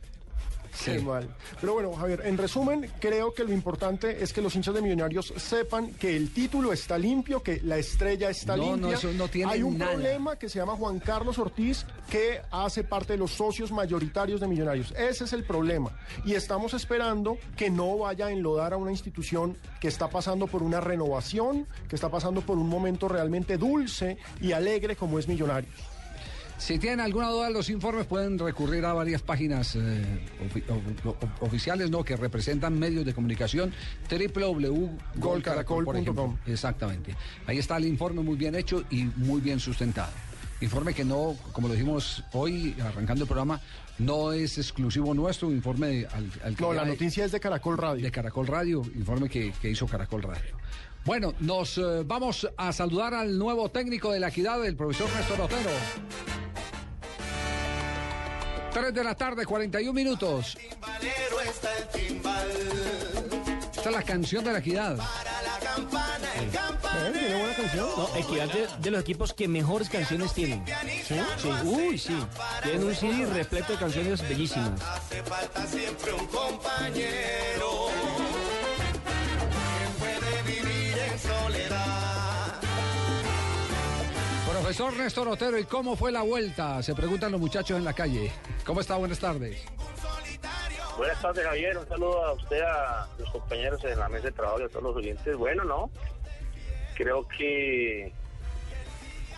Qué 0.85 0.99
mal. 0.99 1.29
Pero 1.61 1.75
bueno, 1.75 1.93
Javier, 1.95 2.23
en 2.25 2.37
resumen, 2.37 2.91
creo 2.99 3.33
que 3.33 3.45
lo 3.45 3.53
importante 3.53 4.25
es 4.25 4.33
que 4.33 4.43
los 4.43 4.57
hinchas 4.57 4.75
de 4.75 4.83
Millonarios 4.83 5.33
sepan 5.37 5.93
que 5.95 6.17
el 6.17 6.33
título 6.35 6.73
está 6.73 6.99
limpio, 6.99 7.45
que 7.45 7.61
la 7.63 7.79
estrella 7.79 8.29
está 8.29 8.57
No, 8.57 8.71
no, 8.77 8.89
limpia. 8.89 8.97
eso 8.97 9.13
no 9.13 9.29
tiene 9.29 9.53
Hay 9.53 9.63
un 9.63 9.79
nada. 9.79 9.93
problema 9.93 10.35
que 10.37 10.49
se 10.49 10.59
llama 10.59 10.75
Juan 10.75 10.99
Carlos 10.99 11.39
Ortiz, 11.39 11.87
que 12.11 12.41
hace 12.51 12.83
parte 12.83 13.13
de 13.13 13.21
los 13.21 13.31
socios 13.31 13.71
mayoritarios 13.71 14.41
de 14.41 14.49
Millonarios. 14.49 14.93
Ese 14.99 15.23
es 15.25 15.33
el 15.33 15.45
problema. 15.45 15.97
Y 16.25 16.35
estamos 16.35 16.75
esperando 16.75 17.39
que 17.57 17.71
no 17.71 17.97
vaya 17.99 18.27
a 18.27 18.31
enlodar 18.33 18.73
a 18.73 18.77
una 18.77 18.91
institución 18.91 19.57
que 19.81 19.87
está 19.87 20.09
pasando 20.11 20.49
por 20.49 20.65
una 20.65 20.81
renovación, 20.81 21.69
que 21.89 21.95
está 21.95 22.09
pasando 22.09 22.41
por 22.41 22.59
un 22.59 22.69
momento 22.69 23.07
realmente 23.07 23.59
dulce 23.59 24.19
y 24.41 24.51
alegre 24.51 24.97
como 24.97 25.21
es 25.21 25.29
Millonarios. 25.29 25.73
Si 26.57 26.79
tienen 26.79 27.01
alguna 27.01 27.29
duda 27.31 27.49
de 27.49 27.53
los 27.53 27.69
informes, 27.69 28.07
pueden 28.07 28.39
recurrir 28.39 28.85
a 28.85 28.93
varias 28.93 29.23
páginas 29.23 29.75
eh, 29.77 30.21
ofi- 30.41 30.63
o- 31.05 31.11
o- 31.11 31.19
oficiales 31.45 31.91
¿no? 31.91 32.05
que 32.05 32.17
representan 32.17 32.79
medios 32.79 33.05
de 33.05 33.13
comunicación, 33.13 33.73
www.golcaracol.com. 34.11 36.37
Exactamente. 36.47 37.15
Ahí 37.47 37.59
está 37.59 37.77
el 37.77 37.85
informe 37.87 38.23
muy 38.23 38.37
bien 38.37 38.55
hecho 38.55 38.85
y 38.91 39.05
muy 39.17 39.41
bien 39.41 39.59
sustentado. 39.61 40.13
Informe 40.61 40.95
que 40.95 41.05
no, 41.05 41.37
como 41.53 41.69
lo 41.69 41.75
dijimos 41.75 42.23
hoy, 42.33 42.75
arrancando 42.83 43.25
el 43.25 43.29
programa, 43.29 43.61
no 43.99 44.33
es 44.33 44.57
exclusivo 44.57 45.13
nuestro, 45.13 45.51
informe 45.51 46.07
al, 46.13 46.31
al 46.45 46.57
que 46.57 46.63
No, 46.63 46.73
la 46.73 46.85
noticia 46.85 47.25
es 47.25 47.33
de 47.33 47.41
Caracol 47.41 47.77
Radio. 47.77 48.03
de 48.03 48.11
Caracol 48.11 48.47
Radio, 48.47 48.83
informe 48.95 49.29
que, 49.29 49.53
que 49.61 49.69
hizo 49.71 49.87
Caracol 49.87 50.23
Radio. 50.23 50.57
Bueno, 51.05 51.35
nos 51.41 51.77
eh, 51.77 52.03
vamos 52.05 52.49
a 52.57 52.73
saludar 52.73 53.13
al 53.13 53.39
nuevo 53.39 53.71
técnico 53.71 54.11
de 54.11 54.21
la 54.21 54.29
equidad, 54.29 54.65
el 54.65 54.75
profesor 54.75 55.11
Néstor 55.15 55.43
Otero. 55.43 55.71
3 58.73 58.95
de 58.95 59.05
la 59.05 59.15
tarde, 59.15 59.45
41 59.45 59.93
minutos. 59.93 60.57
Esta 63.77 63.91
es 63.91 63.93
la 63.95 64.03
canción 64.03 64.43
de 64.45 64.53
la 64.53 64.59
equidad. 64.61 64.97
¿Tiene 67.13 67.39
buena 67.39 67.55
canción? 67.55 67.89
No, 67.97 68.17
Equidad 68.17 68.49
de, 68.49 68.69
de 68.79 68.91
los 68.91 69.01
equipos 69.03 69.35
que 69.35 69.47
mejores 69.47 69.91
canciones 69.91 70.33
tienen. 70.33 70.65
¿Sí? 71.07 71.17
Sí, 71.37 71.49
uy, 71.65 71.99
sí. 71.99 72.17
Tienen 72.63 72.85
un 72.85 72.95
CD 72.95 73.27
repleto 73.27 73.75
de 73.75 73.79
canciones 73.79 74.27
bellísimas. 74.27 74.81
Hace 74.81 75.23
falta 75.23 75.67
siempre 75.67 76.13
un 76.15 76.27
compañero 76.29 77.74
Profesor 84.77 85.01
Néstor 85.01 85.29
Otero, 85.29 85.57
¿y 85.57 85.65
cómo 85.67 85.95
fue 85.95 86.11
la 86.11 86.23
vuelta? 86.23 86.83
Se 86.83 86.97
preguntan 86.97 87.31
los 87.31 87.41
muchachos 87.41 87.79
en 87.79 87.85
la 87.85 87.93
calle. 87.93 88.33
¿Cómo 88.67 88.81
está? 88.81 88.97
Buenas 88.97 89.21
tardes. 89.21 89.65
Buenas 90.97 91.23
tardes, 91.23 91.45
Javier. 91.45 91.79
Un 91.79 91.87
saludo 91.87 92.25
a 92.25 92.33
usted, 92.33 92.61
a 92.61 93.07
los 93.17 93.31
compañeros 93.31 93.85
en 93.85 93.97
la 93.97 94.09
mesa 94.09 94.25
de 94.25 94.33
trabajo 94.33 94.59
y 94.59 94.65
a 94.65 94.69
todos 94.69 94.83
los 94.83 94.97
oyentes. 94.97 95.37
Bueno, 95.37 95.63
¿no? 95.63 95.91
Creo 96.97 97.25
que 97.29 98.13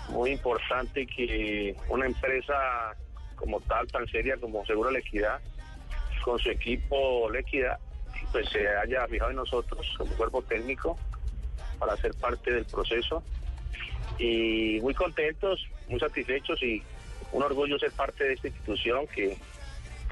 muy 0.09 0.31
importante 0.31 1.07
que 1.07 1.77
una 1.91 2.07
empresa 2.07 2.97
como 3.35 3.61
tal, 3.61 3.87
tan 3.89 4.07
seria 4.07 4.39
como 4.39 4.65
Seguro 4.65 4.91
La 4.91 5.01
Equidad, 5.01 5.39
con 6.25 6.39
su 6.39 6.49
equipo 6.49 7.29
La 7.29 7.41
Equidad, 7.41 7.79
pues 8.33 8.49
se 8.49 8.67
haya 8.67 9.07
fijado 9.07 9.33
en 9.33 9.37
nosotros 9.37 9.87
como 9.99 10.17
cuerpo 10.17 10.41
técnico 10.41 10.97
para 11.79 11.95
ser 11.99 12.15
parte 12.15 12.53
del 12.53 12.65
proceso. 12.65 13.23
Y 14.18 14.78
muy 14.81 14.94
contentos, 14.94 15.66
muy 15.89 16.01
satisfechos 16.01 16.62
y 16.62 16.82
un 17.32 17.43
orgullo 17.43 17.78
ser 17.78 17.93
parte 17.93 18.24
de 18.24 18.35
esta 18.35 18.48
institución 18.48 19.06
que 19.09 19.36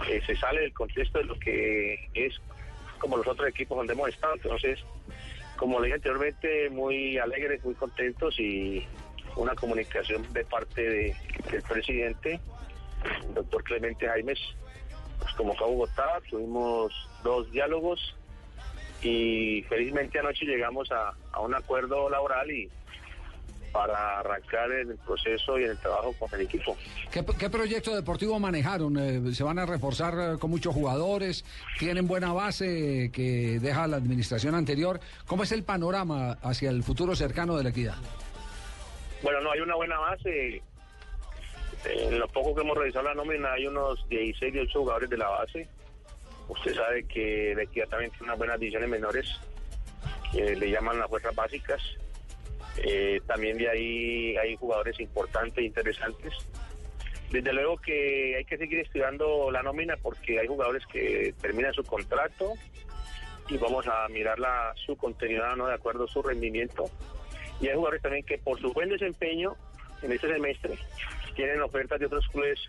que 0.09 0.21
se 0.23 0.35
sale 0.37 0.61
del 0.63 0.73
contexto 0.73 1.19
de 1.21 1.25
lo 1.25 1.39
que 1.39 2.09
es 2.15 2.35
como 2.99 3.17
los 3.17 3.27
otros 3.29 3.49
equipos 3.49 3.79
donde 3.79 3.93
hemos 3.93 4.09
estado. 4.09 4.35
Entonces, 4.35 4.81
como 5.57 5.79
le 5.79 5.87
dije 5.87 5.95
anteriormente, 5.95 6.69
muy 6.71 7.17
alegres, 7.17 7.65
muy 7.65 7.75
contentos 7.75 8.39
y 8.41 8.85
una 9.37 9.55
comunicación 9.55 10.27
de 10.33 10.45
parte 10.45 10.83
de- 10.83 11.17
del 11.53 11.63
presidente, 11.63 12.41
el 13.29 13.35
doctor 13.35 13.63
Clemente 13.63 14.05
Jaimes, 14.09 14.41
pues 15.21 15.33
como 15.35 15.55
fue 15.55 15.65
a 15.67 15.71
Bogotá, 15.71 16.21
tuvimos 16.29 16.93
dos 17.23 17.49
diálogos 17.53 18.17
y 19.01 19.63
felizmente 19.69 20.19
anoche 20.19 20.45
llegamos 20.45 20.91
a 20.91 21.15
un 21.41 21.55
acuerdo 21.55 22.11
laboral 22.11 22.51
y 22.51 22.69
para 23.75 24.21
arrancar 24.21 24.71
en 24.71 24.93
el 24.93 24.99
proceso 24.99 25.59
y 25.59 25.65
en 25.65 25.71
el 25.71 25.79
trabajo 25.79 26.15
con 26.17 26.33
el 26.33 26.43
equipo. 26.43 26.77
¿Qué, 27.11 27.25
qué 27.37 27.51
proyecto 27.51 27.93
deportivo 27.93 28.39
manejaron? 28.39 28.97
Eh, 28.97 29.35
¿Se 29.35 29.43
van 29.43 29.59
a 29.59 29.67
reforzar 29.67 30.15
eh, 30.15 30.39
con 30.39 30.51
muchos 30.51 30.73
jugadores? 30.73 31.45
¿Tienen 31.81 32.07
buena 32.07 32.33
base 32.33 33.11
que 33.13 33.59
deja 33.61 33.89
la 33.89 33.97
administración 33.97 34.55
anterior? 34.55 35.01
¿Cómo 35.27 35.43
es 35.43 35.51
el 35.51 35.65
panorama 35.65 36.39
hacia 36.41 36.71
el 36.71 36.85
futuro 36.85 37.17
cercano 37.17 37.57
de 37.57 37.65
la 37.65 37.71
equidad? 37.71 37.97
Bueno, 39.25 39.41
no, 39.41 39.51
hay 39.51 39.61
una 39.61 39.75
buena 39.75 39.99
base. 39.99 40.57
Eh, 40.57 40.63
En 41.85 42.21
lo 42.21 42.29
poco 42.29 42.55
que 42.55 42.61
hemos 42.61 42.79
revisado 42.79 43.07
la 43.07 43.15
nómina 43.15 43.55
hay 43.55 43.67
unos 43.67 44.09
16, 44.09 44.53
18 44.53 44.79
jugadores 44.79 45.11
de 45.11 45.17
la 45.17 45.29
base. 45.31 45.69
Usted 46.47 46.77
sabe 46.77 47.03
que 47.09 47.55
la 47.57 47.65
equidad 47.65 47.89
también 47.89 48.13
tiene 48.13 48.27
unas 48.27 48.39
buenas 48.39 48.61
divisiones 48.61 48.89
menores, 48.89 49.29
que 50.31 50.55
le 50.55 50.71
llaman 50.71 51.01
las 51.01 51.09
fuerzas 51.09 51.35
básicas. 51.35 51.83
Eh, 52.79 53.21
también 53.27 53.57
de 53.57 53.69
ahí 53.69 54.37
hay 54.37 54.57
jugadores 54.57 54.99
importantes 55.01 55.65
interesantes. 55.65 56.33
Desde 57.31 57.53
luego 57.53 57.77
que 57.79 58.37
hay 58.37 58.45
que 58.45 58.59
seguir 58.59 58.81
estudiando 58.81 59.51
la 59.51 59.63
nómina 59.63 59.97
porque 59.97 60.39
hay 60.39 60.47
jugadores 60.47 60.85
que 60.87 61.35
terminan 61.41 61.73
su 61.73 61.83
contrato 61.83 62.53
y 63.49 63.57
vamos 63.57 63.87
a 63.87 64.09
mirar 64.09 64.39
la, 64.39 64.73
su 64.87 64.97
continuidad 64.97 65.57
no 65.57 65.67
de 65.67 65.75
acuerdo 65.75 66.05
a 66.05 66.09
su 66.09 66.23
rendimiento. 66.23 66.85
Y 67.61 67.69
hay 67.69 67.75
jugadores 67.75 68.03
también 68.03 68.25
que 68.25 68.39
por 68.39 68.61
su 68.61 68.73
buen 68.73 68.89
desempeño 68.89 69.57
en 70.03 70.13
este 70.13 70.29
semestre 70.29 70.77
tienen 71.35 71.63
ofertas 71.63 71.99
de 71.99 72.07
otros 72.07 72.27
clubes 72.29 72.61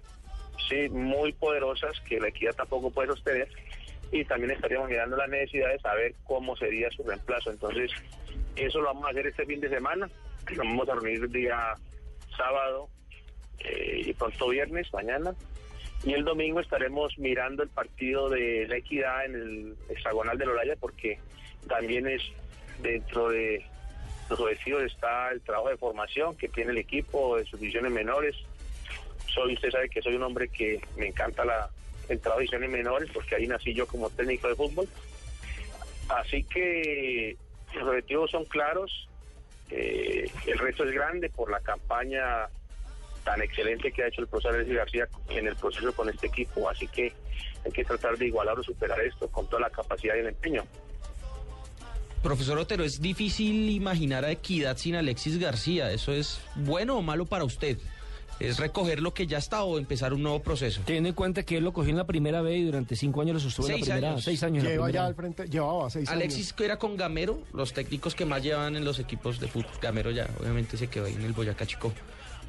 sí 0.69 0.90
muy 0.90 1.34
poderosas 1.34 1.99
que 2.02 2.19
la 2.19 2.30
equidad 2.30 2.56
tampoco 2.56 2.91
puede 2.91 3.10
sostener 3.10 3.49
y 4.11 4.23
también 4.26 4.52
estaríamos 4.52 4.90
mirando 4.90 5.18
la 5.18 5.27
necesidad 5.27 5.69
de 5.69 5.80
saber 5.80 6.15
cómo 6.23 6.56
sería 6.56 6.90
su 6.91 7.03
reemplazo. 7.03 7.52
Entonces, 7.52 7.91
eso 8.56 8.80
lo 8.80 8.88
vamos 8.88 9.06
a 9.06 9.10
hacer 9.10 9.27
este 9.27 9.45
fin 9.45 9.60
de 9.60 9.69
semana. 9.69 10.10
Nos 10.49 10.57
vamos 10.57 10.90
a 10.90 10.95
reunir 10.95 11.23
el 11.23 11.32
día 11.32 11.73
sábado 12.38 12.90
eh, 13.60 14.03
y 14.06 14.14
pronto 14.14 14.49
viernes, 14.49 14.94
mañana. 14.94 15.34
Y 16.03 16.14
el 16.14 16.23
domingo 16.23 16.60
estaremos 16.60 17.18
mirando 17.18 17.64
el 17.64 17.69
partido 17.69 18.30
de 18.30 18.68
la 18.68 18.77
equidad 18.77 19.26
en 19.26 19.36
el 19.36 19.76
hexagonal 19.90 20.38
de 20.38 20.45
Loraya 20.45 20.76
porque 20.80 21.19
también 21.68 22.07
es 22.07 22.22
dentro 22.82 23.30
de 23.30 23.65
los 24.30 24.40
objetivos 24.40 24.84
está 24.84 25.32
el 25.32 25.41
trabajo 25.41 25.69
de 25.69 25.77
formación 25.77 26.36
que 26.36 26.48
tiene 26.48 26.72
el 26.72 26.77
equipo 26.80 27.38
de 27.38 27.45
sus 27.45 27.60
divisiones 27.60 27.91
menores. 27.91 28.36
Soy, 29.27 29.53
usted 29.53 29.72
sabe 29.72 29.90
que 29.90 30.02
soy 30.02 30.15
un 30.15 30.23
hombre 30.23 30.48
que 30.48 30.82
me 30.98 31.07
encanta 31.07 31.45
la, 31.45 31.69
trabajo 32.06 32.40
de 32.40 32.44
divisiones 32.44 32.69
menores 32.69 33.10
porque 33.14 33.36
ahí 33.36 33.48
nací 33.48 33.73
yo 33.73 33.88
como 33.88 34.10
técnico 34.10 34.48
de 34.48 34.56
fútbol. 34.56 34.88
Así 36.10 36.44
que 36.44 37.36
los 37.73 37.88
objetivos 37.88 38.32
son 38.32 38.45
claros. 38.45 39.07
eh, 39.72 40.30
el 40.45 40.60
reto 40.60 40.84
es 40.84 40.91
grande 40.91 41.30
por 41.30 41.49
la 41.49 41.60
campaña 41.60 42.48
tan 43.23 43.41
excelente 43.41 43.91
que 43.91 44.03
ha 44.03 44.07
hecho 44.07 44.22
el 44.22 44.27
profesor 44.27 44.56
Alexis 44.56 44.76
García 44.76 45.07
en 45.30 45.48
el 45.48 45.56
proceso 45.56 45.91
con 45.94 46.07
este 46.10 46.27
equipo. 46.27 46.69
Así 46.69 46.88
que 46.88 47.11
hay 47.65 47.72
que 47.72 47.84
tratar 47.84 48.18
de 48.18 48.27
igualar 48.27 48.57
o 48.60 48.64
superar 48.64 49.02
esto 49.02 49.27
con 49.27 49.48
toda 49.48 49.61
la 49.61 49.69
capacidad 49.69 50.15
y 50.15 50.19
el 50.19 50.27
empeño. 50.27 50.64
Profesor 52.22 52.57
Otero, 52.57 52.84
es 52.84 53.02
difícil 53.02 53.69
imaginar 53.69 54.26
a 54.26 54.32
Equidad 54.32 54.77
sin 54.77 54.95
Alexis 54.95 55.38
García. 55.38 55.91
¿Eso 55.91 56.11
es 56.11 56.41
bueno 56.56 56.98
o 56.98 57.02
malo 57.02 57.26
para 57.26 57.44
usted? 57.44 57.77
¿Es 58.40 58.60
recoger 58.60 59.02
lo 59.02 59.14
que 59.14 59.28
ya 59.28 59.38
está 59.38 59.64
o 59.64 59.78
empezar 59.78 60.14
un 60.14 60.22
nuevo 60.22 60.41
proceso? 60.41 60.82
Teniendo 60.86 61.10
en 61.10 61.16
cuenta 61.16 61.44
que 61.44 61.57
él 61.57 61.64
lo 61.64 61.72
cogió 61.72 61.91
en 61.91 61.98
la 61.98 62.06
primera 62.06 62.41
vez 62.41 62.57
y 62.57 62.64
durante 62.66 62.95
cinco 62.95 63.22
años 63.22 63.36
lo 63.36 63.40
sostuvo 63.40 63.68
en 63.68 63.72
la 63.72 63.78
Seis 63.78 63.86
primera. 63.90 64.10
años. 64.10 64.24
Seis 64.24 64.44
años 64.44 64.64
Lleva 64.66 64.90
ya 64.91 65.06
al 65.06 65.16
frente, 65.16 65.48
llevaba 65.48 65.90
seis 65.90 66.10
Alexis 66.10 66.52
que 66.52 66.66
era 66.66 66.78
con 66.78 66.98
Gamero, 66.98 67.40
los 67.53 67.74
técnicos 67.74 68.14
que 68.14 68.26
más 68.26 68.44
llevan 68.44 68.76
en 68.76 68.84
los 68.84 68.99
equipos 68.99 69.40
de 69.40 69.48
fútbol. 69.48 69.72
Gamero 69.82 70.12
ya, 70.12 70.28
obviamente 70.40 70.76
se 70.76 70.88
quedó 70.90 71.06
ahí 71.06 71.14
en 71.14 71.22
el 71.22 71.32
Boyacá 71.34 71.66
Chico. 71.66 71.94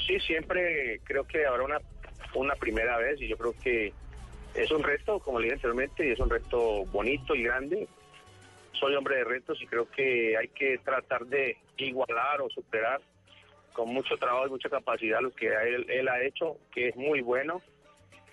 Sí, 0.04 0.18
siempre 0.20 1.00
creo 1.04 1.24
que 1.24 1.46
habrá 1.46 1.62
una, 1.64 1.78
una 2.34 2.54
primera 2.56 2.96
vez 2.98 3.20
y 3.20 3.28
yo 3.28 3.36
creo 3.36 3.54
que 3.62 3.92
es 4.54 4.70
un 4.72 4.82
reto, 4.82 5.20
como 5.20 5.38
le 5.38 5.44
dije 5.44 5.54
anteriormente, 5.54 6.08
y 6.08 6.12
es 6.12 6.18
un 6.18 6.30
reto 6.30 6.84
bonito 6.86 7.34
y 7.34 7.42
grande. 7.44 7.86
Soy 8.72 8.94
hombre 8.94 9.16
de 9.18 9.24
retos 9.24 9.58
y 9.62 9.66
creo 9.66 9.88
que 9.90 10.36
hay 10.36 10.48
que 10.48 10.78
tratar 10.84 11.26
de 11.26 11.56
igualar 11.78 12.40
o 12.40 12.50
superar 12.50 13.00
con 13.76 13.92
mucho 13.92 14.16
trabajo 14.16 14.46
y 14.46 14.50
mucha 14.50 14.70
capacidad 14.70 15.20
lo 15.20 15.30
que 15.30 15.48
él, 15.48 15.84
él 15.90 16.08
ha 16.08 16.22
hecho, 16.22 16.56
que 16.72 16.88
es 16.88 16.96
muy 16.96 17.20
bueno. 17.20 17.60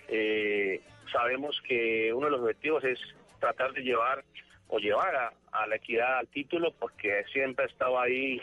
Eh, 0.08 0.80
sabemos 1.12 1.60
que 1.68 2.14
uno 2.14 2.26
de 2.26 2.32
los 2.32 2.40
objetivos 2.40 2.82
es 2.82 2.98
tratar 3.40 3.74
de 3.74 3.82
llevar 3.82 4.24
o 4.68 4.78
llevar 4.78 5.14
a, 5.52 5.66
la 5.66 5.76
equidad 5.76 6.18
al 6.18 6.28
título 6.28 6.72
porque 6.78 7.24
siempre 7.30 7.66
ha 7.66 7.68
estado 7.68 8.00
ahí 8.00 8.40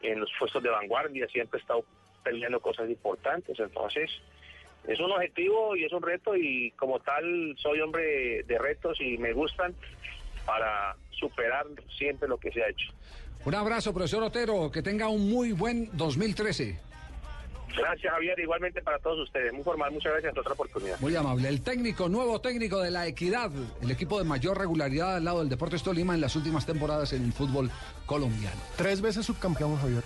en 0.00 0.20
los 0.20 0.30
puestos 0.38 0.62
de 0.62 0.70
vanguardia, 0.70 1.28
siempre 1.28 1.58
ha 1.58 1.60
estado 1.60 1.84
peleando 2.24 2.60
cosas 2.60 2.88
importantes. 2.88 3.60
Entonces, 3.60 4.10
es 4.86 4.98
un 5.00 5.12
objetivo 5.12 5.76
y 5.76 5.84
es 5.84 5.92
un 5.92 6.02
reto 6.02 6.34
y 6.34 6.70
como 6.72 6.98
tal 7.00 7.54
soy 7.58 7.82
hombre 7.82 8.42
de 8.44 8.58
retos 8.58 8.98
y 9.02 9.18
me 9.18 9.34
gustan 9.34 9.74
para 10.46 10.96
superar 11.10 11.66
siempre 11.98 12.26
lo 12.26 12.38
que 12.38 12.50
se 12.52 12.62
ha 12.62 12.70
hecho. 12.70 12.90
Un 13.44 13.54
abrazo, 13.54 13.92
profesor 13.92 14.22
Otero. 14.22 14.70
Que 14.70 14.82
tenga 14.82 15.08
un 15.08 15.30
muy 15.30 15.52
buen 15.52 15.90
2013. 15.92 16.88
Gracias 17.76 18.12
Javier, 18.12 18.38
igualmente 18.40 18.82
para 18.82 18.98
todos 18.98 19.20
ustedes. 19.20 19.52
Muy 19.52 19.62
formal, 19.62 19.92
muchas 19.92 20.12
gracias 20.12 20.32
por 20.32 20.40
otra 20.40 20.52
oportunidad. 20.54 21.00
Muy 21.00 21.14
amable. 21.14 21.48
El 21.48 21.60
técnico, 21.62 22.08
nuevo 22.08 22.40
técnico 22.40 22.80
de 22.80 22.90
la 22.90 23.06
Equidad, 23.06 23.50
el 23.80 23.90
equipo 23.90 24.18
de 24.18 24.24
mayor 24.24 24.58
regularidad 24.58 25.16
al 25.16 25.24
lado 25.24 25.40
del 25.40 25.48
Deportes 25.48 25.82
Tolima 25.82 26.14
en 26.14 26.20
las 26.20 26.34
últimas 26.34 26.66
temporadas 26.66 27.12
en 27.12 27.24
el 27.24 27.32
fútbol 27.32 27.70
colombiano. 28.06 28.60
Tres 28.76 29.00
veces 29.00 29.26
subcampeón, 29.26 29.76
Javier. 29.76 30.02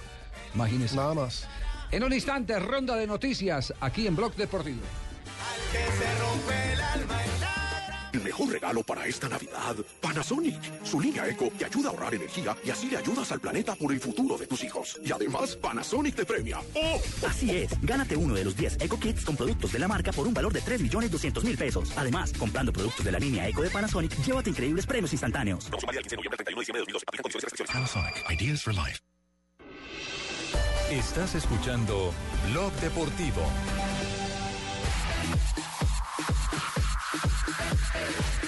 Imagínese. 0.54 0.96
Nada 0.96 1.14
más. 1.14 1.48
En 1.90 2.04
un 2.04 2.12
instante, 2.12 2.58
ronda 2.58 2.96
de 2.96 3.06
noticias 3.06 3.72
aquí 3.80 4.06
en 4.06 4.16
Blog 4.16 4.34
Deportivo. 4.34 4.82
El 6.94 7.21
mejor 8.20 8.50
regalo 8.50 8.82
para 8.82 9.06
esta 9.06 9.28
Navidad, 9.28 9.76
Panasonic. 10.00 10.84
Su 10.84 11.00
línea 11.00 11.28
Eco 11.28 11.50
te 11.58 11.64
ayuda 11.64 11.88
a 11.88 11.92
ahorrar 11.92 12.14
energía 12.14 12.56
y 12.64 12.70
así 12.70 12.88
le 12.88 12.96
ayudas 12.96 13.32
al 13.32 13.40
planeta 13.40 13.74
por 13.74 13.92
el 13.92 14.00
futuro 14.00 14.36
de 14.36 14.46
tus 14.46 14.62
hijos. 14.64 15.00
Y 15.04 15.12
además, 15.12 15.56
Panasonic 15.56 16.14
te 16.14 16.24
premia. 16.24 16.60
¡Oh! 16.74 17.00
Así 17.26 17.50
es, 17.50 17.70
gánate 17.82 18.16
uno 18.16 18.34
de 18.34 18.44
los 18.44 18.56
10 18.56 18.78
Eco 18.80 18.98
Kits 18.98 19.24
con 19.24 19.36
productos 19.36 19.72
de 19.72 19.78
la 19.78 19.88
marca 19.88 20.12
por 20.12 20.26
un 20.26 20.34
valor 20.34 20.52
de 20.52 20.60
3 20.60 20.80
millones 20.80 21.10
200 21.10 21.44
mil 21.44 21.56
pesos. 21.56 21.92
Además, 21.96 22.32
comprando 22.38 22.72
productos 22.72 23.04
de 23.04 23.12
la 23.12 23.18
línea 23.18 23.48
Eco 23.48 23.62
de 23.62 23.70
Panasonic, 23.70 24.16
llévate 24.24 24.50
increíbles 24.50 24.86
premios 24.86 25.12
instantáneos. 25.12 25.70
Panasonic, 27.72 28.30
ideas 28.30 28.62
for 28.62 28.74
life. 28.74 28.98
Estás 30.92 31.34
escuchando 31.34 32.12
Blog 32.50 32.70
Deportivo. 32.74 33.42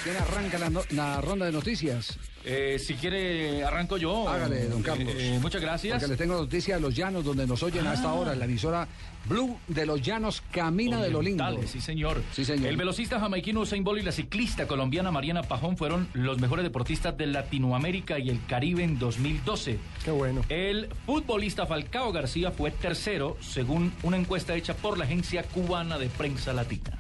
¿Quién 0.02 0.16
arranca 0.16 0.58
la, 0.58 0.70
no- 0.70 0.82
la 0.90 1.20
ronda 1.20 1.46
de 1.46 1.52
noticias? 1.52 2.18
Eh, 2.46 2.78
si 2.78 2.92
quiere, 2.94 3.64
arranco 3.64 3.96
yo. 3.96 4.28
Hágale, 4.28 4.66
don 4.68 4.80
Eh, 4.80 4.84
Carlos. 4.84 5.14
eh, 5.16 5.38
muchas 5.40 5.62
gracias. 5.62 5.94
Porque 5.94 6.08
le 6.12 6.16
tengo 6.18 6.34
noticia 6.34 6.74
de 6.74 6.80
Los 6.82 6.94
Llanos, 6.94 7.24
donde 7.24 7.46
nos 7.46 7.62
oyen 7.62 7.86
a 7.86 7.94
esta 7.94 8.12
hora. 8.12 8.34
La 8.34 8.44
emisora 8.44 8.86
Blue 9.24 9.58
de 9.66 9.86
Los 9.86 10.02
Llanos 10.02 10.42
camina 10.52 11.00
de 11.00 11.08
lo 11.08 11.22
lindo. 11.22 11.42
Sí, 11.66 11.80
señor. 11.80 12.22
Sí, 12.34 12.44
señor. 12.44 12.68
El 12.68 12.76
velocista 12.76 13.18
jamaiquino 13.18 13.60
Usain 13.60 13.82
Bolt 13.82 14.02
y 14.02 14.04
la 14.04 14.12
ciclista 14.12 14.66
colombiana 14.66 15.10
Mariana 15.10 15.42
Pajón 15.42 15.78
fueron 15.78 16.06
los 16.12 16.38
mejores 16.38 16.64
deportistas 16.64 17.16
de 17.16 17.26
Latinoamérica 17.28 18.18
y 18.18 18.28
el 18.28 18.44
Caribe 18.44 18.84
en 18.84 18.98
2012. 18.98 19.78
Qué 20.04 20.10
bueno. 20.10 20.42
El 20.50 20.88
futbolista 21.06 21.64
Falcao 21.64 22.12
García 22.12 22.50
fue 22.50 22.70
tercero, 22.72 23.38
según 23.40 23.90
una 24.02 24.18
encuesta 24.18 24.54
hecha 24.54 24.74
por 24.76 24.98
la 24.98 25.06
agencia 25.06 25.44
cubana 25.44 25.98
de 25.98 26.10
prensa 26.10 26.52
latina. 26.52 26.98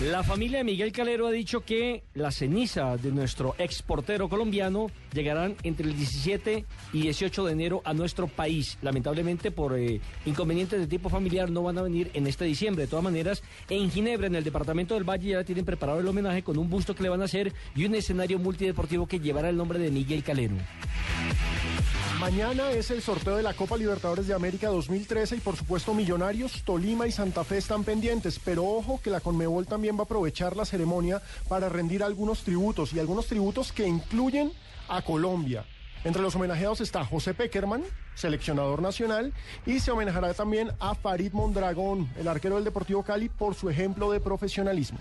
La 0.00 0.22
familia 0.22 0.58
de 0.58 0.64
Miguel 0.64 0.92
Calero 0.92 1.26
ha 1.26 1.32
dicho 1.32 1.62
que 1.64 2.04
las 2.14 2.36
cenizas 2.36 3.02
de 3.02 3.10
nuestro 3.10 3.56
exportero 3.58 4.28
colombiano 4.28 4.92
llegarán 5.12 5.56
entre 5.64 5.88
el 5.88 5.96
17 5.96 6.64
y 6.92 7.02
18 7.02 7.44
de 7.44 7.52
enero 7.52 7.82
a 7.84 7.94
nuestro 7.94 8.28
país. 8.28 8.78
Lamentablemente, 8.80 9.50
por 9.50 9.76
eh, 9.76 10.00
inconvenientes 10.24 10.78
de 10.78 10.86
tipo 10.86 11.08
familiar, 11.08 11.50
no 11.50 11.64
van 11.64 11.78
a 11.78 11.82
venir 11.82 12.12
en 12.14 12.28
este 12.28 12.44
diciembre. 12.44 12.84
De 12.84 12.88
todas 12.88 13.02
maneras, 13.02 13.42
en 13.68 13.90
Ginebra, 13.90 14.28
en 14.28 14.36
el 14.36 14.44
departamento 14.44 14.94
del 14.94 15.02
Valle, 15.02 15.30
ya 15.30 15.42
tienen 15.42 15.64
preparado 15.64 15.98
el 15.98 16.06
homenaje 16.06 16.44
con 16.44 16.58
un 16.58 16.70
busto 16.70 16.94
que 16.94 17.02
le 17.02 17.08
van 17.08 17.22
a 17.22 17.24
hacer 17.24 17.52
y 17.74 17.84
un 17.84 17.96
escenario 17.96 18.38
multideportivo 18.38 19.08
que 19.08 19.18
llevará 19.18 19.48
el 19.48 19.56
nombre 19.56 19.80
de 19.80 19.90
Miguel 19.90 20.22
Calero. 20.22 20.54
Mañana 22.20 22.72
es 22.72 22.90
el 22.90 23.00
sorteo 23.00 23.36
de 23.36 23.44
la 23.44 23.54
Copa 23.54 23.76
Libertadores 23.76 24.26
de 24.26 24.34
América 24.34 24.68
2013 24.68 25.36
y 25.36 25.40
por 25.40 25.56
supuesto 25.56 25.94
Millonarios, 25.94 26.64
Tolima 26.64 27.06
y 27.06 27.12
Santa 27.12 27.44
Fe 27.44 27.58
están 27.58 27.84
pendientes, 27.84 28.40
pero 28.44 28.64
ojo 28.64 29.00
que 29.00 29.10
la 29.10 29.20
Conmebol 29.20 29.66
también 29.66 29.94
va 29.96 30.00
a 30.00 30.02
aprovechar 30.02 30.56
la 30.56 30.64
ceremonia 30.64 31.22
para 31.48 31.68
rendir 31.68 32.02
algunos 32.02 32.42
tributos 32.42 32.92
y 32.92 32.98
algunos 32.98 33.28
tributos 33.28 33.72
que 33.72 33.86
incluyen 33.86 34.52
a 34.88 35.00
Colombia. 35.02 35.64
Entre 36.02 36.20
los 36.20 36.34
homenajeados 36.34 36.80
está 36.80 37.04
José 37.04 37.34
Peckerman, 37.34 37.84
seleccionador 38.16 38.82
nacional, 38.82 39.32
y 39.64 39.78
se 39.78 39.92
homenajeará 39.92 40.34
también 40.34 40.72
a 40.80 40.96
Farid 40.96 41.32
Mondragón, 41.32 42.10
el 42.18 42.26
arquero 42.26 42.56
del 42.56 42.64
Deportivo 42.64 43.04
Cali, 43.04 43.28
por 43.28 43.54
su 43.54 43.70
ejemplo 43.70 44.10
de 44.10 44.18
profesionalismo. 44.18 44.98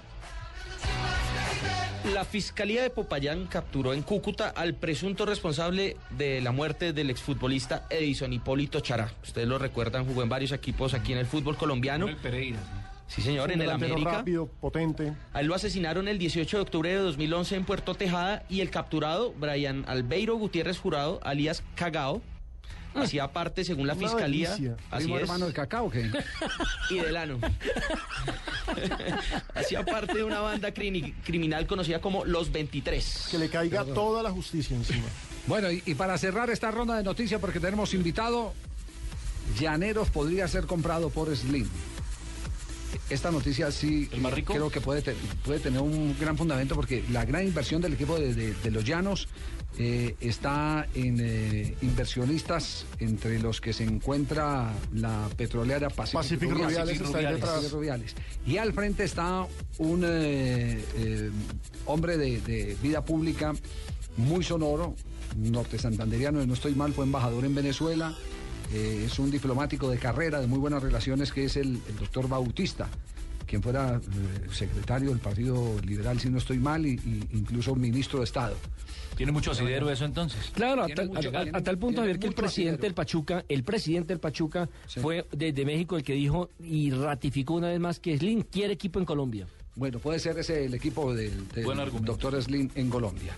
La 2.14 2.24
Fiscalía 2.24 2.82
de 2.82 2.90
Popayán 2.90 3.48
capturó 3.48 3.94
en 3.94 4.02
Cúcuta 4.02 4.50
al 4.50 4.76
presunto 4.76 5.26
responsable 5.26 5.98
de 6.12 6.40
la 6.42 6.52
muerte 6.52 6.94
del 6.94 7.10
exfutbolista 7.10 7.86
Edison 7.90 8.32
Hipólito 8.32 8.80
Chará. 8.80 9.12
Ustedes 9.24 9.48
lo 9.48 9.58
recuerdan, 9.58 10.06
jugó 10.06 10.24
en 10.24 10.30
varios 10.30 10.52
equipos 10.52 10.94
aquí 10.94 11.12
en 11.12 11.20
el 11.20 11.26
fútbol 11.26 11.58
colombiano. 11.58 12.08
El 12.08 12.16
Pereira. 12.16 12.60
Sí, 13.08 13.22
señor, 13.22 13.52
en 13.52 13.62
el 13.62 13.70
América. 13.70 14.12
rápido, 14.12 14.48
potente. 14.48 15.14
A 15.34 15.42
él 15.42 15.48
lo 15.48 15.56
asesinaron 15.56 16.08
el 16.08 16.18
18 16.18 16.58
de 16.58 16.64
octubre 16.64 16.90
de 16.90 16.98
2011 16.98 17.56
en 17.56 17.66
Puerto 17.66 17.96
Tejada 17.96 18.44
y 18.50 18.62
el 18.62 18.70
capturado, 18.70 19.34
Brian 19.34 19.84
Albeiro 19.88 20.36
Gutiérrez 20.36 20.80
Jurado, 20.80 21.20
alias 21.24 21.64
Cagao, 21.76 22.22
hacía 23.04 23.32
parte, 23.32 23.64
según 23.64 23.88
la 23.88 23.94
Una 23.94 24.08
fiscalía, 24.08 24.52
delicia. 24.52 24.78
así 24.92 25.04
¿Primo 25.06 25.18
es, 25.18 25.24
hermano 25.24 25.48
de 25.48 25.54
Cacao 25.54 25.90
qué? 25.90 26.10
y 26.90 26.96
del 27.00 27.16
ano. 27.18 27.40
hacía 29.56 29.86
parte 29.86 30.16
de 30.16 30.24
una 30.24 30.40
banda 30.40 30.74
crini- 30.74 31.14
criminal 31.24 31.66
conocida 31.68 32.00
como 32.02 32.26
Los 32.26 32.52
23. 32.52 33.28
Que 33.32 33.38
le 33.38 33.50
caiga 33.50 33.86
toda 33.86 34.24
la 34.24 34.32
justicia 34.32 34.76
encima. 34.76 35.06
Bueno, 35.48 35.72
y, 35.72 35.82
y 35.86 35.96
para 35.96 36.18
cerrar 36.18 36.50
esta 36.50 36.72
ronda 36.72 36.98
de 36.98 37.04
noticias, 37.04 37.40
porque 37.40 37.60
tenemos 37.60 37.94
invitado, 37.94 38.54
Llaneros 39.60 40.10
podría 40.10 40.48
ser 40.48 40.66
comprado 40.66 41.10
por 41.10 41.34
Slim. 41.36 41.68
Esta 43.10 43.32
noticia 43.32 43.72
sí 43.72 44.10
creo 44.46 44.70
que 44.70 44.82
puede, 44.82 45.02
te- 45.02 45.16
puede 45.46 45.60
tener 45.60 45.82
un 45.82 46.16
gran 46.20 46.38
fundamento 46.38 46.76
porque 46.76 47.04
la 47.12 47.24
gran 47.26 47.46
inversión 47.46 47.82
del 47.82 47.94
equipo 47.94 48.18
de, 48.20 48.34
de- 48.34 48.54
de 48.54 48.72
los 48.72 48.84
Llanos 48.84 49.28
eh, 49.80 50.16
está 50.22 50.88
en 50.96 51.20
eh, 51.20 51.76
inversionistas 51.84 52.86
entre 52.98 53.38
los 53.40 53.62
que 53.62 53.74
se 53.74 53.84
encuentra 53.84 54.74
la 54.94 55.30
petrolera 55.38 55.90
Pacific 55.90 56.42
Rubiales. 57.72 58.16
Y 58.48 58.58
al 58.58 58.74
frente 58.74 59.04
está 59.04 59.46
un 59.78 60.04
eh, 60.04 61.30
hombre 61.86 62.18
de, 62.18 62.42
de 62.42 62.76
vida 62.82 63.06
pública 63.06 63.54
muy 64.18 64.44
sonoro, 64.44 64.96
norte 65.36 65.78
santanderiano, 65.78 66.44
no 66.44 66.54
estoy 66.56 66.74
mal, 66.74 66.94
fue 66.94 67.06
embajador 67.06 67.46
en 67.46 67.54
Venezuela, 67.54 68.16
es 68.74 69.20
un 69.20 69.30
diplomático 69.30 69.90
de 69.92 70.00
carrera, 70.00 70.42
de 70.42 70.48
muy 70.48 70.58
buenas 70.58 70.82
relaciones, 70.82 71.32
que 71.32 71.46
es 71.46 71.56
el, 71.56 71.80
el 71.88 71.96
doctor 72.00 72.28
Bautista, 72.28 72.90
quien 73.48 73.64
fuera 73.64 73.96
eh, 74.00 74.48
secretario 74.52 75.10
del 75.10 75.20
Partido 75.20 75.76
Liberal, 75.86 76.20
si 76.20 76.30
no 76.30 76.38
estoy 76.38 76.60
mal, 76.60 76.86
y, 76.86 76.92
y 76.94 77.28
incluso 77.32 77.74
ministro 77.76 78.20
de 78.20 78.26
Estado. 78.26 78.56
¿Tiene 79.16 79.32
mucho 79.32 79.52
asidero 79.52 79.90
eso 79.90 80.06
entonces? 80.06 80.52
Claro, 80.54 80.84
a 80.84 80.88
tal, 80.90 81.08
mucho- 81.10 81.30
a- 81.34 81.40
a- 81.40 81.44
tiene- 81.44 81.58
a 81.58 81.64
tal 81.64 81.78
punto, 81.80 82.02
tiene 82.02 82.14
Javier, 82.14 82.20
que 82.20 82.28
el 82.28 82.34
presidente 82.36 82.72
asidero. 82.74 82.84
del 82.84 82.94
Pachuca, 82.94 83.46
el 83.50 83.64
presidente 83.64 84.08
del 84.10 84.20
Pachuca 84.20 84.70
fue 85.02 85.26
desde 85.32 85.66
México 85.66 85.98
el 85.98 86.04
que 86.04 86.14
dijo 86.14 86.50
y 86.60 86.92
ratificó 86.92 87.56
una 87.56 87.70
vez 87.70 87.80
más 87.80 88.00
que 88.00 88.16
Slim 88.18 88.44
quiere 88.44 88.74
equipo 88.74 89.00
en 89.00 89.06
Colombia. 89.06 89.48
Bueno, 89.76 90.00
puede 90.00 90.20
ser 90.20 90.38
ese 90.40 90.66
el 90.66 90.74
equipo 90.74 91.14
del, 91.16 91.48
del 91.50 91.66
doctor 92.04 92.40
Slim 92.42 92.70
en 92.76 92.90
Colombia. 92.90 93.34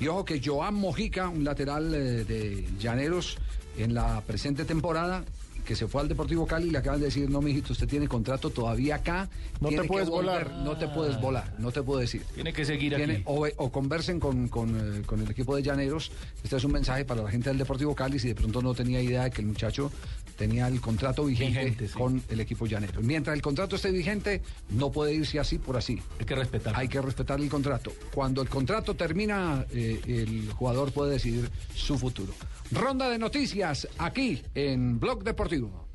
Y 0.00 0.06
ojo 0.08 0.24
que 0.24 0.40
Joan 0.44 0.74
Mojica, 0.74 1.28
un 1.28 1.44
lateral 1.44 1.94
eh, 1.94 2.24
de 2.24 2.66
Llaneros 2.78 3.36
en 3.78 3.94
la 3.94 4.20
presente 4.22 4.64
temporada, 4.64 5.24
que 5.64 5.76
se 5.76 5.86
fue 5.86 6.00
al 6.00 6.08
Deportivo 6.08 6.46
Cali, 6.46 6.70
le 6.70 6.78
acaban 6.78 6.98
de 6.98 7.06
decir, 7.06 7.30
no, 7.30 7.40
mijito, 7.40 7.72
usted 7.72 7.86
tiene 7.86 8.08
contrato 8.08 8.50
todavía 8.50 8.96
acá. 8.96 9.28
No 9.60 9.68
tiene 9.68 9.82
te 9.82 9.88
que 9.88 9.92
puedes 9.92 10.08
volver, 10.08 10.44
volar". 10.48 10.64
No 10.64 10.76
te 10.76 10.88
puedes 10.88 11.20
volar, 11.20 11.54
no 11.58 11.70
te 11.70 11.82
puedo 11.82 12.00
decir. 12.00 12.22
Tiene 12.34 12.52
que 12.52 12.64
seguir 12.64 12.96
Tiene- 12.96 13.14
aquí. 13.14 13.22
o, 13.26 13.46
o 13.56 13.70
conversen 13.70 14.18
con, 14.18 14.48
con, 14.48 14.98
eh, 14.98 15.02
con 15.06 15.20
el 15.20 15.30
equipo 15.30 15.54
de 15.54 15.62
Llaneros. 15.62 16.10
Este 16.42 16.56
es 16.56 16.64
un 16.64 16.72
mensaje 16.72 17.04
para 17.04 17.22
la 17.22 17.30
gente 17.30 17.48
del 17.50 17.58
Deportivo 17.58 17.94
Cali 17.94 18.18
si 18.18 18.28
de 18.28 18.34
pronto 18.34 18.60
no 18.60 18.74
tenía 18.74 19.00
idea 19.00 19.24
de 19.24 19.30
que 19.30 19.40
el 19.40 19.46
muchacho 19.46 19.90
tenía 20.36 20.68
el 20.68 20.80
contrato 20.80 21.24
vigente, 21.24 21.60
Vigente, 21.60 21.88
sí. 21.88 21.94
con 21.94 22.22
el 22.28 22.40
equipo 22.40 22.66
Llaneros. 22.66 23.02
Mientras 23.02 23.34
el 23.34 23.42
contrato 23.42 23.76
esté 23.76 23.90
vigente, 23.90 24.42
no 24.70 24.90
puede 24.90 25.14
irse 25.14 25.38
así 25.38 25.58
por 25.58 25.76
así. 25.76 26.00
Hay 26.18 26.26
que 26.26 26.34
respetar. 26.34 26.74
Hay 26.76 26.88
que 26.88 27.00
respetar 27.00 27.40
el 27.40 27.48
contrato. 27.48 27.92
Cuando 28.14 28.42
el 28.42 28.48
contrato 28.48 28.94
termina, 28.94 29.64
eh, 29.70 30.00
el 30.06 30.50
jugador 30.52 30.92
puede 30.92 31.12
decidir 31.12 31.50
su 31.74 31.98
futuro. 31.98 32.32
Ronda 32.70 33.08
de 33.08 33.18
noticias 33.18 33.88
aquí 33.98 34.42
en 34.54 34.98
Blog 34.98 35.22
Deportivo. 35.24 35.88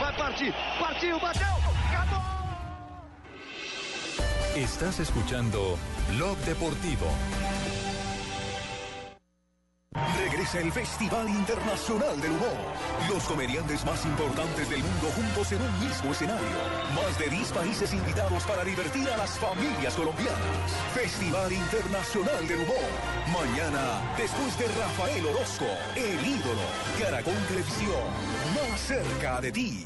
Vai 0.00 0.16
partir, 0.16 0.54
partiu, 0.78 1.18
bateu, 1.20 1.56
acabou! 1.90 2.38
Estás 4.56 5.00
escuchando 5.00 5.78
Blog 6.16 6.36
Deportivo. 6.46 7.06
El 10.54 10.72
Festival 10.72 11.28
Internacional 11.28 12.18
del 12.22 12.30
Humor. 12.30 12.56
Los 13.12 13.22
comediantes 13.24 13.84
más 13.84 14.02
importantes 14.06 14.70
del 14.70 14.82
mundo 14.82 15.08
juntos 15.14 15.52
en 15.52 15.60
un 15.60 15.80
mismo 15.80 16.10
escenario. 16.10 16.46
Más 16.94 17.18
de 17.18 17.28
10 17.28 17.52
países 17.52 17.92
invitados 17.92 18.44
para 18.44 18.64
divertir 18.64 19.06
a 19.10 19.18
las 19.18 19.38
familias 19.38 19.94
colombianas. 19.94 20.72
Festival 20.94 21.52
Internacional 21.52 22.48
del 22.48 22.60
Humor. 22.60 22.88
Mañana, 23.30 24.00
después 24.16 24.58
de 24.58 24.68
Rafael 24.68 25.26
Orozco, 25.26 25.66
el 25.96 26.26
ídolo. 26.26 26.62
Caracol 26.98 27.46
Televisión, 27.48 28.08
más 28.54 28.80
cerca 28.80 29.42
de 29.42 29.52
ti. 29.52 29.84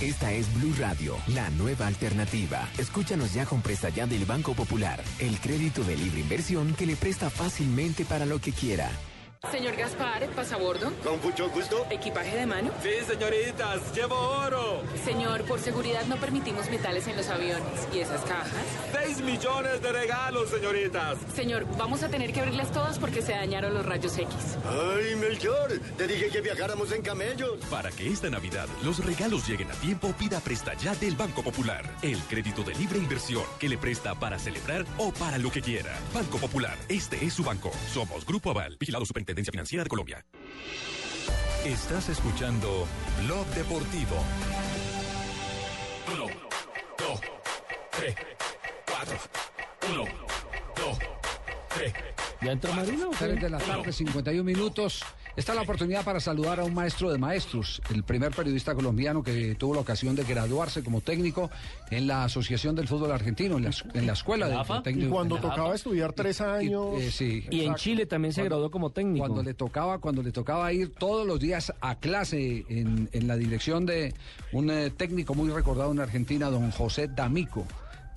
Esta 0.00 0.32
es 0.32 0.52
Blue 0.54 0.74
Radio, 0.78 1.16
la 1.28 1.48
nueva 1.50 1.86
alternativa. 1.86 2.68
Escúchanos 2.76 3.34
ya 3.34 3.46
con 3.46 3.62
Presta 3.62 3.88
Ya 3.88 4.06
del 4.06 4.24
Banco 4.24 4.54
Popular, 4.54 5.00
el 5.20 5.38
crédito 5.38 5.84
de 5.84 5.96
libre 5.96 6.20
inversión 6.20 6.74
que 6.74 6.86
le 6.86 6.96
presta 6.96 7.30
fácilmente 7.30 8.04
para 8.04 8.26
lo 8.26 8.40
que 8.40 8.52
quiera. 8.52 8.90
Señor 9.50 9.76
Gaspar, 9.76 10.26
pasabordo. 10.30 10.92
Con 11.04 11.20
mucho 11.22 11.48
gusto. 11.50 11.86
Equipaje 11.90 12.36
de 12.36 12.44
mano. 12.44 12.70
Sí, 12.82 12.90
señoritas, 13.06 13.94
llevo 13.94 14.16
oro. 14.16 14.82
Señor, 15.04 15.44
por 15.44 15.60
seguridad 15.60 16.04
no 16.06 16.16
permitimos 16.16 16.68
metales 16.68 17.06
en 17.06 17.16
los 17.16 17.28
aviones. 17.28 17.88
¿Y 17.94 18.00
esas 18.00 18.22
cajas? 18.22 18.52
6 18.92 19.20
millones 19.22 19.80
de 19.80 19.92
regalos, 19.92 20.50
señoritas. 20.50 21.18
Señor, 21.34 21.66
vamos 21.78 22.02
a 22.02 22.08
tener 22.08 22.32
que 22.32 22.40
abrirlas 22.40 22.72
todas 22.72 22.98
porque 22.98 23.22
se 23.22 23.32
dañaron 23.32 23.72
los 23.74 23.86
rayos 23.86 24.18
X. 24.18 24.28
Ay, 24.66 25.14
Melchor, 25.16 25.78
te 25.96 26.06
dije 26.08 26.28
que 26.30 26.40
viajáramos 26.40 26.90
en 26.92 27.02
camellos. 27.02 27.58
Para 27.70 27.90
que 27.92 28.08
esta 28.08 28.28
Navidad 28.28 28.66
los 28.82 29.04
regalos 29.04 29.46
lleguen 29.48 29.70
a 29.70 29.74
tiempo, 29.74 30.12
pida 30.18 30.40
Presta 30.40 30.74
Ya 30.74 30.94
del 30.96 31.14
Banco 31.14 31.42
Popular. 31.44 31.88
El 32.02 32.18
crédito 32.24 32.64
de 32.64 32.74
libre 32.74 32.98
inversión 32.98 33.44
que 33.60 33.68
le 33.68 33.78
presta 33.78 34.16
para 34.16 34.38
celebrar 34.38 34.84
o 34.98 35.12
para 35.12 35.38
lo 35.38 35.50
que 35.50 35.62
quiera. 35.62 35.96
Banco 36.12 36.38
Popular, 36.38 36.76
este 36.88 37.24
es 37.24 37.34
su 37.34 37.44
banco. 37.44 37.70
Somos 37.92 38.26
Grupo 38.26 38.50
Aval, 38.50 38.76
vigilado 38.80 39.06
Superintendencia 39.28 39.52
Financiera 39.52 39.84
de 39.84 39.90
Colombia. 39.90 40.24
Estás 41.62 42.08
escuchando 42.08 42.88
Blog 43.26 43.46
Deportivo. 43.48 44.24
Uno, 46.14 46.26
dos, 46.96 47.20
tres, 47.90 48.16
cuatro. 48.86 49.18
Uno, 49.90 50.04
dos, 50.76 50.98
tres. 51.74 51.92
¿Ya 52.40 52.52
entró 52.52 52.72
Marino? 52.72 53.10
3 53.18 53.40
de 53.40 53.50
la 53.50 53.58
tarde, 53.58 53.92
51 53.92 54.44
minutos. 54.44 55.04
Esta 55.38 55.52
es 55.52 55.56
la 55.56 55.62
oportunidad 55.62 56.04
para 56.04 56.18
saludar 56.18 56.58
a 56.58 56.64
un 56.64 56.74
maestro 56.74 57.12
de 57.12 57.16
maestros, 57.16 57.80
el 57.94 58.02
primer 58.02 58.32
periodista 58.32 58.74
colombiano 58.74 59.22
que 59.22 59.54
tuvo 59.54 59.72
la 59.74 59.80
ocasión 59.82 60.16
de 60.16 60.24
graduarse 60.24 60.82
como 60.82 61.00
técnico 61.00 61.48
en 61.92 62.08
la 62.08 62.24
Asociación 62.24 62.74
del 62.74 62.88
Fútbol 62.88 63.12
Argentino, 63.12 63.56
en 63.56 63.62
la, 63.66 63.70
en 63.94 64.06
la 64.08 64.14
escuela 64.14 64.48
de 64.48 64.56
técnico. 64.82 65.06
Y 65.06 65.10
cuando 65.12 65.36
tocaba 65.36 65.76
estudiar 65.76 66.12
tres 66.12 66.40
años. 66.40 67.00
Eh, 67.00 67.12
sí, 67.12 67.46
Y 67.50 67.60
en. 67.62 67.76
Chile 67.76 68.06
también 68.06 68.32
se 68.34 68.40
Cuando- 68.40 68.56
graduó 68.56 68.70
como 68.72 68.90
técnico. 68.90 69.24
Cuando 69.26 69.44
le 69.44 69.54
tocaba, 69.54 69.98
cuando 69.98 70.24
le 70.24 70.32
tocaba 70.32 70.72
ir 70.72 70.92
todos 70.92 71.24
los 71.24 71.38
días 71.38 71.72
a 71.80 71.94
clase 71.94 72.64
en, 72.68 73.08
en 73.12 73.28
la 73.28 73.36
dirección 73.36 73.86
de 73.86 74.14
un 74.52 74.70
eh, 74.70 74.90
técnico 74.90 75.36
muy 75.36 75.50
recordado 75.52 75.92
en 75.92 76.00
Argentina, 76.00 76.50
don 76.50 76.72
José 76.72 77.06
D'Amico. 77.06 77.64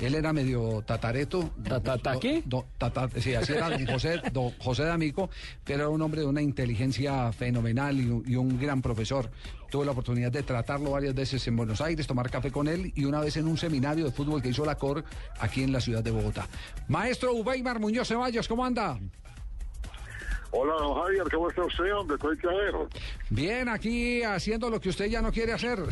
Él 0.02 0.16
era 0.16 0.34
medio 0.34 0.82
tatareto. 0.86 1.52
¿Tatata 1.64 2.20
qué? 2.20 2.42
Do- 2.46 2.66
tata- 2.78 3.08
sí, 3.20 3.36
así 3.36 3.54
era 3.54 3.70
don 3.70 3.86
José, 3.86 4.20
don 4.34 4.50
José 4.60 4.84
D'Amico, 4.84 5.30
pero 5.64 5.80
era 5.82 5.90
un 5.90 6.02
hombre 6.02 6.22
de 6.22 6.28
una 6.28 6.42
inteligencia 6.42 7.32
fenomenal 7.32 8.00
y 8.00 8.10
un, 8.10 8.24
y 8.28 8.36
un 8.36 8.60
gran 8.60 8.82
profesor. 8.82 9.30
Tuve 9.70 9.86
la 9.86 9.92
oportunidad 9.92 10.32
de 10.32 10.42
tratarlo 10.44 10.92
varias 10.92 11.14
veces 11.14 11.48
en 11.48 11.56
Buenos 11.56 11.80
Aires, 11.82 12.08
tomar 12.08 12.30
café 12.32 12.52
con 12.52 12.68
él 12.68 12.92
y 12.96 13.06
una 13.06 13.20
vez 13.22 13.38
en 13.38 13.48
un 13.48 13.58
seminario 13.58 14.04
de 14.06 14.12
fútbol 14.12 14.42
que 14.42 14.50
hizo 14.50 14.66
la 14.66 14.76
COR 14.76 15.04
aquí 15.40 15.64
en 15.64 15.72
la 15.72 15.80
ciudad 15.80 16.04
de 16.04 16.12
Bogotá. 16.12 16.48
Maestro 16.88 17.34
Ubeimar 17.34 17.80
Muñoz 17.80 18.08
Ceballos, 18.08 18.48
¿cómo 18.48 18.66
anda? 18.66 18.98
Hola, 20.54 20.74
don 20.74 20.96
Javier, 20.96 21.24
¿cómo 21.32 21.50
está 21.50 21.64
usted, 21.64 21.94
hombre? 21.96 22.18
Bien, 23.30 23.70
aquí 23.70 24.22
haciendo 24.24 24.70
lo 24.70 24.82
que 24.82 24.90
usted 24.90 25.06
ya 25.06 25.22
no 25.22 25.32
quiere 25.32 25.54
hacer. 25.54 25.80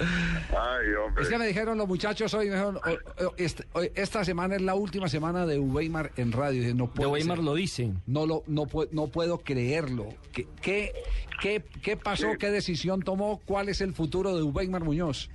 Ay, 0.00 0.94
hombre. 0.94 1.22
Es 1.22 1.28
que 1.28 1.38
me 1.38 1.46
dijeron 1.46 1.76
los 1.78 1.86
muchachos 1.86 2.32
hoy, 2.34 2.46
me 2.48 2.54
dijeron, 2.54 2.76
o- 2.78 3.24
o- 3.26 3.34
este- 3.36 3.66
hoy- 3.74 3.92
esta 3.94 4.24
semana 4.24 4.56
es 4.56 4.62
la 4.62 4.74
última 4.74 5.08
semana 5.08 5.44
de 5.46 5.58
Weimar 5.58 6.10
en 6.16 6.32
radio. 6.32 6.60
Dije, 6.62 6.74
no 6.74 6.86
puede 6.88 7.10
Weimar 7.10 7.36
ser. 7.38 7.44
lo 7.44 7.54
dice. 7.54 7.92
No, 8.06 8.26
lo, 8.26 8.42
no, 8.46 8.66
no 8.92 9.06
puedo 9.08 9.38
creerlo. 9.38 10.08
¿Qué, 10.32 10.46
qué, 10.62 10.92
qué, 11.40 11.64
qué 11.82 11.96
pasó? 11.96 12.32
Sí. 12.32 12.38
¿Qué 12.38 12.50
decisión 12.50 13.02
tomó? 13.02 13.40
¿Cuál 13.44 13.68
es 13.68 13.80
el 13.80 13.92
futuro 13.92 14.34
de 14.36 14.42
Weimar 14.42 14.82
Muñoz? 14.84 15.28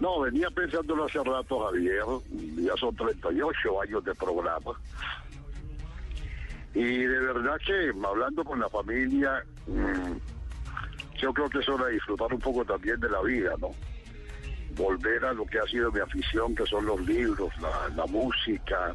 No, 0.00 0.20
venía 0.20 0.48
pensándolo 0.50 1.06
hace 1.06 1.18
rato, 1.24 1.58
Javier. 1.66 2.02
Ya 2.56 2.76
son 2.76 2.94
38 2.94 3.80
años 3.82 4.04
de 4.04 4.14
programa. 4.14 4.72
Y 6.74 6.82
de 6.84 7.18
verdad 7.18 7.56
que, 7.66 7.90
hablando 8.06 8.44
con 8.44 8.60
la 8.60 8.68
familia, 8.68 9.42
mm, 9.66 10.12
yo 11.18 11.32
creo 11.34 11.48
que 11.50 11.58
es 11.58 11.68
hora 11.68 11.86
de 11.86 11.92
disfrutar 11.92 12.32
un 12.32 12.40
poco 12.40 12.64
también 12.64 12.98
de 13.00 13.10
la 13.10 13.20
vida, 13.22 13.54
¿no? 13.60 13.74
Volver 14.76 15.24
a 15.24 15.32
lo 15.32 15.44
que 15.44 15.58
ha 15.58 15.66
sido 15.66 15.90
mi 15.90 16.00
afición, 16.00 16.54
que 16.54 16.64
son 16.64 16.86
los 16.86 17.00
libros, 17.00 17.50
la, 17.60 18.06
música, 18.06 18.94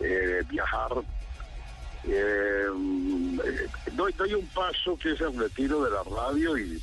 eh, 0.00 0.42
viajar. 0.48 0.92
Eh, 2.04 2.66
eh, 3.44 3.66
doy, 3.92 4.12
doy 4.12 4.34
un 4.34 4.46
paso 4.48 4.98
que 4.98 5.12
es 5.12 5.20
el 5.20 5.36
retiro 5.38 5.82
de 5.82 5.90
la 5.90 6.02
radio 6.04 6.56
y 6.58 6.80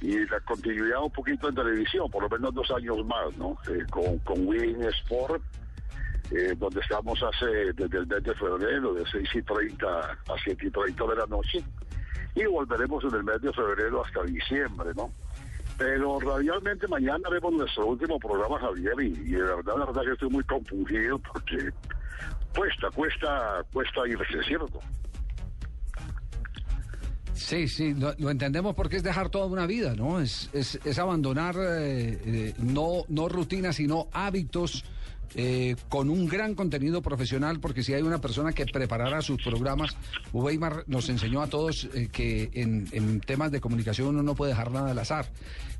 la 0.00 0.40
continuidad 0.40 1.02
un 1.02 1.10
poquito 1.10 1.48
en 1.48 1.54
televisión, 1.54 2.10
por 2.10 2.22
lo 2.22 2.28
menos 2.28 2.54
dos 2.54 2.70
años 2.70 3.04
más, 3.04 3.36
¿no? 3.36 3.56
Eh, 3.68 3.84
con, 3.90 4.18
con 4.20 4.46
Win 4.46 4.82
Sport, 4.84 5.42
donde 6.58 6.80
estamos 6.80 7.22
hace 7.22 7.72
desde 7.74 7.98
el 7.98 8.06
mes 8.06 8.22
de 8.24 8.34
febrero, 8.34 8.94
de 8.94 9.04
6 9.10 9.28
y 9.34 9.42
30 9.42 9.86
a 9.88 10.18
7 10.42 10.66
y 10.66 10.70
30 10.70 11.06
de 11.06 11.14
la 11.14 11.26
noche, 11.26 11.64
y 12.34 12.44
volveremos 12.46 13.02
en 13.04 13.14
el 13.14 13.24
mes 13.24 13.40
de 13.40 13.52
febrero 13.52 14.04
hasta 14.04 14.22
diciembre, 14.22 14.90
¿no? 14.96 15.10
Pero 15.78 16.18
radialmente 16.20 16.88
mañana 16.88 17.20
haremos 17.28 17.52
nuestro 17.52 17.86
último 17.86 18.18
programa, 18.18 18.58
Javier, 18.58 18.94
y, 19.00 19.10
de 19.10 19.42
verdad, 19.42 19.74
la 19.78 19.86
verdad 19.86 20.02
que 20.02 20.12
estoy 20.12 20.30
muy 20.30 20.44
confundido 20.44 21.18
porque 21.18 21.70
cuesta, 22.54 22.90
cuesta, 22.94 23.64
cuesta 23.72 24.08
irse, 24.08 24.42
¿cierto? 24.46 24.80
Sí, 27.34 27.68
sí, 27.68 27.94
lo, 27.94 28.14
lo 28.18 28.30
entendemos 28.30 28.74
porque 28.74 28.96
es 28.96 29.02
dejar 29.02 29.28
toda 29.28 29.46
una 29.46 29.66
vida, 29.66 29.94
¿no? 29.94 30.20
Es, 30.20 30.48
es, 30.54 30.80
es 30.84 30.98
abandonar 30.98 31.54
eh, 31.56 32.18
eh, 32.24 32.54
no, 32.58 33.04
no 33.08 33.28
rutinas, 33.28 33.76
sino 33.76 34.08
hábitos 34.12 34.84
eh, 35.34 35.76
con 35.88 36.08
un 36.10 36.26
gran 36.26 36.54
contenido 36.54 37.02
profesional, 37.02 37.60
porque 37.60 37.82
si 37.82 37.92
hay 37.94 38.02
una 38.02 38.20
persona 38.20 38.52
que 38.52 38.64
preparara 38.66 39.20
sus 39.22 39.42
programas, 39.42 39.96
Weimar 40.32 40.84
nos 40.86 41.08
enseñó 41.08 41.42
a 41.42 41.48
todos 41.48 41.88
eh, 41.94 42.08
que 42.10 42.50
en, 42.54 43.20
temas 43.20 43.50
de 43.52 43.60
comunicación 43.60 44.08
uno 44.08 44.22
no 44.22 44.34
puede 44.34 44.52
dejar 44.52 44.70
nada 44.70 44.90
al 44.92 44.98
azar. 44.98 45.26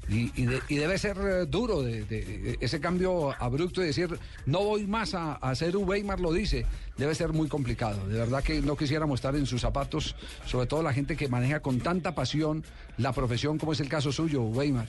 Y, 0.09 0.31
y 0.41 0.47
de- 0.47 0.61
y 0.69 0.77
debe 0.77 0.99
ser 0.99 1.17
eh, 1.19 1.47
duro 1.47 1.85
ese 1.85 2.81
cambio 2.81 3.35
abrupto 3.43 3.83
y 3.83 3.87
decir, 3.87 4.19
no 4.45 4.63
voy 4.63 4.87
más 4.87 5.15
a, 5.15 5.33
a 5.33 5.51
hacer 5.51 5.77
Weimar 5.77 6.21
lo 6.21 6.33
dice, 6.33 6.65
debe 6.97 7.15
ser 7.15 7.33
muy 7.33 7.49
complicado. 7.49 8.07
De 8.07 8.17
verdad 8.19 8.43
que 8.45 8.61
no 8.63 8.77
quisiéramos 8.77 9.19
estar 9.19 9.35
en 9.35 9.47
sus 9.47 9.61
zapatos, 9.63 10.15
sobre 10.45 10.67
todo 10.67 10.83
la 10.83 10.93
gente 10.93 11.17
que 11.17 11.29
maneja 11.29 11.59
con 11.61 11.81
tanta 11.81 12.15
pasión 12.15 12.63
la 12.99 13.13
profesión 13.13 13.59
como 13.59 13.73
es 13.73 13.81
el 13.81 13.89
caso 13.89 14.13
suyo, 14.13 14.43
Weimar. 14.43 14.87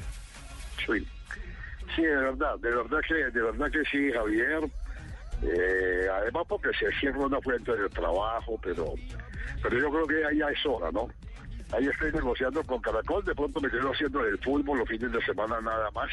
Sí. 0.86 1.04
Sí, 1.96 2.02
de 2.04 2.16
verdad, 2.16 2.60
de 2.60 2.70
verdad 2.70 3.00
que, 3.08 3.14
de 3.16 3.42
verdad 3.42 3.72
que 3.72 3.84
sí, 3.86 4.12
Javier. 4.12 4.70
Eh, 5.44 6.08
además 6.12 6.44
porque 6.48 6.70
se 6.74 6.92
cierra 7.00 7.20
una 7.20 7.40
fuente 7.42 7.76
de 7.76 7.90
trabajo, 7.90 8.60
pero, 8.62 8.86
pero 9.62 9.78
yo 9.78 9.92
creo 9.92 10.08
que 10.08 10.26
ahí 10.26 10.42
es 10.42 10.66
hora, 10.66 10.92
¿no? 10.92 11.08
Ahí 11.74 11.86
estoy 11.86 12.12
negociando 12.12 12.64
con 12.64 12.82
Caracol, 12.82 13.24
de 13.24 13.36
pronto 13.36 13.60
me 13.60 13.70
quedo 13.70 13.92
haciendo 13.92 14.26
el 14.26 14.38
fútbol 14.40 14.80
los 14.80 14.88
fines 14.88 15.12
de 15.12 15.22
semana 15.24 15.60
nada 15.62 15.92
más. 15.92 16.10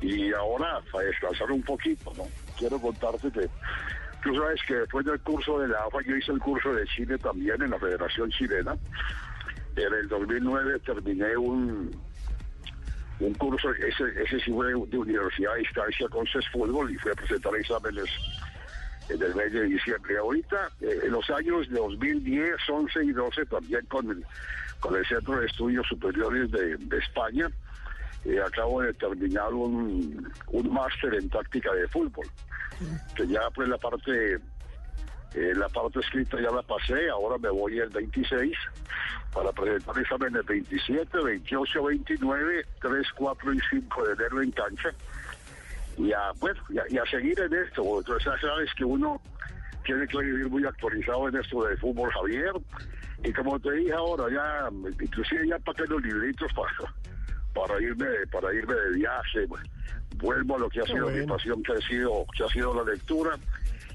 Y 0.00 0.32
ahora, 0.32 0.80
para 0.90 1.06
descansar 1.06 1.50
un 1.52 1.62
poquito, 1.62 2.12
¿no? 2.16 2.24
Quiero 2.58 2.78
contarte 2.80 3.30
que 3.30 3.48
tú 4.22 4.34
sabes 4.36 4.60
que 4.66 4.74
después 4.74 5.06
del 5.06 5.20
curso 5.20 5.60
de 5.60 5.68
la 5.68 5.84
AFA, 5.84 5.98
yo 6.04 6.16
hice 6.16 6.32
el 6.32 6.40
curso 6.40 6.74
de 6.74 6.84
Chile 6.86 7.16
también 7.18 7.62
en 7.62 7.70
la 7.70 7.78
Federación 7.78 8.30
Chilena. 8.30 8.76
En 9.76 9.94
el 9.94 10.08
2009 10.08 10.80
terminé 10.80 11.36
un, 11.36 11.90
un 13.22 13.34
curso, 13.34 13.70
ese, 13.70 14.04
ese 14.22 14.40
sí 14.40 14.52
fue 14.52 14.68
de 14.68 14.98
universidad 14.98 15.52
a 15.52 15.56
distancia 15.56 16.08
con 16.08 16.26
CES 16.26 16.48
Fútbol 16.50 16.90
y 16.90 16.96
fui 16.96 17.12
a 17.12 17.14
presentar 17.14 17.54
exámenes 17.56 18.06
en 19.08 19.22
el 19.22 19.34
mes 19.34 19.52
de 19.52 19.64
diciembre. 19.64 20.18
Ahorita, 20.18 20.70
eh, 20.80 21.00
en 21.04 21.12
los 21.12 21.28
años 21.30 21.68
de 21.68 21.76
2010, 21.76 22.56
11 22.68 23.04
y 23.04 23.12
12, 23.12 23.46
también 23.46 23.84
con 23.86 24.10
el, 24.10 24.24
con 24.80 24.96
el 24.96 25.06
Centro 25.06 25.38
de 25.38 25.46
Estudios 25.46 25.86
Superiores 25.88 26.50
de, 26.50 26.76
de 26.76 26.98
España, 26.98 27.48
eh, 28.24 28.40
acabo 28.40 28.82
de 28.82 28.92
terminar 28.94 29.52
un, 29.52 30.32
un 30.48 30.72
máster 30.72 31.14
en 31.14 31.28
táctica 31.28 31.72
de 31.74 31.88
fútbol, 31.88 32.26
que 33.16 33.26
ya 33.26 33.40
pues 33.54 33.68
la 33.68 33.78
parte 33.78 34.38
eh, 35.34 35.52
la 35.56 35.68
parte 35.68 36.00
escrita 36.00 36.40
ya 36.40 36.50
la 36.50 36.62
pasé, 36.62 37.08
ahora 37.08 37.38
me 37.38 37.48
voy 37.48 37.78
el 37.78 37.88
26 37.88 38.52
para 39.32 39.50
presentar 39.52 39.98
exámenes 39.98 40.44
27, 40.44 41.18
28, 41.22 41.82
29, 41.82 42.66
3, 42.80 43.06
4 43.16 43.54
y 43.54 43.60
5 43.70 44.04
de 44.04 44.12
enero 44.12 44.42
en 44.42 44.50
cancha. 44.50 44.90
Y 45.96 46.12
a, 46.12 46.32
bueno, 46.38 46.62
y 46.68 46.78
a, 46.78 46.84
y 46.88 46.98
a 46.98 47.06
seguir 47.06 47.38
en 47.40 47.52
esto. 47.54 47.82
Entonces 47.98 48.24
ya 48.24 48.38
sabes 48.40 48.70
que 48.74 48.84
uno 48.84 49.20
tiene 49.84 50.06
que 50.06 50.18
vivir 50.18 50.48
muy 50.48 50.64
actualizado 50.64 51.28
en 51.28 51.36
esto 51.36 51.64
de 51.64 51.76
fútbol, 51.76 52.10
Javier. 52.12 52.52
Y 53.24 53.32
como 53.32 53.58
te 53.60 53.72
dije 53.72 53.92
ahora, 53.92 54.24
ya, 54.30 54.68
inclusive 55.00 55.48
ya 55.48 55.58
para 55.60 55.84
los 55.86 56.02
libritos 56.02 56.50
para, 56.52 56.92
para 57.54 57.80
irme 57.82 58.06
para 58.30 58.52
irme 58.52 58.74
de 58.74 58.90
viaje. 58.96 59.46
Vuelvo 60.16 60.56
a 60.56 60.58
lo 60.58 60.68
que 60.68 60.80
ha 60.80 60.86
sido 60.86 61.08
mi 61.08 61.26
pasión, 61.26 61.62
que 61.62 61.72
ha 61.72 61.80
sido, 61.88 62.26
que 62.36 62.44
ha 62.44 62.48
sido 62.48 62.74
la 62.74 62.92
lectura. 62.92 63.38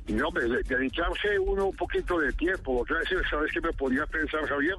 Y 0.08 0.14
de- 0.14 0.64
dedicarse 0.64 1.38
uno 1.40 1.66
un 1.68 1.76
poquito 1.76 2.20
de 2.20 2.32
tiempo. 2.34 2.78
Porque 2.78 2.94
a 2.94 2.98
veces, 3.00 3.20
¿sabes 3.30 3.52
qué 3.54 3.60
me 3.62 3.74
podía 3.74 4.06
pensar, 4.06 4.48
Javier? 4.48 4.76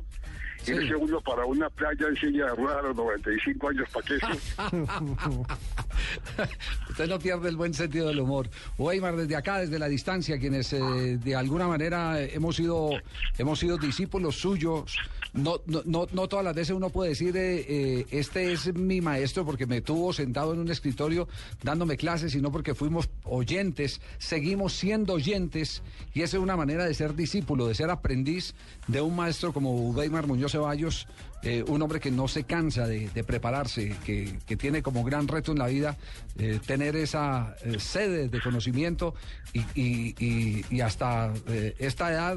Irse 0.67 0.97
uno 0.97 1.21
para 1.21 1.45
una 1.45 1.69
playa 1.71 2.09
en 2.09 2.17
silla 2.17 2.47
de 2.47 2.55
ruedas 2.57 2.79
a 2.79 2.83
los 2.89 2.97
95 2.97 3.69
años, 3.69 3.89
¿para 3.93 4.07
qué? 4.07 4.19
Usted 6.91 7.09
no 7.09 7.19
pierde 7.19 7.49
el 7.49 7.57
buen 7.57 7.75
sentido 7.75 8.09
del 8.09 8.21
humor. 8.21 8.49
Weimar, 8.77 9.17
desde 9.17 9.37
acá, 9.37 9.59
desde 9.59 9.79
la 9.79 9.89
distancia, 9.89 10.39
quienes 10.39 10.73
eh, 10.73 11.19
de 11.19 11.37
alguna 11.37 11.67
manera 11.69 12.21
hemos 12.21 12.57
sido, 12.57 12.91
hemos 13.39 13.59
sido 13.59 13.79
discípulos 13.79 14.37
suyos, 14.37 14.97
no, 15.33 15.61
no, 15.67 16.07
no, 16.11 16.29
todas 16.29 16.45
las 16.45 16.55
veces 16.55 16.75
uno 16.75 16.91
puede 16.91 17.11
decir, 17.11 17.37
eh, 17.37 17.65
eh, 17.69 18.07
este 18.11 18.53
es 18.53 18.75
mi 18.75 19.01
maestro 19.01 19.45
porque 19.45 19.67
me 19.67 19.81
tuvo 19.81 20.13
sentado 20.13 20.55
en 20.55 20.61
un 20.61 20.71
escritorio 20.71 21.29
dándome 21.63 21.97
clases, 21.97 22.33
sino 22.33 22.51
porque 22.51 22.75
fuimos 22.75 23.09
oyentes, 23.25 24.01
seguimos 24.19 24.73
siendo 24.73 25.15
oyentes, 25.15 25.83
y 26.15 26.23
esa 26.23 26.39
es 26.39 26.43
una 26.43 26.57
manera 26.57 26.85
de 26.85 26.95
ser 26.95 27.15
discípulo, 27.15 27.67
de 27.67 27.75
ser 27.75 27.91
aprendiz 27.91 28.55
de 28.87 29.01
un 29.01 29.17
maestro 29.17 29.53
como 29.53 29.91
Weimar 29.91 30.27
Muñoz 30.27 30.53
Ceballos, 30.53 31.07
eh, 31.43 31.63
un 31.67 31.81
hombre 31.83 32.01
que 32.01 32.11
no 32.11 32.27
se 32.29 32.45
cansa 32.45 32.87
de, 32.87 33.09
de 33.11 33.25
prepararse, 33.25 33.95
que, 34.05 34.39
que 34.47 34.57
tiene 34.57 34.83
como 34.83 35.05
gran 35.05 35.29
reto 35.29 35.53
en 35.53 35.59
la 35.59 35.67
vida 35.69 35.97
eh, 36.37 36.59
tener 36.67 36.97
esa 36.97 37.55
eh, 37.65 37.79
sede 37.79 38.29
de 38.29 38.41
conocimiento 38.41 39.15
y, 39.53 39.61
y- 39.81 40.15
y- 40.19 40.65
y 40.71 40.81
hasta 40.81 41.33
esta 41.79 42.11
edad 42.13 42.37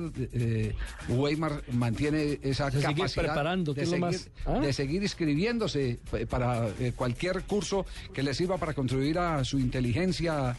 Weimar 1.10 1.64
mantiene 1.73 2.40
esa 2.41 2.69
capacidad 2.72 3.23
preparando, 3.26 3.73
de, 3.73 3.82
lo 3.82 3.88
seguir, 3.88 4.02
más- 4.02 4.30
¿Ah? 4.45 4.60
de 4.60 4.73
seguir 4.73 5.02
inscribiéndose 5.03 5.99
para 6.30 6.68
cualquier 6.95 7.44
curso 7.44 7.86
que 8.14 8.23
le 8.23 8.34
sirva 8.34 8.57
para 8.57 8.73
contribuir 8.73 9.18
a 9.19 9.44
su 9.44 9.60
inteligencia 9.60 10.56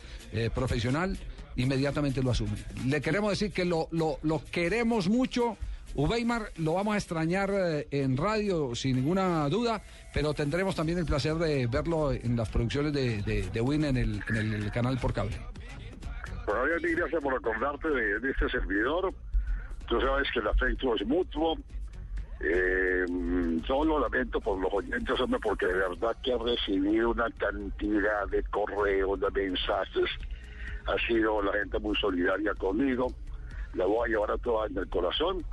profesional. 0.54 1.16
inmediatamente 1.56 2.22
lo 2.22 2.30
asume. 2.30 2.56
Le 2.86 3.00
queremos 3.02 3.30
decir 3.30 3.52
que 3.52 3.64
lo, 3.66 3.86
lo, 3.92 4.18
lo 4.22 4.42
queremos 4.50 5.08
mucho. 5.10 5.56
Uweimar 5.94 6.50
lo 6.56 6.74
vamos 6.74 6.94
a 6.94 6.98
extrañar 6.98 7.50
eh, 7.52 7.86
en 7.90 8.16
radio 8.16 8.74
sin 8.74 8.96
ninguna 8.96 9.48
duda, 9.48 9.82
pero 10.14 10.32
tendremos 10.32 10.74
también 10.74 10.98
el 10.98 11.06
placer 11.06 11.34
de 11.34 11.66
verlo 11.66 12.12
en 12.12 12.36
las 12.36 12.48
producciones 12.48 12.92
de, 12.92 13.22
de, 13.22 13.48
de 13.50 13.60
Win 13.60 13.84
en 13.84 13.96
el, 13.96 14.22
en 14.30 14.54
el 14.54 14.70
canal 14.72 14.98
por 14.98 15.12
cable. 15.12 15.36
Bueno, 16.46 16.62
Javier, 16.62 16.96
gracias 16.96 17.22
por 17.22 17.34
acordarte 17.34 17.88
de, 17.88 18.20
de 18.20 18.30
este 18.30 18.48
servidor. 18.48 19.12
Tú 19.86 20.00
sabes 20.00 20.28
que 20.32 20.40
el 20.40 20.48
afecto 20.48 20.94
es 20.94 21.06
mutuo. 21.06 21.56
Eh, 22.44 23.04
solo 23.66 24.00
lamento 24.00 24.40
por 24.40 24.58
los 24.58 24.72
oyentes, 24.72 25.20
hombre, 25.20 25.38
porque 25.40 25.66
de 25.66 25.74
verdad 25.74 26.16
que 26.24 26.32
he 26.32 26.38
recibido 26.38 27.10
una 27.10 27.30
cantidad 27.38 28.26
de 28.28 28.42
correos, 28.44 29.20
de 29.20 29.30
mensajes. 29.30 30.10
Ha 30.86 31.06
sido 31.06 31.40
la 31.42 31.52
gente 31.52 31.78
muy 31.78 31.94
solidaria 31.96 32.54
conmigo. 32.54 33.12
La 33.74 33.86
voy 33.86 34.08
a 34.08 34.12
llevar 34.12 34.32
a 34.32 34.38
toda 34.38 34.66
en 34.66 34.76
el 34.76 34.88
corazón. 34.88 35.44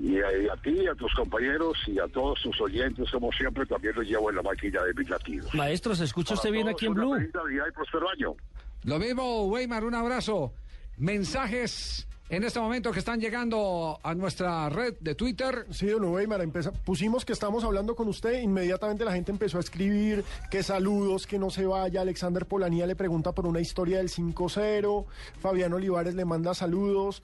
Y 0.00 0.18
a, 0.20 0.56
ti, 0.62 0.86
a 0.86 0.94
tus 0.94 1.12
compañeros 1.14 1.76
y 1.88 1.98
a 1.98 2.06
todos 2.06 2.40
tus 2.42 2.60
oyentes, 2.60 3.10
como 3.10 3.32
siempre, 3.32 3.66
también 3.66 3.94
los 3.96 4.06
llevo 4.06 4.30
en 4.30 4.36
la 4.36 4.42
máquina 4.42 4.82
de 4.84 4.94
mis 4.94 5.10
latidos. 5.10 5.52
Maestro, 5.54 5.94
¿se 5.96 6.04
escucha 6.04 6.34
usted 6.34 6.52
bien 6.52 6.68
aquí 6.68 6.86
en 6.86 6.94
Blue? 6.94 7.08
una 7.10 7.18
feliz 7.18 7.34
Navidad 7.34 7.64
y 7.68 7.72
próspero 7.72 8.08
año. 8.10 8.34
Lo 8.84 8.98
mismo, 9.00 9.46
Weimar, 9.48 9.84
un 9.84 9.96
abrazo. 9.96 10.52
Mensajes 10.98 12.06
en 12.30 12.44
este 12.44 12.60
momento 12.60 12.92
que 12.92 12.98
están 13.00 13.18
llegando 13.20 13.98
a 14.02 14.14
nuestra 14.14 14.68
red 14.68 14.94
de 15.00 15.14
Twitter. 15.14 15.66
Sí, 15.70 15.86
don 15.86 16.04
Weimar, 16.04 16.42
empeza- 16.42 16.70
pusimos 16.84 17.24
que 17.24 17.32
estamos 17.32 17.64
hablando 17.64 17.96
con 17.96 18.06
usted, 18.06 18.40
inmediatamente 18.42 19.04
la 19.04 19.12
gente 19.12 19.32
empezó 19.32 19.56
a 19.56 19.60
escribir 19.60 20.22
que 20.50 20.62
saludos, 20.62 21.26
que 21.26 21.38
no 21.38 21.50
se 21.50 21.64
vaya, 21.66 22.02
Alexander 22.02 22.44
Polanía 22.46 22.86
le 22.86 22.94
pregunta 22.94 23.32
por 23.32 23.46
una 23.46 23.60
historia 23.60 23.98
del 23.98 24.10
5-0, 24.10 25.06
Fabián 25.40 25.72
Olivares 25.72 26.14
le 26.14 26.24
manda 26.24 26.52
saludos. 26.54 27.22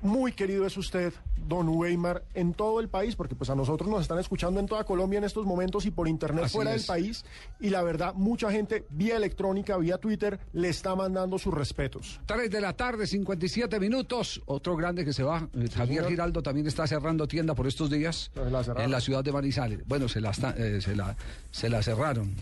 Muy 0.00 0.30
querido 0.32 0.64
es 0.64 0.76
usted, 0.76 1.12
don 1.48 1.68
Weimar, 1.68 2.22
en 2.34 2.54
todo 2.54 2.78
el 2.78 2.88
país, 2.88 3.16
porque 3.16 3.34
pues 3.34 3.50
a 3.50 3.56
nosotros 3.56 3.88
nos 3.90 4.02
están 4.02 4.18
escuchando 4.20 4.60
en 4.60 4.66
toda 4.66 4.84
Colombia 4.84 5.18
en 5.18 5.24
estos 5.24 5.44
momentos 5.44 5.86
y 5.86 5.90
por 5.90 6.06
internet 6.06 6.44
Así 6.44 6.52
fuera 6.54 6.72
es. 6.74 6.82
del 6.82 6.86
país. 6.86 7.24
Y 7.58 7.70
la 7.70 7.82
verdad, 7.82 8.14
mucha 8.14 8.50
gente 8.52 8.86
vía 8.90 9.16
electrónica, 9.16 9.76
vía 9.76 9.98
Twitter, 9.98 10.38
le 10.52 10.68
está 10.68 10.94
mandando 10.94 11.36
sus 11.38 11.52
respetos. 11.52 12.20
3 12.26 12.48
de 12.50 12.60
la 12.60 12.74
tarde, 12.74 13.06
57 13.08 13.80
minutos. 13.80 14.40
Otro 14.46 14.76
grande 14.76 15.04
que 15.04 15.12
se 15.12 15.24
va. 15.24 15.48
eh, 15.54 15.68
Javier 15.74 15.96
señor. 15.98 16.08
Giraldo 16.10 16.42
también 16.42 16.66
está 16.68 16.86
cerrando 16.86 17.26
tienda 17.26 17.54
por 17.54 17.66
estos 17.66 17.90
días 17.90 18.30
la 18.36 18.62
cerraron. 18.62 18.84
en 18.84 18.90
la 18.92 19.00
ciudad 19.00 19.24
de 19.24 19.32
Manizales. 19.32 19.80
Bueno, 19.88 20.08
se 20.08 20.20
la, 20.20 20.30
está- 20.30 20.54
eh, 20.56 20.80
se 20.80 20.94
la, 20.94 21.16
se 21.50 21.68
la 21.68 21.82
cerraron. 21.82 22.34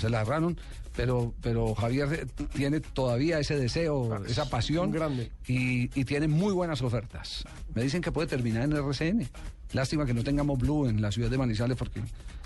Se 0.00 0.08
la 0.10 0.24
cerraron. 0.24 0.58
Pero, 0.96 1.34
pero 1.40 1.74
Javier 1.74 2.12
eh, 2.12 2.44
tiene 2.54 2.80
todavía 2.80 3.40
ese 3.40 3.56
deseo, 3.56 4.24
esa 4.26 4.48
pasión. 4.48 4.92
grande. 4.92 5.30
Y, 5.46 5.90
y 5.98 6.04
tiene 6.04 6.28
muy 6.28 6.52
buenas 6.52 6.82
ofertas. 6.82 7.44
Me 7.74 7.82
dicen 7.82 8.00
que 8.00 8.12
puede 8.12 8.28
terminar 8.28 8.64
en 8.64 8.72
RCN. 8.72 9.28
Lástima 9.72 10.06
que 10.06 10.14
no 10.14 10.22
tengamos 10.22 10.56
Blue 10.56 10.86
en 10.86 11.02
la 11.02 11.10
ciudad 11.10 11.28
de 11.28 11.36
Manizales 11.36 11.76
porque 11.76 12.00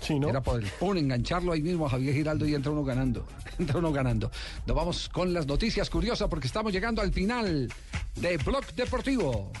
era 0.07 0.41
poder 0.41 0.65
pum, 0.79 0.97
engancharlo 0.97 1.51
ahí 1.51 1.61
mismo 1.61 1.85
a 1.85 1.89
Javier 1.89 2.15
Giraldo 2.15 2.47
y 2.47 2.55
entra 2.55 2.71
uno 2.71 2.83
ganando. 2.83 3.27
entra 3.59 3.77
uno 3.77 3.91
ganando. 3.91 4.31
Nos 4.65 4.75
vamos 4.75 5.09
con 5.09 5.31
las 5.31 5.45
noticias 5.45 5.91
curiosas 5.91 6.27
porque 6.27 6.47
estamos 6.47 6.73
llegando 6.73 7.03
al 7.03 7.13
final 7.13 7.71
de 8.15 8.37
Blog 8.37 8.65
Deportivo. 8.73 9.51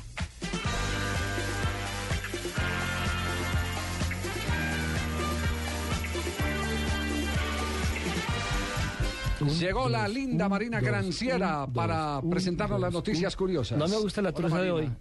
Llegó 9.59 9.89
la 9.89 10.07
linda 10.07 10.49
Marina 10.49 10.79
Granciera 10.79 11.65
para 11.67 12.21
presentarnos 12.29 12.79
las 12.79 12.91
noticias 12.93 13.35
curiosas. 13.35 13.77
No 13.77 13.87
me 13.87 13.97
gusta 13.97 14.21
la 14.21 14.31
truza 14.31 14.61
de 14.61 14.71
hoy. 14.71 14.91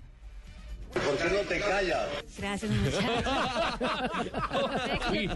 ¿Por 0.92 1.18
qué 1.18 1.24
no 1.30 1.40
te 1.46 1.60
callas? 1.60 2.08
Gracias, 2.38 2.72
Uy, 5.10 5.30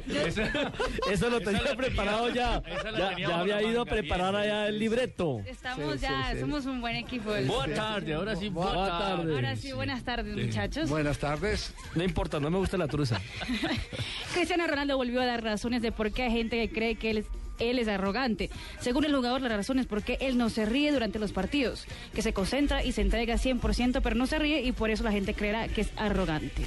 Eso 1.11 1.29
lo 1.29 1.41
tenía 1.41 1.77
preparado 1.77 2.31
ya. 2.31 2.62
Ya, 2.97 3.16
ya 3.19 3.41
había 3.41 3.62
ido 3.62 3.83
a 3.83 3.85
preparar 3.85 4.35
allá 4.35 4.69
el 4.69 4.79
libreto. 4.79 5.41
Estamos 5.47 5.95
Sí, 5.95 6.01
ya, 6.01 6.29
sí, 6.31 6.35
sí. 6.35 6.41
somos 6.41 6.66
un 6.66 6.81
buen 6.81 6.97
equipo. 6.97 7.31
Buena 7.47 7.74
tarde, 7.74 8.15
ahora 8.15 8.37
sí, 8.37 8.49
buena 8.49 8.73
Buena 8.73 8.99
tarde. 8.99 9.35
Ahora 9.35 9.57
sí, 9.57 9.73
buenas 9.73 10.03
tardes, 10.05 10.37
muchachos. 10.37 10.89
Buenas 10.91 11.19
tardes. 11.19 11.74
No 11.95 12.03
importa, 12.03 12.41
no 12.41 12.51
me 12.51 12.59
gusta 12.59 12.77
la 12.79 12.89
truza. 12.89 13.20
Cristiano 14.35 14.66
Ronaldo 14.66 14.97
volvió 14.97 15.20
a 15.20 15.27
dar 15.27 15.43
razones 15.43 15.83
de 15.83 15.93
por 15.93 16.12
qué 16.12 16.24
hay 16.24 16.33
gente 16.33 16.57
que 16.57 16.74
cree 16.74 16.95
que 16.97 17.11
él 17.11 17.19
es, 17.19 17.27
él 17.71 17.79
es 17.79 17.89
arrogante. 17.89 18.51
Según 18.81 19.05
el 19.05 19.15
jugador, 19.15 19.43
la 19.43 19.57
razón 19.57 19.79
es 19.79 19.87
porque 19.87 20.19
él 20.21 20.39
no 20.39 20.51
se 20.51 20.67
ríe 20.67 20.93
durante 20.93 21.19
los 21.19 21.33
partidos, 21.33 21.87
que 22.15 22.23
se 22.23 22.33
concentra 22.33 22.85
y 22.85 22.93
se 22.93 23.03
entrega 23.03 23.35
100%, 23.35 24.01
pero 24.03 24.17
no 24.17 24.27
se 24.27 24.39
ríe 24.39 24.63
y 24.63 24.73
por 24.73 24.91
eso 24.91 25.05
la 25.05 25.13
gente 25.13 25.35
creerá 25.35 25.69
que 25.69 25.83
es 25.83 25.91
arrogante. 25.97 26.63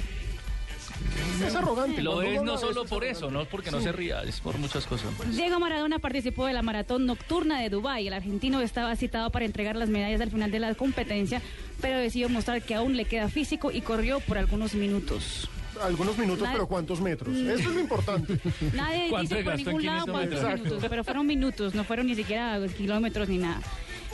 Es 1.44 1.54
arrogante. 1.54 2.02
Lo 2.02 2.22
es 2.22 2.42
no 2.42 2.56
solo 2.56 2.84
por 2.84 3.04
es 3.04 3.18
eso, 3.18 3.30
no 3.30 3.44
porque 3.44 3.70
no 3.70 3.80
se 3.80 3.92
ría, 3.92 4.22
es 4.22 4.40
por 4.40 4.58
muchas 4.58 4.86
cosas. 4.86 5.10
Diego 5.30 5.60
Maradona 5.60 5.98
participó 5.98 6.46
de 6.46 6.52
la 6.52 6.62
maratón 6.62 7.06
nocturna 7.06 7.60
de 7.60 7.68
Dubái. 7.68 8.06
El 8.06 8.14
argentino 8.14 8.60
estaba 8.60 8.96
citado 8.96 9.30
para 9.30 9.44
entregar 9.44 9.76
las 9.76 9.88
medallas 9.88 10.20
al 10.20 10.30
final 10.30 10.50
de 10.50 10.60
la 10.60 10.74
competencia, 10.74 11.42
pero 11.80 11.98
decidió 11.98 12.28
mostrar 12.28 12.62
que 12.62 12.74
aún 12.74 12.96
le 12.96 13.04
queda 13.04 13.28
físico 13.28 13.70
y 13.70 13.82
corrió 13.82 14.20
por 14.20 14.38
algunos 14.38 14.74
minutos. 14.74 15.48
Algunos 15.82 16.16
minutos, 16.18 16.42
Nadie- 16.42 16.52
pero 16.54 16.66
¿cuántos 16.68 17.00
metros? 17.00 17.34
Mm. 17.34 17.50
Eso 17.50 17.68
es 17.68 17.74
lo 17.74 17.80
importante. 17.80 18.38
Nadie 18.74 19.08
¿Cuánto 19.10 19.34
dice 19.34 19.44
por 19.44 19.56
ningún 19.56 19.86
lado 19.86 20.06
cuántos 20.12 20.42
minutos, 20.42 20.84
pero 20.88 21.04
fueron 21.04 21.26
minutos, 21.26 21.74
no 21.74 21.84
fueron 21.84 22.06
ni 22.06 22.14
siquiera 22.14 22.58
kilómetros 22.76 23.28
ni 23.28 23.38
nada. 23.38 23.60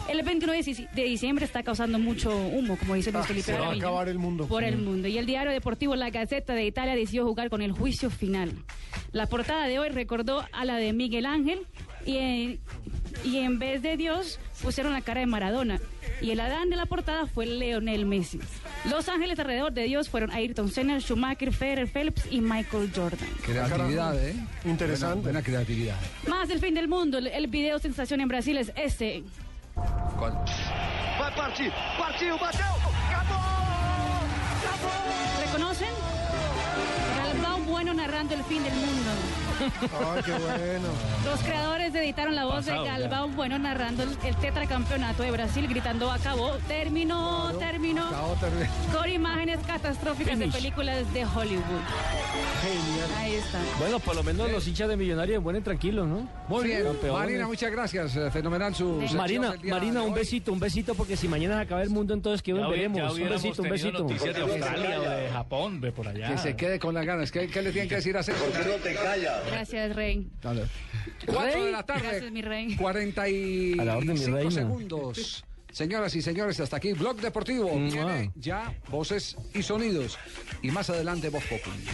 El 0.09 0.23
21 0.23 0.53
de 0.53 0.59
dici- 0.61 0.91
de 0.91 1.05
diciembre 1.05 1.45
está 1.45 1.63
causando 1.63 1.99
mucho 1.99 2.37
humo, 2.37 2.77
como 2.77 2.95
dice 2.95 3.11
Luis 3.13 3.25
Ah, 3.25 3.29
Felipe 3.29 3.47
se 3.53 3.59
va 3.59 3.69
a 3.69 3.73
acabar 3.75 4.09
el 4.09 4.19
mundo. 4.19 4.47
Por 4.47 4.63
el 4.65 4.77
mundo. 4.79 5.09
Y 5.09 5.17
el 5.19 5.27
diario 5.27 5.53
deportivo 5.53 5.97
La 5.97 6.11
Gaceta 6.11 6.55
de 6.55 6.65
Italia 6.67 6.95
decidió 6.95 7.25
jugar 7.25 7.49
con 7.51 7.63
el 7.63 7.73
juicio 7.73 8.11
final. 8.11 8.53
La 9.13 9.27
portada 9.27 9.67
de 9.69 9.79
hoy 9.79 9.89
recordó 9.89 10.45
a 10.53 10.65
la 10.65 10.77
de 10.77 10.93
Miguel 10.93 11.25
Ángel 11.27 11.61
y 12.05 12.17
en, 12.19 12.61
y 13.25 13.39
en 13.39 13.59
vez 13.59 13.81
de 13.83 13.97
Dios 13.97 14.39
pusieron 14.63 14.93
la 14.93 15.01
cara 15.01 15.21
de 15.21 15.27
Maradona. 15.27 15.81
Y 16.21 16.31
el 16.31 16.41
Adán 16.41 16.69
de 16.71 16.77
la 16.77 16.87
portada 16.87 17.27
fue 17.27 17.47
Leonel 17.47 18.05
Messi. 18.07 18.39
Los 18.91 19.09
ángeles 19.09 19.39
alrededor 19.39 19.73
de 19.73 19.85
Dios 19.85 20.09
fueron 20.09 20.31
Ayrton 20.31 20.69
Senna, 20.71 20.99
Schumacher, 21.01 21.53
Federer, 21.53 21.89
Phelps 21.89 22.27
y 22.31 22.41
Michael 22.41 22.91
Jordan. 22.95 23.29
Creatividad, 23.45 24.25
¿eh? 24.29 24.35
Interesante. 24.65 25.15
Buena, 25.23 25.41
buena 25.41 25.43
creatividad. 25.43 25.97
Más 26.29 26.49
del 26.49 26.59
fin 26.59 26.75
del 26.75 26.89
mundo, 26.89 27.19
el, 27.19 27.29
el 27.29 27.47
video 27.47 27.79
sensación 27.79 28.21
en 28.21 28.29
Brasil 28.29 28.57
es 28.59 28.73
este. 28.77 29.23
Vai 29.77 31.33
partir, 31.35 31.73
partiu, 31.99 32.39
bateu, 32.39 32.75
¿Reconocen? 35.41 35.89
Galvão 37.17 37.65
Bueno 37.65 37.95
narrando 37.95 38.35
el 38.35 38.45
fin 38.45 38.63
del 38.63 38.75
mundo. 38.75 39.52
Ay, 39.71 40.23
qué 40.25 40.33
bueno. 40.33 40.89
Los 41.25 41.41
creadores 41.41 41.95
editaron 41.95 42.35
la 42.35 42.45
voz 42.45 42.57
Pasado, 42.67 42.83
de 42.85 42.89
ya. 42.89 42.99
Galvão 42.99 43.35
Bueno 43.35 43.59
narrando 43.59 44.03
el, 44.03 44.11
el 44.25 44.37
tetracampeonato 44.37 45.23
de 45.23 45.31
Brasil, 45.31 45.67
gritando 45.69 46.11
acabó, 46.11 46.53
terminó, 46.69 47.53
terminó, 47.59 48.09
con 48.93 49.11
imágenes 49.11 49.59
catastróficas 49.67 50.39
de 50.39 50.49
películas 50.49 51.13
de 51.13 51.25
Hollywood. 51.25 51.63
Genial. 52.63 53.11
Ahí 53.19 53.35
está. 53.35 53.59
Bueno, 53.79 53.99
por 54.01 54.15
lo 54.17 54.23
menos 54.23 54.51
los 54.51 54.67
hinchas 54.67 54.89
de 54.89 54.97
Millonarios 54.97 55.43
vuelen 55.43 55.63
tranquilos, 55.63 56.07
¿no? 56.07 56.29
Muy 56.49 56.65
bien, 56.65 56.85
Campeones. 56.85 57.13
Marina, 57.13 57.47
muchas 57.47 57.71
gracias. 57.71 58.17
eh, 58.17 58.31
Fenomenal 58.31 58.75
su 58.75 58.99
sección 59.01 59.19
Marina, 59.19 59.55
Marina, 59.65 60.01
de 60.01 60.07
un 60.07 60.15
besito, 60.15 60.53
un 60.53 60.61
besito, 60.61 60.95
porque 60.95 61.17
si 61.17 61.29
mañana 61.29 61.57
se 61.57 61.63
acaba 61.63 61.83
el 61.83 61.91
mundo, 61.91 62.15
entonces 62.15 62.43
que 62.43 62.53
Ya, 62.55 62.67
veremos. 62.69 62.99
ya 62.99 63.11
Un 63.11 63.29
besito, 63.31 63.63
un 63.63 63.69
besito. 63.71 63.99
noticias 64.01 64.35
de 64.35 64.41
Australia 64.43 65.01
o 65.01 65.03
de 65.03 65.29
Japón, 65.31 65.81
ve 65.81 65.93
por 65.93 66.07
allá. 66.09 66.29
Que 66.31 66.39
se 66.39 66.57
quede 66.57 66.79
con 66.79 66.95
las 66.95 67.05
ganas. 67.07 67.31
¿Qué, 67.31 67.49
qué 67.49 67.63
le 67.63 67.73
tienen 67.73 67.89
que 67.89 67.97
decir 67.97 68.17
a 68.17 68.23
César? 68.23 68.41
¿Por 68.43 68.53
qué 68.63 68.69
no 68.69 68.75
te 68.77 68.95
callas? 68.95 69.41
Gracias, 69.53 69.97
Rey. 69.97 70.29
Dale. 70.43 70.65
Cuatro 71.27 71.65
de 71.65 71.73
la 71.73 71.83
tarde. 71.85 72.09
Gracias, 72.09 72.33
mi 72.33 72.43
rey. 72.43 72.77
45 72.77 73.81
A 73.83 73.85
la 73.85 73.97
orden, 73.99 74.15
mi 74.15 74.27
reina. 74.27 74.51
segundos. 74.51 75.45
Señoras 75.73 76.15
y 76.15 76.21
señores, 76.21 76.61
hasta 76.61 76.77
aquí 76.77 76.93
Blog 76.93 77.17
Deportivo. 77.21 77.71
Tiene 77.71 78.31
ya 78.35 78.75
voces 78.91 79.37
y 79.55 79.63
sonidos. 79.63 80.19
Y 80.61 80.71
más 80.71 80.91
adelante 80.91 81.31
Voz 81.31 81.45
Populi. 81.45 81.85